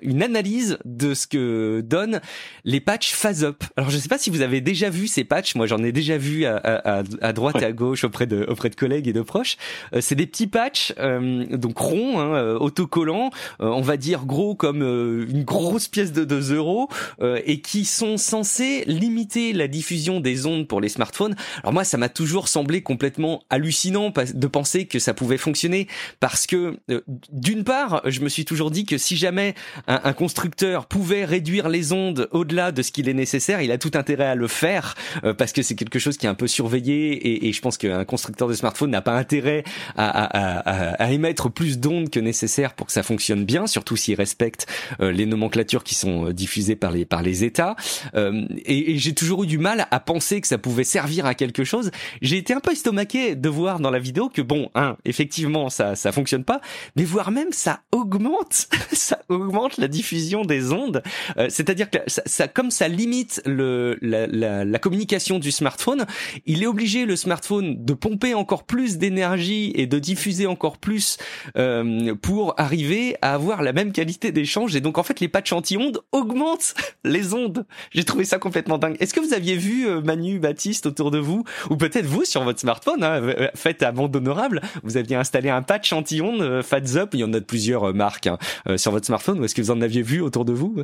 une 0.03 0.23
analyse 0.23 0.79
de 0.85 1.15
ce 1.15 1.27
que 1.27 1.83
donnent 1.85 2.21
les 2.65 2.81
patchs 2.81 3.13
phase 3.13 3.45
up. 3.45 3.65
Alors 3.77 3.91
je 3.91 3.99
sais 3.99 4.09
pas 4.09 4.19
si 4.19 4.31
vous 4.31 4.41
avez 4.41 4.61
déjà 4.61 4.91
vu 4.91 5.07
ces 5.07 5.25
patchs, 5.25 5.55
moi 5.55 5.67
j'en 5.67 5.83
ai 5.83 5.93
déjà 5.93 6.19
vu 6.19 6.45
à, 6.45 6.57
à, 6.57 7.03
à 7.21 7.33
droite 7.33 7.61
et 7.63 7.65
à 7.65 7.73
gauche 7.73 8.05
auprès 8.05 8.27
de 8.27 8.45
auprès 8.49 8.71
de 8.71 8.75
collègues 8.75 9.09
et 9.09 9.13
de 9.13 9.23
proches. 9.23 9.57
c'est 10.01 10.15
des 10.15 10.27
petits 10.27 10.47
patchs 10.47 10.95
donc 10.97 11.79
ronds, 11.79 12.21
hein, 12.21 12.55
autocollants, 12.55 13.31
on 13.61 13.81
va 13.81 13.97
dire 13.97 14.25
gros 14.25 14.55
comme 14.55 14.83
une 14.83 15.45
grosse 15.45 15.89
pièce 15.89 16.13
de 16.13 16.25
2 16.25 16.55
euros, 16.55 16.89
et 17.23 17.61
qui 17.61 17.85
sont 17.85 18.17
censés 18.17 18.85
limiter 18.87 19.53
la 19.53 19.69
diffusion 19.69 20.21
des 20.21 20.47
ondes 20.47 20.67
pour 20.67 20.81
les 20.81 20.89
smartphones. 20.89 21.37
Alors 21.63 21.73
moi, 21.73 21.85
ça 21.85 21.99
m'a 21.99 22.09
toujours 22.09 22.49
semblé 22.49 22.83
complètement 22.83 23.43
hallucinant 23.51 24.13
de 24.17 24.47
penser 24.47 24.87
que 24.87 24.99
ça 24.99 25.15
pouvait 25.15 25.39
fonctionner 25.39 25.89
parce 26.21 26.47
que 26.47 26.79
euh, 26.91 27.01
d'une 27.33 27.65
part, 27.65 28.03
je 28.05 28.21
me 28.21 28.29
suis 28.29 28.45
toujours 28.45 28.71
dit 28.71 28.85
que 28.87 28.99
si 28.99 29.17
jamais 29.17 29.55
un, 29.87 30.13
constructeur 30.13 30.87
pouvait 30.87 31.25
réduire 31.25 31.69
les 31.69 31.93
ondes 31.93 32.29
au-delà 32.31 32.73
de 32.73 32.83
ce 32.83 32.93
qu'il 32.93 33.09
est 33.09 33.15
nécessaire, 33.15 33.61
il 33.61 33.71
a 33.73 33.79
tout 33.79 33.91
intérêt 33.95 34.27
à 34.27 34.35
le 34.35 34.49
faire 34.49 34.95
euh, 35.25 35.35
parce 35.35 35.53
que 35.53 35.63
c'est 35.63 35.75
quelque 35.75 35.99
chose 35.99 36.17
qui 36.17 36.27
est 36.27 36.29
un 36.29 36.35
peu 36.35 36.47
surveillé 36.47 37.47
et, 37.47 37.53
je 37.53 37.61
pense 37.61 37.79
qu'un 37.79 38.05
constructeur 38.05 38.49
de 38.49 38.55
smartphone 38.55 38.91
n'a 38.91 39.03
pas 39.03 39.17
intérêt 39.17 39.65
à, 39.97 41.11
émettre 41.11 41.51
plus 41.51 41.79
d'ondes 41.79 42.11
que 42.11 42.21
nécessaire 42.21 42.75
pour 42.75 42.87
que 42.87 42.93
ça 42.93 43.03
fonctionne 43.03 43.45
bien, 43.45 43.67
surtout 43.67 43.97
s'il 43.97 44.15
respecte 44.15 44.67
euh, 45.01 45.11
les 45.11 45.27
nomenclatures 45.27 45.85
qui 45.85 45.95
sont 45.95 46.31
diffusées 46.31 46.77
par 46.77 46.91
les 46.91 47.05
par 47.05 47.23
les 47.23 47.45
États. 47.45 47.77
et, 48.15 48.93
et 48.93 48.99
j'ai 48.99 49.15
toujours 49.15 49.45
eu 49.45 49.47
du 49.47 49.59
mal 49.59 49.87
à 49.91 50.01
penser 50.01 50.41
que 50.41 50.47
ça 50.47 50.59
pouvait 50.59 50.85
servir 50.85 51.27
à 51.27 51.35
quelque 51.35 51.65
chose. 51.65 51.91
J'ai 52.23 52.37
été 52.37 52.53
un 52.53 52.61
peu 52.61 52.73
estomaqué 52.73 53.35
de 53.35 53.49
voir 53.49 53.81
dans 53.81 53.91
la 53.91 53.99
vidéo 53.99 54.29
que 54.29 54.43
bon, 54.43 54.71
hein, 54.75 54.97
effectivement, 55.05 55.71
ça 55.71 55.97
ça 55.97 56.13
fonctionne 56.13 56.45
pas, 56.45 56.61
mais 56.95 57.05
voire 57.05 57.31
même 57.31 57.53
ça 57.53 57.81
augmente 57.93 58.69
ça 58.93 59.21
augmente 59.29 59.77
la 59.79 59.89
diffusion 59.89 60.45
des 60.45 60.73
ondes. 60.73 61.03
Euh, 61.37 61.47
c'est-à-dire 61.49 61.91
que 61.91 61.99
ça, 62.07 62.23
ça, 62.27 62.49
comme 62.49 62.71
ça 62.71 62.89
limite 62.89 63.43
le, 63.45 63.99
la, 64.03 64.27
la, 64.27 64.65
la, 64.65 64.79
communication 64.79 65.39
du 65.39 65.51
smartphone, 65.51 66.07
il 66.47 66.63
est 66.63 66.67
obligé 66.67 67.07
le 67.07 67.17
smartphone 67.17 67.85
de 67.85 67.95
pomper 67.95 68.35
encore 68.35 68.65
plus 68.65 68.99
d'énergie 68.99 69.73
et 69.75 69.87
de 69.87 69.99
diffuser 69.99 70.47
encore 70.47 70.79
plus 70.79 71.19
euh, 71.57 72.15
pour 72.17 72.55
arriver 72.59 73.17
à 73.23 73.35
avoir 73.35 73.63
la 73.63 73.73
même 73.73 73.93
qualité 73.93 74.33
d'échange. 74.33 74.77
Et 74.77 74.81
donc 74.81 74.99
en 74.99 75.03
fait, 75.03 75.21
les 75.21 75.29
patchs 75.29 75.53
anti-ondes 75.53 76.01
augmentent 76.13 76.75
les 77.05 77.35
ondes. 77.35 77.67
J'ai 77.93 78.05
trouvé 78.05 78.25
ça 78.25 78.39
complètement 78.39 78.79
dingue. 78.79 78.97
Est-ce 79.01 79.15
que 79.15 79.21
vous 79.21 79.35
aviez 79.35 79.57
vu 79.57 79.89
euh, 79.89 80.01
Manu, 80.01 80.39
Baptiste 80.39 80.87
autour 80.87 81.11
de 81.11 81.19
vous, 81.19 81.45
ou 81.71 81.77
peut-être 81.77 82.07
vous 82.07 82.25
sur 82.25 82.45
votre 82.45 82.61
smartphone, 82.61 83.03
hein, 83.03 83.21
faites 83.55 83.83
à 83.83 83.93
monde 83.93 84.15
honorable, 84.15 84.61
vous 84.83 84.97
aviez 84.97 85.17
installé 85.17 85.49
un 85.49 85.63
patch 85.63 85.93
anti-ondes 85.93 86.43
euh, 86.43 86.63
Fats. 86.63 86.81
Il 87.13 87.21
y 87.21 87.25
en 87.25 87.33
a 87.33 87.41
de 87.41 87.45
plusieurs 87.45 87.95
marques 87.95 88.27
hein, 88.27 88.39
sur 88.77 88.93
votre 88.93 89.07
smartphone. 89.07 89.41
Ou 89.41 89.45
est-ce 89.45 89.55
que 89.55 89.63
vous 89.63 89.71
en 89.71 89.81
aviez 89.81 90.03
vu 90.03 90.21
autour 90.21 90.45
de 90.45 90.53
vous? 90.53 90.83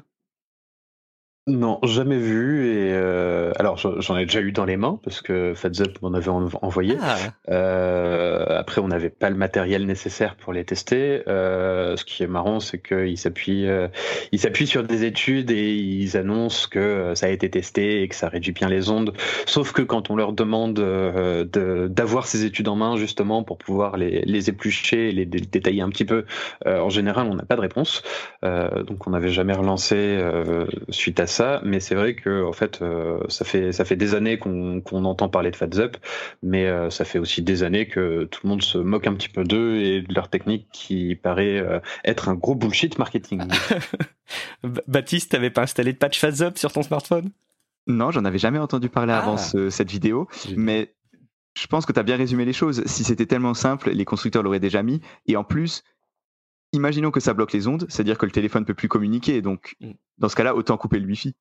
Non, 1.49 1.81
jamais 1.83 2.19
vu. 2.19 2.69
Et 2.69 2.93
euh, 2.93 3.51
alors, 3.59 3.77
j'en 3.77 4.17
ai 4.17 4.27
déjà 4.27 4.41
eu 4.41 4.53
dans 4.53 4.65
les 4.65 4.77
mains 4.77 5.01
parce 5.03 5.21
que 5.21 5.55
FatsUp 5.55 6.01
m'en 6.01 6.15
avait 6.15 6.31
envoyé. 6.31 6.97
Ah. 7.03 7.17
Euh, 7.49 8.45
après, 8.49 8.81
on 8.81 8.87
n'avait 8.87 9.11
pas 9.11 9.29
le 9.29 9.35
matériel 9.35 9.85
nécessaire 9.85 10.37
pour 10.37 10.53
les 10.53 10.65
tester. 10.65 11.23
Euh, 11.27 11.97
ce 11.97 12.05
qui 12.05 12.23
est 12.23 12.29
marrant, 12.29 12.61
c'est 12.61 12.81
qu'ils 12.81 13.19
s'appuient, 13.19 13.67
ils 14.31 14.39
s'appuient 14.39 14.69
sur 14.69 14.85
des 14.85 15.03
études 15.03 15.51
et 15.51 15.75
ils 15.75 16.17
annoncent 16.17 16.69
que 16.71 17.13
ça 17.17 17.27
a 17.27 17.31
été 17.31 17.51
testé 17.51 18.03
et 18.03 18.09
que 18.09 18.15
ça 18.15 18.29
réduit 18.29 18.53
bien 18.53 18.69
les 18.69 18.89
ondes. 18.89 19.13
Sauf 19.45 19.73
que 19.73 19.83
quand 19.83 20.11
on 20.11 20.17
leur 20.17 20.35
demande 20.35 20.75
d'avoir 20.75 22.29
ces 22.29 22.45
études 22.45 22.69
en 22.69 22.77
main 22.77 22.97
justement 22.97 23.43
pour 23.43 23.59
pouvoir 23.59 23.97
les, 23.97 24.23
les 24.27 24.49
éplucher 24.49 25.09
et 25.09 25.13
les 25.13 25.27
détailler 25.27 25.83
un 25.83 25.89
petit 25.89 26.05
peu, 26.05 26.25
en 26.65 26.89
général, 26.89 27.27
on 27.29 27.35
n'a 27.35 27.45
pas 27.45 27.57
de 27.57 27.63
réponse. 27.63 28.05
donc, 28.43 29.09
on 29.09 29.11
n'avait 29.11 29.31
jamais 29.31 29.55
relancé 29.55 30.21
suite 30.91 31.19
à 31.19 31.27
ça, 31.33 31.61
mais 31.65 31.81
c'est 31.81 31.95
vrai 31.95 32.15
que 32.15 32.45
en 32.45 32.53
fait, 32.53 32.83
euh, 32.83 33.19
ça 33.29 33.45
fait 33.45 33.73
ça 33.73 33.85
fait 33.85 33.97
des 33.97 34.15
années 34.15 34.39
qu'on 34.39 34.83
entend 35.05 35.29
parler 35.29 35.51
de 35.51 35.57
FatsUp, 35.57 35.97
mais 36.43 36.67
euh, 36.67 36.91
ça 36.91 37.05
fait 37.05 37.19
aussi 37.19 37.43
des 37.43 37.63
années 37.63 37.87
que 37.87 38.25
tout 38.25 38.41
le 38.45 38.51
monde 38.51 38.63
se 38.63 38.79
moque 38.79 39.07
un 39.07 39.15
petit 39.15 39.29
peu 39.29 39.43
d'eux 39.43 39.77
et 39.77 40.03
de 40.03 40.15
leur 40.15 40.29
technique 40.29 40.69
qui 40.73 41.17
paraît 41.17 41.59
euh, 41.59 41.81
être 42.05 42.29
un 42.29 42.35
gros 42.35 42.55
bullshit 42.55 42.99
marketing. 42.99 43.43
Baptiste, 44.87 45.33
t'avais 45.33 45.51
pas 45.51 45.63
installé 45.63 45.93
de 45.93 45.99
patch 45.99 46.19
FatsUp 46.21 46.59
sur 46.59 46.73
ton 46.73 46.83
smartphone? 46.83 47.31
Non, 47.87 48.11
j'en 48.11 48.25
avais 48.25 48.39
jamais 48.39 48.59
entendu 48.59 48.89
parler 48.89 49.13
avant 49.13 49.37
ah. 49.37 49.71
cette 49.71 49.91
vidéo, 49.91 50.29
mais 50.57 50.95
je 51.55 51.67
pense 51.67 51.85
que 51.85 51.93
tu 51.93 51.99
as 51.99 52.05
bien 52.05 52.17
résumé 52.17 52.45
les 52.45 52.53
choses. 52.53 52.85
Si 52.87 53.03
c'était 53.03 53.27
tellement 53.27 53.55
simple, 53.55 53.91
les 53.91 54.05
constructeurs 54.05 54.43
l'auraient 54.43 54.61
déjà 54.61 54.83
mis. 54.83 55.01
Et 55.27 55.37
en 55.37 55.43
plus, 55.43 55.83
imaginons 56.73 57.11
que 57.11 57.21
ça 57.21 57.35
bloque 57.35 57.53
les 57.53 57.67
ondes, 57.67 57.87
c'est-à-dire 57.89 58.19
que 58.19 58.27
le 58.27 58.33
téléphone 58.33 58.65
peut 58.65 58.75
plus 58.75 58.89
communiquer. 58.89 59.43
Donc, 59.43 59.77
mm. 59.81 59.93
dans 60.19 60.29
ce 60.29 60.37
cas-là, 60.37 60.55
autant 60.55 60.77
couper 60.77 60.99
le 60.99 61.07
Wi-Fi. 61.07 61.35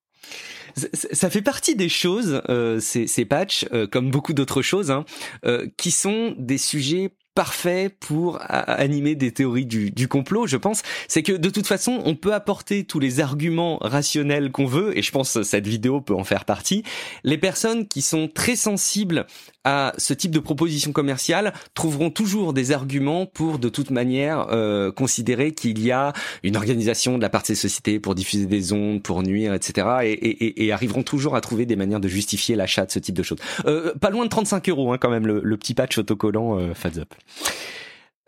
Ça 0.93 1.29
fait 1.29 1.41
partie 1.41 1.75
des 1.75 1.89
choses, 1.89 2.41
euh, 2.47 2.79
ces, 2.79 3.07
ces 3.07 3.25
patchs, 3.25 3.65
euh, 3.73 3.87
comme 3.87 4.11
beaucoup 4.11 4.33
d'autres 4.33 4.61
choses, 4.61 4.91
hein, 4.91 5.05
euh, 5.45 5.67
qui 5.77 5.91
sont 5.91 6.35
des 6.37 6.57
sujets 6.57 7.15
parfait 7.33 7.89
pour 7.99 8.39
animer 8.49 9.15
des 9.15 9.31
théories 9.31 9.65
du, 9.65 9.89
du 9.89 10.09
complot, 10.09 10.47
je 10.47 10.57
pense, 10.57 10.81
c'est 11.07 11.23
que 11.23 11.31
de 11.31 11.49
toute 11.49 11.65
façon, 11.65 12.01
on 12.03 12.15
peut 12.15 12.33
apporter 12.33 12.83
tous 12.83 12.99
les 12.99 13.21
arguments 13.21 13.77
rationnels 13.77 14.51
qu'on 14.51 14.65
veut, 14.65 14.97
et 14.97 15.01
je 15.01 15.11
pense 15.11 15.33
que 15.33 15.43
cette 15.43 15.65
vidéo 15.65 16.01
peut 16.01 16.13
en 16.13 16.25
faire 16.25 16.43
partie. 16.43 16.83
Les 17.23 17.37
personnes 17.37 17.87
qui 17.87 18.01
sont 18.01 18.27
très 18.27 18.57
sensibles 18.57 19.27
à 19.63 19.93
ce 19.97 20.13
type 20.13 20.31
de 20.31 20.39
proposition 20.39 20.91
commerciale 20.91 21.53
trouveront 21.73 22.09
toujours 22.09 22.53
des 22.53 22.71
arguments 22.71 23.25
pour 23.25 23.59
de 23.59 23.69
toute 23.69 23.91
manière 23.91 24.47
euh, 24.51 24.91
considérer 24.91 25.53
qu'il 25.53 25.79
y 25.83 25.91
a 25.91 26.13
une 26.43 26.55
organisation 26.55 27.17
de 27.17 27.21
la 27.21 27.29
part 27.29 27.41
de 27.41 27.47
ces 27.47 27.55
sociétés 27.55 27.99
pour 27.99 28.15
diffuser 28.15 28.45
des 28.45 28.73
ondes, 28.73 29.03
pour 29.03 29.21
nuire, 29.23 29.53
etc. 29.53 29.87
Et, 30.03 30.11
et, 30.13 30.65
et 30.65 30.71
arriveront 30.71 31.03
toujours 31.03 31.35
à 31.35 31.41
trouver 31.41 31.65
des 31.65 31.75
manières 31.75 31.99
de 31.99 32.07
justifier 32.07 32.55
l'achat 32.55 32.85
de 32.85 32.91
ce 32.91 32.99
type 32.99 33.15
de 33.15 33.23
choses. 33.23 33.39
Euh, 33.65 33.93
pas 33.95 34.09
loin 34.09 34.23
de 34.23 34.29
35 34.29 34.69
euros 34.69 34.93
hein, 34.93 34.97
quand 34.99 35.09
même 35.09 35.27
le, 35.27 35.41
le 35.43 35.57
petit 35.57 35.73
patch 35.73 35.97
autocollant 35.97 36.59
euh, 36.59 36.73
Up. 36.97 37.13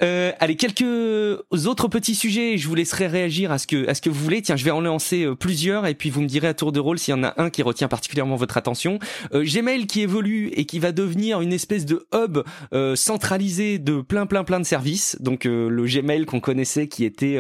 Euh, 0.01 0.31
allez, 0.39 0.55
quelques 0.55 0.81
autres 0.81 1.87
petits 1.87 2.15
sujets. 2.15 2.57
Je 2.57 2.67
vous 2.67 2.75
laisserai 2.75 3.07
réagir 3.07 3.51
à 3.51 3.59
ce 3.59 3.67
que 3.67 3.87
à 3.87 3.93
ce 3.93 4.01
que 4.01 4.09
vous 4.09 4.21
voulez. 4.23 4.41
Tiens, 4.41 4.55
je 4.55 4.65
vais 4.65 4.71
en 4.71 4.81
lancer 4.81 5.23
euh, 5.23 5.35
plusieurs 5.35 5.85
et 5.85 5.93
puis 5.93 6.09
vous 6.09 6.21
me 6.21 6.27
direz 6.27 6.47
à 6.47 6.53
tour 6.53 6.71
de 6.71 6.79
rôle 6.79 6.97
s'il 6.97 7.13
y 7.13 7.17
en 7.17 7.23
a 7.23 7.33
un 7.37 7.49
qui 7.49 7.61
retient 7.61 7.87
particulièrement 7.87 8.35
votre 8.35 8.57
attention. 8.57 8.97
Euh, 9.33 9.45
Gmail 9.45 9.85
qui 9.85 10.01
évolue 10.01 10.47
et 10.55 10.65
qui 10.65 10.79
va 10.79 10.91
devenir 10.91 11.41
une 11.41 11.53
espèce 11.53 11.85
de 11.85 12.07
hub 12.13 12.39
euh, 12.73 12.95
centralisé 12.95 13.77
de 13.77 14.01
plein 14.01 14.25
plein 14.25 14.43
plein 14.43 14.59
de 14.59 14.65
services. 14.65 15.15
Donc 15.19 15.45
euh, 15.45 15.69
le 15.69 15.85
Gmail 15.85 16.25
qu'on 16.25 16.39
connaissait, 16.39 16.87
qui 16.87 17.05
était 17.05 17.37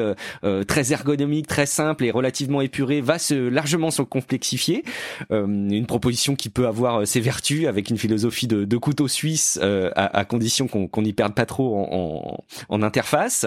très 0.67 0.93
ergonomique, 0.93 1.47
très 1.47 1.65
simple 1.65 2.05
et 2.05 2.11
relativement 2.11 2.61
épuré, 2.61 3.01
va 3.01 3.17
se 3.17 3.33
largement 3.33 3.91
se 3.91 4.01
complexifier. 4.01 4.83
une 5.29 5.85
proposition 5.85 6.35
qui 6.35 6.49
peut 6.49 6.67
avoir 6.67 7.07
ses 7.07 7.19
vertus 7.19 7.67
avec 7.67 7.89
une 7.89 7.97
philosophie 7.97 8.47
de, 8.47 8.77
couteau 8.77 9.07
suisse 9.07 9.59
à, 9.61 10.17
à, 10.17 10.25
condition 10.25 10.67
qu'on 10.67 11.01
n'y 11.01 11.13
perde 11.13 11.33
pas 11.33 11.45
trop 11.45 11.77
en, 11.77 12.37
en 12.39 12.42
en 12.69 12.81
interface. 12.83 13.45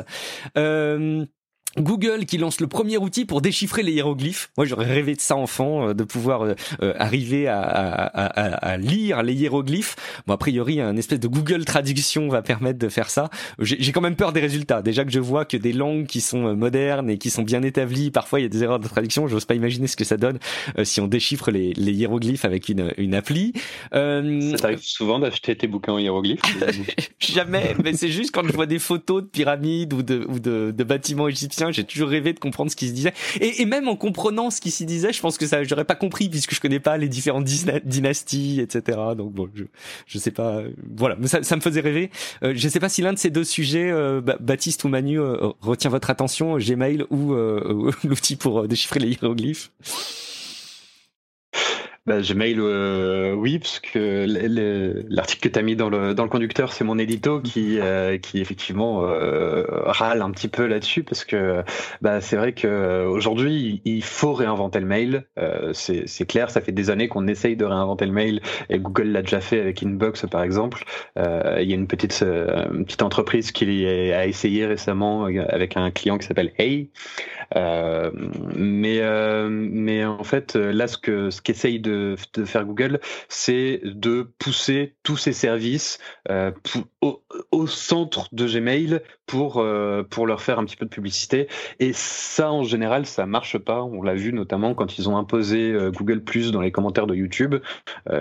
Euh, 0.57 1.24
Google 1.79 2.24
qui 2.27 2.39
lance 2.39 2.61
le 2.61 2.66
premier 2.66 2.99
outil 2.99 3.24
pour 3.24 3.41
déchiffrer 3.41 3.83
les 3.83 3.93
hiéroglyphes. 3.93 4.51
Moi, 4.57 4.66
j'aurais 4.66 4.87
rêvé 4.87 5.14
de 5.14 5.20
ça 5.20 5.37
enfant, 5.37 5.89
euh, 5.89 5.95
de 5.95 6.05
pouvoir 6.05 6.43
euh, 6.43 6.55
euh, 6.83 6.95
arriver 6.99 7.49
à, 7.49 7.61
à, 7.61 8.07
à, 8.07 8.72
à, 8.72 8.77
lire 8.77 9.22
les 9.22 9.35
hiéroglyphes. 9.35 9.97
Bon, 10.27 10.35
a 10.35 10.39
priori, 10.39 10.81
un 10.81 10.97
espèce 10.97 11.20
de 11.20 11.29
Google 11.29 11.64
traduction 11.64 12.29
va 12.29 12.43
permettre 12.43 12.79
de 12.79 12.89
faire 12.89 13.11
ça. 13.11 13.31
J'ai 13.59 13.93
quand 13.93 14.01
même 14.01 14.16
peur 14.16 14.33
des 14.33 14.41
résultats. 14.41 14.83
Déjà 14.83 15.05
que 15.05 15.11
je 15.11 15.20
vois 15.20 15.45
que 15.45 15.57
des 15.57 15.72
langues 15.72 16.07
qui 16.07 16.20
sont 16.20 16.55
modernes 16.55 17.11
et 17.11 17.18
qui 17.18 17.31
sont 17.31 17.43
bien 17.43 17.62
établies, 17.62 18.11
parfois 18.11 18.41
il 18.41 18.43
y 18.45 18.47
a 18.47 18.49
des 18.49 18.62
erreurs 18.62 18.81
de 18.81 18.89
traduction. 18.89 19.27
J'ose 19.29 19.45
pas 19.45 19.55
imaginer 19.55 19.87
ce 19.87 19.97
que 19.97 20.05
ça 20.05 20.16
donne 20.16 20.39
si 20.85 21.01
on 21.01 21.07
déchiffre 21.07 21.51
les, 21.51 21.72
les 21.74 21.93
hiéroglyphes 21.93 22.45
avec 22.45 22.68
une, 22.68 22.93
une 22.97 23.14
appli. 23.14 23.53
Euh, 23.95 24.51
ça 24.53 24.57
t'arrive 24.59 24.83
souvent 24.83 25.18
d'acheter 25.18 25.57
tes 25.57 25.66
bouquins 25.66 25.93
en 25.93 25.99
hiéroglyphes 25.99 26.41
Jamais, 27.18 27.74
mais 27.83 27.95
c'est 27.95 28.09
juste 28.09 28.31
quand 28.33 28.47
je 28.47 28.53
vois 28.53 28.66
des 28.66 28.79
photos 28.79 29.22
de 29.22 29.29
pyramides 29.29 29.93
ou 29.93 30.03
de, 30.03 30.27
ou 30.29 30.39
de, 30.39 30.72
de 30.77 30.85
bâtiments 30.85 31.29
égyptiens 31.29 31.65
j'ai 31.72 31.84
toujours 31.84 32.08
rêvé 32.08 32.32
de 32.32 32.38
comprendre 32.38 32.70
ce 32.70 32.76
qui 32.76 32.88
se 32.88 32.92
disait. 32.92 33.12
Et, 33.40 33.62
et 33.62 33.66
même 33.66 33.88
en 33.88 33.96
comprenant 33.96 34.50
ce 34.50 34.60
qui 34.60 34.70
s'y 34.70 34.86
disait, 34.86 35.12
je 35.12 35.20
pense 35.20 35.38
que 35.38 35.46
ça, 35.46 35.64
j'aurais 35.64 35.84
pas 35.84 35.94
compris 35.94 36.28
puisque 36.28 36.54
je 36.54 36.60
connais 36.60 36.80
pas 36.80 36.96
les 36.96 37.08
différentes 37.08 37.44
dynasties, 37.84 38.60
etc. 38.60 38.98
Donc 39.16 39.32
bon, 39.32 39.48
je, 39.54 39.64
je 40.06 40.18
sais 40.18 40.30
pas. 40.30 40.62
Voilà, 40.96 41.16
mais 41.18 41.26
ça, 41.26 41.42
ça 41.42 41.56
me 41.56 41.60
faisait 41.60 41.80
rêver. 41.80 42.10
Euh, 42.42 42.52
je 42.54 42.68
sais 42.68 42.80
pas 42.80 42.88
si 42.88 43.02
l'un 43.02 43.12
de 43.12 43.18
ces 43.18 43.30
deux 43.30 43.44
sujets, 43.44 43.90
euh, 43.90 44.20
Baptiste 44.20 44.84
ou 44.84 44.88
Manu, 44.88 45.20
euh, 45.20 45.36
retient 45.60 45.90
votre 45.90 46.10
attention, 46.10 46.58
Gmail 46.58 47.04
ou 47.10 47.34
l'outil 48.04 48.36
pour 48.36 48.68
déchiffrer 48.68 49.00
les 49.00 49.10
hiéroglyphes. 49.10 49.70
Bah, 52.07 52.20
Gmail, 52.20 52.54
euh, 52.61 53.32
oui, 53.34 53.59
parce 53.59 53.80
que 53.80 54.26
l'article 55.09 55.48
que 55.48 55.52
tu 55.52 55.59
as 55.59 55.62
mis 55.62 55.74
dans 55.74 55.90
le, 55.90 56.14
dans 56.14 56.22
le 56.22 56.28
conducteur, 56.28 56.72
c'est 56.72 56.84
mon 56.84 56.98
édito 56.98 57.40
qui, 57.40 57.80
euh, 57.80 58.16
qui 58.16 58.40
effectivement 58.40 59.02
euh, 59.02 59.64
râle 59.86 60.22
un 60.22 60.30
petit 60.30 60.46
peu 60.46 60.66
là-dessus, 60.66 61.02
parce 61.02 61.24
que 61.24 61.64
bah, 62.02 62.20
c'est 62.20 62.36
vrai 62.36 62.52
qu'aujourd'hui, 62.52 63.82
il 63.84 64.04
faut 64.04 64.34
réinventer 64.34 64.78
le 64.78 64.86
mail. 64.86 65.24
Euh, 65.36 65.72
c'est 65.72 66.26
clair, 66.26 66.48
ça 66.50 66.61
fait 66.61 66.70
des 66.70 66.90
années 66.90 67.09
qu'on 67.09 67.26
essaye 67.26 67.57
de 67.57 67.64
réinventer 67.64 68.07
le 68.07 68.12
mail, 68.12 68.40
et 68.70 68.78
Google 68.78 69.09
l'a 69.09 69.22
déjà 69.22 69.40
fait 69.40 69.61
avec 69.61 69.82
Inbox, 69.82 70.26
par 70.30 70.44
exemple. 70.44 70.84
Euh, 71.18 71.59
il 71.61 71.68
y 71.68 71.72
a 71.72 71.74
une 71.74 71.88
petite, 71.88 72.20
petite 72.20 73.02
entreprise 73.02 73.50
qui 73.50 73.84
a 73.84 74.26
essayé 74.26 74.64
récemment 74.64 75.24
avec 75.24 75.76
un 75.76 75.90
client 75.90 76.18
qui 76.18 76.26
s'appelle 76.28 76.52
Hey. 76.57 76.88
mais, 77.52 79.00
mais 79.50 80.04
en 80.04 80.22
fait, 80.22 80.54
là, 80.54 80.86
ce 80.86 80.98
que 80.98 81.30
ce 81.30 81.42
qu'essaye 81.42 81.80
de 81.80 81.95
de, 81.97 82.44
faire 82.44 82.64
Google, 82.64 83.01
c'est 83.28 83.80
de 83.84 84.28
pousser 84.38 84.94
tous 85.03 85.16
ces 85.16 85.32
services 85.32 85.99
euh, 86.30 86.51
au, 87.01 87.66
centre 87.66 88.28
de 88.32 88.47
Gmail 88.47 89.01
pour, 89.26 89.59
euh, 89.59 90.03
pour 90.03 90.26
leur 90.26 90.40
faire 90.40 90.59
un 90.59 90.64
petit 90.64 90.76
peu 90.76 90.84
de 90.84 90.90
publicité. 90.90 91.49
Et 91.80 91.92
ça, 91.92 92.53
en 92.53 92.62
général, 92.62 93.07
ça 93.07 93.26
marche 93.26 93.59
pas. 93.59 93.82
On 93.82 94.03
l'a 94.03 94.14
vu 94.14 94.32
notamment 94.32 94.74
quand 94.74 94.99
ils 94.99 95.09
ont 95.09 95.16
imposé 95.16 95.72
euh, 95.72 95.90
Google 95.90 96.22
Plus 96.22 96.53
dans 96.53 96.61
les 96.61 96.70
commentaires 96.70 97.07
de 97.07 97.14
YouTube, 97.14 97.57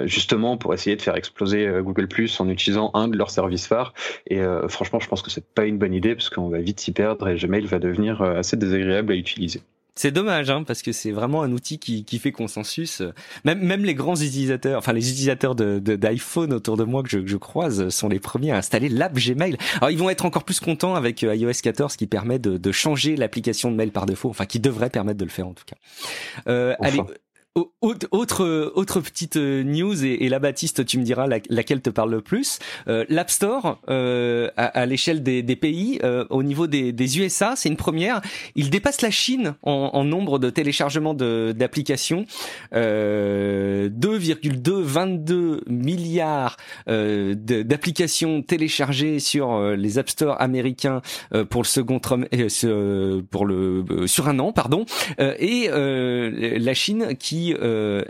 justement 0.04 0.58
pour 0.58 0.74
essayer 0.74 0.96
de 0.96 1.02
faire 1.02 1.16
exploser 1.16 1.70
Google 1.82 2.08
Plus 2.08 2.40
en 2.40 2.50
utilisant 2.50 2.92
un 2.94 3.08
de 3.08 3.18
leurs 3.18 3.30
services 3.30 3.68
phares. 3.68 3.94
Et 4.28 4.42
franchement, 4.68 5.00
je 5.00 5.08
pense 5.08 5.22
que 5.22 5.30
c'est 5.30 5.46
pas 5.46 5.66
une 5.66 5.78
bonne 5.78 5.94
idée 5.94 6.16
parce 6.16 6.30
qu'on 6.30 6.50
va 6.50 6.60
vite 6.60 6.80
s'y 6.80 6.92
perdre 6.92 7.28
et 7.28 7.36
Gmail 7.36 7.66
va 7.66 7.80
devenir 7.80 8.22
assez 8.22 8.58
désagréable 8.58 9.14
à 9.14 9.16
utiliser. 9.16 9.62
C'est 9.98 10.12
dommage, 10.12 10.50
hein, 10.50 10.64
parce 10.64 10.82
que 10.82 10.92
c'est 10.92 11.12
vraiment 11.12 11.42
un 11.42 11.52
outil 11.54 11.80
qui, 11.80 12.04
qui 12.04 12.20
fait 12.20 12.34
consensus. 12.34 13.02
Même, 13.46 13.60
même 13.62 13.86
les 13.86 13.94
grands 13.94 14.16
utilisateurs, 14.16 14.78
enfin 14.78 14.92
les 14.92 15.10
utilisateurs 15.10 15.56
de, 15.56 15.80
d'iPhone 15.80 16.52
autour 16.52 16.76
de 16.76 16.84
moi 16.84 17.02
que 17.02 17.10
je, 17.10 17.26
je, 17.26 17.38
croise 17.38 17.88
sont 17.90 18.10
les 18.10 18.20
premiers 18.20 18.52
à 18.52 18.58
installer 18.58 18.90
l'app 18.90 19.14
Gmail. 19.14 19.58
Alors 19.78 19.92
ils 19.92 19.98
vont 19.98 20.10
être 20.10 20.26
encore 20.26 20.44
plus 20.44 20.60
contents 20.60 20.96
avec 20.96 21.24
euh, 21.24 21.34
iOS 21.36 21.62
14 21.64 21.96
qui 21.96 22.08
permet 22.08 22.40
de, 22.40 22.58
de 22.58 22.72
changer 22.74 23.16
l'application 23.16 23.72
de 23.72 23.78
mail 23.78 23.92
par 23.92 24.06
défaut, 24.06 24.30
enfin 24.30 24.46
qui 24.46 24.60
devrait 24.60 24.90
permettre 24.90 25.18
de 25.18 25.26
le 25.26 25.32
faire 25.32 25.48
en 25.48 25.54
tout 25.54 25.66
cas. 25.66 25.78
Euh, 26.50 26.76
allez, 26.82 27.00
autre 27.82 28.72
autre 28.76 29.00
petite 29.00 29.38
euh, 29.38 29.64
news 29.64 30.04
et, 30.04 30.28
la 30.28 30.40
Baptiste, 30.40 30.86
tu 30.86 31.00
me 31.00 31.04
diras 31.04 31.26
laquelle 31.50 31.80
te 31.82 31.90
parle 31.90 32.12
le 32.12 32.20
plus. 32.20 32.60
Euh, 32.90 33.06
L'App 33.08 33.30
Store 33.30 33.80
euh, 33.90 34.50
à, 34.58 34.86
l'échelle 34.86 35.24
des, 35.24 35.56
pays, 35.56 36.02
au 36.30 36.44
niveau 36.44 36.68
des, 36.68 37.20
USA, 37.20 37.54
c'est 37.56 37.70
une 37.70 37.78
première. 37.78 38.20
Il 38.56 38.70
dépasse 38.70 39.02
la 39.02 39.12
Chine 39.12 39.56
en, 39.62 40.04
nombre 40.04 40.38
de 40.40 40.50
téléchargements 40.50 41.14
d'applications. 41.14 42.26
2,222 42.74 45.62
milliards 45.68 46.58
d'applications 46.88 48.42
téléchargées 48.42 49.20
sur 49.20 49.62
les 49.76 49.98
App 49.98 50.10
Store 50.10 50.42
américains 50.42 51.02
pour 51.50 51.62
le 51.62 51.68
second 51.68 52.00
pour 52.00 52.18
le 53.46 53.86
sur 54.08 54.28
un 54.28 54.40
an, 54.40 54.52
pardon. 54.52 54.84
et 55.20 55.70
la 55.70 56.74
Chine 56.74 57.16
qui 57.18 57.45
euh, 57.54 58.04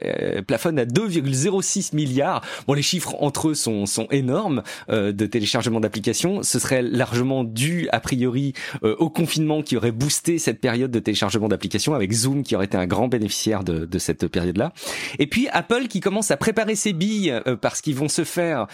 plafonne 0.47 0.79
à 0.79 0.85
2,06 0.85 1.95
milliards. 1.95 2.41
Bon, 2.67 2.73
les 2.73 2.81
chiffres 2.81 3.15
entre 3.19 3.49
eux 3.49 3.53
sont, 3.53 3.85
sont 3.85 4.07
énormes 4.11 4.63
euh, 4.89 5.11
de 5.11 5.25
téléchargement 5.25 5.79
d'applications. 5.79 6.43
Ce 6.43 6.59
serait 6.59 6.81
largement 6.81 7.43
dû, 7.43 7.87
a 7.91 7.99
priori, 7.99 8.53
euh, 8.83 8.95
au 8.99 9.09
confinement 9.09 9.61
qui 9.61 9.77
aurait 9.77 9.91
boosté 9.91 10.39
cette 10.39 10.59
période 10.59 10.91
de 10.91 10.99
téléchargement 10.99 11.47
d'applications, 11.47 11.93
avec 11.93 12.11
Zoom 12.11 12.43
qui 12.43 12.55
aurait 12.55 12.65
été 12.65 12.77
un 12.77 12.87
grand 12.87 13.07
bénéficiaire 13.07 13.63
de, 13.63 13.85
de 13.85 13.99
cette 13.99 14.27
période-là. 14.27 14.73
Et 15.19 15.27
puis 15.27 15.47
Apple 15.49 15.87
qui 15.87 15.99
commence 15.99 16.31
à 16.31 16.37
préparer 16.37 16.75
ses 16.75 16.93
billes 16.93 17.33
parce 17.61 17.81
qu'ils 17.81 17.95
vont 17.95 18.09
se 18.09 18.23
faire 18.23 18.67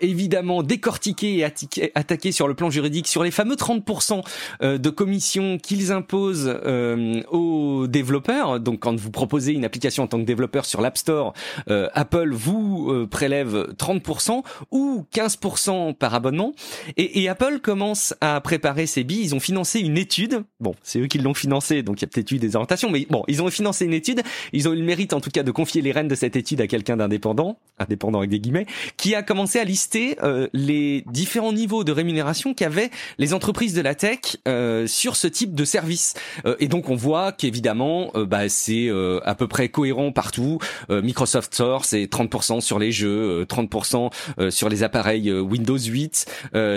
évidemment 0.00 0.62
décortiquer 0.62 1.38
et 1.38 1.44
attaquer 1.94 2.32
sur 2.32 2.48
le 2.48 2.54
plan 2.54 2.70
juridique 2.70 3.08
sur 3.08 3.22
les 3.22 3.30
fameux 3.30 3.54
30% 3.54 4.22
de 4.62 4.90
commissions 4.90 5.58
qu'ils 5.58 5.92
imposent 5.92 6.58
aux 7.30 7.86
développeurs. 7.86 8.60
Donc 8.60 8.80
quand 8.80 8.96
vous 8.98 9.10
proposez 9.10 9.52
une 9.52 9.64
application 9.64 9.93
en 10.00 10.06
tant 10.06 10.18
que 10.18 10.24
développeur 10.24 10.64
sur 10.64 10.80
l'App 10.80 10.98
Store, 10.98 11.32
euh, 11.70 11.88
Apple 11.94 12.30
vous 12.32 12.90
euh, 12.90 13.06
prélève 13.06 13.74
30% 13.78 14.42
ou 14.70 15.06
15% 15.14 15.94
par 15.94 16.14
abonnement. 16.14 16.52
Et, 16.96 17.22
et, 17.22 17.28
Apple 17.28 17.60
commence 17.60 18.14
à 18.20 18.40
préparer 18.40 18.86
ses 18.86 19.04
billes. 19.04 19.22
Ils 19.22 19.34
ont 19.34 19.40
financé 19.40 19.80
une 19.80 19.98
étude. 19.98 20.44
Bon, 20.60 20.74
c'est 20.82 21.00
eux 21.00 21.06
qui 21.06 21.18
l'ont 21.18 21.34
financé, 21.34 21.82
donc 21.82 22.00
il 22.00 22.02
y 22.02 22.04
a 22.04 22.08
peut-être 22.08 22.30
eu 22.32 22.38
des 22.38 22.56
orientations, 22.56 22.90
mais 22.90 23.06
bon, 23.08 23.24
ils 23.28 23.42
ont 23.42 23.50
financé 23.50 23.84
une 23.84 23.94
étude. 23.94 24.22
Ils 24.52 24.68
ont 24.68 24.72
eu 24.72 24.78
le 24.78 24.84
mérite, 24.84 25.12
en 25.12 25.20
tout 25.20 25.30
cas, 25.30 25.42
de 25.42 25.50
confier 25.50 25.82
les 25.82 25.92
rênes 25.92 26.08
de 26.08 26.14
cette 26.14 26.36
étude 26.36 26.60
à 26.60 26.66
quelqu'un 26.66 26.96
d'indépendant, 26.96 27.58
indépendant 27.78 28.18
avec 28.18 28.30
des 28.30 28.40
guillemets, 28.40 28.66
qui 28.96 29.14
a 29.14 29.22
commencé 29.22 29.58
à 29.58 29.64
lister 29.64 30.16
euh, 30.22 30.48
les 30.52 31.04
différents 31.10 31.52
niveaux 31.52 31.84
de 31.84 31.92
rémunération 31.92 32.54
qu'avaient 32.54 32.90
les 33.18 33.34
entreprises 33.34 33.74
de 33.74 33.80
la 33.80 33.94
tech 33.94 34.18
euh, 34.46 34.86
sur 34.86 35.16
ce 35.16 35.26
type 35.26 35.54
de 35.54 35.64
service. 35.64 36.14
et 36.58 36.68
donc 36.68 36.88
on 36.88 36.94
voit 36.96 37.32
qu'évidemment, 37.32 38.12
bah, 38.14 38.48
c'est 38.48 38.90
à 39.24 39.34
peu 39.34 39.48
près 39.48 39.68
cohérent 39.68 39.83
partout. 40.14 40.58
Euh, 40.90 41.02
Microsoft 41.02 41.54
Store, 41.54 41.84
c'est 41.84 42.04
30% 42.04 42.60
sur 42.60 42.78
les 42.78 42.92
jeux, 42.92 43.44
30% 43.48 44.06
euh, 44.06 44.44
euh, 44.44 44.50
sur 44.50 44.68
les 44.68 44.82
appareils 44.82 45.30
Windows 45.30 45.78
8. 45.78 46.26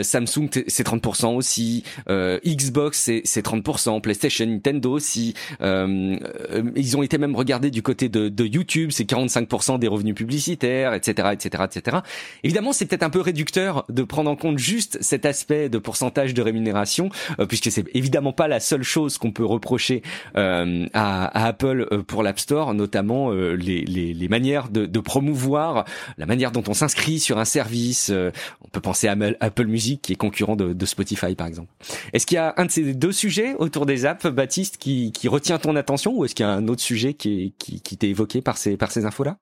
Samsung, 0.04 0.50
c'est 0.68 0.86
30% 0.86 1.36
aussi. 1.36 1.84
Xbox, 2.08 3.12
c'est 3.24 3.46
30%. 3.46 4.02
PlayStation, 4.02 4.46
Nintendo 4.46 4.92
aussi. 4.92 5.34
ils 5.62 6.98
ont 6.98 7.04
été 7.04 7.18
même 7.18 7.36
regardés 7.36 7.72
du 7.72 7.82
côté 7.82 8.10
de, 8.10 8.48
YouTube, 8.48 8.92
c'est 8.92 9.10
45% 9.10 9.80
des 9.80 9.88
revenus 9.88 10.16
publicitaires, 10.16 10.94
etc., 10.94 11.30
etc., 11.34 11.64
etc. 11.66 11.98
Évidemment, 12.44 12.72
c'est 12.72 12.86
peut-être 12.86 13.04
un 13.04 13.10
peu 13.10 13.22
réducteur 13.22 13.86
de 13.90 14.04
prendre 14.04 14.30
en 14.32 14.36
compte 14.36 14.58
juste 14.58 14.98
cet 15.02 15.26
aspect 15.26 15.70
de 15.70 15.78
pourcentage 15.78 16.34
de 16.34 16.42
rémunération, 16.42 17.10
puisque 17.50 17.72
c'est 17.72 17.86
évidemment 17.94 18.32
pas 18.32 18.48
la 18.48 18.60
seule 18.60 18.84
chose 18.84 19.18
qu'on 19.18 19.32
peut 19.32 19.46
reprocher 19.46 20.02
à, 20.34 20.64
à, 20.94 21.46
Apple 21.48 22.04
pour 22.08 22.24
l'App 22.24 22.40
Store, 22.40 22.74
notamment 22.74 22.97
euh, 23.06 23.56
les, 23.56 24.28
manières 24.30 24.70
de, 24.70 25.00
promouvoir, 25.00 25.86
la 26.18 26.26
manière 26.26 26.52
dont 26.52 26.64
on 26.68 26.74
s'inscrit 26.74 27.20
sur 27.20 27.38
un 27.38 27.46
service. 27.46 28.10
Euh, 28.10 28.32
on 28.62 28.70
peut 28.70 28.82
penser 28.82 29.08
à 29.08 29.16
Apple 29.40 29.66
Music 29.66 30.02
qui 30.02 30.14
est 30.14 30.18
concurrent 30.18 30.56
de, 30.56 30.86
Spotify 30.86 31.36
par 31.36 31.48
exemple. 31.48 31.72
Est-ce 32.14 32.26
qu'il 32.26 32.36
y 32.36 32.40
a 32.40 32.54
un 32.58 32.66
de 32.66 32.72
ces 32.72 32.94
deux 32.94 33.12
sujets 33.12 33.56
autour 33.56 33.86
des 33.86 34.06
apps, 34.06 34.26
Baptiste, 34.28 34.78
qui, 34.78 35.12
retient 35.28 35.60
ton 35.60 35.76
attention 35.76 36.14
ou 36.18 36.24
est-ce 36.24 36.34
qu'il 36.34 36.46
y 36.46 36.50
a 36.50 36.52
un 36.52 36.68
autre 36.70 36.82
sujet 36.82 37.14
qui, 37.14 37.54
t'est 38.00 38.10
évoqué 38.10 38.42
par 38.42 38.58
ces, 38.58 38.78
infos-là? 39.06 39.38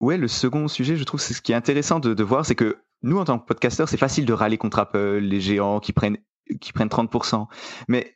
Ouais, 0.00 0.16
le 0.16 0.28
second 0.28 0.68
sujet, 0.68 0.96
je 0.96 1.04
trouve, 1.04 1.20
c'est 1.20 1.34
ce 1.34 1.42
qui 1.42 1.52
est 1.52 1.56
intéressant 1.56 1.98
de, 1.98 2.14
de 2.14 2.22
voir, 2.22 2.44
c'est 2.44 2.54
que 2.54 2.78
nous, 3.02 3.18
en 3.18 3.24
tant 3.24 3.38
que 3.38 3.46
podcasteurs, 3.46 3.88
c'est 3.88 3.96
facile 3.96 4.26
de 4.26 4.32
râler 4.32 4.58
contre 4.58 4.78
Apple, 4.78 5.18
les 5.18 5.40
géants 5.40 5.80
qui 5.80 5.92
prennent 5.92 6.18
qui 6.60 6.72
prennent 6.72 6.88
30%. 6.88 7.46
Mais 7.88 8.15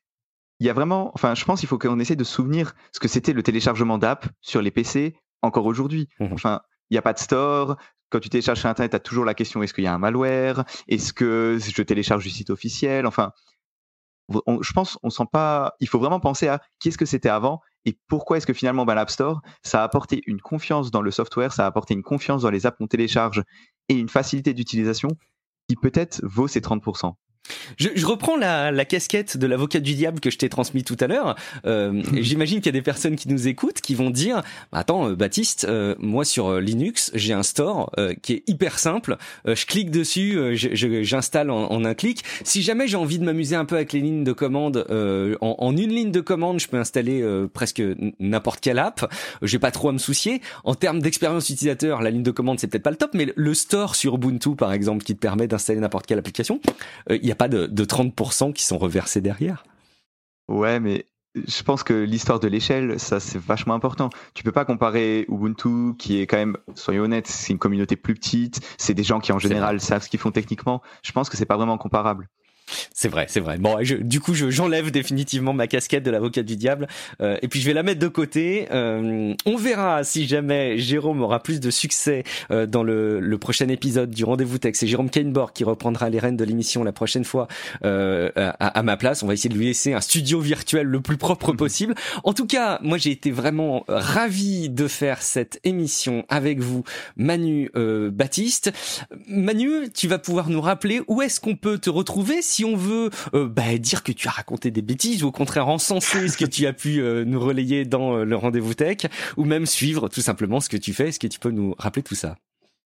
il 0.60 0.66
y 0.66 0.70
a 0.70 0.74
vraiment, 0.74 1.10
enfin, 1.14 1.34
je 1.34 1.44
pense 1.44 1.60
qu'il 1.60 1.68
faut 1.68 1.78
qu'on 1.78 1.98
essaie 1.98 2.16
de 2.16 2.24
souvenir 2.24 2.74
ce 2.92 3.00
que 3.00 3.08
c'était 3.08 3.32
le 3.32 3.42
téléchargement 3.42 3.98
d'app 3.98 4.26
sur 4.42 4.60
les 4.60 4.70
PC 4.70 5.16
encore 5.42 5.64
aujourd'hui. 5.64 6.08
Mmh 6.20 6.32
enfin, 6.32 6.60
il 6.90 6.94
n'y 6.94 6.98
a 6.98 7.02
pas 7.02 7.14
de 7.14 7.18
store. 7.18 7.76
Quand 8.10 8.20
tu 8.20 8.28
télécharges 8.28 8.60
sur 8.60 8.68
Internet, 8.68 8.90
tu 8.90 8.96
as 8.96 9.00
toujours 9.00 9.24
la 9.24 9.34
question 9.34 9.62
est-ce 9.62 9.72
qu'il 9.72 9.84
y 9.84 9.86
a 9.86 9.94
un 9.94 9.98
malware? 9.98 10.64
Est-ce 10.88 11.12
que 11.12 11.58
je 11.60 11.82
télécharge 11.82 12.24
du 12.24 12.30
site 12.30 12.50
officiel? 12.50 13.06
Enfin, 13.06 13.32
je 14.28 14.72
pense, 14.72 14.98
on 15.02 15.10
sent 15.10 15.24
pas. 15.32 15.74
Il 15.80 15.88
faut 15.88 15.98
vraiment 15.98 16.20
penser 16.20 16.48
à 16.48 16.60
qu'est-ce 16.78 16.98
que 16.98 17.06
c'était 17.06 17.28
avant 17.28 17.60
et 17.86 17.98
pourquoi 18.08 18.36
est-ce 18.36 18.46
que 18.46 18.52
finalement 18.52 18.84
ben, 18.84 18.94
l'App 18.94 19.10
Store, 19.10 19.40
ça 19.62 19.80
a 19.80 19.84
apporté 19.84 20.22
une 20.26 20.40
confiance 20.40 20.90
dans 20.90 21.00
le 21.00 21.10
software, 21.10 21.52
ça 21.52 21.64
a 21.64 21.66
apporté 21.66 21.94
une 21.94 22.02
confiance 22.02 22.42
dans 22.42 22.50
les 22.50 22.66
apps 22.66 22.76
qu'on 22.76 22.86
télécharge 22.86 23.42
et 23.88 23.94
une 23.94 24.08
facilité 24.10 24.52
d'utilisation 24.52 25.08
qui 25.68 25.76
peut-être 25.76 26.20
vaut 26.24 26.48
ces 26.48 26.60
30%. 26.60 27.14
Je, 27.78 27.88
je, 27.94 28.06
reprends 28.06 28.36
la, 28.36 28.70
la, 28.70 28.84
casquette 28.84 29.36
de 29.36 29.46
l'avocat 29.46 29.80
du 29.80 29.94
diable 29.94 30.20
que 30.20 30.30
je 30.30 30.38
t'ai 30.38 30.48
transmis 30.48 30.84
tout 30.84 30.96
à 31.00 31.06
l'heure. 31.06 31.36
Euh, 31.66 32.02
J'imagine 32.14 32.58
qu'il 32.58 32.66
y 32.66 32.70
a 32.70 32.78
des 32.78 32.82
personnes 32.82 33.16
qui 33.16 33.28
nous 33.28 33.48
écoutent 33.48 33.80
qui 33.80 33.94
vont 33.94 34.10
dire 34.10 34.42
bah, 34.72 34.80
"Attends, 34.80 35.08
euh, 35.08 35.14
Baptiste, 35.14 35.66
euh, 35.68 35.94
moi 35.98 36.24
sur 36.24 36.48
euh, 36.48 36.60
Linux, 36.60 37.10
j'ai 37.14 37.32
un 37.32 37.42
store 37.42 37.92
qui 38.22 38.34
est 38.34 38.42
hyper 38.48 38.78
simple. 38.78 39.16
je 39.46 39.66
clique 39.66 39.90
dessus, 39.90 40.38
j'installe 40.54 41.50
en, 41.50 41.70
en, 41.70 41.84
un 41.84 41.94
clic. 41.94 42.24
Si 42.44 42.62
jamais 42.62 42.86
j'ai 42.88 42.96
envie 42.96 43.18
de 43.18 43.24
m'amuser 43.24 43.56
un 43.56 43.64
peu 43.64 43.76
avec 43.76 43.92
les 43.92 44.00
lignes 44.00 44.24
de 44.24 44.32
commande, 44.32 44.86
en, 44.90 45.56
en, 45.58 45.76
une 45.76 45.90
ligne 45.90 46.10
de 46.10 46.20
commande, 46.20 46.60
je 46.60 46.68
peux 46.68 46.78
installer 46.78 47.24
presque 47.52 47.82
n'importe 48.18 48.60
quelle 48.60 48.78
app. 48.78 49.10
J'ai 49.42 49.58
pas 49.58 49.70
trop 49.70 49.88
à 49.88 49.92
me 49.92 49.98
soucier. 49.98 50.40
En 50.64 50.74
termes 50.74 51.00
d'expérience 51.00 51.50
utilisateur, 51.50 52.02
la 52.02 52.10
ligne 52.10 52.22
de 52.22 52.30
commande 52.30 52.58
c'est 52.60 52.66
peut-être 52.66 52.82
pas 52.82 52.90
le 52.90 52.96
top, 52.96 53.10
mais 53.14 53.32
le 53.34 53.54
store 53.54 53.94
sur 53.96 54.14
Ubuntu 54.14 54.56
par 54.56 54.72
exemple 54.72 55.04
qui 55.04 55.14
te 55.14 55.20
permet 55.20 55.46
d'installer 55.46 55.80
n'importe 55.80 56.06
quelle 56.06 56.18
application, 56.18 56.60
il 57.10 57.29
n'y 57.30 57.34
a 57.34 57.36
pas 57.36 57.48
de, 57.48 57.66
de 57.66 57.84
30% 57.84 58.52
qui 58.52 58.64
sont 58.64 58.78
reversés 58.78 59.20
derrière. 59.20 59.64
Ouais, 60.48 60.80
mais 60.80 61.06
je 61.34 61.62
pense 61.62 61.82
que 61.82 61.94
l'histoire 61.94 62.40
de 62.40 62.48
l'échelle, 62.48 62.98
ça 62.98 63.20
c'est 63.20 63.38
vachement 63.38 63.74
important. 63.74 64.10
Tu 64.34 64.42
peux 64.42 64.52
pas 64.52 64.64
comparer 64.64 65.26
Ubuntu, 65.28 65.94
qui 65.96 66.20
est 66.20 66.26
quand 66.26 66.36
même, 66.36 66.56
soyons 66.74 67.04
honnêtes, 67.04 67.28
c'est 67.28 67.52
une 67.52 67.58
communauté 67.58 67.96
plus 67.96 68.14
petite, 68.14 68.60
c'est 68.78 68.94
des 68.94 69.04
gens 69.04 69.20
qui 69.20 69.32
en 69.32 69.38
général 69.38 69.80
savent 69.80 70.02
ce 70.02 70.08
qu'ils 70.08 70.20
font 70.20 70.32
techniquement. 70.32 70.82
Je 71.02 71.12
pense 71.12 71.28
que 71.30 71.36
c'est 71.36 71.46
pas 71.46 71.56
vraiment 71.56 71.78
comparable. 71.78 72.28
C'est 72.92 73.08
vrai, 73.08 73.26
c'est 73.28 73.40
vrai. 73.40 73.58
Bon, 73.58 73.76
du 74.00 74.20
coup, 74.20 74.34
j'enlève 74.34 74.90
définitivement 74.90 75.52
ma 75.52 75.66
casquette 75.66 76.02
de 76.02 76.10
l'avocat 76.10 76.42
du 76.42 76.56
diable 76.56 76.88
euh, 77.20 77.36
et 77.42 77.48
puis 77.48 77.60
je 77.60 77.66
vais 77.66 77.74
la 77.74 77.82
mettre 77.82 78.00
de 78.00 78.08
côté. 78.08 78.68
Euh, 78.70 79.34
on 79.46 79.56
verra 79.56 80.04
si 80.04 80.26
jamais 80.26 80.78
Jérôme 80.78 81.22
aura 81.22 81.42
plus 81.42 81.60
de 81.60 81.70
succès 81.70 82.24
euh, 82.50 82.66
dans 82.66 82.82
le, 82.82 83.20
le, 83.20 83.38
prochain 83.38 83.68
épisode 83.68 84.10
du 84.10 84.24
Rendez-vous 84.24 84.58
Tech. 84.58 84.74
C'est 84.74 84.86
Jérôme 84.86 85.10
Kainborg 85.10 85.52
qui 85.52 85.64
reprendra 85.64 86.10
les 86.10 86.18
rênes 86.18 86.36
de 86.36 86.44
l'émission 86.44 86.84
la 86.84 86.92
prochaine 86.92 87.24
fois 87.24 87.48
euh, 87.84 88.30
à, 88.34 88.50
à, 88.50 88.82
ma 88.82 88.96
place. 88.96 89.22
On 89.22 89.26
va 89.26 89.34
essayer 89.34 89.50
de 89.50 89.58
lui 89.58 89.66
laisser 89.66 89.92
un 89.92 90.00
studio 90.00 90.40
virtuel 90.40 90.86
le 90.86 91.00
plus 91.00 91.16
propre 91.16 91.52
possible. 91.52 91.94
En 92.24 92.32
tout 92.32 92.46
cas, 92.46 92.78
moi, 92.82 92.98
j'ai 92.98 93.10
été 93.10 93.30
vraiment 93.30 93.84
ravi 93.88 94.68
de 94.68 94.88
faire 94.88 95.22
cette 95.22 95.60
émission 95.64 96.24
avec 96.28 96.60
vous, 96.60 96.84
Manu 97.16 97.70
Baptiste. 97.74 98.72
Manu, 99.28 99.90
tu 99.94 100.08
vas 100.08 100.18
pouvoir 100.18 100.50
nous 100.50 100.60
rappeler 100.60 101.00
où 101.08 101.22
est-ce 101.22 101.40
qu'on 101.40 101.56
peut 101.56 101.78
te 101.78 101.90
retrouver 101.90 102.42
si 102.42 102.59
si 102.60 102.64
on 102.66 102.76
veut 102.76 103.08
euh, 103.32 103.48
bah, 103.48 103.78
dire 103.78 104.02
que 104.02 104.12
tu 104.12 104.28
as 104.28 104.32
raconté 104.32 104.70
des 104.70 104.82
bêtises 104.82 105.22
ou 105.22 105.28
au 105.28 105.32
contraire 105.32 105.68
encenser 105.68 106.28
ce 106.28 106.36
que 106.36 106.44
tu 106.44 106.66
as 106.66 106.74
pu 106.74 107.00
euh, 107.00 107.24
nous 107.24 107.40
relayer 107.40 107.86
dans 107.86 108.18
euh, 108.18 108.24
le 108.24 108.36
rendez-vous 108.36 108.74
tech 108.74 109.06
ou 109.38 109.46
même 109.46 109.64
suivre 109.64 110.10
tout 110.10 110.20
simplement 110.20 110.60
ce 110.60 110.68
que 110.68 110.76
tu 110.76 110.92
fais, 110.92 111.08
est-ce 111.08 111.18
que 111.18 111.26
tu 111.26 111.38
peux 111.38 111.52
nous 111.52 111.74
rappeler 111.78 112.02
tout 112.02 112.14
ça? 112.14 112.36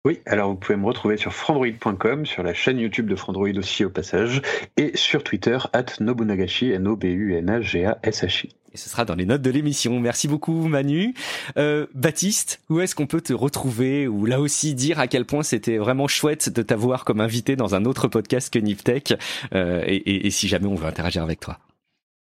Oui, 0.07 0.21
alors 0.25 0.49
vous 0.49 0.57
pouvez 0.57 0.79
me 0.79 0.87
retrouver 0.87 1.19
sur 1.19 1.35
frandroid.com, 1.35 2.25
sur 2.25 2.43
la 2.43 2.55
chaîne 2.55 2.79
YouTube 2.79 3.07
de 3.07 3.15
Frandroid 3.15 3.51
aussi 3.59 3.85
au 3.85 3.91
passage, 3.91 4.41
et 4.79 4.97
sur 4.97 5.23
Twitter, 5.23 5.59
at 5.75 5.85
Nobunagashi, 6.01 6.71
N-O-B-U-N-A-G-A-S-H-I. 6.71 8.55
Et 8.73 8.77
ce 8.77 8.89
sera 8.89 9.05
dans 9.05 9.17
les 9.17 9.27
notes 9.27 9.43
de 9.43 9.51
l'émission. 9.51 9.99
Merci 9.99 10.29
beaucoup 10.29 10.69
Manu. 10.69 11.15
Euh, 11.57 11.87
Baptiste, 11.95 12.63
où 12.69 12.81
est-ce 12.81 12.95
qu'on 12.95 13.09
peut 13.09 13.21
te 13.21 13.33
retrouver 13.33 14.07
ou 14.07 14.27
là 14.27 14.41
aussi 14.41 14.75
dire 14.75 15.01
à 15.01 15.09
quel 15.09 15.25
point 15.25 15.43
c'était 15.43 15.79
vraiment 15.79 16.07
chouette 16.07 16.49
de 16.51 16.63
t'avoir 16.63 17.05
comme 17.05 17.21
invité 17.21 17.57
dans 17.57 17.75
un 17.75 17.85
autre 17.85 18.07
podcast 18.07 18.53
que 18.53 18.61
Niptech 18.61 19.15
euh, 19.55 19.83
et, 19.87 20.31
si 20.31 20.47
jamais 20.47 20.67
on 20.67 20.77
veut 20.77 20.87
interagir 20.87 21.23
avec 21.25 21.41
toi? 21.41 21.59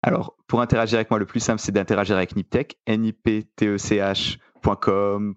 Alors, 0.01 0.35
pour 0.47 0.59
interagir 0.59 0.97
avec 0.97 1.09
moi, 1.09 1.17
le 1.17 1.25
plus 1.25 1.39
simple, 1.39 1.61
c'est 1.61 1.71
d'interagir 1.71 2.17
avec 2.17 2.35
Niptech, 2.35 2.77
N-I-P-T-E-C-H 2.87 4.37
.com, 4.79 5.35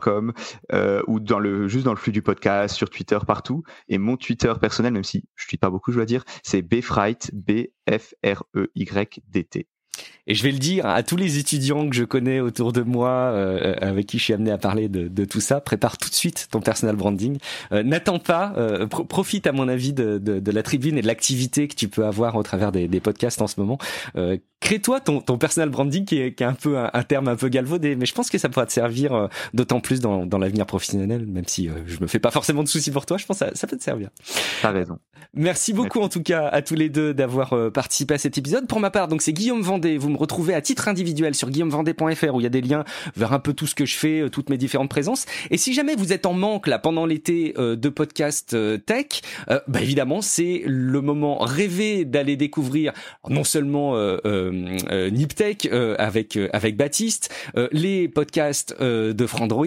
.com 0.00 0.32
euh, 0.72 1.02
ou 1.06 1.20
dans 1.20 1.38
le 1.38 1.66
juste 1.66 1.84
dans 1.86 1.92
le 1.92 1.98
flux 1.98 2.12
du 2.12 2.20
podcast 2.20 2.76
sur 2.76 2.90
Twitter 2.90 3.18
partout 3.26 3.62
et 3.88 3.96
mon 3.96 4.18
Twitter 4.18 4.52
personnel 4.60 4.92
même 4.92 5.04
si 5.04 5.24
je 5.34 5.48
tweete 5.48 5.60
pas 5.60 5.70
beaucoup 5.70 5.92
je 5.92 5.96
dois 5.96 6.04
dire 6.04 6.24
c'est 6.42 6.60
bfright 6.60 7.30
b 7.32 7.68
f 7.90 8.12
r 8.22 8.44
e 8.54 8.70
y 8.74 9.22
d 9.28 9.44
t 9.44 9.66
et 10.28 10.34
je 10.34 10.42
vais 10.42 10.52
le 10.52 10.58
dire 10.58 10.86
à 10.86 11.02
tous 11.02 11.16
les 11.16 11.38
étudiants 11.38 11.88
que 11.88 11.96
je 11.96 12.04
connais 12.04 12.38
autour 12.40 12.72
de 12.72 12.82
moi, 12.82 13.08
euh, 13.08 13.74
avec 13.80 14.06
qui 14.06 14.18
je 14.18 14.24
suis 14.24 14.34
amené 14.34 14.50
à 14.50 14.58
parler 14.58 14.88
de, 14.88 15.24
tout 15.24 15.40
ça, 15.40 15.60
prépare 15.60 15.96
tout 15.96 16.10
de 16.10 16.14
suite 16.14 16.48
ton 16.50 16.60
personal 16.60 16.94
branding. 16.96 17.38
Euh, 17.72 17.82
N'attends 17.82 18.18
pas, 18.18 18.52
euh, 18.58 18.86
profite 18.86 19.46
à 19.46 19.52
mon 19.52 19.68
avis 19.68 19.94
de, 19.94 20.20
la 20.52 20.62
tribune 20.62 20.98
et 20.98 21.02
de 21.02 21.06
l'activité 21.06 21.66
que 21.66 21.74
tu 21.74 21.88
peux 21.88 22.04
avoir 22.04 22.36
au 22.36 22.42
travers 22.42 22.72
des 22.72 23.00
podcasts 23.00 23.40
en 23.40 23.46
ce 23.46 23.58
moment. 23.58 23.78
Euh, 24.58 24.68
crée-toi 24.68 25.00
ton, 25.00 25.20
ton 25.20 25.38
personal 25.38 25.68
branding 25.70 26.04
qui 26.04 26.20
est, 26.20 26.34
qui 26.34 26.42
est 26.42 26.46
un 26.46 26.54
peu 26.54 26.78
un, 26.78 27.02
terme 27.02 27.28
un 27.28 27.36
peu 27.36 27.48
galvaudé, 27.48 27.96
mais 27.96 28.06
je 28.06 28.14
pense 28.14 28.30
que 28.30 28.38
ça 28.38 28.48
pourra 28.48 28.66
te 28.66 28.72
servir 28.72 29.14
euh, 29.14 29.28
d'autant 29.54 29.80
plus 29.80 30.00
dans, 30.00 30.26
dans 30.26 30.38
l'avenir 30.38 30.66
professionnel, 30.66 31.26
même 31.26 31.46
si 31.46 31.70
je 31.86 32.00
me 32.00 32.06
fais 32.06 32.18
pas 32.18 32.30
forcément 32.30 32.62
de 32.62 32.68
soucis 32.68 32.90
pour 32.90 33.06
toi, 33.06 33.16
je 33.16 33.26
pense 33.26 33.38
que 33.38 33.46
ça, 33.46 33.54
ça 33.54 33.66
peut 33.66 33.76
te 33.76 33.82
servir. 33.82 34.10
T'as 34.62 34.70
raison. 34.70 34.98
Merci 35.34 35.72
beaucoup 35.72 36.00
en 36.00 36.08
tout 36.08 36.22
cas 36.22 36.46
à 36.48 36.62
tous 36.62 36.74
les 36.74 36.88
deux 36.88 37.14
d'avoir 37.14 37.54
participé 37.72 38.14
à 38.14 38.18
cet 38.18 38.38
épisode. 38.38 38.66
Pour 38.66 38.80
ma 38.80 38.90
part, 38.90 39.08
donc 39.08 39.22
c'est 39.22 39.32
Guillaume 39.32 39.62
Vendée. 39.62 39.98
Vous 39.98 40.08
me 40.08 40.16
retrouvez 40.16 40.54
à 40.54 40.60
titre 40.60 40.88
individuel 40.88 41.34
sur 41.34 41.50
guillaumevendée.fr 41.50 42.34
où 42.34 42.40
il 42.40 42.44
y 42.44 42.46
a 42.46 42.50
des 42.50 42.60
liens 42.60 42.84
vers 43.16 43.32
un 43.32 43.38
peu 43.38 43.52
tout 43.52 43.66
ce 43.66 43.74
que 43.74 43.86
je 43.86 43.96
fais, 43.96 44.20
euh, 44.20 44.28
toutes 44.28 44.50
mes 44.50 44.56
différentes 44.58 44.90
présences. 44.90 45.26
Et 45.50 45.58
si 45.58 45.74
jamais 45.74 45.94
vous 45.94 46.12
êtes 46.12 46.26
en 46.26 46.34
manque 46.34 46.66
là 46.66 46.78
pendant 46.78 47.06
l'été 47.06 47.54
euh, 47.58 47.76
de 47.76 47.88
podcast 47.88 48.54
euh, 48.54 48.78
tech, 48.78 49.22
bah 49.46 49.80
évidemment 49.80 50.20
c'est 50.20 50.62
le 50.66 51.00
moment 51.00 51.38
rêvé 51.38 52.04
d'aller 52.04 52.36
découvrir 52.36 52.92
non 53.28 53.44
seulement 53.44 53.92
euh, 53.96 54.47
Niptech 54.50 55.68
avec 55.98 56.38
avec 56.52 56.76
Baptiste, 56.76 57.34
les 57.72 58.08
podcasts 58.08 58.80
de 58.80 59.26
Frandroid, 59.26 59.66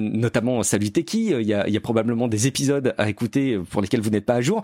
notamment 0.00 0.62
Salut 0.62 0.90
Techie. 0.90 1.32
Il 1.38 1.46
y 1.46 1.54
a, 1.54 1.68
y 1.68 1.76
a 1.76 1.80
probablement 1.80 2.28
des 2.28 2.46
épisodes 2.46 2.94
à 2.98 3.08
écouter 3.08 3.58
pour 3.70 3.82
lesquels 3.82 4.00
vous 4.00 4.10
n'êtes 4.10 4.26
pas 4.26 4.34
à 4.34 4.40
jour, 4.40 4.62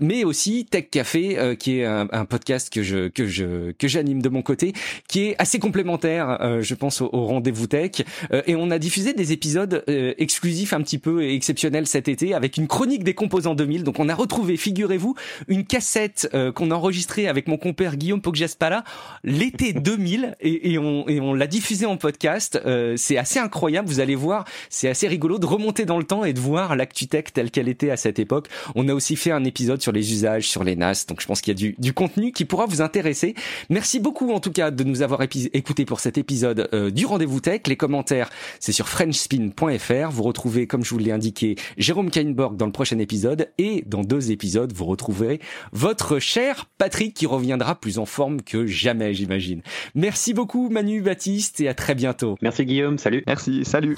mais 0.00 0.24
aussi 0.24 0.64
Tech 0.64 0.86
Café 0.90 1.56
qui 1.58 1.78
est 1.78 1.84
un, 1.84 2.08
un 2.12 2.24
podcast 2.24 2.72
que 2.72 2.82
je 2.82 3.08
que 3.08 3.26
je 3.26 3.72
que 3.72 3.88
j'anime 3.88 4.22
de 4.22 4.28
mon 4.28 4.42
côté, 4.42 4.72
qui 5.08 5.26
est 5.26 5.36
assez 5.38 5.58
complémentaire, 5.58 6.38
euh, 6.40 6.62
je 6.62 6.74
pense, 6.74 7.00
au, 7.00 7.08
rendez-vous 7.08 7.66
tech. 7.66 8.02
Euh, 8.32 8.42
et 8.46 8.56
on 8.56 8.70
a 8.70 8.78
diffusé 8.78 9.12
des 9.12 9.32
épisodes 9.32 9.84
euh, 9.88 10.14
exclusifs 10.18 10.72
un 10.72 10.82
petit 10.82 10.98
peu 10.98 11.28
exceptionnels 11.28 11.86
cet 11.86 12.08
été 12.08 12.34
avec 12.34 12.56
une 12.56 12.68
chronique 12.68 13.04
des 13.04 13.14
composants 13.14 13.54
2000. 13.54 13.84
Donc 13.84 13.98
on 13.98 14.08
a 14.08 14.14
retrouvé, 14.14 14.56
figurez-vous, 14.56 15.14
une 15.48 15.64
cassette 15.64 16.30
qu'on 16.54 16.70
a 16.70 16.74
enregistrée 16.74 17.28
avec 17.28 17.48
mon 17.48 17.56
compère 17.56 17.96
Guillaume 17.96 18.20
Poggiaspala 18.20 18.84
l'été 19.24 19.72
2000 19.72 20.36
et, 20.40 20.72
et 20.72 20.78
on, 20.78 21.08
et 21.08 21.20
on 21.20 21.34
l'a 21.34 21.46
diffusé 21.46 21.86
en 21.86 21.96
podcast. 21.96 22.60
c'est 22.96 23.16
assez 23.16 23.38
incroyable, 23.38 23.88
vous 23.88 24.00
allez 24.00 24.14
voir, 24.14 24.44
c'est 24.70 24.88
assez 24.88 25.08
rigolo 25.08 25.38
de 25.38 25.46
remonter 25.46 25.84
dans 25.84 25.98
le 25.98 26.04
temps 26.04 26.24
et 26.24 26.32
de 26.32 26.40
voir 26.40 26.76
l'actu 26.76 27.06
tech 27.06 27.24
telle 27.32 27.50
qu'elle 27.50 27.68
était 27.68 27.90
à 27.90 27.96
cette 27.96 28.18
époque. 28.18 28.48
On 28.74 28.88
a 28.88 28.94
aussi 28.94 29.16
fait 29.16 29.30
un 29.30 29.44
épisode 29.44 29.82
sur 29.82 29.92
les 29.92 30.12
usages, 30.12 30.48
sur 30.48 30.64
les 30.64 30.76
NAS, 30.76 31.04
donc 31.08 31.20
je 31.20 31.26
pense 31.26 31.40
qu'il 31.40 31.52
y 31.52 31.56
a 31.56 31.58
du, 31.58 31.74
du 31.78 31.92
contenu 31.92 32.32
qui 32.32 32.44
pourra 32.44 32.66
vous 32.66 32.80
intéresser. 32.80 33.34
Merci 33.70 34.00
beaucoup 34.00 34.32
en 34.32 34.40
tout 34.40 34.52
cas 34.52 34.70
de 34.70 34.84
nous 34.84 35.02
avoir 35.02 35.22
écouté 35.22 35.84
pour 35.84 36.00
cet 36.00 36.18
épisode 36.18 36.68
euh, 36.72 36.90
du 36.90 37.06
Rendez-vous 37.06 37.40
Tech. 37.40 37.62
Les 37.66 37.76
commentaires, 37.76 38.30
c'est 38.60 38.72
sur 38.72 38.88
frenchspin.fr. 38.88 40.10
Vous 40.10 40.22
retrouvez, 40.22 40.66
comme 40.66 40.84
je 40.84 40.90
vous 40.90 40.98
l'ai 40.98 41.12
indiqué, 41.12 41.56
Jérôme 41.76 42.10
Kainborg 42.10 42.56
dans 42.56 42.66
le 42.66 42.72
prochain 42.72 42.98
épisode 42.98 43.50
et 43.58 43.82
dans 43.86 44.02
deux 44.02 44.30
épisodes, 44.30 44.72
vous 44.72 44.84
retrouverez 44.84 45.40
votre 45.72 46.18
cher 46.18 46.66
Patrick 46.78 47.14
qui 47.14 47.26
reviendra 47.26 47.74
plus 47.78 47.98
en 47.98 48.06
forme 48.06 48.42
que 48.42 48.66
jamais, 48.96 49.14
j'imagine. 49.14 49.62
Merci 49.94 50.34
beaucoup 50.34 50.68
Manu 50.70 51.02
Baptiste 51.02 51.60
et 51.60 51.68
à 51.68 51.74
très 51.74 51.94
bientôt. 51.94 52.36
Merci 52.40 52.64
Guillaume, 52.64 52.98
salut. 52.98 53.22
Merci, 53.26 53.64
salut. 53.64 53.96